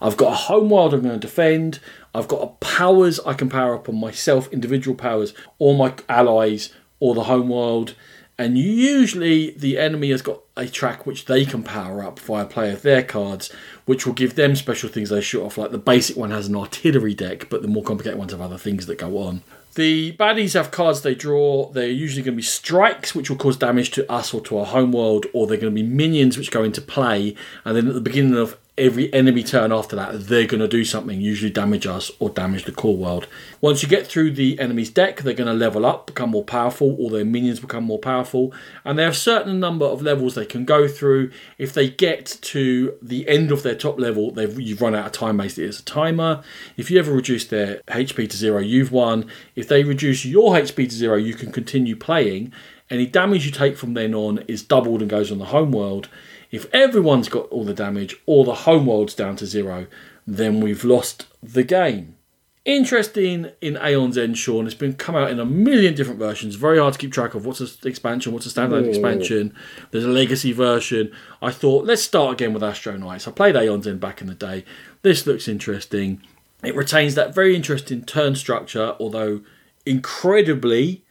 I've 0.00 0.16
got 0.16 0.32
a 0.32 0.36
home 0.36 0.70
world 0.70 0.94
I'm 0.94 1.02
going 1.02 1.18
to 1.18 1.26
defend. 1.26 1.80
I've 2.14 2.28
got 2.28 2.60
powers 2.60 3.20
I 3.20 3.34
can 3.34 3.48
power 3.48 3.74
up 3.74 3.88
on 3.88 4.00
myself, 4.00 4.52
individual 4.52 4.96
powers, 4.96 5.34
or 5.58 5.74
my 5.74 5.94
allies, 6.08 6.72
or 7.00 7.14
the 7.14 7.24
home 7.24 7.48
world. 7.48 7.94
And 8.38 8.58
usually 8.58 9.52
the 9.52 9.78
enemy 9.78 10.10
has 10.10 10.20
got 10.20 10.40
a 10.56 10.66
track 10.66 11.06
which 11.06 11.24
they 11.24 11.46
can 11.46 11.62
power 11.62 12.02
up 12.02 12.18
via 12.20 12.44
play 12.44 12.70
of 12.70 12.82
their 12.82 13.02
cards, 13.02 13.50
which 13.86 14.06
will 14.06 14.12
give 14.12 14.34
them 14.34 14.56
special 14.56 14.90
things 14.90 15.08
they 15.08 15.22
shoot 15.22 15.42
off. 15.42 15.56
Like 15.56 15.70
the 15.70 15.78
basic 15.78 16.16
one 16.16 16.30
has 16.32 16.48
an 16.48 16.56
artillery 16.56 17.14
deck, 17.14 17.48
but 17.48 17.62
the 17.62 17.68
more 17.68 17.82
complicated 17.82 18.18
ones 18.18 18.32
have 18.32 18.42
other 18.42 18.58
things 18.58 18.86
that 18.86 18.98
go 18.98 19.18
on. 19.18 19.42
The 19.74 20.16
baddies 20.16 20.54
have 20.54 20.70
cards 20.70 21.02
they 21.02 21.14
draw. 21.14 21.70
They're 21.70 21.88
usually 21.88 22.22
going 22.22 22.34
to 22.34 22.36
be 22.36 22.42
strikes, 22.42 23.14
which 23.14 23.28
will 23.28 23.36
cause 23.36 23.56
damage 23.56 23.90
to 23.92 24.10
us 24.10 24.32
or 24.32 24.40
to 24.42 24.58
our 24.58 24.66
homeworld, 24.66 25.26
or 25.32 25.46
they're 25.46 25.58
going 25.58 25.74
to 25.74 25.82
be 25.82 25.86
minions 25.86 26.36
which 26.36 26.50
go 26.50 26.64
into 26.64 26.80
play. 26.80 27.34
And 27.64 27.76
then 27.76 27.88
at 27.88 27.94
the 27.94 28.00
beginning 28.00 28.36
of 28.36 28.56
every 28.78 29.12
enemy 29.12 29.42
turn 29.42 29.72
after 29.72 29.96
that, 29.96 30.26
they're 30.26 30.46
going 30.46 30.60
to 30.60 30.68
do 30.68 30.84
something, 30.84 31.20
usually 31.20 31.50
damage 31.50 31.86
us 31.86 32.10
or 32.18 32.28
damage 32.28 32.64
the 32.64 32.72
core 32.72 32.96
world. 32.96 33.26
Once 33.60 33.82
you 33.82 33.88
get 33.88 34.06
through 34.06 34.32
the 34.32 34.58
enemy's 34.58 34.90
deck, 34.90 35.22
they're 35.22 35.34
going 35.34 35.46
to 35.46 35.54
level 35.54 35.86
up, 35.86 36.06
become 36.06 36.30
more 36.30 36.44
powerful, 36.44 36.94
or 36.98 37.10
their 37.10 37.24
minions 37.24 37.60
become 37.60 37.84
more 37.84 37.98
powerful. 37.98 38.52
And 38.84 38.98
they 38.98 39.02
have 39.04 39.12
a 39.12 39.16
certain 39.16 39.58
number 39.58 39.86
of 39.86 40.02
levels 40.02 40.34
they 40.34 40.44
can 40.44 40.64
go 40.64 40.86
through. 40.88 41.30
If 41.56 41.72
they 41.72 41.88
get 41.88 42.26
to 42.42 42.98
the 43.00 43.26
end 43.28 43.50
of 43.50 43.62
their 43.62 43.74
top 43.74 43.98
level, 43.98 44.30
they've 44.30 44.60
you've 44.60 44.82
run 44.82 44.94
out 44.94 45.06
of 45.06 45.12
time 45.12 45.38
basically. 45.38 45.64
It's 45.64 45.80
a 45.80 45.84
timer. 45.84 46.42
If 46.76 46.90
you 46.90 46.98
ever 46.98 47.12
reduce 47.12 47.46
their 47.46 47.80
HP 47.88 48.28
to 48.30 48.36
zero, 48.36 48.60
you've 48.60 48.92
won. 48.92 49.30
If 49.54 49.68
they 49.68 49.84
reduce 49.84 50.24
your 50.24 50.54
HP 50.54 50.88
to 50.88 50.94
zero, 50.94 51.16
you 51.16 51.34
can 51.34 51.50
continue 51.50 51.96
playing. 51.96 52.52
Any 52.88 53.06
damage 53.06 53.46
you 53.46 53.52
take 53.52 53.76
from 53.76 53.94
then 53.94 54.14
on 54.14 54.38
is 54.46 54.62
doubled 54.62 55.00
and 55.00 55.10
goes 55.10 55.32
on 55.32 55.38
the 55.38 55.46
home 55.46 55.72
world. 55.72 56.08
If 56.50 56.72
everyone's 56.72 57.28
got 57.28 57.48
all 57.48 57.64
the 57.64 57.74
damage 57.74 58.16
or 58.26 58.44
the 58.44 58.54
homeworld's 58.54 59.14
down 59.14 59.36
to 59.36 59.46
zero, 59.46 59.86
then 60.26 60.60
we've 60.60 60.84
lost 60.84 61.26
the 61.42 61.62
game. 61.62 62.16
Interesting 62.64 63.52
in 63.60 63.76
Aeon's 63.76 64.18
End, 64.18 64.36
Sean. 64.36 64.66
It's 64.66 64.74
been 64.74 64.94
come 64.94 65.14
out 65.14 65.30
in 65.30 65.38
a 65.38 65.44
million 65.44 65.94
different 65.94 66.18
versions. 66.18 66.56
Very 66.56 66.78
hard 66.78 66.94
to 66.94 66.98
keep 66.98 67.12
track 67.12 67.36
of 67.36 67.46
what's 67.46 67.60
an 67.60 67.68
expansion, 67.84 68.32
what's 68.32 68.46
a 68.46 68.48
standalone 68.48 68.88
expansion. 68.88 69.54
There's 69.92 70.04
a 70.04 70.08
legacy 70.08 70.50
version. 70.50 71.12
I 71.40 71.52
thought, 71.52 71.84
let's 71.84 72.02
start 72.02 72.32
again 72.32 72.52
with 72.52 72.64
Astro 72.64 72.96
Knights. 72.96 73.28
I 73.28 73.30
played 73.30 73.54
Aeon's 73.54 73.86
End 73.86 74.00
back 74.00 74.20
in 74.20 74.26
the 74.26 74.34
day. 74.34 74.64
This 75.02 75.28
looks 75.28 75.46
interesting. 75.46 76.20
It 76.64 76.74
retains 76.74 77.14
that 77.14 77.32
very 77.32 77.54
interesting 77.54 78.02
turn 78.02 78.34
structure, 78.34 78.96
although 78.98 79.42
incredibly, 79.84 81.04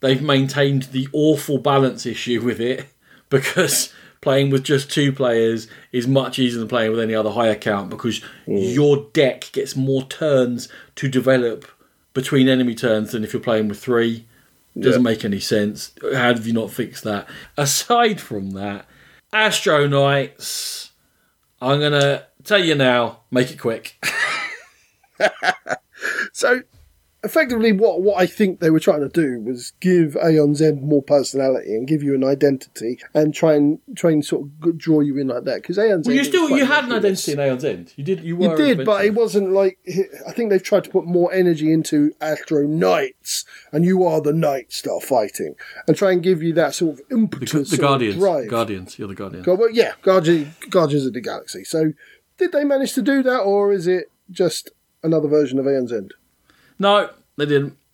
they've 0.00 0.22
maintained 0.22 0.84
the 0.84 1.08
awful 1.12 1.58
balance 1.58 2.06
issue 2.06 2.40
with 2.40 2.58
it 2.58 2.86
because 3.28 3.92
playing 4.22 4.48
with 4.48 4.64
just 4.64 4.90
two 4.90 5.12
players 5.12 5.68
is 5.90 6.08
much 6.08 6.38
easier 6.38 6.60
than 6.60 6.68
playing 6.68 6.90
with 6.90 7.00
any 7.00 7.14
other 7.14 7.30
high 7.30 7.48
account 7.48 7.90
because 7.90 8.20
mm. 8.46 8.74
your 8.74 9.08
deck 9.12 9.50
gets 9.52 9.76
more 9.76 10.04
turns 10.04 10.68
to 10.94 11.08
develop 11.08 11.66
between 12.14 12.48
enemy 12.48 12.74
turns 12.74 13.12
than 13.12 13.24
if 13.24 13.34
you're 13.34 13.42
playing 13.42 13.68
with 13.68 13.78
three. 13.78 14.24
Doesn't 14.78 15.02
make 15.02 15.22
any 15.22 15.38
sense. 15.38 15.92
How 16.00 16.28
have 16.28 16.46
you 16.46 16.54
not 16.54 16.70
fixed 16.70 17.04
that? 17.04 17.28
Aside 17.58 18.22
from 18.22 18.52
that, 18.52 18.86
Astro 19.30 19.86
Knights, 19.86 20.92
I'm 21.60 21.78
going 21.78 21.92
to 21.92 22.26
tell 22.42 22.64
you 22.64 22.74
now, 22.74 23.20
make 23.30 23.50
it 23.50 23.58
quick. 23.58 24.02
so 26.32 26.62
effectively 27.24 27.72
what, 27.72 28.02
what 28.02 28.20
I 28.20 28.26
think 28.26 28.60
they 28.60 28.70
were 28.70 28.80
trying 28.80 29.00
to 29.00 29.08
do 29.08 29.40
was 29.40 29.72
give 29.80 30.16
Aeon's 30.16 30.60
End 30.60 30.82
more 30.82 31.02
personality 31.02 31.74
and 31.74 31.86
give 31.86 32.02
you 32.02 32.14
an 32.14 32.24
identity 32.24 32.98
and 33.14 33.32
try 33.32 33.54
and 33.54 33.78
try 33.94 34.10
and 34.10 34.24
sort 34.24 34.42
of 34.42 34.78
draw 34.78 35.00
you 35.00 35.16
in 35.18 35.28
like 35.28 35.44
that 35.44 35.62
because 35.62 35.78
Aeon's 35.78 36.06
Well, 36.06 36.16
End 36.16 36.24
you 36.26 36.32
still 36.32 36.50
you 36.50 36.64
had 36.64 36.84
an 36.84 36.92
identity 36.92 37.32
in 37.32 37.40
Aeon's 37.40 37.64
End. 37.64 37.92
You 37.96 38.04
did. 38.04 38.24
You 38.24 38.36
were. 38.36 38.50
You 38.50 38.74
did, 38.74 38.84
but 38.84 39.04
it 39.04 39.14
wasn't 39.14 39.52
like 39.52 39.78
I 40.26 40.32
think 40.32 40.50
they've 40.50 40.62
tried 40.62 40.84
to 40.84 40.90
put 40.90 41.06
more 41.06 41.32
energy 41.32 41.72
into 41.72 42.12
Astro 42.20 42.66
Knights, 42.66 43.44
and 43.70 43.84
you 43.84 44.04
are 44.04 44.20
the 44.20 44.32
knights 44.32 44.82
that 44.82 44.92
are 44.92 45.00
fighting, 45.00 45.54
and 45.86 45.96
try 45.96 46.12
and 46.12 46.22
give 46.22 46.42
you 46.42 46.52
that 46.54 46.74
sort 46.74 46.98
of 46.98 47.08
the, 47.08 47.14
impetus, 47.16 47.70
the 47.70 47.76
of 47.76 47.80
Guardians. 47.80 48.16
drive. 48.16 48.48
Guardians. 48.48 48.98
You're 48.98 49.08
the 49.08 49.14
Guardian. 49.14 49.42
Go- 49.44 49.54
well, 49.54 49.70
yeah, 49.70 49.92
Guardian, 50.02 50.54
Guardians 50.70 51.06
of 51.06 51.12
the 51.12 51.20
Galaxy. 51.20 51.64
So, 51.64 51.92
did 52.36 52.52
they 52.52 52.64
manage 52.64 52.94
to 52.94 53.02
do 53.02 53.22
that, 53.22 53.40
or 53.40 53.72
is 53.72 53.86
it 53.86 54.10
just 54.30 54.70
another 55.02 55.28
version 55.28 55.58
of 55.58 55.66
Aeon's 55.66 55.92
End? 55.92 56.14
No, 56.82 57.10
they 57.36 57.46
didn't. 57.46 57.78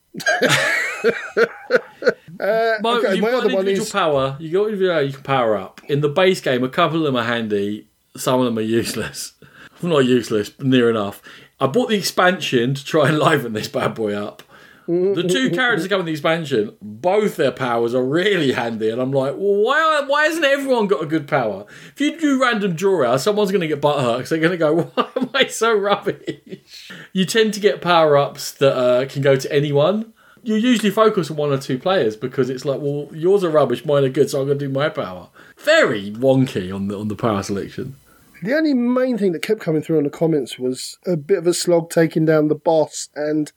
Uh, 2.40 2.78
Mo, 2.82 2.98
okay, 2.98 3.14
you've 3.14 3.22
my 3.22 3.32
got 3.32 3.44
other 3.44 3.54
one 3.56 3.66
is 3.66 3.90
power. 3.90 4.36
You 4.38 4.52
got 4.52 4.66
individual 4.66 5.02
you 5.02 5.12
can 5.12 5.24
power 5.24 5.56
up. 5.56 5.80
In 5.88 6.02
the 6.02 6.08
base 6.08 6.40
game, 6.40 6.62
a 6.62 6.68
couple 6.68 6.98
of 6.98 7.02
them 7.02 7.16
are 7.16 7.24
handy. 7.24 7.88
Some 8.16 8.38
of 8.38 8.46
them 8.46 8.56
are 8.58 8.62
useless. 8.62 9.32
Not 9.82 10.04
useless, 10.04 10.48
but 10.48 10.66
near 10.66 10.88
enough. 10.88 11.20
I 11.58 11.66
bought 11.66 11.88
the 11.88 11.96
expansion 11.96 12.74
to 12.74 12.84
try 12.84 13.08
and 13.08 13.18
liven 13.18 13.54
this 13.54 13.66
bad 13.66 13.94
boy 13.94 14.14
up. 14.14 14.44
The 14.88 15.28
two 15.28 15.50
characters 15.50 15.82
that 15.82 15.90
come 15.90 16.00
in 16.00 16.06
the 16.06 16.12
expansion, 16.12 16.74
both 16.80 17.36
their 17.36 17.52
powers 17.52 17.94
are 17.94 18.02
really 18.02 18.52
handy, 18.52 18.88
and 18.88 19.02
I'm 19.02 19.12
like, 19.12 19.34
well, 19.36 19.62
why 19.62 20.02
why 20.06 20.24
hasn't 20.24 20.46
everyone 20.46 20.86
got 20.86 21.02
a 21.02 21.06
good 21.06 21.28
power? 21.28 21.66
If 21.92 22.00
you 22.00 22.18
do 22.18 22.40
random 22.40 22.74
draw 22.74 23.04
out, 23.04 23.20
someone's 23.20 23.50
going 23.50 23.60
to 23.60 23.68
get 23.68 23.82
butthurt 23.82 24.16
because 24.16 24.30
they're 24.30 24.38
going 24.38 24.52
to 24.52 24.56
go, 24.56 24.82
why 24.94 25.08
am 25.14 25.28
I 25.34 25.46
so 25.48 25.74
rubbish? 25.76 26.90
You 27.12 27.26
tend 27.26 27.52
to 27.52 27.60
get 27.60 27.82
power 27.82 28.16
ups 28.16 28.50
that 28.52 28.74
uh, 28.74 29.06
can 29.06 29.20
go 29.20 29.36
to 29.36 29.52
anyone. 29.52 30.14
You 30.42 30.54
usually 30.54 30.90
focus 30.90 31.30
on 31.30 31.36
one 31.36 31.52
or 31.52 31.58
two 31.58 31.78
players 31.78 32.16
because 32.16 32.48
it's 32.48 32.64
like, 32.64 32.80
well, 32.80 33.10
yours 33.12 33.44
are 33.44 33.50
rubbish, 33.50 33.84
mine 33.84 34.04
are 34.04 34.08
good, 34.08 34.30
so 34.30 34.40
I'm 34.40 34.46
going 34.46 34.58
to 34.58 34.66
do 34.68 34.72
my 34.72 34.88
power. 34.88 35.28
Very 35.58 36.12
wonky 36.12 36.74
on 36.74 36.88
the 36.88 36.98
on 36.98 37.08
the 37.08 37.16
power 37.16 37.42
selection. 37.42 37.96
the 38.42 38.54
only 38.54 38.72
main 38.72 39.18
thing 39.18 39.32
that 39.32 39.42
kept 39.42 39.60
coming 39.60 39.82
through 39.82 39.98
in 39.98 40.04
the 40.04 40.10
comments 40.10 40.58
was 40.58 40.96
a 41.06 41.16
bit 41.18 41.36
of 41.36 41.46
a 41.46 41.52
slog 41.52 41.90
taking 41.90 42.24
down 42.24 42.48
the 42.48 42.54
boss, 42.54 43.10
and 43.14 43.52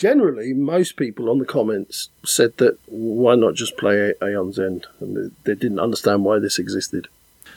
generally, 0.00 0.54
most 0.54 0.96
people 0.96 1.28
on 1.28 1.38
the 1.38 1.44
comments 1.44 2.08
said 2.24 2.56
that 2.56 2.78
why 2.86 3.34
not 3.34 3.54
just 3.54 3.76
play 3.76 4.14
Aeon's 4.22 4.58
End, 4.58 4.86
and 4.98 5.14
they, 5.14 5.30
they 5.44 5.54
didn't 5.54 5.78
understand 5.78 6.24
why 6.24 6.38
this 6.38 6.58
existed. 6.58 7.06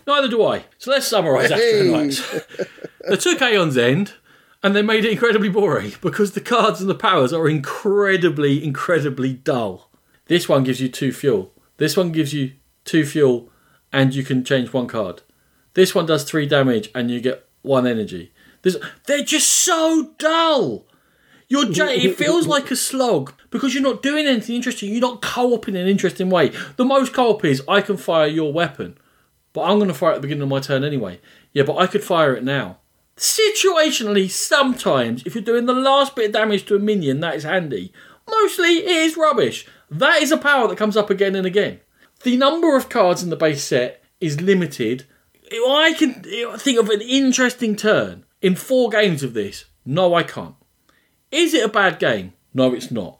Neither 0.06 0.28
do 0.28 0.44
I. 0.46 0.66
So 0.78 0.91
let's 0.91 1.08
summarise 1.08 1.50
Hey. 1.50 1.80
Astro 1.89 1.98
Knights. 1.98 2.68
they 3.10 3.16
took 3.16 3.41
Aeon's 3.41 3.78
End 3.78 4.14
and 4.62 4.76
they 4.76 4.82
made 4.82 5.06
it 5.06 5.12
incredibly 5.14 5.48
boring 5.48 5.94
because 6.02 6.34
the 6.34 6.41
cards 6.41 6.82
and 6.82 6.89
the 6.89 6.96
powers 6.96 7.32
are 7.32 7.48
incredibly, 7.48 8.62
incredibly 8.62 9.34
dull. 9.34 9.89
This 10.26 10.50
one 10.50 10.66
gives 10.66 10.82
you 10.82 10.89
two 10.89 11.14
fuel. 11.14 11.54
This 11.78 11.96
one 11.96 12.12
gives 12.12 12.34
you 12.34 12.52
two 12.84 13.06
fuel 13.06 13.50
and 13.94 14.14
you 14.14 14.24
can 14.24 14.44
change 14.44 14.74
one 14.74 14.88
card. 14.88 15.22
This 15.76 15.96
one 15.96 16.06
does 16.06 16.26
three 16.26 16.48
damage 16.48 16.89
and 16.94 17.10
you 17.10 17.22
get 17.22 17.48
one 17.62 17.88
energy. 17.88 18.34
This, 18.64 18.76
they're 19.06 19.24
just 19.24 19.48
so 19.50 20.12
dull. 20.18 20.86
It 21.56 22.18
feels 22.18 22.47
like 22.47 22.72
a 22.72 22.76
slog 22.76 23.34
because 23.49 23.74
you're 23.74 23.84
not 23.84 24.01
doing 24.01 24.26
anything 24.26 24.56
interesting. 24.56 24.91
You're 24.91 25.01
not 25.01 25.22
co-op 25.22 25.68
in 25.68 25.76
an 25.76 25.88
interesting 25.88 26.30
way. 26.30 26.51
The 26.78 26.86
most 26.86 27.14
co-op 27.14 27.45
is 27.45 27.62
I 27.68 27.82
can 27.82 27.97
fire 27.97 28.28
your 28.28 28.51
weapon, 28.51 28.97
but 29.54 29.64
I'm 29.64 29.78
going 29.78 29.88
to 29.88 29.93
fire 29.93 30.12
at 30.12 30.16
the 30.16 30.22
beginning 30.22 30.43
of 30.43 30.49
my 30.49 30.60
turn 30.60 30.84
anyway. 30.84 31.20
Yeah, 31.51 31.64
but 31.64 31.78
I 31.78 31.88
could 31.88 32.04
fire 32.04 32.36
it 32.36 32.43
now. 32.43 32.80
Situationally, 33.16 34.30
sometimes 34.30 35.24
if 35.26 35.36
you're 35.36 35.43
doing 35.43 35.68
the 35.68 35.74
last 35.74 36.16
bit 36.16 36.28
of 36.28 36.32
damage 36.32 36.66
to 36.66 36.76
a 36.76 36.80
minion, 36.80 37.20
that 37.20 37.36
is 37.36 37.43
handy. 37.43 37.93
Mostly, 38.28 38.78
it 38.78 38.88
is 38.88 39.18
rubbish. 39.18 39.68
That 39.91 40.22
is 40.22 40.32
a 40.32 40.38
power 40.38 40.68
that 40.68 40.78
comes 40.78 40.97
up 40.97 41.10
again 41.10 41.36
and 41.36 41.45
again. 41.45 41.82
The 42.24 42.38
number 42.38 42.76
of 42.76 42.89
cards 42.89 43.22
in 43.22 43.30
the 43.30 43.36
base 43.36 43.64
set 43.64 44.04
is 44.20 44.41
limited. 44.41 45.06
I 45.51 45.93
can 45.97 46.24
think 46.58 46.80
of 46.80 46.89
an 46.89 47.01
interesting 47.01 47.76
turn 47.76 48.26
in 48.41 48.56
four 48.56 48.89
games 48.89 49.22
of 49.22 49.34
this. 49.34 49.66
No, 49.86 50.16
I 50.16 50.24
can't. 50.24 50.56
Is 51.34 51.55
it 51.55 51.65
a 51.65 51.67
bad 51.67 51.97
game? 51.97 52.34
No, 52.53 52.75
it's 52.75 52.91
not. 52.91 53.17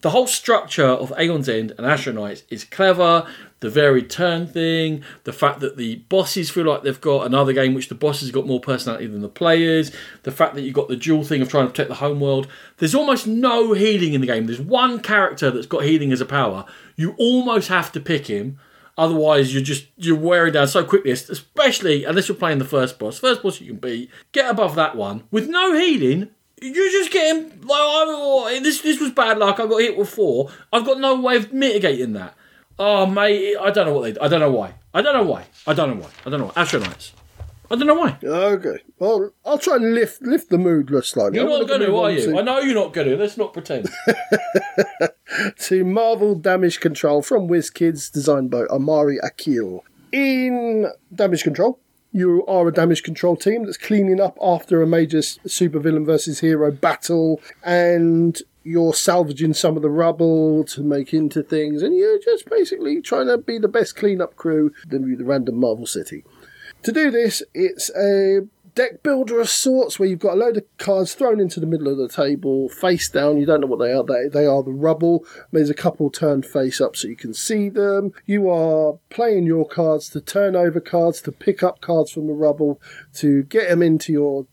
The 0.00 0.10
whole 0.10 0.26
structure 0.26 0.86
of 0.86 1.12
Aeon's 1.18 1.50
End 1.50 1.74
and 1.76 1.86
Astro 1.86 2.14
Knights 2.14 2.44
is 2.48 2.64
clever. 2.64 3.26
The 3.60 3.68
varied 3.68 4.08
turn 4.08 4.46
thing, 4.46 5.04
the 5.24 5.34
fact 5.34 5.60
that 5.60 5.76
the 5.76 5.96
bosses 6.08 6.50
feel 6.50 6.64
like 6.64 6.82
they've 6.82 7.00
got 7.00 7.26
another 7.26 7.52
game 7.52 7.74
which 7.74 7.90
the 7.90 7.94
bosses 7.94 8.30
got 8.30 8.46
more 8.46 8.58
personality 8.58 9.06
than 9.06 9.20
the 9.20 9.28
players, 9.28 9.92
the 10.22 10.32
fact 10.32 10.54
that 10.54 10.62
you've 10.62 10.74
got 10.74 10.88
the 10.88 10.96
dual 10.96 11.24
thing 11.24 11.42
of 11.42 11.48
trying 11.48 11.66
to 11.66 11.70
protect 11.70 11.90
the 11.90 11.96
home 11.96 12.20
world. 12.20 12.48
There's 12.78 12.94
almost 12.94 13.26
no 13.26 13.74
healing 13.74 14.14
in 14.14 14.22
the 14.22 14.26
game. 14.26 14.46
There's 14.46 14.58
one 14.58 14.98
character 14.98 15.50
that's 15.50 15.66
got 15.66 15.84
healing 15.84 16.10
as 16.10 16.22
a 16.22 16.26
power. 16.26 16.64
You 16.96 17.14
almost 17.18 17.68
have 17.68 17.92
to 17.92 18.00
pick 18.00 18.28
him. 18.28 18.58
Otherwise, 18.96 19.54
you're 19.54 19.62
just 19.62 19.86
you're 19.96 20.16
wearing 20.16 20.54
down 20.54 20.68
so 20.68 20.84
quickly, 20.84 21.12
especially 21.12 22.04
unless 22.04 22.28
you're 22.28 22.36
playing 22.36 22.58
the 22.58 22.64
first 22.64 22.98
boss. 22.98 23.18
First 23.18 23.42
boss 23.42 23.60
you 23.60 23.68
can 23.68 23.76
beat, 23.76 24.10
get 24.32 24.50
above 24.50 24.74
that 24.74 24.96
one 24.96 25.24
with 25.30 25.48
no 25.48 25.78
healing. 25.78 26.30
You're 26.62 26.90
just 26.90 27.10
getting 27.10 27.60
like 27.62 27.70
I, 27.70 28.60
this. 28.62 28.80
This 28.80 29.00
was 29.00 29.10
bad 29.10 29.38
luck. 29.38 29.58
I 29.58 29.66
got 29.66 29.80
hit 29.80 29.96
with 29.96 30.08
four. 30.10 30.50
I've 30.72 30.84
got 30.84 31.00
no 31.00 31.20
way 31.20 31.36
of 31.36 31.52
mitigating 31.52 32.12
that. 32.12 32.34
Oh 32.78 33.06
mate, 33.06 33.56
I 33.60 33.70
don't 33.70 33.86
know 33.86 33.94
what 33.94 34.14
they. 34.14 34.20
I 34.20 34.28
don't 34.28 34.40
know 34.40 34.50
why. 34.50 34.74
I 34.94 35.02
don't 35.02 35.14
know 35.14 35.24
why. 35.24 35.46
I 35.66 35.74
don't 35.74 35.90
know 35.90 36.02
why. 36.02 36.10
I 36.24 36.30
don't 36.30 36.40
know 36.40 36.46
why. 36.46 36.52
Astro 36.56 36.80
Knights. 36.80 37.12
I 37.70 37.76
don't 37.76 37.86
know 37.86 37.94
why. 37.94 38.18
Okay, 38.22 38.82
well, 38.98 39.32
I'll 39.46 39.58
try 39.58 39.76
and 39.76 39.94
lift 39.94 40.20
lift 40.20 40.50
the 40.50 40.58
mood 40.58 40.88
just 40.88 41.10
slightly. 41.10 41.38
You're 41.38 41.48
not 41.48 41.66
going 41.66 41.80
to, 41.80 41.96
are 41.96 42.10
you? 42.10 42.30
to- 42.30 42.38
I 42.38 42.42
know 42.42 42.58
you're 42.60 42.74
not 42.74 42.92
going 42.92 43.08
to. 43.08 43.16
Let's 43.16 43.38
not 43.38 43.54
pretend. 43.54 43.88
to 45.58 45.84
Marvel 45.84 46.34
Damage 46.34 46.80
Control 46.80 47.22
from 47.22 47.48
WizKids, 47.48 48.12
designed 48.12 48.50
by 48.50 48.64
Amari 48.64 49.18
Akil. 49.22 49.84
In 50.12 50.86
Damage 51.14 51.44
Control, 51.44 51.78
you 52.12 52.44
are 52.46 52.68
a 52.68 52.72
damage 52.72 53.02
control 53.02 53.36
team 53.36 53.64
that's 53.64 53.78
cleaning 53.78 54.20
up 54.20 54.36
after 54.42 54.82
a 54.82 54.86
major 54.86 55.18
supervillain 55.18 56.04
versus 56.04 56.40
hero 56.40 56.70
battle, 56.70 57.40
and 57.64 58.40
you're 58.64 58.94
salvaging 58.94 59.54
some 59.54 59.76
of 59.76 59.82
the 59.82 59.90
rubble 59.90 60.64
to 60.64 60.82
make 60.82 61.12
into 61.12 61.42
things, 61.42 61.82
and 61.82 61.96
you're 61.96 62.18
just 62.18 62.48
basically 62.48 63.00
trying 63.00 63.26
to 63.26 63.38
be 63.38 63.58
the 63.58 63.68
best 63.68 63.96
cleanup 63.96 64.36
crew 64.36 64.72
than 64.86 65.16
the 65.16 65.24
random 65.24 65.58
Marvel 65.58 65.86
city. 65.86 66.24
To 66.84 66.92
do 66.92 67.10
this, 67.10 67.42
it's 67.54 67.90
a 67.96 68.40
deck 68.74 69.02
builder 69.02 69.40
of 69.40 69.48
sorts 69.48 69.98
where 69.98 70.08
you've 70.08 70.18
got 70.18 70.34
a 70.34 70.36
load 70.36 70.56
of 70.56 70.64
cards 70.78 71.14
thrown 71.14 71.40
into 71.40 71.60
the 71.60 71.66
middle 71.66 71.88
of 71.88 71.98
the 71.98 72.08
table, 72.08 72.68
face 72.68 73.08
down. 73.08 73.38
You 73.38 73.46
don't 73.46 73.60
know 73.60 73.66
what 73.66 73.78
they 73.78 73.92
are. 73.92 74.04
They, 74.04 74.28
they 74.28 74.46
are 74.46 74.62
the 74.62 74.72
rubble. 74.72 75.24
There's 75.50 75.70
a 75.70 75.74
couple 75.74 76.10
turned 76.10 76.46
face 76.46 76.80
up 76.80 76.96
so 76.96 77.08
you 77.08 77.16
can 77.16 77.34
see 77.34 77.68
them. 77.68 78.12
You 78.26 78.48
are 78.50 78.98
playing 79.10 79.46
your 79.46 79.66
cards 79.66 80.08
to 80.10 80.20
turn 80.20 80.56
over 80.56 80.80
cards, 80.80 81.20
to 81.22 81.32
pick 81.32 81.62
up 81.62 81.80
cards 81.80 82.10
from 82.10 82.26
the 82.26 82.32
rubble, 82.32 82.80
to 83.14 83.42
get 83.44 83.68
them 83.68 83.82
into 83.82 84.12
your 84.12 84.46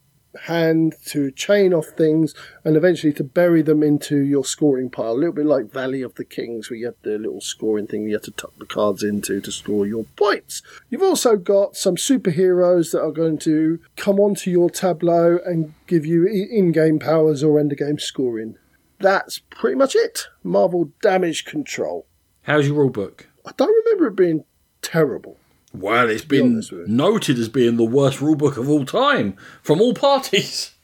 hand, 0.45 0.95
to 1.07 1.31
chain 1.31 1.73
off 1.73 1.87
things, 1.87 2.33
and 2.63 2.75
eventually 2.75 3.13
to 3.13 3.23
bury 3.23 3.61
them 3.61 3.83
into 3.83 4.17
your 4.17 4.45
scoring 4.45 4.89
pile. 4.89 5.11
A 5.11 5.13
little 5.13 5.33
bit 5.33 5.45
like 5.45 5.71
Valley 5.71 6.01
of 6.01 6.15
the 6.15 6.25
Kings, 6.25 6.69
where 6.69 6.77
you 6.77 6.85
have 6.87 6.95
the 7.01 7.17
little 7.17 7.41
scoring 7.41 7.87
thing 7.87 8.07
you 8.07 8.13
have 8.13 8.23
to 8.23 8.31
tuck 8.31 8.53
the 8.57 8.65
cards 8.65 9.03
into 9.03 9.41
to 9.41 9.51
score 9.51 9.85
your 9.85 10.05
points. 10.15 10.61
You've 10.89 11.03
also 11.03 11.35
got 11.35 11.75
some 11.75 11.95
superheroes 11.95 12.91
that 12.91 13.03
are 13.03 13.11
going 13.11 13.37
to 13.39 13.79
come 13.95 14.19
onto 14.19 14.49
your 14.51 14.69
tableau 14.69 15.39
and 15.45 15.73
give 15.87 16.05
you 16.05 16.25
in 16.25 16.71
game 16.71 16.99
powers 16.99 17.43
or 17.43 17.59
end 17.59 17.75
game 17.77 17.99
scoring. 17.99 18.55
That's 18.99 19.39
pretty 19.39 19.77
much 19.77 19.95
it. 19.95 20.27
Marvel 20.43 20.91
Damage 21.01 21.45
Control. 21.45 22.05
How's 22.43 22.67
your 22.67 22.75
rule 22.75 22.89
book? 22.89 23.29
I 23.45 23.51
don't 23.55 23.85
remember 23.85 24.07
it 24.07 24.15
being 24.15 24.43
terrible. 24.81 25.37
Well, 25.74 26.09
it's 26.09 26.26
been 26.26 26.61
you. 26.70 26.86
noted 26.88 27.38
as 27.38 27.49
being 27.49 27.78
the 27.78 27.84
worst 27.84 28.20
rulebook 28.20 28.57
of 28.57 28.70
all 28.70 28.86
time 28.86 29.36
from 29.61 29.82
all 29.82 29.93
parties. 29.93 30.72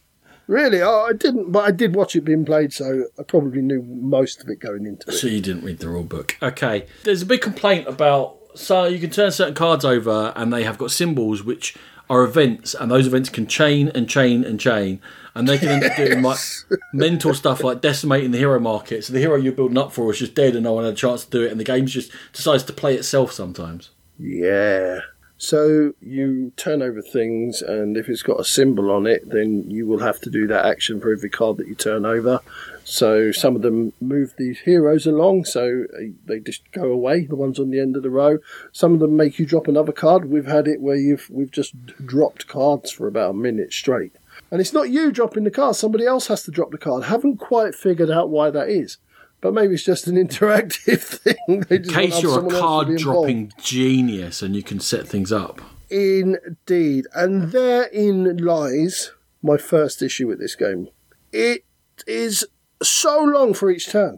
Really, 0.48 0.80
I 0.80 0.88
I 0.88 1.14
didn't, 1.14 1.52
but 1.52 1.66
I 1.66 1.72
did 1.72 1.96
watch 1.96 2.16
it 2.16 2.22
being 2.22 2.46
played, 2.46 2.72
so 2.72 3.06
I 3.18 3.24
probably 3.24 3.64
knew 3.64 3.82
most 3.82 4.44
of 4.44 4.48
it 4.48 4.60
going 4.60 4.86
into 4.86 5.10
it. 5.10 5.14
So 5.14 5.26
you 5.26 5.42
didn't 5.42 5.64
read 5.64 5.80
the 5.80 5.88
rulebook. 5.88 6.34
Okay. 6.40 6.86
There's 7.04 7.24
a 7.24 7.26
big 7.26 7.42
complaint 7.42 7.88
about 7.88 8.38
so 8.56 8.86
you 8.86 9.00
can 9.00 9.10
turn 9.10 9.32
certain 9.32 9.54
cards 9.54 9.84
over 9.84 10.34
and 10.36 10.52
they 10.52 10.64
have 10.64 10.78
got 10.78 10.92
symbols 10.92 11.44
which 11.44 11.76
are 12.10 12.24
events 12.24 12.74
and 12.74 12.90
those 12.92 13.08
events 13.08 13.30
can 13.30 13.48
chain 13.48 13.90
and 13.90 14.08
chain 14.08 14.44
and 14.44 14.60
chain 14.60 15.02
and 15.34 15.48
they 15.48 15.58
can 15.58 15.70
end 15.70 15.84
up 15.84 15.96
doing 15.98 16.22
like 16.22 16.40
mental 16.94 17.34
stuff 17.34 17.64
like 17.64 17.82
decimating 17.82 18.32
the 18.32 18.38
hero 18.38 18.60
market. 18.60 19.04
So 19.04 19.14
the 19.14 19.20
hero 19.20 19.36
you're 19.36 19.52
building 19.52 19.78
up 19.78 19.92
for 19.92 20.12
is 20.12 20.20
just 20.20 20.36
dead 20.36 20.56
and 20.56 20.64
no 20.64 20.74
one 20.74 20.86
had 20.86 20.94
a 20.94 20.96
chance 20.96 21.26
to 21.26 21.32
do 21.32 21.44
it 21.44 21.52
and 21.52 21.60
the 21.60 21.64
game 21.64 21.86
just 21.88 22.12
decides 22.32 22.64
to 22.64 22.74
play 22.74 22.96
itself 22.96 23.32
sometimes. 23.32 23.90
Yeah. 24.18 25.00
So 25.38 25.94
you 26.00 26.54
turn 26.56 26.82
over 26.82 27.02
things, 27.02 27.62
and 27.62 27.98
if 27.98 28.08
it's 28.08 28.24
got 28.24 28.40
a 28.40 28.46
symbol 28.46 28.90
on 28.90 29.06
it, 29.06 29.30
then 29.30 29.70
you 29.70 29.86
will 29.86 30.00
have 30.00 30.22
to 30.22 30.30
do 30.30 30.48
that 30.48 30.66
action 30.66 31.02
for 31.02 31.12
every 31.12 31.30
card 31.30 31.58
that 31.58 31.68
you 31.68 31.76
turn 31.76 32.06
over. 32.06 32.40
So 32.86 33.32
some 33.34 33.56
of 33.56 33.62
them 33.62 33.92
move 34.00 34.34
these 34.38 34.60
heroes 34.60 35.06
along, 35.06 35.46
so 35.46 35.86
uh, 35.94 36.04
they 36.26 36.40
just 36.40 36.72
go 36.72 36.86
away. 36.86 37.26
The 37.26 37.36
ones 37.36 37.60
on 37.60 37.70
the 37.70 37.82
end 37.82 37.98
of 37.98 38.04
the 38.04 38.10
row. 38.10 38.38
Some 38.72 38.94
of 38.94 39.00
them 39.00 39.18
make 39.18 39.38
you 39.38 39.46
drop 39.46 39.68
another 39.68 39.92
card. 39.92 40.32
We've 40.32 40.46
had 40.46 40.68
it 40.68 40.80
where 40.80 40.96
you've 40.96 41.30
we've 41.30 41.52
just 41.52 41.74
dropped 42.06 42.48
cards 42.48 42.92
for 42.92 43.08
about 43.08 43.32
a 43.32 43.34
minute 43.34 43.74
straight. 43.74 44.14
And 44.52 44.62
it's 44.62 44.74
not 44.74 44.90
you 44.90 45.12
dropping 45.12 45.44
the 45.44 45.52
card, 45.52 45.76
somebody 45.76 46.06
else 46.06 46.28
has 46.28 46.44
to 46.44 46.52
drop 46.52 46.72
the 46.72 46.78
card. 46.78 47.06
Haven't 47.06 47.38
quite 47.38 47.76
figured 47.76 48.12
out 48.12 48.30
why 48.30 48.52
that 48.52 48.70
is. 48.70 48.98
But 49.46 49.54
maybe 49.54 49.76
it's 49.76 49.84
just 49.84 50.08
an 50.08 50.16
interactive 50.28 51.02
thing. 51.02 51.66
In 51.70 51.84
case 51.84 52.20
you're 52.20 52.32
a 52.32 52.34
someone 52.34 52.56
else 52.56 52.86
to 52.86 52.96
card 52.96 52.98
dropping 52.98 53.54
genius 53.62 54.42
and 54.42 54.56
you 54.56 54.64
can 54.64 54.80
set 54.80 55.08
things 55.08 55.32
up. 55.32 55.62
Indeed. 55.92 57.06
And 57.14 57.52
therein 57.52 58.38
lies 58.38 59.12
my 59.44 59.58
first 59.58 60.02
issue 60.02 60.26
with 60.28 60.40
this 60.40 60.56
game. 60.56 60.88
It 61.32 61.64
is 62.08 62.48
so 62.82 63.20
long 63.20 63.54
for 63.54 63.70
each 63.70 63.88
turn, 63.88 64.18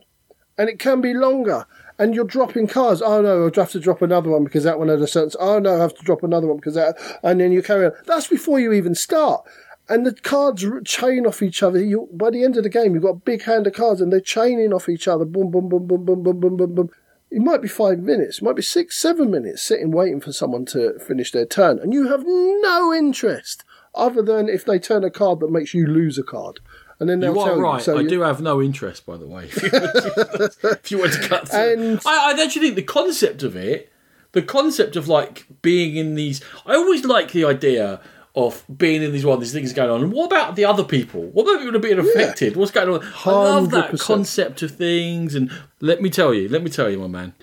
and 0.57 0.69
it 0.69 0.79
can 0.79 1.01
be 1.01 1.13
longer. 1.13 1.65
And 1.99 2.15
you're 2.15 2.23
dropping 2.23 2.67
cards. 2.67 3.01
Oh 3.01 3.21
no, 3.21 3.43
I'll 3.43 3.51
have 3.53 3.71
to 3.71 3.81
drop 3.81 4.01
another 4.01 4.29
one 4.29 4.45
because 4.45 4.63
that 4.63 4.79
one 4.79 4.87
had 4.87 5.01
a 5.01 5.07
sense. 5.07 5.35
Oh 5.41 5.59
no, 5.59 5.75
I 5.75 5.79
have 5.79 5.95
to 5.95 6.05
drop 6.05 6.23
another 6.23 6.47
one 6.47 6.55
because 6.55 6.75
that. 6.75 6.95
And 7.21 7.41
then 7.41 7.51
you 7.51 7.61
carry 7.61 7.87
on. 7.87 7.91
That's 8.05 8.27
before 8.27 8.61
you 8.61 8.71
even 8.71 8.95
start. 8.95 9.45
And 9.89 10.05
the 10.05 10.13
cards 10.13 10.65
chain 10.85 11.25
off 11.25 11.41
each 11.41 11.63
other. 11.63 11.79
You 11.81 12.09
by 12.11 12.29
the 12.29 12.43
end 12.43 12.57
of 12.57 12.63
the 12.63 12.69
game, 12.69 12.93
you've 12.93 13.03
got 13.03 13.09
a 13.09 13.13
big 13.15 13.43
hand 13.43 13.67
of 13.67 13.73
cards, 13.73 14.01
and 14.01 14.11
they're 14.11 14.19
chaining 14.19 14.73
off 14.73 14.89
each 14.89 15.07
other. 15.07 15.23
Boom, 15.25 15.49
boom, 15.51 15.69
boom, 15.69 15.87
boom, 15.87 16.03
boom, 16.05 16.23
boom, 16.23 16.39
boom, 16.39 16.57
boom, 16.57 16.75
boom. 16.75 16.89
It 17.29 17.41
might 17.41 17.61
be 17.61 17.67
five 17.67 17.99
minutes, 17.99 18.37
it 18.37 18.43
might 18.43 18.55
be 18.55 18.61
six, 18.61 18.97
seven 18.97 19.29
minutes 19.31 19.61
sitting 19.61 19.91
waiting 19.91 20.21
for 20.21 20.31
someone 20.31 20.65
to 20.67 20.97
finish 20.99 21.31
their 21.31 21.45
turn, 21.45 21.79
and 21.79 21.93
you 21.93 22.07
have 22.09 22.23
no 22.25 22.93
interest 22.93 23.63
other 23.95 24.21
than 24.21 24.47
if 24.47 24.63
they 24.65 24.79
turn 24.79 25.03
a 25.03 25.09
card 25.09 25.39
that 25.41 25.51
makes 25.51 25.73
you 25.73 25.87
lose 25.87 26.17
a 26.17 26.23
card. 26.23 26.59
And 26.99 27.09
then 27.09 27.21
You 27.21 27.33
tell 27.33 27.49
are 27.49 27.59
right. 27.61 27.77
you. 27.77 27.83
So 27.83 27.97
I 27.97 28.01
you- 28.01 28.09
do 28.09 28.21
have 28.21 28.41
no 28.41 28.61
interest, 28.61 29.05
by 29.05 29.17
the 29.17 29.27
way. 29.27 29.49
If 29.53 29.61
you 29.63 29.69
were 29.71 29.79
to, 29.91 30.51
if 30.83 30.91
you 30.91 30.97
were 30.99 31.09
to 31.09 31.27
cut 31.27 31.49
through. 31.49 31.59
And- 31.73 32.01
I, 32.05 32.33
I 32.33 32.43
actually 32.43 32.61
think 32.61 32.75
the 32.75 32.83
concept 32.83 33.43
of 33.43 33.55
it, 33.55 33.91
the 34.31 34.41
concept 34.41 34.95
of 34.95 35.07
like 35.07 35.45
being 35.61 35.95
in 35.95 36.15
these, 36.15 36.41
I 36.65 36.75
always 36.75 37.05
like 37.05 37.31
the 37.31 37.45
idea 37.45 37.99
of 38.37 38.63
being 38.77 39.01
in 39.01 39.11
these 39.11 39.25
one 39.25 39.39
these 39.39 39.51
things 39.51 39.73
going 39.73 39.89
on. 39.89 40.03
And 40.03 40.13
what 40.13 40.27
about 40.27 40.55
the 40.55 40.63
other 40.63 40.83
people? 40.83 41.23
What 41.23 41.43
about 41.43 41.63
people 41.65 41.79
being 41.79 41.97
affected? 41.97 42.55
What's 42.55 42.69
going 42.69 42.87
on? 42.87 43.03
I 43.25 43.31
love 43.31 43.71
that 43.71 43.97
concept 43.97 44.61
of 44.61 44.69
things. 44.69 45.33
And 45.33 45.51
let 45.81 46.03
me 46.03 46.11
tell 46.11 46.35
you, 46.35 46.47
let 46.47 46.63
me 46.63 46.69
tell 46.69 46.87
you, 46.87 46.99
my 46.99 47.07
man, 47.07 47.33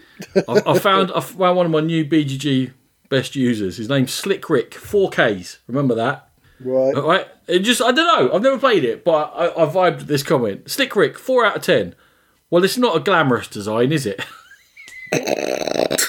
I, 0.49 0.63
I 0.65 0.79
found 0.79 1.11
I 1.11 1.19
found 1.19 1.57
one 1.57 1.67
of 1.67 1.73
my 1.73 1.81
new 1.81 2.05
BGG 2.05 2.73
best 3.09 3.35
users. 3.35 3.79
His 3.79 3.89
name's 3.89 4.15
Slick 4.15 4.49
Rick, 4.49 4.71
4Ks. 4.71 5.59
Remember 5.67 5.97
that? 5.97 6.31
Right. 6.61 6.95
Right? 6.97 7.27
It 7.49 7.59
just 7.61 7.83
I 7.83 7.91
don't 7.91 7.97
know. 7.97 8.33
I've 8.33 8.43
never 8.43 8.59
played 8.59 8.85
it, 8.85 9.05
but 9.05 9.33
I, 9.35 9.49
I 9.49 9.67
vibed 9.67 10.03
this 10.03 10.23
comment. 10.23 10.71
Slick 10.71 10.95
Rick, 10.95 11.19
four 11.19 11.45
out 11.45 11.57
of 11.57 11.63
ten. 11.63 11.97
Well, 12.51 12.63
it's 12.63 12.79
not 12.79 12.97
a 12.97 13.01
glamorous 13.01 13.49
design, 13.49 13.91
is 13.91 14.07
it? 14.07 14.25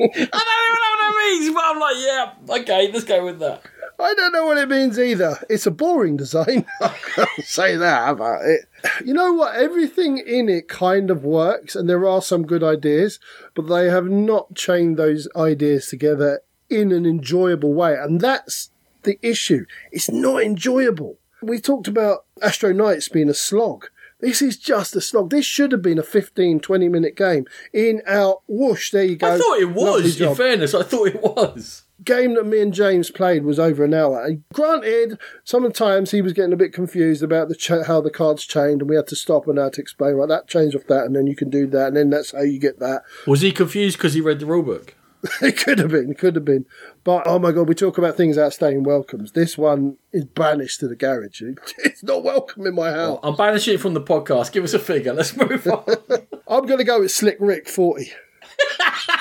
I 0.00 0.06
don't 0.06 0.16
even 0.16 0.28
know 0.28 0.90
what 0.90 1.00
that 1.00 1.14
means, 1.24 1.54
but 1.54 1.64
I'm 1.64 1.80
like, 1.80 1.96
yeah, 1.98 2.32
okay, 2.60 2.92
let's 2.92 3.04
go 3.04 3.24
with 3.24 3.38
that. 3.40 3.62
I 3.98 4.12
don't 4.14 4.32
know 4.32 4.46
what 4.46 4.58
it 4.58 4.68
means 4.68 4.98
either. 4.98 5.38
It's 5.48 5.66
a 5.66 5.70
boring 5.70 6.16
design. 6.16 6.66
I 6.80 6.88
can't 6.88 7.44
say 7.44 7.76
that 7.76 8.10
about 8.10 8.44
it. 8.44 8.66
You 9.04 9.14
know 9.14 9.32
what? 9.32 9.54
Everything 9.54 10.18
in 10.18 10.48
it 10.48 10.68
kind 10.68 11.10
of 11.10 11.24
works, 11.24 11.76
and 11.76 11.88
there 11.88 12.06
are 12.06 12.20
some 12.20 12.46
good 12.46 12.64
ideas, 12.64 13.20
but 13.54 13.68
they 13.68 13.86
have 13.86 14.06
not 14.06 14.54
chained 14.54 14.96
those 14.96 15.28
ideas 15.36 15.86
together 15.86 16.40
in 16.68 16.90
an 16.90 17.06
enjoyable 17.06 17.72
way. 17.72 17.94
And 17.94 18.20
that's 18.20 18.70
the 19.04 19.18
issue. 19.22 19.64
It's 19.92 20.10
not 20.10 20.42
enjoyable. 20.42 21.18
We 21.42 21.60
talked 21.60 21.88
about 21.88 22.24
Astro 22.42 22.72
Knights 22.72 23.08
being 23.08 23.28
a 23.28 23.34
slog. 23.34 23.88
This 24.24 24.40
is 24.40 24.56
just 24.56 24.96
a 24.96 25.02
slog. 25.02 25.28
This 25.28 25.44
should 25.44 25.70
have 25.72 25.82
been 25.82 25.98
a 25.98 26.02
15, 26.02 26.60
20 26.60 26.88
minute 26.88 27.14
game. 27.14 27.44
In, 27.74 28.00
out, 28.06 28.38
whoosh, 28.48 28.90
there 28.90 29.04
you 29.04 29.16
go. 29.16 29.34
I 29.34 29.36
thought 29.36 29.60
it 29.60 29.74
was, 29.74 30.18
in 30.18 30.34
fairness, 30.34 30.72
I 30.72 30.82
thought 30.82 31.08
it 31.08 31.22
was. 31.22 31.84
game 32.02 32.34
that 32.34 32.46
me 32.46 32.62
and 32.62 32.72
James 32.72 33.10
played 33.10 33.44
was 33.44 33.58
over 33.58 33.84
an 33.84 33.92
hour. 33.92 34.24
And 34.24 34.42
granted, 34.54 35.18
sometimes 35.44 36.10
he 36.10 36.22
was 36.22 36.32
getting 36.32 36.54
a 36.54 36.56
bit 36.56 36.72
confused 36.72 37.22
about 37.22 37.50
the 37.50 37.54
ch- 37.54 37.86
how 37.86 38.00
the 38.00 38.10
cards 38.10 38.46
changed, 38.46 38.80
and 38.80 38.88
we 38.88 38.96
had 38.96 39.08
to 39.08 39.16
stop 39.16 39.46
and 39.46 39.58
had 39.58 39.74
to 39.74 39.82
explain, 39.82 40.14
right, 40.14 40.28
that 40.30 40.48
changed 40.48 40.74
off 40.74 40.86
that, 40.86 41.04
and 41.04 41.14
then 41.14 41.26
you 41.26 41.36
can 41.36 41.50
do 41.50 41.66
that, 41.66 41.88
and 41.88 41.96
then 41.98 42.08
that's 42.08 42.32
how 42.32 42.40
you 42.40 42.58
get 42.58 42.78
that. 42.78 43.02
Was 43.26 43.42
he 43.42 43.52
confused 43.52 43.98
because 43.98 44.14
he 44.14 44.22
read 44.22 44.40
the 44.40 44.46
rulebook? 44.46 44.94
it 45.42 45.58
could 45.58 45.78
have 45.78 45.90
been, 45.90 46.10
it 46.10 46.18
could 46.18 46.34
have 46.34 46.44
been. 46.44 46.64
But 47.04 47.26
oh 47.26 47.38
my 47.38 47.52
god, 47.52 47.68
we 47.68 47.74
talk 47.74 47.98
about 47.98 48.16
things 48.16 48.38
outstaying 48.38 48.82
welcomes. 48.82 49.32
This 49.32 49.58
one 49.58 49.98
is 50.10 50.24
banished 50.24 50.80
to 50.80 50.88
the 50.88 50.96
garage. 50.96 51.42
It's 51.84 52.02
not 52.02 52.24
welcome 52.24 52.66
in 52.66 52.74
my 52.74 52.90
house. 52.90 53.20
I'm 53.22 53.36
banishing 53.36 53.74
it 53.74 53.80
from 53.80 53.92
the 53.92 54.00
podcast. 54.00 54.52
Give 54.52 54.64
us 54.64 54.72
a 54.72 54.78
figure. 54.78 55.12
Let's 55.12 55.36
move 55.36 55.66
on. 55.66 55.84
I'm 56.48 56.64
going 56.64 56.78
to 56.78 56.84
go 56.84 57.00
with 57.00 57.10
Slick 57.10 57.36
Rick 57.40 57.68
40. 57.68 58.10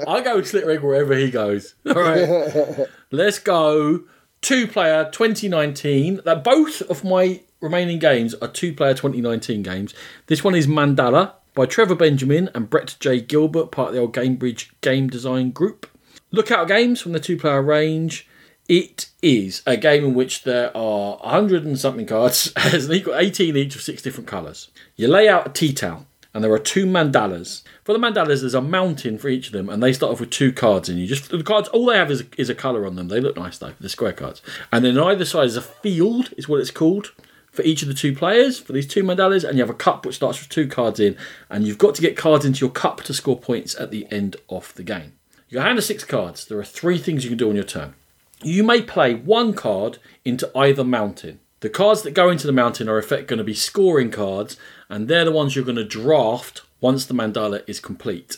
I'll 0.06 0.22
go 0.22 0.36
with 0.36 0.48
Slick 0.48 0.64
Rick 0.64 0.82
wherever 0.82 1.14
he 1.16 1.32
goes. 1.32 1.74
All 1.84 1.94
right. 1.94 2.86
Let's 3.10 3.40
go 3.40 4.04
two 4.40 4.68
player 4.68 5.10
2019. 5.10 6.20
That 6.24 6.44
both 6.44 6.80
of 6.82 7.02
my 7.02 7.40
remaining 7.60 7.98
games 7.98 8.34
are 8.34 8.48
two 8.48 8.72
player 8.72 8.94
2019 8.94 9.64
games. 9.64 9.94
This 10.26 10.44
one 10.44 10.54
is 10.54 10.68
Mandala 10.68 11.32
by 11.54 11.66
Trevor 11.66 11.96
Benjamin 11.96 12.50
and 12.54 12.70
Brett 12.70 12.94
J. 13.00 13.20
Gilbert, 13.20 13.72
part 13.72 13.88
of 13.88 13.94
the 13.94 14.00
old 14.00 14.14
Gamebridge 14.14 14.70
game 14.80 15.08
design 15.08 15.50
group. 15.50 15.88
Lookout 16.32 16.68
games 16.68 17.00
from 17.00 17.12
the 17.12 17.18
two 17.18 17.36
player 17.36 17.60
range. 17.60 18.26
It 18.68 19.10
is 19.20 19.62
a 19.66 19.76
game 19.76 20.04
in 20.04 20.14
which 20.14 20.44
there 20.44 20.74
are 20.76 21.16
100 21.16 21.64
and 21.64 21.76
something 21.76 22.06
cards, 22.06 22.52
as 22.56 22.86
an 22.86 22.94
equal 22.94 23.16
18 23.16 23.56
each 23.56 23.74
of 23.74 23.82
six 23.82 24.00
different 24.00 24.28
colours. 24.28 24.70
You 24.94 25.08
lay 25.08 25.28
out 25.28 25.48
a 25.48 25.50
tea 25.50 25.72
towel, 25.72 26.06
and 26.32 26.44
there 26.44 26.52
are 26.52 26.58
two 26.60 26.86
mandalas. 26.86 27.64
For 27.82 27.92
the 27.92 27.98
mandalas, 27.98 28.42
there's 28.42 28.54
a 28.54 28.60
mountain 28.60 29.18
for 29.18 29.28
each 29.28 29.48
of 29.48 29.52
them, 29.54 29.68
and 29.68 29.82
they 29.82 29.92
start 29.92 30.12
off 30.12 30.20
with 30.20 30.30
two 30.30 30.52
cards. 30.52 30.88
And 30.88 31.00
you 31.00 31.06
just 31.08 31.30
the 31.30 31.42
cards, 31.42 31.68
all 31.70 31.86
they 31.86 31.96
have 31.96 32.12
is 32.12 32.24
is 32.38 32.48
a 32.48 32.54
colour 32.54 32.86
on 32.86 32.94
them. 32.94 33.08
They 33.08 33.20
look 33.20 33.36
nice 33.36 33.58
though, 33.58 33.74
the 33.80 33.88
square 33.88 34.12
cards. 34.12 34.40
And 34.70 34.84
then 34.84 34.96
on 34.96 35.10
either 35.10 35.24
side 35.24 35.46
is 35.46 35.56
a 35.56 35.62
field, 35.62 36.32
is 36.36 36.48
what 36.48 36.60
it's 36.60 36.70
called 36.70 37.12
for 37.50 37.62
each 37.62 37.82
of 37.82 37.88
the 37.88 37.94
two 37.94 38.14
players 38.14 38.60
for 38.60 38.72
these 38.72 38.86
two 38.86 39.02
mandalas. 39.02 39.42
And 39.42 39.58
you 39.58 39.64
have 39.64 39.70
a 39.70 39.74
cup 39.74 40.06
which 40.06 40.14
starts 40.14 40.38
with 40.38 40.48
two 40.48 40.68
cards 40.68 41.00
in, 41.00 41.16
and 41.48 41.66
you've 41.66 41.78
got 41.78 41.96
to 41.96 42.02
get 42.02 42.16
cards 42.16 42.44
into 42.44 42.64
your 42.64 42.70
cup 42.70 43.02
to 43.02 43.14
score 43.14 43.36
points 43.36 43.74
at 43.80 43.90
the 43.90 44.06
end 44.12 44.36
of 44.48 44.72
the 44.76 44.84
game. 44.84 45.14
Your 45.52 45.62
hand 45.62 45.78
of 45.78 45.84
six 45.84 46.04
cards. 46.04 46.44
There 46.44 46.60
are 46.60 46.64
three 46.64 46.96
things 46.96 47.24
you 47.24 47.30
can 47.30 47.38
do 47.38 47.48
on 47.48 47.56
your 47.56 47.64
turn. 47.64 47.94
You 48.40 48.62
may 48.62 48.80
play 48.82 49.14
one 49.14 49.52
card 49.52 49.98
into 50.24 50.48
either 50.56 50.84
mountain. 50.84 51.40
The 51.58 51.68
cards 51.68 52.02
that 52.02 52.14
go 52.14 52.30
into 52.30 52.46
the 52.46 52.52
mountain 52.52 52.88
are 52.88 52.96
in 52.96 53.04
effect 53.04 53.26
going 53.26 53.38
to 53.38 53.44
be 53.44 53.52
scoring 53.52 54.12
cards, 54.12 54.56
and 54.88 55.08
they're 55.08 55.24
the 55.24 55.32
ones 55.32 55.56
you're 55.56 55.64
going 55.64 55.74
to 55.74 55.84
draft 55.84 56.62
once 56.80 57.04
the 57.04 57.14
mandala 57.14 57.68
is 57.68 57.80
complete. 57.80 58.36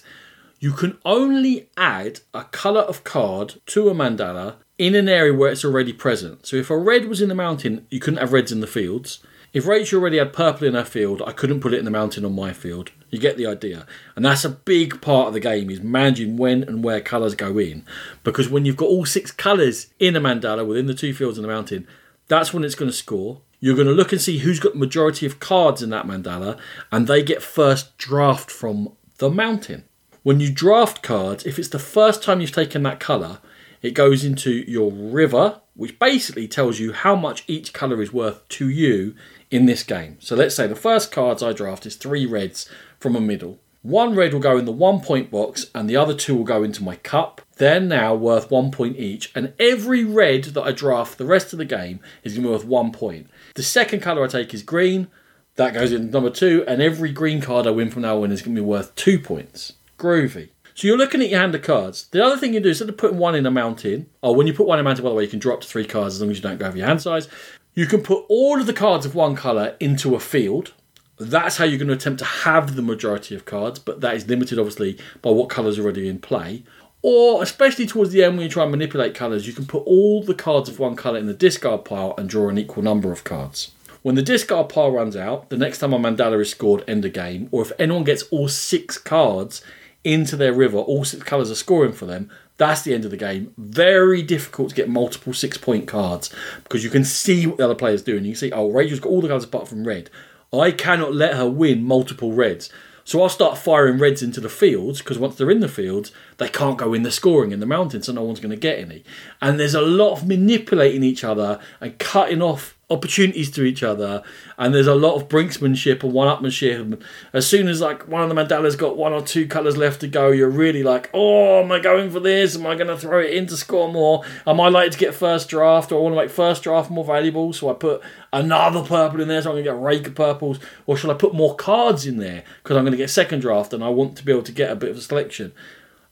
You 0.58 0.72
can 0.72 0.96
only 1.04 1.68
add 1.76 2.20
a 2.32 2.44
colour 2.44 2.80
of 2.80 3.04
card 3.04 3.60
to 3.66 3.90
a 3.90 3.94
mandala 3.94 4.54
in 4.78 4.94
an 4.94 5.08
area 5.08 5.34
where 5.34 5.52
it's 5.52 5.66
already 5.66 5.92
present. 5.92 6.46
So 6.46 6.56
if 6.56 6.70
a 6.70 6.78
red 6.78 7.08
was 7.08 7.20
in 7.20 7.28
the 7.28 7.34
mountain, 7.34 7.86
you 7.90 8.00
couldn't 8.00 8.20
have 8.20 8.32
reds 8.32 8.52
in 8.52 8.60
the 8.60 8.66
fields. 8.66 9.18
If 9.52 9.66
Rachel 9.66 10.00
already 10.00 10.16
had 10.16 10.32
purple 10.32 10.66
in 10.66 10.74
her 10.74 10.84
field, 10.84 11.22
I 11.26 11.32
couldn't 11.32 11.60
put 11.60 11.74
it 11.74 11.78
in 11.78 11.84
the 11.84 11.90
mountain 11.90 12.24
on 12.24 12.34
my 12.34 12.54
field. 12.54 12.90
You 13.10 13.18
get 13.18 13.36
the 13.36 13.46
idea. 13.46 13.86
And 14.16 14.24
that's 14.24 14.46
a 14.46 14.50
big 14.50 15.02
part 15.02 15.28
of 15.28 15.34
the 15.34 15.40
game 15.40 15.68
is 15.68 15.82
managing 15.82 16.38
when 16.38 16.62
and 16.62 16.82
where 16.82 17.02
colours 17.02 17.34
go 17.34 17.58
in. 17.58 17.84
Because 18.24 18.48
when 18.48 18.64
you've 18.64 18.78
got 18.78 18.88
all 18.88 19.04
six 19.04 19.30
colours 19.30 19.88
in 19.98 20.16
a 20.16 20.20
mandala 20.20 20.66
within 20.66 20.86
the 20.86 20.94
two 20.94 21.12
fields 21.12 21.36
in 21.36 21.42
the 21.42 21.48
mountain, 21.48 21.86
that's 22.28 22.54
when 22.54 22.64
it's 22.64 22.74
going 22.74 22.90
to 22.90 22.96
score. 22.96 23.42
You're 23.60 23.74
going 23.76 23.86
to 23.86 23.92
look 23.92 24.10
and 24.10 24.20
see 24.20 24.38
who's 24.38 24.58
got 24.58 24.72
the 24.72 24.78
majority 24.78 25.26
of 25.26 25.38
cards 25.38 25.82
in 25.82 25.90
that 25.90 26.06
mandala, 26.06 26.58
and 26.90 27.06
they 27.06 27.22
get 27.22 27.42
first 27.42 27.98
draft 27.98 28.50
from 28.50 28.96
the 29.18 29.30
mountain. 29.30 29.84
When 30.22 30.40
you 30.40 30.50
draft 30.50 31.02
cards, 31.02 31.44
if 31.44 31.58
it's 31.58 31.68
the 31.68 31.78
first 31.78 32.22
time 32.22 32.40
you've 32.40 32.52
taken 32.52 32.82
that 32.84 33.00
colour, 33.00 33.40
it 33.82 33.90
goes 33.90 34.24
into 34.24 34.50
your 34.50 34.90
river, 34.90 35.60
which 35.74 35.98
basically 35.98 36.48
tells 36.48 36.78
you 36.78 36.92
how 36.92 37.14
much 37.14 37.44
each 37.46 37.72
colour 37.72 38.00
is 38.00 38.12
worth 38.12 38.48
to 38.48 38.68
you 38.68 39.14
in 39.52 39.66
this 39.66 39.84
game. 39.84 40.16
So 40.18 40.34
let's 40.34 40.56
say 40.56 40.66
the 40.66 40.74
first 40.74 41.12
cards 41.12 41.42
I 41.42 41.52
draft 41.52 41.86
is 41.86 41.94
three 41.94 42.26
reds 42.26 42.68
from 42.98 43.14
a 43.14 43.20
middle. 43.20 43.60
One 43.82 44.14
red 44.14 44.32
will 44.32 44.40
go 44.40 44.56
in 44.56 44.64
the 44.64 44.72
one 44.72 45.00
point 45.00 45.30
box, 45.30 45.66
and 45.74 45.90
the 45.90 45.96
other 45.96 46.14
two 46.14 46.36
will 46.36 46.44
go 46.44 46.62
into 46.62 46.82
my 46.82 46.96
cup. 46.96 47.42
They're 47.56 47.80
now 47.80 48.14
worth 48.14 48.50
one 48.50 48.70
point 48.70 48.96
each, 48.96 49.30
and 49.34 49.52
every 49.58 50.04
red 50.04 50.44
that 50.44 50.62
I 50.62 50.72
draft 50.72 51.18
the 51.18 51.26
rest 51.26 51.52
of 51.52 51.58
the 51.58 51.64
game 51.64 52.00
is 52.24 52.32
going 52.32 52.44
to 52.44 52.48
be 52.48 52.52
worth 52.52 52.64
one 52.64 52.92
point. 52.92 53.28
The 53.54 53.62
second 53.62 54.00
colour 54.00 54.24
I 54.24 54.28
take 54.28 54.54
is 54.54 54.62
green, 54.62 55.08
that 55.56 55.74
goes 55.74 55.92
in 55.92 56.10
number 56.10 56.30
two, 56.30 56.64
and 56.66 56.80
every 56.80 57.12
green 57.12 57.40
card 57.40 57.66
I 57.66 57.70
win 57.70 57.90
from 57.90 58.02
now 58.02 58.22
on 58.22 58.32
is 58.32 58.40
going 58.40 58.54
to 58.54 58.62
be 58.62 58.66
worth 58.66 58.94
two 58.94 59.18
points. 59.18 59.74
Groovy. 59.98 60.48
So 60.74 60.86
you're 60.86 60.96
looking 60.96 61.20
at 61.20 61.28
your 61.28 61.40
hand 61.40 61.54
of 61.54 61.62
cards. 61.62 62.06
The 62.06 62.24
other 62.24 62.38
thing 62.38 62.54
you 62.54 62.60
do 62.60 62.70
instead 62.70 62.88
of 62.88 62.96
putting 62.96 63.18
one 63.18 63.34
in 63.34 63.44
a 63.44 63.50
mountain, 63.50 64.08
or 64.22 64.34
when 64.34 64.46
you 64.46 64.54
put 64.54 64.66
one 64.66 64.78
in 64.78 64.86
a 64.86 64.88
mountain, 64.88 65.04
by 65.04 65.10
the 65.10 65.16
way, 65.16 65.24
you 65.24 65.28
can 65.28 65.38
drop 65.38 65.60
to 65.60 65.68
three 65.68 65.84
cards 65.84 66.14
as 66.14 66.22
long 66.22 66.30
as 66.30 66.38
you 66.38 66.42
don't 66.42 66.58
go 66.58 66.66
over 66.66 66.78
your 66.78 66.86
hand 66.86 67.02
size. 67.02 67.28
You 67.74 67.86
can 67.86 68.02
put 68.02 68.26
all 68.28 68.60
of 68.60 68.66
the 68.66 68.74
cards 68.74 69.06
of 69.06 69.14
one 69.14 69.34
colour 69.34 69.76
into 69.80 70.14
a 70.14 70.20
field. 70.20 70.74
That's 71.18 71.56
how 71.56 71.64
you're 71.64 71.78
going 71.78 71.88
to 71.88 71.94
attempt 71.94 72.18
to 72.18 72.24
have 72.26 72.76
the 72.76 72.82
majority 72.82 73.34
of 73.34 73.46
cards, 73.46 73.78
but 73.78 74.02
that 74.02 74.14
is 74.14 74.28
limited 74.28 74.58
obviously 74.58 74.98
by 75.22 75.30
what 75.30 75.48
colours 75.48 75.78
are 75.78 75.82
already 75.82 76.06
in 76.06 76.18
play. 76.18 76.64
Or, 77.00 77.42
especially 77.42 77.86
towards 77.86 78.10
the 78.10 78.22
end 78.22 78.36
when 78.36 78.44
you 78.44 78.50
try 78.50 78.64
and 78.64 78.70
manipulate 78.70 79.14
colours, 79.14 79.46
you 79.46 79.54
can 79.54 79.64
put 79.64 79.84
all 79.86 80.22
the 80.22 80.34
cards 80.34 80.68
of 80.68 80.78
one 80.78 80.96
colour 80.96 81.18
in 81.18 81.26
the 81.26 81.34
discard 81.34 81.84
pile 81.86 82.14
and 82.18 82.28
draw 82.28 82.48
an 82.48 82.58
equal 82.58 82.82
number 82.82 83.10
of 83.10 83.24
cards. 83.24 83.72
When 84.02 84.16
the 84.16 84.22
discard 84.22 84.68
pile 84.68 84.90
runs 84.90 85.16
out, 85.16 85.48
the 85.48 85.56
next 85.56 85.78
time 85.78 85.94
a 85.94 85.98
mandala 85.98 86.42
is 86.42 86.50
scored, 86.50 86.84
end 86.86 87.04
of 87.06 87.14
game, 87.14 87.48
or 87.52 87.62
if 87.62 87.72
anyone 87.78 88.04
gets 88.04 88.24
all 88.24 88.48
six 88.48 88.98
cards 88.98 89.62
into 90.04 90.36
their 90.36 90.52
river, 90.52 90.78
all 90.78 91.04
six 91.04 91.22
colours 91.22 91.50
are 91.50 91.56
scoring 91.56 91.92
for 91.92 92.06
them. 92.06 92.28
That's 92.58 92.82
the 92.82 92.94
end 92.94 93.04
of 93.04 93.10
the 93.10 93.16
game. 93.16 93.52
Very 93.56 94.22
difficult 94.22 94.70
to 94.70 94.74
get 94.74 94.88
multiple 94.88 95.32
six 95.32 95.56
point 95.58 95.88
cards 95.88 96.32
because 96.62 96.84
you 96.84 96.90
can 96.90 97.04
see 97.04 97.46
what 97.46 97.56
the 97.56 97.64
other 97.64 97.74
player's 97.74 98.02
doing. 98.02 98.24
You 98.24 98.32
can 98.32 98.38
see, 98.38 98.52
oh, 98.52 98.70
Rachel's 98.70 99.00
got 99.00 99.10
all 99.10 99.20
the 99.20 99.28
cards 99.28 99.44
apart 99.44 99.68
from 99.68 99.84
red. 99.84 100.10
I 100.52 100.70
cannot 100.70 101.14
let 101.14 101.34
her 101.34 101.48
win 101.48 101.82
multiple 101.82 102.32
reds. 102.32 102.70
So 103.04 103.22
I'll 103.22 103.28
start 103.28 103.58
firing 103.58 103.98
reds 103.98 104.22
into 104.22 104.40
the 104.40 104.48
fields 104.48 105.00
because 105.00 105.18
once 105.18 105.34
they're 105.34 105.50
in 105.50 105.60
the 105.60 105.68
fields, 105.68 106.12
they 106.36 106.48
can't 106.48 106.78
go 106.78 106.94
in 106.94 107.02
the 107.02 107.10
scoring 107.10 107.50
in 107.50 107.60
the 107.60 107.66
mountains, 107.66 108.06
so 108.06 108.12
no 108.12 108.22
one's 108.22 108.38
going 108.38 108.50
to 108.50 108.56
get 108.56 108.78
any. 108.78 109.02
And 109.40 109.58
there's 109.58 109.74
a 109.74 109.80
lot 109.80 110.12
of 110.12 110.28
manipulating 110.28 111.02
each 111.02 111.24
other 111.24 111.58
and 111.80 111.98
cutting 111.98 112.42
off 112.42 112.78
opportunities 112.92 113.50
to 113.52 113.64
each 113.64 113.82
other, 113.82 114.22
and 114.58 114.74
there's 114.74 114.86
a 114.86 114.94
lot 114.94 115.14
of 115.14 115.28
brinksmanship 115.28 116.02
and 116.02 116.12
one-upmanship. 116.12 117.02
As 117.32 117.46
soon 117.46 117.68
as 117.68 117.80
like 117.80 118.06
one 118.06 118.22
of 118.22 118.28
the 118.28 118.34
mandalas 118.34 118.76
got 118.76 118.96
one 118.96 119.12
or 119.12 119.22
two 119.22 119.46
colours 119.46 119.76
left 119.76 120.00
to 120.02 120.08
go, 120.08 120.30
you're 120.30 120.50
really 120.50 120.82
like, 120.82 121.10
oh, 121.14 121.62
am 121.62 121.72
I 121.72 121.80
going 121.80 122.10
for 122.10 122.20
this? 122.20 122.56
Am 122.56 122.66
I 122.66 122.74
going 122.74 122.88
to 122.88 122.96
throw 122.96 123.20
it 123.20 123.34
in 123.34 123.46
to 123.46 123.56
score 123.56 123.92
more? 123.92 124.24
Am 124.46 124.60
I 124.60 124.68
likely 124.68 124.90
to 124.90 124.98
get 124.98 125.14
first 125.14 125.48
draft, 125.48 125.90
or 125.90 125.98
I 125.98 126.02
want 126.02 126.14
to 126.14 126.20
make 126.20 126.30
first 126.30 126.62
draft 126.62 126.90
more 126.90 127.04
valuable? 127.04 127.52
So 127.52 127.70
I 127.70 127.74
put 127.74 128.02
another 128.32 128.82
purple 128.82 129.20
in 129.20 129.28
there, 129.28 129.42
so 129.42 129.50
I'm 129.50 129.54
going 129.54 129.64
to 129.64 129.70
get 129.70 129.76
a 129.76 129.80
rake 129.80 130.06
of 130.06 130.14
purples, 130.14 130.58
or 130.86 130.96
should 130.96 131.10
I 131.10 131.14
put 131.14 131.34
more 131.34 131.56
cards 131.56 132.06
in 132.06 132.18
there 132.18 132.44
because 132.62 132.76
I'm 132.76 132.84
going 132.84 132.92
to 132.92 132.98
get 132.98 133.10
second 133.10 133.40
draft 133.40 133.72
and 133.72 133.82
I 133.82 133.88
want 133.88 134.16
to 134.16 134.24
be 134.24 134.32
able 134.32 134.42
to 134.42 134.52
get 134.52 134.70
a 134.70 134.76
bit 134.76 134.90
of 134.90 134.98
a 134.98 135.00
selection? 135.00 135.52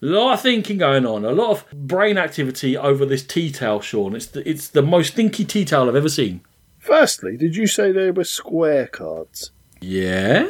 A 0.03 0.07
lot 0.07 0.33
of 0.33 0.41
thinking 0.41 0.79
going 0.79 1.05
on, 1.05 1.27
a 1.27 1.33
lot 1.33 1.51
of 1.51 1.71
brain 1.73 2.17
activity 2.17 2.75
over 2.75 3.05
this 3.05 3.23
tea 3.23 3.51
towel, 3.51 3.83
Sean. 3.83 4.17
It's 4.17 4.27
the, 4.27 4.49
it's 4.49 4.69
the 4.69 4.81
most 4.81 5.15
thinky 5.15 5.47
tea 5.47 5.67
towel 5.67 5.91
I've 5.91 5.95
ever 5.95 6.09
seen. 6.09 6.41
Firstly, 6.81 7.37
did 7.37 7.55
you 7.57 7.67
say 7.67 7.93
they 7.93 8.11
were 8.11 8.25
square 8.25 8.87
cards? 8.89 9.53
Yeah. 9.81 10.49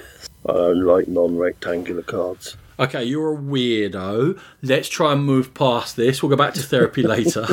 I 0.49 0.53
don't 0.53 0.85
like 0.85 1.07
non-rectangular 1.09 2.03
cards. 2.03 2.57
Okay, 2.79 3.05
you're 3.05 3.35
a 3.35 3.37
weirdo. 3.37 4.41
Let's 4.63 4.89
try 4.89 5.13
and 5.13 5.23
move 5.25 5.53
past 5.53 5.97
this. 5.97 6.23
We'll 6.23 6.31
go 6.31 6.37
back 6.37 6.55
to 6.55 6.63
therapy 6.63 7.03
later. 7.03 7.47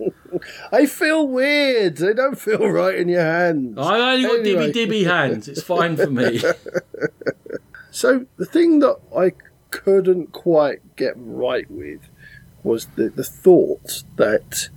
I 0.72 0.86
feel 0.86 1.28
weird. 1.28 1.98
They 1.98 2.14
don't 2.14 2.38
feel 2.40 2.66
right 2.68 2.94
in 2.94 3.08
your 3.08 3.20
hands. 3.22 3.76
I 3.76 4.14
only 4.14 4.22
got 4.22 4.38
Anyway. 4.40 4.72
dibby 4.72 4.86
dibby 4.86 5.04
hands. 5.04 5.46
It's 5.48 5.62
fine 5.62 5.96
for 5.96 6.10
me. 6.10 6.40
So 7.90 8.26
the 8.36 8.44
thing 8.44 8.80
that 8.80 8.98
I 9.16 9.32
couldn't 9.70 10.32
quite 10.32 10.96
get 10.96 11.14
right 11.16 11.64
with 11.70 12.00
was 12.62 12.88
the, 12.96 13.08
the 13.08 13.24
thought 13.24 14.02
that 14.16 14.68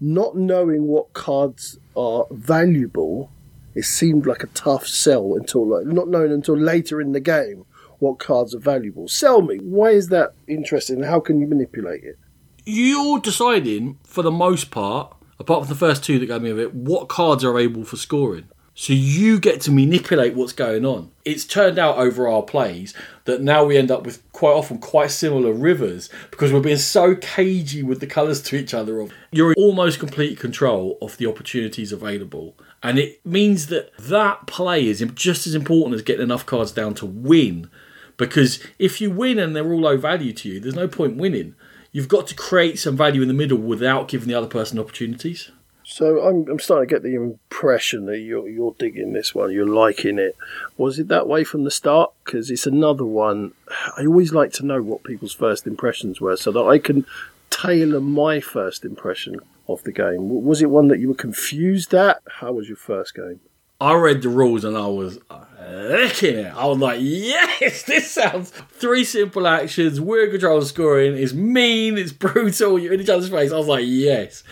not 0.00 0.36
knowing 0.36 0.88
what 0.88 1.12
cards 1.12 1.78
are 1.96 2.26
valuable, 2.30 3.30
it 3.74 3.84
seemed 3.84 4.26
like 4.26 4.42
a 4.42 4.48
tough 4.48 4.86
sell 4.86 5.34
until 5.34 5.66
like 5.66 5.86
not 5.86 6.08
knowing 6.08 6.32
until 6.32 6.56
later 6.56 7.00
in 7.00 7.12
the 7.12 7.20
game 7.20 7.64
what 7.98 8.18
cards 8.18 8.54
are 8.54 8.60
valuable. 8.60 9.08
Sell 9.08 9.40
me. 9.40 9.56
Why 9.58 9.90
is 9.90 10.08
that 10.08 10.34
interesting? 10.46 11.02
How 11.02 11.20
can 11.20 11.40
you 11.40 11.46
manipulate 11.46 12.04
it? 12.04 12.18
You're 12.66 13.20
deciding, 13.20 13.98
for 14.04 14.22
the 14.22 14.30
most 14.30 14.70
part, 14.70 15.14
apart 15.38 15.62
from 15.62 15.68
the 15.68 15.78
first 15.78 16.04
two 16.04 16.18
that 16.18 16.26
gave 16.26 16.42
me 16.42 16.50
of 16.50 16.58
it, 16.58 16.74
what 16.74 17.08
cards 17.08 17.44
are 17.44 17.58
able 17.58 17.84
for 17.84 17.96
scoring. 17.96 18.48
So 18.76 18.92
you 18.92 19.38
get 19.38 19.60
to 19.62 19.70
manipulate 19.70 20.34
what's 20.34 20.52
going 20.52 20.84
on. 20.84 21.12
It's 21.24 21.44
turned 21.44 21.78
out 21.78 21.96
over 21.96 22.28
our 22.28 22.42
plays 22.42 22.92
that 23.24 23.40
now 23.40 23.64
we 23.64 23.76
end 23.76 23.92
up 23.92 24.04
with 24.04 24.20
quite 24.32 24.50
often 24.52 24.78
quite 24.78 25.12
similar 25.12 25.52
rivers 25.52 26.10
because 26.32 26.52
we're 26.52 26.58
being 26.58 26.76
so 26.76 27.14
cagey 27.14 27.84
with 27.84 28.00
the 28.00 28.08
colours 28.08 28.42
to 28.42 28.56
each 28.56 28.74
other. 28.74 28.98
Of 28.98 29.12
You're 29.30 29.52
in 29.52 29.62
almost 29.62 30.00
complete 30.00 30.40
control 30.40 30.98
of 31.00 31.16
the 31.18 31.26
opportunities 31.26 31.92
available. 31.92 32.56
And 32.82 32.98
it 32.98 33.24
means 33.24 33.68
that 33.68 33.96
that 33.96 34.48
play 34.48 34.86
is 34.86 35.04
just 35.14 35.46
as 35.46 35.54
important 35.54 35.94
as 35.94 36.02
getting 36.02 36.24
enough 36.24 36.44
cards 36.44 36.72
down 36.72 36.94
to 36.94 37.06
win. 37.06 37.70
Because 38.16 38.60
if 38.80 39.00
you 39.00 39.08
win 39.10 39.38
and 39.38 39.54
they're 39.54 39.72
all 39.72 39.80
low 39.80 39.96
value 39.96 40.32
to 40.32 40.48
you, 40.48 40.58
there's 40.58 40.74
no 40.74 40.88
point 40.88 41.16
winning. 41.16 41.54
You've 41.92 42.08
got 42.08 42.26
to 42.26 42.34
create 42.34 42.80
some 42.80 42.96
value 42.96 43.22
in 43.22 43.28
the 43.28 43.34
middle 43.34 43.58
without 43.58 44.08
giving 44.08 44.26
the 44.26 44.34
other 44.34 44.48
person 44.48 44.80
opportunities. 44.80 45.52
So 45.84 46.20
I'm, 46.20 46.48
I'm 46.48 46.58
starting 46.58 46.88
to 46.88 46.94
get 46.94 47.02
the 47.02 47.14
impression 47.14 48.06
that 48.06 48.18
you're 48.18 48.48
you're 48.48 48.74
digging 48.78 49.12
this 49.12 49.34
one. 49.34 49.52
You're 49.52 49.66
liking 49.66 50.18
it. 50.18 50.36
Was 50.78 50.98
it 50.98 51.08
that 51.08 51.28
way 51.28 51.44
from 51.44 51.64
the 51.64 51.70
start? 51.70 52.12
Because 52.24 52.50
it's 52.50 52.66
another 52.66 53.04
one. 53.04 53.52
I 53.96 54.06
always 54.06 54.32
like 54.32 54.52
to 54.54 54.66
know 54.66 54.82
what 54.82 55.04
people's 55.04 55.34
first 55.34 55.66
impressions 55.66 56.20
were, 56.20 56.36
so 56.36 56.50
that 56.52 56.64
I 56.64 56.78
can 56.78 57.04
tailor 57.50 58.00
my 58.00 58.40
first 58.40 58.84
impression 58.84 59.40
of 59.68 59.82
the 59.84 59.92
game. 59.92 60.44
Was 60.44 60.62
it 60.62 60.70
one 60.70 60.88
that 60.88 61.00
you 61.00 61.08
were 61.08 61.14
confused 61.14 61.94
at? 61.94 62.22
How 62.28 62.52
was 62.52 62.68
your 62.68 62.76
first 62.76 63.14
game? 63.14 63.40
I 63.80 63.92
read 63.94 64.22
the 64.22 64.28
rules 64.28 64.64
and 64.64 64.76
I 64.76 64.86
was 64.86 65.18
uh, 65.30 65.44
licking 65.68 66.38
it. 66.38 66.54
I 66.54 66.64
was 66.66 66.78
like, 66.78 67.00
yes, 67.02 67.82
this 67.86 68.10
sounds 68.10 68.50
three 68.50 69.04
simple 69.04 69.46
actions. 69.46 69.98
In 69.98 70.30
control 70.30 70.62
scoring. 70.62 71.16
It's 71.16 71.32
mean. 71.32 71.98
It's 71.98 72.12
brutal. 72.26 72.78
You're 72.78 72.94
in 72.94 73.00
each 73.00 73.08
other's 73.08 73.28
face. 73.28 73.52
I 73.52 73.58
was 73.58 73.66
like, 73.66 73.84
yes. 73.86 74.44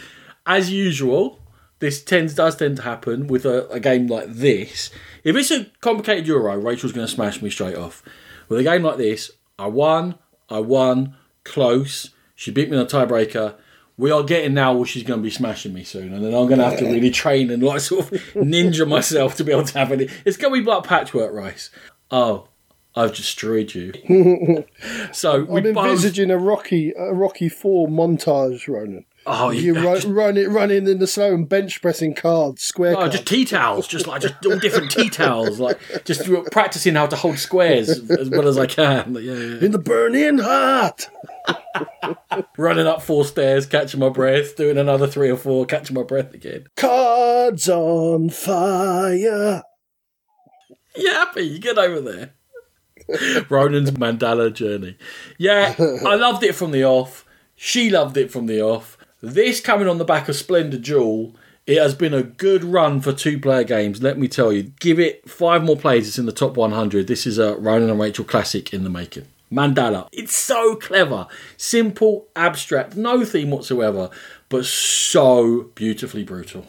As 0.47 0.70
usual, 0.70 1.40
this 1.78 2.02
tends 2.02 2.35
does 2.35 2.56
tend 2.56 2.77
to 2.77 2.82
happen 2.82 3.27
with 3.27 3.44
a, 3.44 3.69
a 3.69 3.81
game 3.81 4.06
like 4.06 4.28
this. 4.28 4.90
If 5.24 5.36
it's 5.36 5.51
a 5.51 5.66
complicated 5.81 6.27
Euro, 6.27 6.56
Rachel's 6.59 6.93
going 6.93 7.06
to 7.06 7.12
smash 7.12 7.43
me 7.43 7.51
straight 7.51 7.77
off. 7.77 8.02
With 8.48 8.59
a 8.59 8.64
game 8.64 8.82
like 8.82 8.97
this, 8.98 9.31
I 9.59 9.66
won. 9.66 10.16
I 10.51 10.60
won 10.60 11.16
close. 11.44 12.10
She 12.35 12.51
beat 12.51 12.70
me 12.70 12.77
in 12.77 12.82
a 12.82 12.86
tiebreaker. 12.86 13.55
We 13.97 14.10
are 14.10 14.23
getting 14.23 14.55
now 14.55 14.74
where 14.74 14.86
she's 14.86 15.02
going 15.05 15.20
to 15.20 15.24
be 15.24 15.31
smashing 15.31 15.73
me 15.73 15.85
soon, 15.85 16.12
and 16.12 16.24
then 16.24 16.35
I'm 16.35 16.47
going 16.47 16.59
to 16.59 16.64
have 16.64 16.78
to 16.78 16.86
really 16.86 17.10
train 17.10 17.51
and 17.51 17.62
like 17.62 17.81
sort 17.81 18.10
of 18.10 18.10
ninja 18.35 18.89
myself 18.89 19.36
to 19.36 19.44
be 19.44 19.52
able 19.52 19.64
to 19.64 19.78
have 19.78 19.93
it. 19.93 20.10
It's 20.24 20.36
going 20.36 20.55
to 20.55 20.60
be 20.60 20.66
like 20.69 20.85
patchwork 20.85 21.32
rice. 21.32 21.70
Oh, 22.10 22.48
I've 22.94 23.14
destroyed 23.14 23.74
you. 23.74 24.64
so 25.12 25.44
we 25.44 25.60
I'm 25.60 25.73
both. 25.73 25.86
envisaging 25.86 26.31
a 26.31 26.39
Rocky 26.39 26.93
a 26.97 27.12
Rocky 27.12 27.48
Four 27.48 27.89
montage, 27.89 28.66
Ronan. 28.66 29.05
Oh, 29.24 29.51
You 29.51 29.74
yeah, 29.77 29.82
run, 29.85 29.94
just- 29.97 30.09
run 30.09 30.36
it, 30.36 30.49
running 30.49 30.89
in 30.89 30.99
the 30.99 31.07
snow 31.07 31.32
and 31.35 31.49
bench 31.49 31.81
pressing 31.81 32.15
cards, 32.15 32.62
square 32.62 32.93
Oh, 32.94 33.01
cards. 33.01 33.15
just 33.15 33.27
tea 33.27 33.44
towels, 33.44 33.86
just 33.86 34.07
like 34.09 34.20
just 34.23 34.35
all 34.44 34.59
different 34.59 34.90
tea 34.90 35.09
towels, 35.11 35.61
like 35.61 35.78
just 36.05 36.28
practicing 36.51 36.94
how 36.97 37.07
to 37.07 37.15
hold 37.15 37.39
squares 37.39 37.89
as 38.11 38.28
well 38.31 38.49
as 38.49 38.59
I 38.59 38.66
can. 38.66 39.15
Like, 39.15 39.23
yeah, 39.24 39.35
yeah. 39.35 39.65
in 39.65 39.70
the 39.70 39.78
burning 39.78 40.39
heart. 40.39 41.09
Running 42.59 42.86
up 42.86 43.01
four 43.03 43.24
stairs, 43.24 43.66
catching 43.66 44.01
my 44.01 44.09
breath, 44.09 44.57
doing 44.57 44.77
another 44.78 45.07
three 45.07 45.31
or 45.31 45.36
four, 45.36 45.66
catching 45.66 45.94
my 45.94 46.03
breath 46.03 46.35
again. 46.35 46.66
Cards 46.77 47.69
on 47.69 48.28
fire. 48.31 49.62
You 50.97 51.11
happy? 51.11 51.43
You 51.43 51.59
get 51.59 51.78
over 51.78 52.01
there. 52.01 52.35
Ronan's 53.49 53.90
mandala 53.93 54.53
journey. 54.53 54.97
Yeah, 55.39 55.74
I 55.78 56.15
loved 56.16 56.43
it 56.43 56.55
from 56.55 56.70
the 56.73 56.85
off. 56.85 57.24
She 57.55 57.90
loved 57.90 58.16
it 58.16 58.31
from 58.31 58.47
the 58.47 58.61
off. 58.61 58.99
This 59.23 59.61
coming 59.61 59.86
on 59.86 59.99
the 59.99 60.05
back 60.05 60.28
of 60.28 60.35
Splendor 60.35 60.78
Duel, 60.78 61.36
it 61.65 61.78
has 61.78 61.94
been 61.94 62.12
a 62.12 62.24
good 62.24 62.65
run 62.65 63.01
for 63.01 63.12
two 63.12 63.39
player 63.39 63.62
games, 63.62 64.03
let 64.03 64.19
me 64.19 64.27
tell 64.27 64.53
you. 64.53 64.65
Give 64.81 64.99
it 64.99 65.31
five 65.31 65.62
more 65.62 65.77
plays, 65.77 66.09
it's 66.09 66.19
in 66.19 66.27
the 66.27 66.32
top 66.32 66.57
100. 66.57 67.07
This 67.07 67.24
is 67.24 67.39
a 67.39 67.55
Ronan 67.55 67.89
and 67.89 68.01
Rachel 68.01 68.24
classic 68.24 68.74
in 68.74 68.82
the 68.82 68.90
making. 68.90 69.27
Mandala. 69.53 70.09
It's 70.11 70.35
so 70.35 70.74
clever. 70.74 71.28
Simple, 71.57 72.27
abstract, 72.35 72.97
no 72.97 73.24
theme 73.24 73.51
whatsoever, 73.51 74.11
but 74.49 74.65
so 74.65 75.70
beautifully 75.77 76.24
brutal. 76.24 76.66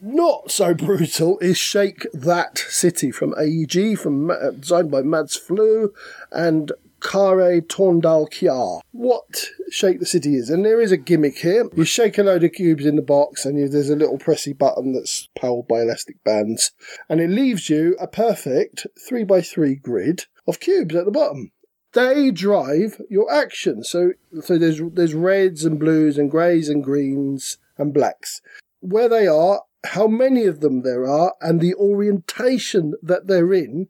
Not 0.00 0.52
so 0.52 0.74
brutal 0.74 1.40
is 1.40 1.58
Shake 1.58 2.06
That 2.12 2.58
City 2.58 3.10
from 3.10 3.34
AEG, 3.34 3.98
from 3.98 4.26
Ma- 4.26 4.34
uh, 4.34 4.50
designed 4.52 4.92
by 4.92 5.02
Mads 5.02 5.36
Fløe 5.36 5.90
and 6.30 6.70
Kåre 7.06 7.62
Torndahl 7.62 8.28
Kjær. 8.28 8.80
What 8.90 9.46
Shake 9.70 10.00
the 10.00 10.06
City 10.06 10.34
is, 10.34 10.50
and 10.50 10.64
there 10.64 10.80
is 10.80 10.90
a 10.90 10.96
gimmick 10.96 11.38
here. 11.38 11.68
You 11.74 11.84
shake 11.84 12.18
a 12.18 12.24
load 12.24 12.42
of 12.42 12.52
cubes 12.52 12.84
in 12.84 12.96
the 12.96 13.02
box, 13.02 13.46
and 13.46 13.56
you, 13.56 13.68
there's 13.68 13.90
a 13.90 13.96
little 13.96 14.18
pressy 14.18 14.56
button 14.56 14.92
that's 14.92 15.28
powered 15.38 15.68
by 15.68 15.82
elastic 15.82 16.22
bands, 16.24 16.72
and 17.08 17.20
it 17.20 17.30
leaves 17.30 17.70
you 17.70 17.96
a 18.00 18.08
perfect 18.08 18.88
three 19.08 19.22
by 19.22 19.40
three 19.40 19.76
grid 19.76 20.24
of 20.48 20.58
cubes 20.58 20.96
at 20.96 21.04
the 21.04 21.12
bottom. 21.12 21.52
They 21.92 22.32
drive 22.32 23.00
your 23.08 23.32
action. 23.32 23.84
So, 23.84 24.12
so 24.42 24.58
there's 24.58 24.80
there's 24.92 25.14
reds 25.14 25.64
and 25.64 25.78
blues 25.78 26.18
and 26.18 26.28
greys 26.28 26.68
and 26.68 26.82
greens 26.82 27.58
and 27.78 27.94
blacks 27.94 28.42
where 28.80 29.08
they 29.08 29.26
are, 29.26 29.62
how 29.84 30.06
many 30.06 30.44
of 30.44 30.60
them 30.60 30.82
there 30.82 31.06
are, 31.06 31.34
and 31.40 31.60
the 31.60 31.74
orientation 31.74 32.94
that 33.02 33.26
they're 33.26 33.52
in, 33.52 33.88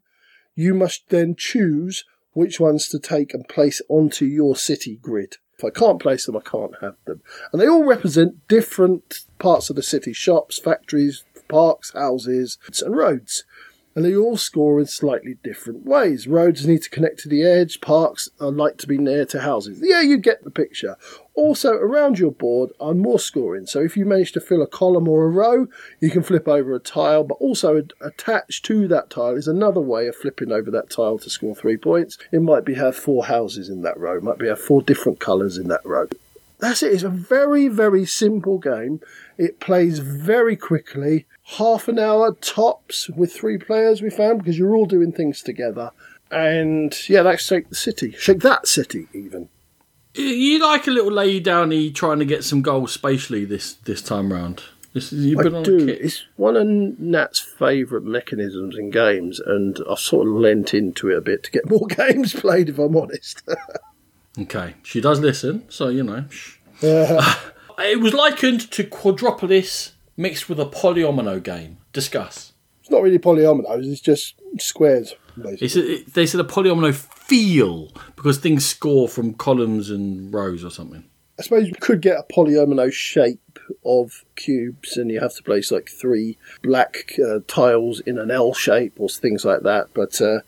you 0.55 0.73
must 0.73 1.09
then 1.09 1.35
choose 1.35 2.03
which 2.37 2.59
ones 2.59 2.87
to 2.87 2.99
take 2.99 3.33
and 3.33 3.49
place 3.49 3.81
onto 3.89 4.23
your 4.23 4.55
city 4.55 4.99
grid. 5.01 5.37
If 5.57 5.65
I 5.65 5.71
can't 5.71 5.99
place 5.99 6.27
them, 6.27 6.37
I 6.37 6.41
can't 6.41 6.75
have 6.81 6.93
them. 7.05 7.23
And 7.51 7.59
they 7.59 7.67
all 7.67 7.83
represent 7.83 8.47
different 8.47 9.21
parts 9.39 9.71
of 9.71 9.75
the 9.75 9.81
city 9.81 10.13
shops, 10.13 10.59
factories, 10.59 11.23
parks, 11.47 11.93
houses, 11.93 12.59
and 12.85 12.95
roads. 12.95 13.43
and 13.95 14.05
they 14.05 14.15
all 14.15 14.37
score 14.37 14.79
in 14.79 14.85
slightly 14.85 15.37
different 15.43 15.83
ways. 15.83 16.27
Roads 16.27 16.67
need 16.67 16.83
to 16.83 16.89
connect 16.91 17.17
to 17.17 17.27
the 17.27 17.41
edge, 17.41 17.81
parks 17.81 18.29
are 18.39 18.51
like 18.51 18.77
to 18.77 18.85
be 18.85 18.99
near 18.99 19.25
to 19.25 19.41
houses. 19.41 19.79
Yeah, 19.81 20.01
you 20.01 20.17
get 20.17 20.43
the 20.43 20.51
picture. 20.51 20.97
Also, 21.37 21.73
around 21.73 22.17
your 22.17 22.31
board 22.31 22.71
are 22.79 22.95
more 22.95 23.19
scoring. 23.19 23.67
So 23.67 23.79
if 23.79 23.95
you 23.95 24.05
manage 24.05 24.31
to 24.31 24.41
fill 24.41 24.63
a 24.63 24.67
column 24.67 25.07
or 25.07 25.23
a 25.23 25.29
row, 25.29 25.67
you 25.99 26.09
can 26.09 26.23
flip 26.23 26.47
over 26.47 26.73
a 26.73 26.79
tile, 26.79 27.23
but 27.23 27.35
also 27.35 27.83
attached 28.01 28.65
to 28.65 28.87
that 28.87 29.11
tile 29.11 29.35
is 29.35 29.47
another 29.47 29.79
way 29.79 30.07
of 30.07 30.15
flipping 30.15 30.51
over 30.51 30.71
that 30.71 30.89
tile 30.89 31.19
to 31.19 31.29
score 31.29 31.53
three 31.53 31.77
points. 31.77 32.17
It 32.31 32.41
might 32.41 32.65
be 32.65 32.73
have 32.73 32.95
four 32.95 33.27
houses 33.27 33.69
in 33.69 33.83
that 33.83 33.99
row, 33.99 34.17
it 34.17 34.23
might 34.23 34.39
be 34.39 34.47
have 34.47 34.59
four 34.59 34.81
different 34.81 35.19
colours 35.19 35.59
in 35.59 35.67
that 35.67 35.85
row. 35.85 36.07
That's 36.57 36.81
it. 36.81 36.91
It's 36.91 37.03
a 37.03 37.09
very, 37.09 37.67
very 37.67 38.07
simple 38.07 38.57
game. 38.57 38.99
It 39.37 39.59
plays 39.59 39.99
very 39.99 40.55
quickly 40.55 41.27
half 41.59 41.87
an 41.87 41.99
hour 41.99 42.33
tops 42.33 43.11
with 43.11 43.31
three 43.31 43.59
players, 43.59 44.01
we 44.01 44.09
found, 44.09 44.39
because 44.39 44.57
you're 44.57 44.75
all 44.75 44.87
doing 44.87 45.11
things 45.11 45.43
together. 45.43 45.91
And 46.31 46.97
yeah, 47.07 47.21
that's 47.21 47.45
Shake 47.45 47.69
the 47.69 47.75
City. 47.75 48.11
Shake 48.13 48.39
that 48.39 48.67
city, 48.67 49.07
even. 49.13 49.49
You 50.17 50.59
like 50.59 50.87
a 50.87 50.91
little 50.91 51.11
lay 51.11 51.39
downy 51.39 51.91
trying 51.91 52.19
to 52.19 52.25
get 52.25 52.43
some 52.43 52.61
goals 52.61 52.91
spatially 52.91 53.45
this 53.45 53.73
this 53.73 54.01
time 54.01 54.33
round. 54.33 54.63
This 54.93 55.13
is, 55.13 55.25
you've 55.27 55.43
been 55.43 55.53
I 55.53 55.57
on 55.59 55.63
do. 55.63 55.87
It's 55.87 56.25
one 56.37 56.55
of 56.55 56.65
Nat's 56.65 57.39
favourite 57.39 58.03
mechanisms 58.03 58.75
in 58.75 58.89
games, 58.89 59.39
and 59.39 59.77
I've 59.87 59.99
sort 59.99 60.27
of 60.27 60.33
lent 60.33 60.73
into 60.73 61.11
it 61.11 61.17
a 61.17 61.21
bit 61.21 61.43
to 61.43 61.51
get 61.51 61.69
more 61.69 61.85
games 61.85 62.33
played, 62.33 62.69
if 62.69 62.79
I'm 62.79 62.97
honest. 62.97 63.43
okay, 64.39 64.73
she 64.81 64.99
does 64.99 65.19
listen, 65.19 65.65
so 65.69 65.89
you 65.89 66.03
know. 66.03 66.25
Uh, 66.81 67.35
it 67.79 67.99
was 67.99 68.13
likened 68.15 68.71
to 68.71 68.83
Quadropolis 68.83 69.91
mixed 70.15 70.49
with 70.49 70.59
a 70.59 70.65
polyomino 70.65 71.43
game. 71.43 71.77
Discuss. 71.93 72.53
It's 72.81 72.89
not 72.89 73.03
really 73.03 73.19
polyominoes, 73.19 73.91
it's 73.91 74.01
just 74.01 74.33
squares. 74.57 75.13
It's 75.37 75.75
a, 75.75 76.03
they 76.03 76.25
said 76.25 76.41
a 76.41 76.43
polyomino 76.43 76.93
feel 76.93 77.91
because 78.15 78.37
things 78.37 78.65
score 78.65 79.07
from 79.07 79.33
columns 79.33 79.89
and 79.89 80.33
rows 80.33 80.63
or 80.63 80.71
something. 80.71 81.03
I 81.39 81.43
suppose 81.43 81.67
you 81.67 81.75
could 81.79 82.01
get 82.01 82.17
a 82.17 82.33
polyomino 82.33 82.91
shape 82.91 83.59
of 83.85 84.25
cubes, 84.35 84.97
and 84.97 85.11
you 85.11 85.19
have 85.19 85.35
to 85.35 85.43
place 85.43 85.71
like 85.71 85.89
three 85.89 86.37
black 86.63 87.13
uh, 87.19 87.39
tiles 87.47 87.99
in 88.01 88.17
an 88.17 88.31
L 88.31 88.53
shape 88.53 88.93
or 88.97 89.09
things 89.09 89.45
like 89.45 89.61
that. 89.61 89.89
But 89.93 90.19
uh, 90.19 90.39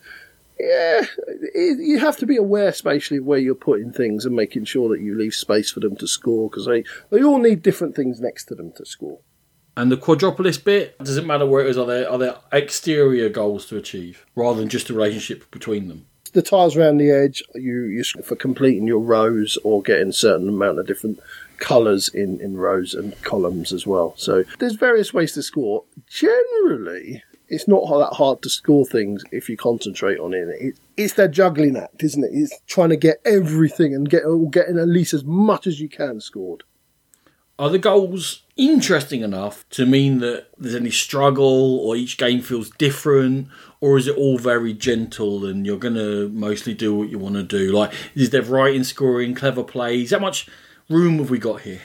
yeah, 0.60 1.06
it, 1.54 1.80
you 1.80 2.00
have 2.00 2.18
to 2.18 2.26
be 2.26 2.38
aware 2.38 2.74
spatially 2.74 3.20
where 3.20 3.40
you're 3.40 3.56
putting 3.56 3.94
things 3.94 4.26
and 4.26 4.36
making 4.36 4.66
sure 4.66 4.90
that 4.90 5.02
you 5.02 5.16
leave 5.16 5.36
space 5.36 5.72
for 5.72 5.80
them 5.80 5.96
to 5.98 6.08
score 6.08 6.50
because 6.50 6.66
they, 6.66 6.84
they 7.12 7.24
all 7.24 7.40
need 7.40 7.62
different 7.62 7.96
things 7.96 8.20
next 8.20 8.46
to 8.46 8.56
them 8.56 8.72
to 8.74 8.86
score. 8.86 9.20
And 9.80 9.90
the 9.90 9.96
quadropolis 9.96 10.62
bit, 10.62 10.98
doesn't 10.98 11.26
matter 11.26 11.46
where 11.46 11.66
it 11.66 11.70
is? 11.70 11.78
Are 11.78 11.86
there, 11.86 12.12
are 12.12 12.18
there 12.18 12.36
exterior 12.52 13.30
goals 13.30 13.66
to 13.68 13.78
achieve 13.78 14.26
rather 14.36 14.60
than 14.60 14.68
just 14.68 14.90
a 14.90 14.94
relationship 14.94 15.50
between 15.52 15.88
them? 15.88 16.06
The 16.34 16.42
tiles 16.42 16.76
around 16.76 16.98
the 16.98 17.12
edge, 17.12 17.42
you 17.56 17.86
use 17.86 18.12
for 18.22 18.36
completing 18.36 18.88
your 18.88 19.00
rows 19.00 19.58
or 19.64 19.82
getting 19.82 20.10
a 20.10 20.14
certain 20.14 20.50
amount 20.50 20.80
of 20.80 20.86
different 20.86 21.22
colours 21.60 22.10
in, 22.10 22.42
in 22.42 22.58
rows 22.58 22.94
and 22.94 23.20
columns 23.22 23.72
as 23.72 23.88
well. 23.88 24.16
So 24.18 24.44
there's 24.60 24.76
various 24.76 25.14
ways 25.14 25.32
to 25.36 25.44
score. 25.44 25.86
Generally, 26.08 27.24
it's 27.48 27.70
not 27.70 27.88
that 27.88 28.18
hard 28.18 28.42
to 28.42 28.50
score 28.50 28.86
things 28.86 29.24
if 29.32 29.48
you 29.48 29.56
concentrate 29.56 30.20
on 30.20 30.34
it. 30.34 30.50
it 30.60 30.80
it's 30.98 31.14
that 31.14 31.32
juggling 31.32 31.78
act, 31.78 32.04
isn't 32.04 32.26
it? 32.26 32.32
It's 32.34 32.60
trying 32.68 32.90
to 32.90 32.98
get 32.98 33.22
everything 33.24 33.96
and 33.96 34.10
get 34.10 34.24
getting 34.52 34.78
at 34.78 34.90
least 34.90 35.14
as 35.14 35.24
much 35.24 35.68
as 35.68 35.80
you 35.80 35.88
can 35.88 36.20
scored. 36.20 36.64
Are 37.60 37.70
the 37.70 37.78
goals 37.78 38.44
interesting 38.56 39.22
enough 39.22 39.68
to 39.72 39.86
mean 39.86 40.20
that 40.20 40.48
there's 40.58 40.76
any 40.76 40.92
struggle 40.92 41.80
or 41.80 41.98
each 41.98 42.18
game 42.18 42.40
feels 42.40 42.70
different? 42.70 43.50
Or 43.82 43.98
is 43.98 44.08
it 44.08 44.16
all 44.16 44.38
very 44.38 44.74
gentle 44.74 45.46
and 45.46 45.66
you're 45.66 45.78
going 45.78 45.96
to 45.96 46.30
mostly 46.30 46.74
do 46.74 46.96
what 46.96 47.10
you 47.10 47.20
want 47.20 47.36
to 47.36 47.44
do? 47.44 47.74
Like, 47.74 47.92
is 48.16 48.30
there 48.30 48.44
writing, 48.44 48.86
scoring, 48.86 49.36
clever 49.36 49.66
plays? 49.66 50.12
How 50.12 50.20
much 50.20 50.48
room 50.90 51.18
have 51.18 51.30
we 51.30 51.38
got 51.38 51.62
here? 51.62 51.82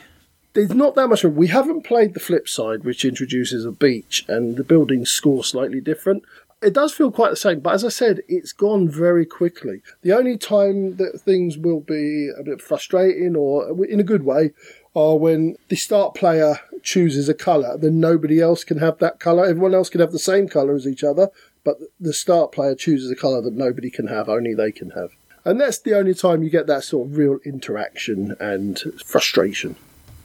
There's 0.53 0.71
not 0.71 0.95
that 0.95 1.09
much 1.09 1.25
room. 1.25 1.35
We 1.35 1.49
haven't 1.49 1.83
played 1.83 2.15
the 2.15 2.21
flip 2.21 2.49
side, 2.49 2.85
which 2.85 3.05
introduces 3.05 3.65
a 3.65 3.73
beach 3.73 4.25
and 4.29 4.57
the 4.57 4.63
buildings 4.63 5.11
score 5.11 5.43
slightly 5.43 5.81
different 5.81 6.23
it 6.63 6.73
does 6.73 6.95
feel 6.95 7.11
quite 7.11 7.29
the 7.29 7.37
same, 7.37 7.61
but 7.61 7.75
as 7.75 7.85
I 7.85 7.91
said, 7.91 8.23
it's 8.27 8.53
gone 8.53 8.89
very 8.89 9.27
quickly. 9.27 9.83
The 10.01 10.13
only 10.13 10.39
time 10.39 10.97
that 10.97 11.21
things 11.21 11.59
will 11.59 11.81
be 11.81 12.31
a 12.31 12.43
bit 12.43 12.63
frustrating 12.63 13.37
or 13.37 13.85
in 13.85 14.01
a 14.01 14.05
good 14.05 14.23
way 14.23 14.53
are 14.95 15.17
when 15.17 15.57
the 15.69 15.77
start 15.77 16.15
player 16.15 16.61
chooses 16.83 17.29
a 17.29 17.35
colour, 17.35 17.77
then 17.77 17.99
nobody 17.99 18.41
else 18.41 18.63
can 18.63 18.79
have 18.79 18.99
that 18.99 19.19
colour. 19.19 19.45
Everyone 19.45 19.75
else 19.75 19.89
can 19.89 20.01
have 20.01 20.13
the 20.13 20.19
same 20.19 20.49
colour 20.49 20.75
as 20.75 20.87
each 20.87 21.03
other, 21.03 21.31
but 21.65 21.79
the 21.99 22.13
start 22.13 22.53
player 22.53 22.75
chooses 22.75 23.11
a 23.11 23.17
colour 23.17 23.41
that 23.41 23.55
nobody 23.55 23.91
can 23.91 24.07
have, 24.07 24.29
only 24.29 24.55
they 24.55 24.71
can 24.71 24.91
have. 24.91 25.11
And 25.45 25.61
that's 25.61 25.79
the 25.79 25.97
only 25.97 26.15
time 26.15 26.43
you 26.43 26.51
get 26.51 26.67
that 26.69 26.85
sort 26.85 27.09
of 27.09 27.17
real 27.17 27.39
interaction 27.45 28.37
and 28.41 28.81
frustration. 29.05 29.77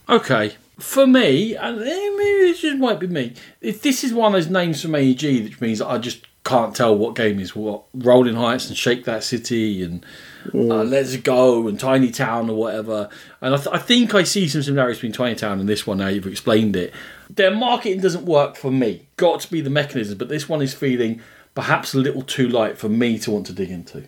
Okay. 0.07 0.55
For 0.79 1.05
me, 1.05 1.55
and 1.55 1.79
eh, 1.79 1.83
maybe 1.83 2.49
it 2.49 2.57
just 2.57 2.77
might 2.77 2.99
be 2.99 3.07
me, 3.07 3.33
if 3.59 3.81
this 3.81 4.03
is 4.03 4.13
one 4.13 4.33
of 4.33 4.41
those 4.41 4.49
names 4.49 4.81
from 4.81 4.95
AEG, 4.95 5.43
which 5.43 5.59
means 5.59 5.81
I 5.81 5.97
just 5.97 6.25
can't 6.45 6.75
tell 6.75 6.97
what 6.97 7.15
game 7.15 7.39
is 7.39 7.55
what. 7.55 7.83
Rolling 7.93 8.35
Heights 8.35 8.69
and 8.69 8.77
Shake 8.77 9.03
That 9.03 9.23
City 9.23 9.83
and 9.83 10.05
mm. 10.48 10.72
uh, 10.72 10.84
Let's 10.84 11.16
Go 11.18 11.68
and 11.68 11.80
Tiny 11.80 12.11
Town 12.11 12.49
or 12.49 12.56
whatever. 12.56 13.10
And 13.41 13.53
I, 13.53 13.57
th- 13.57 13.76
I, 13.76 13.78
think 13.78 14.14
I 14.14 14.24
see 14.24 14.48
some 14.48 14.61
similarities 14.61 14.98
between 14.98 15.14
Tiny 15.14 15.36
Town 15.36 15.60
and 15.60 15.68
this 15.68 15.86
one 15.86 15.98
now 15.98 16.07
you've 16.07 16.28
explained 16.28 16.76
it. 16.76 16.94
Their 17.30 17.56
marketing 17.56 18.02
doesn't 18.02 18.26
work 18.26 18.56
for 18.56 18.72
me. 18.72 19.07
Got 19.18 19.41
to 19.41 19.52
be 19.52 19.61
the 19.61 19.70
mechanism, 19.70 20.18
but 20.18 20.30
this 20.30 20.49
one 20.49 20.61
is 20.61 20.74
feeling 20.74 21.22
perhaps 21.56 21.94
a 21.94 21.99
little 21.99 22.22
too 22.22 22.48
light 22.48 22.78
for 22.78 22.90
me 22.90 23.20
to 23.20 23.32
want 23.32 23.45
to 23.48 23.53
dig 23.53 23.70
into. 23.70 24.06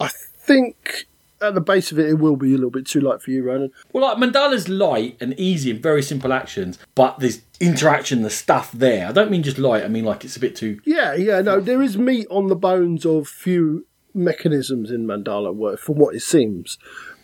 I 0.00 0.08
think 0.08 1.06
at 1.40 1.54
the 1.54 1.60
base 1.60 1.92
of 1.92 1.98
it, 1.98 2.08
it 2.08 2.14
will 2.14 2.36
be 2.36 2.52
a 2.52 2.56
little 2.56 2.70
bit 2.70 2.86
too 2.86 3.00
light 3.00 3.22
for 3.22 3.30
you, 3.30 3.42
Ronan. 3.42 3.70
Well, 3.92 4.04
like 4.04 4.18
Mandala's 4.18 4.68
light 4.68 5.16
and 5.20 5.38
easy 5.38 5.70
and 5.70 5.82
very 5.82 6.02
simple 6.02 6.32
actions, 6.32 6.78
but 6.94 7.18
there's 7.18 7.42
interaction, 7.60 8.22
the 8.22 8.30
stuff 8.30 8.72
there. 8.72 9.08
I 9.08 9.12
don't 9.12 9.30
mean 9.30 9.42
just 9.42 9.58
light. 9.58 9.84
I 9.84 9.88
mean 9.88 10.04
like 10.04 10.24
it's 10.24 10.36
a 10.36 10.40
bit 10.40 10.56
too. 10.56 10.80
Yeah, 10.84 11.14
yeah. 11.14 11.40
No, 11.40 11.60
there 11.60 11.82
is 11.82 11.96
meat 11.96 12.26
on 12.30 12.48
the 12.48 12.56
bones 12.56 13.04
of 13.06 13.28
few 13.28 13.86
mechanisms 14.14 14.90
in 14.90 15.06
Mandala, 15.06 15.54
were, 15.54 15.76
from 15.76 15.96
what 15.96 16.14
it 16.14 16.20
seems. 16.20 16.78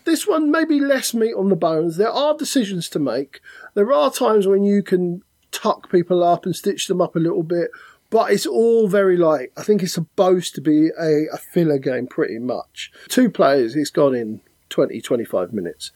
This 0.05 0.27
one 0.27 0.51
maybe 0.51 0.81
less 0.81 1.15
meat 1.15 1.35
on 1.35 1.49
the 1.49 1.57
bones. 1.57 1.97
There 1.97 2.11
are 2.11 2.37
decisions 2.37 2.89
to 2.91 2.99
make. 2.99 3.41
There 3.75 3.93
are 3.93 4.11
times 4.11 4.47
when 4.47 4.63
you 4.63 4.83
can 4.83 5.23
tuck 5.51 5.91
people 5.91 6.23
up 6.23 6.45
and 6.45 6.55
stitch 6.55 6.89
them 6.89 7.01
up 7.01 7.17
a 7.17 7.21
little 7.21 7.43
bit, 7.43 7.71
but 8.11 8.31
it's 8.31 8.47
all 8.47 8.87
very 8.87 9.17
light. 9.17 9.51
I 9.57 9.63
think 9.63 9.83
it's 9.83 9.95
supposed 9.95 10.55
to 10.57 10.61
be 10.61 10.91
a, 11.01 11.27
a 11.33 11.39
filler 11.39 11.79
game 11.79 12.07
pretty 12.07 12.39
much. 12.39 12.93
Two 13.09 13.31
players, 13.31 13.75
it's 13.75 13.91
gone 13.91 14.15
in 14.15 14.41
20, 14.69 15.01
25 15.01 15.53
minutes. 15.53 15.91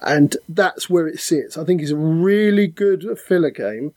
And 0.00 0.36
that's 0.48 0.90
where 0.90 1.06
it 1.06 1.20
sits. 1.20 1.56
I 1.56 1.64
think 1.64 1.80
it's 1.80 1.92
a 1.92 1.96
really 1.96 2.66
good 2.66 3.16
filler 3.18 3.50
game 3.50 3.94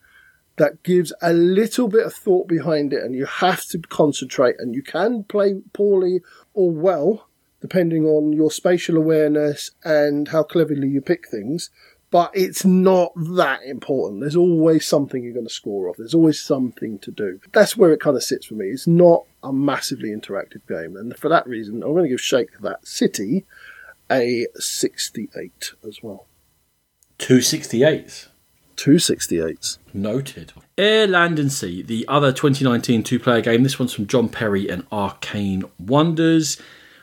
that 0.57 0.84
gives 0.84 1.14
a 1.22 1.34
little 1.34 1.88
bit 1.88 2.06
of 2.06 2.14
thought 2.14 2.48
behind 2.48 2.94
it, 2.94 3.03
and 3.03 3.14
you 3.14 3.26
have 3.26 3.65
to 3.65 3.80
concentrate. 3.80 4.56
And 4.60 4.73
you 4.73 4.82
can 4.82 5.23
play 5.23 5.61
poorly 5.73 6.22
or 6.53 6.72
well, 6.72 7.27
depending 7.61 8.06
on 8.06 8.32
your 8.34 8.52
spatial 8.52 8.98
awareness 8.98 9.72
and 9.84 10.30
how 10.30 10.44
cleverly 10.44 10.88
you 10.88 11.02
pick 11.02 11.27
things 11.27 11.69
but 12.15 12.32
it's 12.34 12.64
not 12.64 13.11
that 13.15 13.64
important. 13.64 14.22
There's 14.22 14.38
always 14.38 14.88
something 14.88 15.22
you're 15.22 15.34
going 15.34 15.48
to 15.48 15.53
score 15.53 15.90
off. 15.90 15.98
There's 15.98 16.14
always 16.14 16.40
something 16.40 16.98
to 16.99 17.11
do. 17.11 17.41
That's 17.52 17.76
where 17.76 17.91
it 17.91 17.99
kind 17.99 18.15
of 18.15 18.23
sits 18.23 18.45
for 18.45 18.53
me. 18.53 18.68
It's 18.68 18.88
not 18.88 19.26
a 19.44 19.52
massively 19.52 20.11
interactive 20.11 20.65
game, 20.65 20.95
and 20.95 21.14
for 21.18 21.27
that 21.27 21.45
reason, 21.45 21.84
I'm 21.84 21.91
going 21.91 22.03
to 22.03 22.10
give 22.10 22.22
Shake 22.22 22.57
That 22.61 22.88
City 22.88 23.45
a 24.10 24.45
68 24.56 25.73
as 25.86 26.02
well. 26.02 26.27
Two 27.18 27.40
68s. 27.40 28.27
Two 28.76 28.95
68s. 28.95 29.77
Noted. 29.93 30.53
Air, 30.77 31.07
Land 31.07 31.39
and 31.39 31.52
Sea, 31.52 31.81
the 31.81 32.06
other 32.07 32.34
2019 32.34 33.03
two 33.03 33.19
player 33.19 33.41
game. 33.41 33.64
This 33.64 33.80
one's 33.80 33.93
from 33.93 34.07
Jon 34.07 34.27
Perry 34.27 34.69
and 34.69 34.85
Arcane 34.91 35.64
Wonders. 35.80 36.61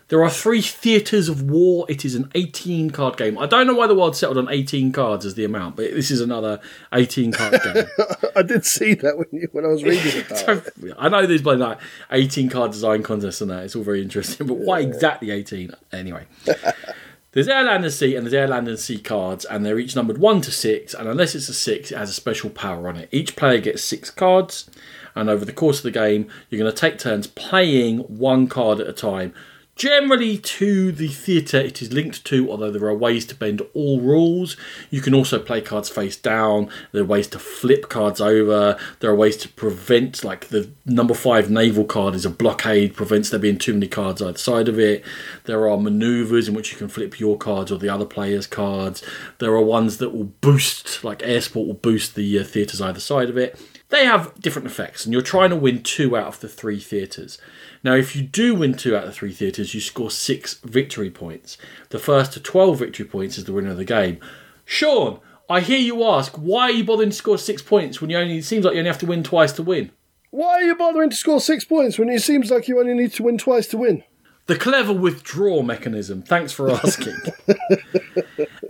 There 0.09 0.23
are 0.23 0.29
three 0.29 0.61
theatres 0.61 1.31
of 1.31 1.51
war. 1.51 1.87
It 1.89 2.05
is 2.05 2.15
an 2.15 2.31
18 2.35 2.91
card 2.91 3.17
game. 3.17 3.39
I 3.39 3.47
don't 3.47 3.67
know 3.67 3.73
why 3.75 3.87
the 3.87 3.95
world 3.95 4.15
settled 4.15 4.37
on 4.37 4.47
18 4.51 4.93
cards 4.93 5.25
as 5.25 5.37
the 5.37 5.45
amount, 5.47 5.77
but 5.77 5.91
this 5.93 6.11
is 6.11 6.21
another 6.21 6.61
18 6.93 7.33
card 7.33 7.59
game. 7.63 7.85
I 8.37 8.43
did 8.43 8.67
see 8.67 8.93
that 8.93 9.17
when, 9.17 9.29
you, 9.33 9.49
when 9.53 9.65
I 9.65 9.69
was 9.69 9.83
reading 9.83 10.05
it. 10.29 10.95
I 10.99 11.09
know 11.09 11.25
there's 11.25 11.41
been 11.41 11.61
like 11.61 11.79
18 12.11 12.51
card 12.51 12.73
design 12.73 13.03
contests 13.03 13.41
and 13.41 13.51
that. 13.51 13.65
It's 13.65 13.75
all 13.75 13.85
very 13.85 14.03
interesting, 14.03 14.47
but 14.47 14.59
why 14.59 14.81
exactly 14.81 15.31
18? 15.31 15.73
Anyway. 15.93 16.27
There's 17.33 17.49
Air, 17.49 17.63
Land, 17.63 17.83
and 17.83 17.93
Sea, 17.93 18.15
and 18.15 18.27
there's 18.27 18.35
Air, 18.35 18.47
Land, 18.47 18.69
and 18.69 18.79
Sea 18.79 18.99
cards, 18.99 19.47
and 19.47 19.65
they're 19.65 19.79
each 19.79 19.97
numbered 19.97 20.19
1 20.19 20.43
to 20.43 20.51
6, 20.51 20.93
and 20.93 21.09
unless 21.09 21.35
it's 21.35 21.49
a 21.49 21.55
6, 21.55 21.91
it 21.91 21.97
has 21.97 22.11
a 22.11 22.13
special 22.13 22.51
power 22.51 22.89
on 22.89 22.97
it. 22.97 23.09
Each 23.11 23.35
player 23.37 23.59
gets 23.59 23.83
6 23.85 24.11
cards, 24.11 24.69
and 25.15 25.31
over 25.31 25.47
the 25.47 25.53
course 25.53 25.79
of 25.79 25.85
the 25.85 25.91
game, 25.91 26.29
you're 26.51 26.59
going 26.59 26.71
to 26.71 26.79
take 26.79 26.99
turns 26.99 27.27
playing 27.27 28.01
one 28.01 28.49
card 28.49 28.81
at 28.81 28.87
a 28.87 28.93
time 28.93 29.33
generally 29.75 30.37
to 30.39 30.93
the 30.93 31.09
theatre 31.09 31.59
it 31.59 31.81
is 31.81 31.93
linked 31.93 32.25
to, 32.27 32.51
although 32.51 32.71
there 32.71 32.85
are 32.85 32.95
ways 32.95 33.25
to 33.27 33.35
bend 33.35 33.63
all 33.75 34.01
rules. 34.01 34.57
You 34.91 35.01
can 35.01 35.15
also 35.15 35.39
play 35.39 35.61
cards 35.61 35.89
face 35.89 36.17
down, 36.17 36.69
there 36.93 37.03
are 37.03 37.07
ways 37.07 37.27
to 37.29 37.39
flip 37.39 37.89
cards 37.89 38.21
over, 38.21 38.79
there 39.01 39.11
are 39.11 39.17
ways 39.17 39.37
to 39.39 39.49
prevent, 39.49 40.23
like 40.23 40.49
the 40.49 40.71
number 40.85 41.15
five 41.15 41.51
naval 41.51 41.85
card 41.85 42.15
is 42.15 42.27
a 42.27 42.31
blockade, 42.31 42.95
prevents 42.95 43.31
there 43.31 43.41
being 43.41 43.59
too 43.59 43.75
many 43.75 43.89
cards 43.89 44.21
either 44.21 44.39
side 44.39 44.69
of 44.69 44.79
it. 44.79 45.05
There 45.45 45.69
are 45.69 45.79
manoeuvres 45.79 46.49
in 46.49 46.55
which 46.55 46.73
you 46.73 46.79
can 46.79 46.89
flip 46.89 47.19
your 47.19 47.39
cards 47.39 47.73
or 47.73 47.79
the 47.79 47.89
other 47.89 48.07
player's 48.07 48.47
cards. 48.47 49.03
There 49.39 49.55
are 49.55 49.63
ones 49.63 49.99
that 49.99 50.11
will 50.11 50.25
boost, 50.25 51.03
like 51.03 51.23
air 51.23 51.41
support 51.41 51.67
will 51.67 51.75
boost 51.75 52.15
the 52.15 52.39
uh, 52.39 52.45
theatres 52.45 52.81
either 52.81 53.01
side 53.01 53.31
of 53.31 53.39
it. 53.39 53.59
They 53.89 54.07
have 54.07 54.33
different 54.41 54.67
effects, 54.67 55.05
and 55.05 55.13
you're 55.13 55.21
trying 55.21 55.51
to 55.51 55.57
win 55.57 55.83
two 55.83 56.17
out 56.17 56.27
of 56.27 56.41
the 56.41 56.49
three 56.49 56.81
theatres. 56.81 57.39
Now, 57.85 57.95
if 57.95 58.15
you 58.15 58.23
do 58.23 58.55
win 58.55 58.75
two 58.75 58.97
out 58.97 59.05
of 59.05 59.09
the 59.09 59.15
three 59.15 59.33
theatres, 59.33 59.75
you 59.75 59.81
score 59.81 60.11
six 60.11 60.55
victory 60.61 61.11
points. 61.11 61.59
The 61.91 61.99
first 61.99 62.33
to 62.35 62.41
12 62.41 62.79
victory 62.79 63.07
points 63.07 63.39
is 63.39 63.45
the 63.45 63.53
winner 63.53 63.71
of 63.71 63.77
the 63.77 63.85
game. 63.85 64.19
Sean, 64.65 65.19
I 65.51 65.61
hear 65.61 65.79
you 65.79 66.05
ask, 66.05 66.35
why 66.37 66.65
are 66.65 66.71
you 66.71 66.85
bothering 66.85 67.11
to 67.11 67.17
score 67.17 67.39
six 67.39 67.61
points 67.61 68.01
when 68.01 68.11
you 68.11 68.17
only, 68.19 68.39
it 68.39 68.45
seems 68.45 68.65
like 68.65 68.75
you 68.75 68.79
only 68.79 68.89
have 68.91 69.01
to 69.01 69.07
win 69.07 69.25
twice 69.25 69.53
to 69.53 69.63
win? 69.63 69.91
Why 70.31 70.55
are 70.55 70.63
you 70.63 70.77
bothering 70.77 71.11
to 71.11 71.17
score 71.17 71.41
six 71.41 71.65
points 71.65 71.99
when 71.99 72.09
it 72.09 72.23
seems 72.23 72.51
like 72.51 72.69
you 72.69 72.79
only 72.79 72.95
need 72.95 73.13
to 73.15 73.23
win 73.23 73.37
twice 73.37 73.67
to 73.69 73.79
win? 73.79 74.05
The 74.47 74.57
clever 74.57 74.93
withdrawal 74.93 75.63
mechanism. 75.63 76.23
Thanks 76.23 76.53
for 76.53 76.71
asking. 76.85 77.17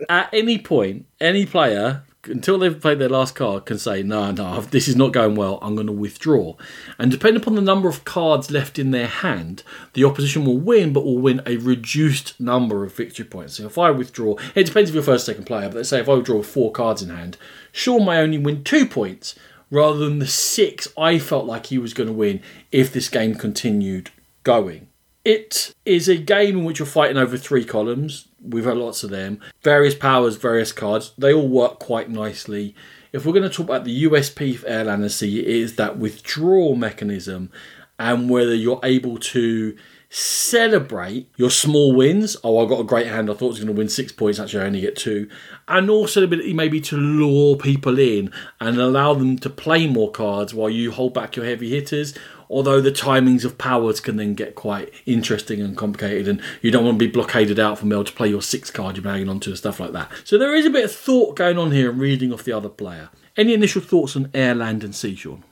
At 0.09 0.28
any 0.32 0.59
point, 0.59 1.06
any 1.20 1.47
player 1.47 2.05
until 2.24 2.58
they've 2.58 2.80
played 2.80 2.98
their 2.98 3.08
last 3.08 3.34
card, 3.34 3.66
can 3.66 3.78
say, 3.78 4.02
no, 4.02 4.30
no, 4.30 4.60
this 4.60 4.88
is 4.88 4.96
not 4.96 5.12
going 5.12 5.34
well, 5.34 5.58
I'm 5.60 5.74
going 5.74 5.86
to 5.86 5.92
withdraw. 5.92 6.54
And 6.98 7.10
depending 7.10 7.42
upon 7.42 7.54
the 7.54 7.62
number 7.62 7.88
of 7.88 8.04
cards 8.04 8.50
left 8.50 8.78
in 8.78 8.90
their 8.90 9.08
hand, 9.08 9.62
the 9.94 10.04
opposition 10.04 10.44
will 10.44 10.58
win, 10.58 10.92
but 10.92 11.04
will 11.04 11.18
win 11.18 11.42
a 11.46 11.56
reduced 11.56 12.38
number 12.40 12.84
of 12.84 12.94
victory 12.94 13.24
points. 13.24 13.54
So 13.54 13.66
if 13.66 13.78
I 13.78 13.90
withdraw, 13.90 14.36
it 14.54 14.66
depends 14.66 14.90
if 14.90 14.94
you're 14.94 15.02
first 15.02 15.26
second 15.26 15.44
player, 15.44 15.68
but 15.68 15.76
let's 15.76 15.88
say 15.88 16.00
if 16.00 16.08
I 16.08 16.14
withdraw 16.14 16.42
four 16.42 16.70
cards 16.70 17.02
in 17.02 17.10
hand, 17.10 17.36
Sean 17.72 18.04
may 18.04 18.18
only 18.18 18.38
win 18.38 18.64
two 18.64 18.86
points 18.86 19.34
rather 19.70 19.98
than 19.98 20.18
the 20.18 20.26
six 20.26 20.88
I 20.96 21.18
felt 21.18 21.46
like 21.46 21.66
he 21.66 21.78
was 21.78 21.94
going 21.94 22.08
to 22.08 22.12
win 22.12 22.40
if 22.70 22.92
this 22.92 23.08
game 23.08 23.34
continued 23.34 24.10
going. 24.44 24.88
It 25.24 25.74
is 25.84 26.08
a 26.08 26.16
game 26.16 26.58
in 26.58 26.64
which 26.64 26.78
you're 26.78 26.86
fighting 26.86 27.16
over 27.16 27.36
three 27.36 27.64
columns. 27.64 28.28
We've 28.43 28.64
had 28.64 28.77
lots 28.77 29.05
of 29.05 29.10
them. 29.10 29.40
Various 29.62 29.94
powers, 29.94 30.36
various 30.36 30.73
cards. 30.73 31.12
They 31.16 31.32
all 31.32 31.48
work 31.48 31.78
quite 31.78 32.10
nicely. 32.10 32.74
If 33.12 33.24
we're 33.24 33.32
going 33.32 33.48
to 33.48 33.55
talk 33.55 33.66
about 33.66 33.85
the 33.85 34.05
USP 34.05 34.56
for 34.56 34.66
Airland 34.66 35.02
and 35.02 35.12
Sea, 35.12 35.40
it 35.40 35.47
is 35.47 35.77
that 35.77 35.98
withdrawal 35.98 36.77
mechanism 36.77 37.51
and 37.98 38.28
whether 38.28 38.55
you're 38.55 38.81
able 38.82 39.19
to 39.19 39.77
celebrate 40.12 41.26
your 41.36 41.51
small 41.51 41.94
wins. 41.94 42.36
Oh, 42.44 42.59
I 42.59 42.68
got 42.68 42.80
a 42.80 42.84
great 42.84 43.06
hand. 43.06 43.30
I 43.30 43.32
thought 43.32 43.47
I 43.47 43.48
was 43.48 43.59
going 43.59 43.74
to 43.74 43.78
win 43.78 43.89
six 43.89 44.12
points. 44.12 44.39
Actually, 44.39 44.62
I 44.62 44.66
only 44.66 44.80
get 44.82 44.94
two. 44.94 45.28
And 45.66 45.89
also 45.89 46.22
ability 46.22 46.52
maybe 46.52 46.82
to 46.82 46.97
lure 46.98 47.56
people 47.56 47.98
in 47.98 48.30
and 48.60 48.78
allow 48.78 49.14
them 49.14 49.39
to 49.39 49.48
play 49.48 49.86
more 49.86 50.10
cards 50.10 50.52
while 50.52 50.68
you 50.68 50.93
hold 50.93 51.14
back 51.14 51.36
your 51.36 51.47
heavy 51.47 51.70
hitters 51.70 52.14
although 52.51 52.82
the 52.82 52.93
timings 52.93 53.47
of 53.47 53.56
powers 53.56 53.98
can 53.98 54.16
then 54.16 54.34
get 54.34 54.55
quite 54.55 54.93
interesting 55.06 55.62
and 55.62 55.74
complicated, 55.74 56.28
and 56.28 56.43
you 56.60 56.70
don't 56.70 56.84
want 56.84 56.98
to 56.98 57.06
be 57.06 57.10
blockaded 57.10 57.59
out 57.59 57.78
from 57.78 57.89
being 57.89 57.98
able 57.98 58.05
to 58.05 58.12
play 58.12 58.28
your 58.28 58.43
six 58.43 58.70
card 58.70 58.94
you're 58.94 59.10
hanging 59.10 59.30
onto 59.30 59.48
and 59.48 59.59
stuff 59.59 59.80
like 59.80 59.93
that. 59.93 60.12
So 60.24 60.36
there 60.36 60.55
is 60.55 60.66
a 60.66 60.70
bit 60.70 60.84
of 60.84 60.93
thought 60.93 61.34
going 61.34 61.56
on 61.56 61.70
here, 61.70 61.90
and 61.90 61.98
reading 61.98 62.30
off 62.30 62.44
the 62.44 62.52
other 62.52 62.68
player. 62.68 63.09
Any 63.39 63.55
initial 63.55 63.80
thoughts 63.80 64.14
on 64.16 64.30
air, 64.34 64.55
land, 64.55 64.84
and 64.84 64.94
sea, 64.94 65.14
Sean? 65.14 65.43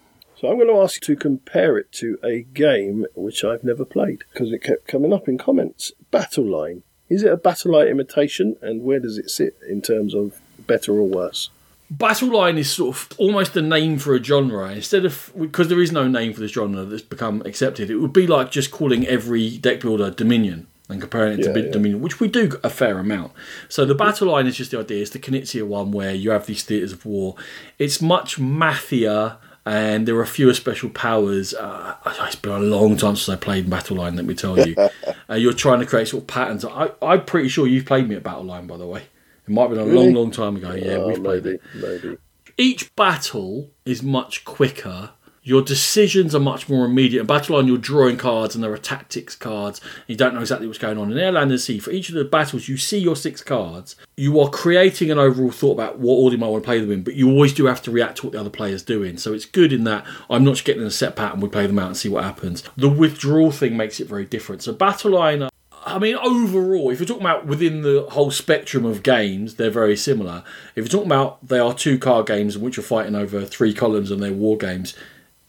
So 0.40 0.48
I'm 0.48 0.56
going 0.56 0.68
to 0.68 0.80
ask 0.80 1.06
you 1.06 1.14
to 1.14 1.20
compare 1.20 1.76
it 1.76 1.92
to 1.92 2.18
a 2.24 2.40
game 2.40 3.04
which 3.14 3.44
I've 3.44 3.62
never 3.62 3.84
played 3.84 4.24
because 4.32 4.50
it 4.52 4.62
kept 4.62 4.86
coming 4.86 5.12
up 5.12 5.28
in 5.28 5.36
comments. 5.36 5.92
Battle 6.10 6.46
Line. 6.46 6.82
Is 7.10 7.22
it 7.22 7.30
a 7.30 7.36
Battle 7.36 7.72
Line 7.72 7.88
imitation, 7.88 8.56
and 8.62 8.82
where 8.82 9.00
does 9.00 9.18
it 9.18 9.28
sit 9.28 9.58
in 9.68 9.82
terms 9.82 10.14
of 10.14 10.40
better 10.66 10.92
or 10.92 11.06
worse? 11.06 11.50
Battle 11.90 12.28
line 12.28 12.56
is 12.56 12.70
sort 12.70 12.96
of 12.96 13.08
almost 13.18 13.56
a 13.56 13.60
name 13.62 13.98
for 13.98 14.14
a 14.14 14.22
genre. 14.22 14.70
Instead 14.70 15.04
of 15.04 15.32
because 15.38 15.66
there 15.66 15.82
is 15.82 15.90
no 15.90 16.06
name 16.06 16.32
for 16.32 16.38
this 16.38 16.52
genre 16.52 16.84
that's 16.84 17.02
become 17.02 17.42
accepted, 17.44 17.90
it 17.90 17.96
would 17.96 18.12
be 18.12 18.28
like 18.28 18.52
just 18.52 18.70
calling 18.70 19.04
every 19.08 19.58
deck 19.58 19.80
builder 19.80 20.08
Dominion 20.08 20.68
and 20.88 21.00
comparing 21.00 21.32
it 21.32 21.44
yeah, 21.44 21.52
to 21.52 21.64
yeah. 21.64 21.72
Dominion, 21.72 22.00
which 22.00 22.20
we 22.20 22.28
do 22.28 22.60
a 22.62 22.70
fair 22.70 23.00
amount. 23.00 23.32
So 23.68 23.84
the 23.84 23.96
battle 23.96 24.28
line 24.28 24.46
is 24.46 24.56
just 24.56 24.70
the 24.70 24.78
idea. 24.78 25.02
It's 25.02 25.10
the 25.10 25.18
Knizia 25.18 25.66
one 25.66 25.90
where 25.90 26.14
you 26.14 26.30
have 26.30 26.46
these 26.46 26.62
theatres 26.62 26.92
of 26.92 27.04
war. 27.04 27.34
It's 27.76 28.00
much 28.00 28.38
mathier 28.38 29.38
and 29.66 30.06
there 30.06 30.18
are 30.18 30.26
fewer 30.26 30.54
special 30.54 30.90
powers. 30.90 31.54
Uh, 31.54 31.96
it's 32.06 32.36
been 32.36 32.52
a 32.52 32.58
long 32.58 32.96
time 32.96 33.16
since 33.16 33.28
I 33.28 33.36
played 33.36 33.68
Battle 33.68 33.98
Line. 33.98 34.16
Let 34.16 34.24
me 34.24 34.34
tell 34.34 34.58
you, 34.58 34.74
uh, 35.30 35.34
you're 35.34 35.52
trying 35.52 35.80
to 35.80 35.86
create 35.86 36.08
sort 36.08 36.22
of 36.22 36.26
patterns. 36.28 36.64
I, 36.64 36.90
I'm 37.02 37.24
pretty 37.24 37.48
sure 37.48 37.66
you've 37.66 37.86
played 37.86 38.08
me 38.08 38.16
at 38.16 38.22
Battle 38.22 38.44
Line, 38.44 38.66
by 38.66 38.76
the 38.76 38.86
way. 38.86 39.02
It 39.46 39.52
might 39.52 39.62
have 39.62 39.70
been 39.70 39.80
a 39.80 39.84
really? 39.84 40.06
long, 40.06 40.14
long 40.14 40.30
time 40.30 40.56
ago. 40.56 40.72
Yeah, 40.72 40.92
oh, 40.94 41.08
we've 41.08 41.22
played 41.22 41.44
maybe, 41.44 41.56
it. 41.56 41.62
Maybe. 41.74 42.16
Each 42.56 42.94
battle 42.94 43.70
is 43.84 44.02
much 44.02 44.44
quicker. 44.44 45.10
Your 45.42 45.62
decisions 45.62 46.34
are 46.34 46.40
much 46.40 46.68
more 46.68 46.84
immediate. 46.84 47.22
In 47.22 47.26
Battle 47.26 47.56
Line, 47.56 47.66
you're 47.66 47.78
drawing 47.78 48.18
cards 48.18 48.54
and 48.54 48.62
there 48.62 48.72
are 48.72 48.78
tactics 48.78 49.34
cards. 49.34 49.80
You 50.06 50.14
don't 50.14 50.34
know 50.34 50.40
exactly 50.40 50.66
what's 50.66 50.78
going 50.78 50.98
on. 50.98 51.10
In 51.10 51.16
Airland 51.16 51.50
and 51.50 51.58
Sea, 51.58 51.78
for 51.78 51.90
each 51.90 52.10
of 52.10 52.14
the 52.14 52.24
battles, 52.24 52.68
you 52.68 52.76
see 52.76 52.98
your 52.98 53.16
six 53.16 53.42
cards. 53.42 53.96
You 54.18 54.38
are 54.40 54.50
creating 54.50 55.10
an 55.10 55.18
overall 55.18 55.50
thought 55.50 55.72
about 55.72 55.98
what 55.98 56.16
order 56.16 56.34
you 56.34 56.40
might 56.40 56.48
want 56.48 56.62
to 56.62 56.66
play 56.66 56.78
them 56.78 56.92
in, 56.92 57.02
but 57.02 57.14
you 57.14 57.30
always 57.30 57.54
do 57.54 57.64
have 57.64 57.80
to 57.82 57.90
react 57.90 58.18
to 58.18 58.26
what 58.26 58.32
the 58.32 58.40
other 58.40 58.50
player's 58.50 58.82
doing. 58.82 59.16
So 59.16 59.32
it's 59.32 59.46
good 59.46 59.72
in 59.72 59.84
that 59.84 60.06
I'm 60.28 60.44
not 60.44 60.56
just 60.56 60.66
getting 60.66 60.82
a 60.82 60.90
set 60.90 61.16
pattern, 61.16 61.40
we 61.40 61.48
play 61.48 61.66
them 61.66 61.78
out 61.78 61.86
and 61.86 61.96
see 61.96 62.10
what 62.10 62.24
happens. 62.24 62.62
The 62.76 62.90
withdrawal 62.90 63.50
thing 63.50 63.78
makes 63.78 63.98
it 63.98 64.08
very 64.08 64.26
different. 64.26 64.62
So 64.62 64.74
Battle 64.74 65.12
Line 65.12 65.48
I 65.86 65.98
mean, 65.98 66.16
overall, 66.16 66.90
if 66.90 66.98
you're 67.00 67.06
talking 67.06 67.22
about 67.22 67.46
within 67.46 67.80
the 67.80 68.06
whole 68.10 68.30
spectrum 68.30 68.84
of 68.84 69.02
games, 69.02 69.54
they're 69.54 69.70
very 69.70 69.96
similar. 69.96 70.44
If 70.76 70.84
you're 70.84 70.88
talking 70.88 71.08
about 71.08 71.46
they 71.46 71.58
are 71.58 71.72
two 71.72 71.98
card 71.98 72.26
games 72.26 72.56
in 72.56 72.62
which 72.62 72.76
you're 72.76 72.84
fighting 72.84 73.14
over 73.14 73.46
three 73.46 73.72
columns 73.72 74.10
and 74.10 74.22
they're 74.22 74.32
war 74.32 74.58
games, 74.58 74.94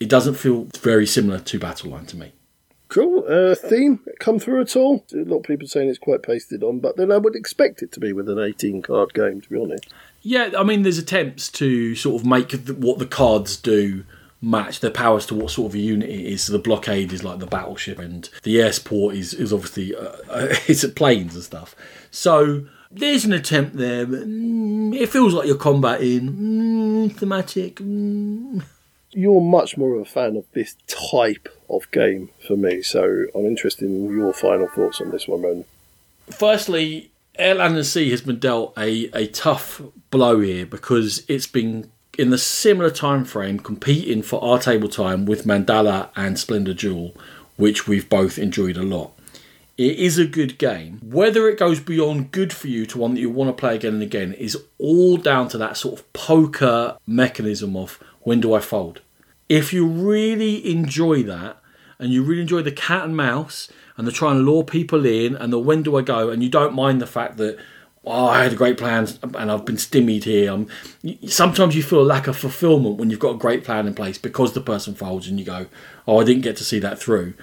it 0.02 0.10
doesn't 0.10 0.34
feel 0.34 0.68
very 0.80 1.06
similar 1.06 1.40
to 1.40 1.60
Battle 1.60 1.92
Line 1.92 2.08
to 2.08 2.18
me. 2.18 2.34
Cool. 2.90 3.24
Uh, 3.30 3.56
theme 3.56 4.02
come 4.20 4.40
through 4.40 4.62
at 4.62 4.76
all? 4.76 5.06
A 5.14 5.18
lot 5.18 5.38
of 5.38 5.44
people 5.44 5.68
saying 5.68 5.88
it's 5.88 6.00
quite 6.00 6.24
pasted 6.24 6.64
on, 6.64 6.80
but 6.80 6.98
then 6.98 7.12
I 7.12 7.18
would 7.18 7.36
expect 7.36 7.84
it 7.84 7.92
to 7.94 8.00
be 8.00 8.12
with 8.12 8.28
an 8.28 8.40
18 8.40 8.82
card 8.82 9.14
game, 9.14 9.40
to 9.40 9.50
be 9.50 9.62
honest. 9.62 9.86
Yeah, 10.24 10.50
I 10.58 10.64
mean, 10.64 10.82
there's 10.82 10.98
attempts 10.98 11.50
to 11.52 11.96
sort 11.96 12.20
of 12.20 12.28
make 12.28 12.52
what 12.52 12.98
the 12.98 13.06
cards 13.06 13.56
do 13.56 14.04
match 14.42 14.80
their 14.80 14.92
powers 14.92 15.28
to 15.28 15.36
what 15.36 15.52
sort 15.52 15.72
of 15.72 15.76
a 15.76 15.80
unit 15.80 16.10
it 16.10 16.26
is. 16.26 16.44
So 16.44 16.54
the 16.54 16.60
blockade 16.60 17.14
is 17.14 17.24
like 17.24 17.38
the 17.38 17.46
battleship, 17.46 18.00
and 18.00 18.28
the 18.42 18.60
air 18.60 18.74
support 18.74 19.16
is 19.16 19.34
is 19.36 19.54
obviously 19.54 19.96
uh, 19.96 20.16
it's 20.68 20.84
at 20.84 20.96
planes 20.96 21.36
and 21.36 21.44
stuff. 21.44 21.76
So 22.10 22.66
there's 22.90 23.24
an 23.24 23.34
attempt 23.34 23.78
there, 23.78 24.06
but 24.06 24.28
mm, 24.28 25.00
it 25.00 25.10
feels 25.10 25.34
like 25.34 25.48
you're 25.48 25.56
combating 25.56 26.32
mm, 26.32 27.16
thematic. 27.16 27.76
Mm. 27.76 28.64
You're 29.14 29.42
much 29.42 29.78
more 29.78 29.96
of 29.96 30.02
a 30.02 30.06
fan 30.06 30.38
of 30.38 30.46
this 30.54 30.76
type 30.88 31.50
of 31.70 31.90
game 31.92 32.30
for 32.48 32.56
me, 32.56 32.82
so 32.82 33.26
I'm 33.36 33.46
interested 33.46 33.86
in 33.86 34.10
your 34.10 34.34
final 34.34 34.68
thoughts 34.68 35.02
on 35.02 35.12
this 35.12 35.28
one, 35.28 35.42
Ronan. 35.42 35.66
Firstly, 36.30 37.12
Airland 37.38 37.76
and 37.76 37.86
Sea 37.86 38.10
has 38.12 38.22
been 38.22 38.40
dealt 38.40 38.78
a, 38.78 39.10
a 39.14 39.28
tough 39.28 39.82
blow 40.12 40.40
here 40.40 40.66
because 40.66 41.24
it's 41.28 41.48
been 41.48 41.92
in 42.18 42.30
the 42.30 42.38
similar 42.38 42.92
time 42.92 43.26
frame 43.26 43.60
competing 43.60 44.22
for 44.22 44.44
our 44.44 44.60
table 44.60 44.90
time 44.90 45.26
with 45.26 45.46
Mandala 45.46 46.10
and 46.16 46.38
Splendor 46.38 46.74
Duel, 46.74 47.14
which 47.58 47.88
we've 47.88 48.10
both 48.10 48.38
enjoyed 48.38 48.78
a 48.78 48.84
lot. 48.84 49.14
It 49.78 49.98
is 49.98 50.20
a 50.20 50.28
good 50.28 50.58
game. 50.58 51.00
Whether 51.02 51.50
it 51.50 51.58
goes 51.58 51.80
beyond 51.80 52.32
good 52.32 52.54
for 52.54 52.68
you 52.68 52.86
to 52.88 53.00
one 53.00 53.16
that 53.16 53.22
you 53.22 53.30
want 53.30 53.50
to 53.50 53.60
play 53.60 53.76
again 53.76 53.96
and 53.96 54.04
again 54.04 54.34
is 54.34 54.58
all 54.78 55.18
down 55.18 55.48
to 55.50 55.58
that 55.58 55.78
sort 55.78 56.00
of 56.00 56.14
poker 56.14 56.98
mechanism 57.08 57.76
of 57.76 57.98
when 58.22 58.40
do 58.40 58.54
I 58.54 58.60
fold. 58.60 59.02
If 59.50 59.74
you 59.74 59.86
really 59.86 60.70
enjoy 60.70 61.24
that 61.24 61.58
and 62.00 62.12
you 62.12 62.24
really 62.24 62.42
enjoy 62.42 62.62
the 62.62 62.72
cat 62.72 63.06
and 63.06 63.16
mouse 63.16 63.70
and 63.98 64.08
the 64.08 64.12
trying 64.12 64.38
to 64.38 64.42
lure 64.42 64.64
people 64.64 65.06
in 65.06 65.36
and 65.36 65.52
the 65.52 65.60
when 65.60 65.84
do 65.84 65.98
I 65.98 66.02
go 66.02 66.30
and 66.30 66.42
you 66.42 66.50
don't 66.50 66.74
mind 66.74 67.02
the 67.02 67.08
fact 67.08 67.38
that 67.38 67.58
oh, 68.06 68.28
I 68.28 68.44
had 68.44 68.54
a 68.54 68.56
great 68.56 68.78
plan 68.78 69.08
and 69.22 69.52
I've 69.52 69.66
been 69.66 69.78
stymied 69.78 70.24
here. 70.24 70.52
Um, 70.52 70.68
sometimes 71.28 71.76
you 71.76 71.84
feel 71.84 72.02
a 72.02 72.04
lack 72.04 72.28
of 72.28 72.38
fulfillment 72.38 72.98
when 72.98 73.10
you've 73.10 73.20
got 73.20 73.36
a 73.36 73.40
great 73.40 73.64
plan 73.64 73.88
in 73.88 73.94
place 73.94 74.18
because 74.18 74.54
the 74.54 74.62
person 74.62 74.96
folds 74.96 75.28
and 75.28 75.40
you 75.40 75.46
go, 75.46 75.68
oh, 76.08 76.20
I 76.20 76.24
didn't 76.24 76.42
get 76.42 76.56
to 76.58 76.64
see 76.64 76.80
that 76.80 77.00
through. 77.00 77.34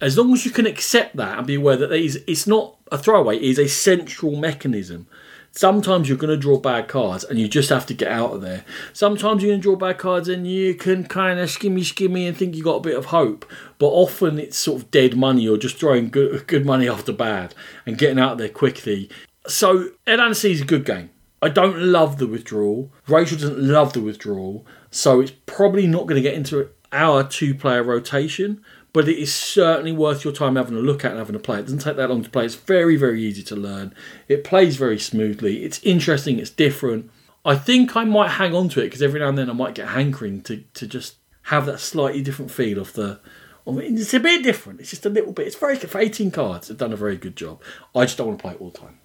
As 0.00 0.18
long 0.18 0.32
as 0.32 0.44
you 0.44 0.50
can 0.50 0.66
accept 0.66 1.16
that 1.16 1.38
and 1.38 1.46
be 1.46 1.54
aware 1.54 1.76
that 1.76 1.92
it's 1.92 2.46
not 2.46 2.76
a 2.90 2.98
throwaway, 2.98 3.36
it 3.36 3.42
is 3.42 3.58
a 3.58 3.68
central 3.68 4.36
mechanism. 4.36 5.06
Sometimes 5.54 6.08
you're 6.08 6.18
going 6.18 6.30
to 6.30 6.36
draw 6.36 6.58
bad 6.58 6.88
cards 6.88 7.24
and 7.24 7.38
you 7.38 7.46
just 7.46 7.68
have 7.68 7.84
to 7.86 7.94
get 7.94 8.08
out 8.08 8.32
of 8.32 8.40
there. 8.40 8.64
Sometimes 8.94 9.42
you're 9.42 9.50
going 9.50 9.60
to 9.60 9.62
draw 9.62 9.76
bad 9.76 9.98
cards 9.98 10.26
and 10.28 10.46
you 10.46 10.74
can 10.74 11.04
kind 11.04 11.38
of 11.38 11.50
skimmy 11.50 11.82
skimmy 11.82 12.26
and 12.26 12.34
think 12.36 12.56
you 12.56 12.64
got 12.64 12.76
a 12.76 12.80
bit 12.80 12.96
of 12.96 13.06
hope. 13.06 13.44
But 13.78 13.88
often 13.88 14.38
it's 14.38 14.56
sort 14.56 14.82
of 14.82 14.90
dead 14.90 15.14
money 15.14 15.46
or 15.46 15.58
just 15.58 15.76
throwing 15.76 16.08
good, 16.08 16.46
good 16.46 16.64
money 16.64 16.88
after 16.88 17.12
bad 17.12 17.54
and 17.84 17.98
getting 17.98 18.18
out 18.18 18.32
of 18.32 18.38
there 18.38 18.48
quickly. 18.48 19.10
So 19.46 19.90
Airland 20.06 20.36
Sea 20.36 20.52
is 20.52 20.62
a 20.62 20.64
good 20.64 20.86
game. 20.86 21.10
I 21.42 21.48
don't 21.48 21.78
love 21.78 22.18
the 22.18 22.26
withdrawal. 22.26 22.90
Rachel 23.06 23.36
doesn't 23.36 23.58
love 23.58 23.92
the 23.92 24.00
withdrawal, 24.00 24.64
so 24.90 25.20
it's 25.20 25.32
probably 25.44 25.86
not 25.86 26.06
going 26.06 26.14
to 26.14 26.22
get 26.22 26.34
into 26.34 26.70
our 26.92 27.24
two-player 27.24 27.82
rotation. 27.82 28.62
But 28.92 29.08
it 29.08 29.18
is 29.18 29.34
certainly 29.34 29.92
worth 29.92 30.24
your 30.24 30.32
time 30.32 30.56
having 30.56 30.76
a 30.76 30.80
look 30.80 31.04
at 31.04 31.12
and 31.12 31.18
having 31.18 31.34
a 31.34 31.38
play. 31.38 31.58
It 31.58 31.62
doesn't 31.62 31.78
take 31.78 31.96
that 31.96 32.10
long 32.10 32.22
to 32.22 32.30
play. 32.30 32.44
It's 32.44 32.54
very, 32.54 32.96
very 32.96 33.22
easy 33.22 33.42
to 33.44 33.56
learn. 33.56 33.94
It 34.28 34.44
plays 34.44 34.76
very 34.76 34.98
smoothly. 34.98 35.64
It's 35.64 35.82
interesting. 35.82 36.38
It's 36.38 36.50
different. 36.50 37.10
I 37.44 37.56
think 37.56 37.96
I 37.96 38.04
might 38.04 38.32
hang 38.32 38.54
on 38.54 38.68
to 38.70 38.80
it 38.80 38.84
because 38.84 39.02
every 39.02 39.20
now 39.20 39.28
and 39.28 39.38
then 39.38 39.50
I 39.50 39.54
might 39.54 39.74
get 39.74 39.88
hankering 39.88 40.42
to, 40.42 40.64
to 40.74 40.86
just 40.86 41.16
have 41.44 41.66
that 41.66 41.80
slightly 41.80 42.22
different 42.22 42.50
feel 42.50 42.78
of 42.78 42.92
the. 42.92 43.20
It's 43.66 44.12
a 44.12 44.20
bit 44.20 44.42
different. 44.42 44.80
It's 44.80 44.90
just 44.90 45.06
a 45.06 45.10
little 45.10 45.32
bit. 45.32 45.46
It's 45.46 45.56
very 45.56 45.78
good 45.78 45.90
for 45.90 46.00
18 46.00 46.30
cards. 46.30 46.68
They've 46.68 46.76
done 46.76 46.92
a 46.92 46.96
very 46.96 47.16
good 47.16 47.36
job. 47.36 47.62
I 47.94 48.04
just 48.04 48.18
don't 48.18 48.26
want 48.26 48.38
to 48.40 48.42
play 48.42 48.52
it 48.54 48.60
all 48.60 48.70
the 48.70 48.78
time. 48.78 48.98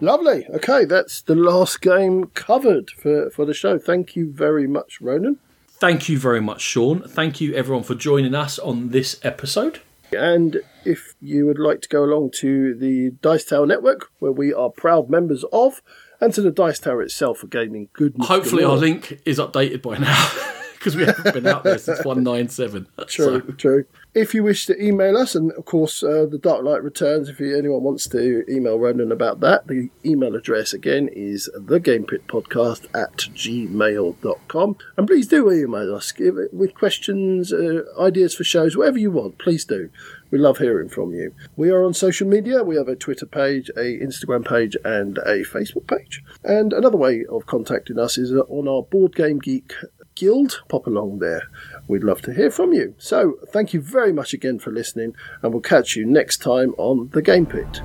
Lovely. 0.00 0.46
Okay, 0.50 0.84
that's 0.84 1.22
the 1.22 1.34
last 1.34 1.80
game 1.80 2.26
covered 2.34 2.90
for, 2.90 3.30
for 3.30 3.46
the 3.46 3.54
show. 3.54 3.78
Thank 3.78 4.14
you 4.14 4.30
very 4.30 4.66
much, 4.66 5.00
Ronan. 5.00 5.38
Thank 5.78 6.08
you 6.08 6.18
very 6.18 6.40
much, 6.40 6.62
Sean. 6.62 7.02
Thank 7.02 7.40
you, 7.40 7.54
everyone, 7.54 7.84
for 7.84 7.94
joining 7.94 8.34
us 8.34 8.58
on 8.58 8.90
this 8.90 9.20
episode. 9.22 9.80
And 10.12 10.58
if 10.84 11.14
you 11.20 11.46
would 11.46 11.58
like 11.58 11.82
to 11.82 11.88
go 11.88 12.04
along 12.04 12.30
to 12.36 12.74
the 12.74 13.10
Dice 13.20 13.44
Tower 13.44 13.66
Network, 13.66 14.08
where 14.18 14.32
we 14.32 14.54
are 14.54 14.70
proud 14.70 15.10
members 15.10 15.44
of, 15.52 15.82
and 16.20 16.32
to 16.32 16.40
the 16.40 16.50
Dice 16.50 16.78
Tower 16.78 17.02
itself 17.02 17.38
for 17.38 17.46
gaming 17.48 17.88
goodness. 17.92 18.26
Hopefully, 18.28 18.62
galore. 18.62 18.76
our 18.76 18.80
link 18.80 19.20
is 19.26 19.38
updated 19.38 19.82
by 19.82 19.98
now 19.98 20.30
because 20.74 20.96
we 20.96 21.04
haven't 21.04 21.34
been 21.34 21.46
out 21.46 21.64
there 21.64 21.76
since 21.78 21.98
197. 22.04 22.86
True, 23.06 23.24
So, 23.26 23.40
true. 23.40 23.84
If 24.16 24.32
you 24.32 24.42
wish 24.42 24.64
to 24.64 24.82
email 24.82 25.14
us, 25.14 25.34
and 25.34 25.52
of 25.52 25.66
course, 25.66 26.02
uh, 26.02 26.24
the 26.24 26.38
Dark 26.38 26.64
Knight 26.64 26.82
returns. 26.82 27.28
If 27.28 27.38
anyone 27.38 27.82
wants 27.82 28.08
to 28.08 28.50
email 28.50 28.78
Ronan 28.78 29.12
about 29.12 29.40
that, 29.40 29.66
the 29.66 29.90
email 30.06 30.34
address 30.34 30.72
again 30.72 31.10
is 31.12 31.50
thegamepitpodcast 31.54 32.86
at 32.94 33.14
gmail.com. 33.34 34.76
And 34.96 35.06
please 35.06 35.26
do 35.26 35.52
email 35.52 35.94
us 35.94 36.12
give 36.12 36.38
it 36.38 36.54
with 36.54 36.72
questions, 36.72 37.52
uh, 37.52 37.82
ideas 38.00 38.34
for 38.34 38.42
shows, 38.42 38.74
whatever 38.74 38.98
you 38.98 39.10
want. 39.10 39.36
Please 39.36 39.66
do. 39.66 39.90
We 40.30 40.38
love 40.38 40.56
hearing 40.56 40.88
from 40.88 41.12
you. 41.12 41.34
We 41.54 41.68
are 41.68 41.84
on 41.84 41.92
social 41.92 42.26
media. 42.26 42.62
We 42.64 42.76
have 42.76 42.88
a 42.88 42.96
Twitter 42.96 43.26
page, 43.26 43.68
a 43.76 43.98
Instagram 43.98 44.48
page, 44.48 44.78
and 44.82 45.18
a 45.18 45.44
Facebook 45.44 45.86
page. 45.86 46.24
And 46.42 46.72
another 46.72 46.96
way 46.96 47.26
of 47.26 47.44
contacting 47.44 47.98
us 47.98 48.16
is 48.16 48.32
on 48.32 48.66
our 48.66 48.82
Board 48.82 49.14
Game 49.14 49.40
Geek 49.40 49.74
Guild. 50.14 50.62
Pop 50.68 50.86
along 50.86 51.18
there. 51.18 51.42
We'd 51.88 52.04
love 52.04 52.22
to 52.22 52.34
hear 52.34 52.50
from 52.50 52.72
you. 52.72 52.94
So, 52.98 53.38
thank 53.48 53.72
you 53.72 53.80
very 53.80 54.12
much 54.12 54.32
again 54.32 54.58
for 54.58 54.72
listening, 54.72 55.14
and 55.42 55.52
we'll 55.52 55.62
catch 55.62 55.96
you 55.96 56.04
next 56.04 56.38
time 56.38 56.74
on 56.78 57.10
The 57.12 57.22
Game 57.22 57.46
Pit. 57.46 57.80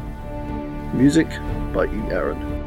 Music 0.94 1.30
by 1.74 1.86
E. 1.86 2.12
Aaron. 2.12 2.62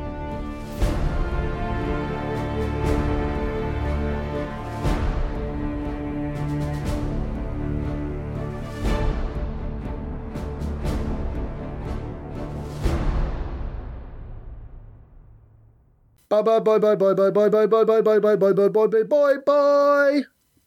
Bye 16.29 16.43
bye 16.43 16.59
bye 16.59 16.79
bye 16.79 16.97
bye 16.97 17.15
bye 17.15 17.31
bye 17.31 17.49
bye 17.49 17.67
bye 17.67 17.85
bye 17.85 18.19
bye 18.19 18.19
bye 18.19 18.37
bye 18.37 18.53
bye 18.53 18.69
bye 18.69 19.03
bye 19.05 19.37
bye 19.47 20.25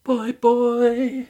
boy, 0.07 0.31
boy. 0.31 1.27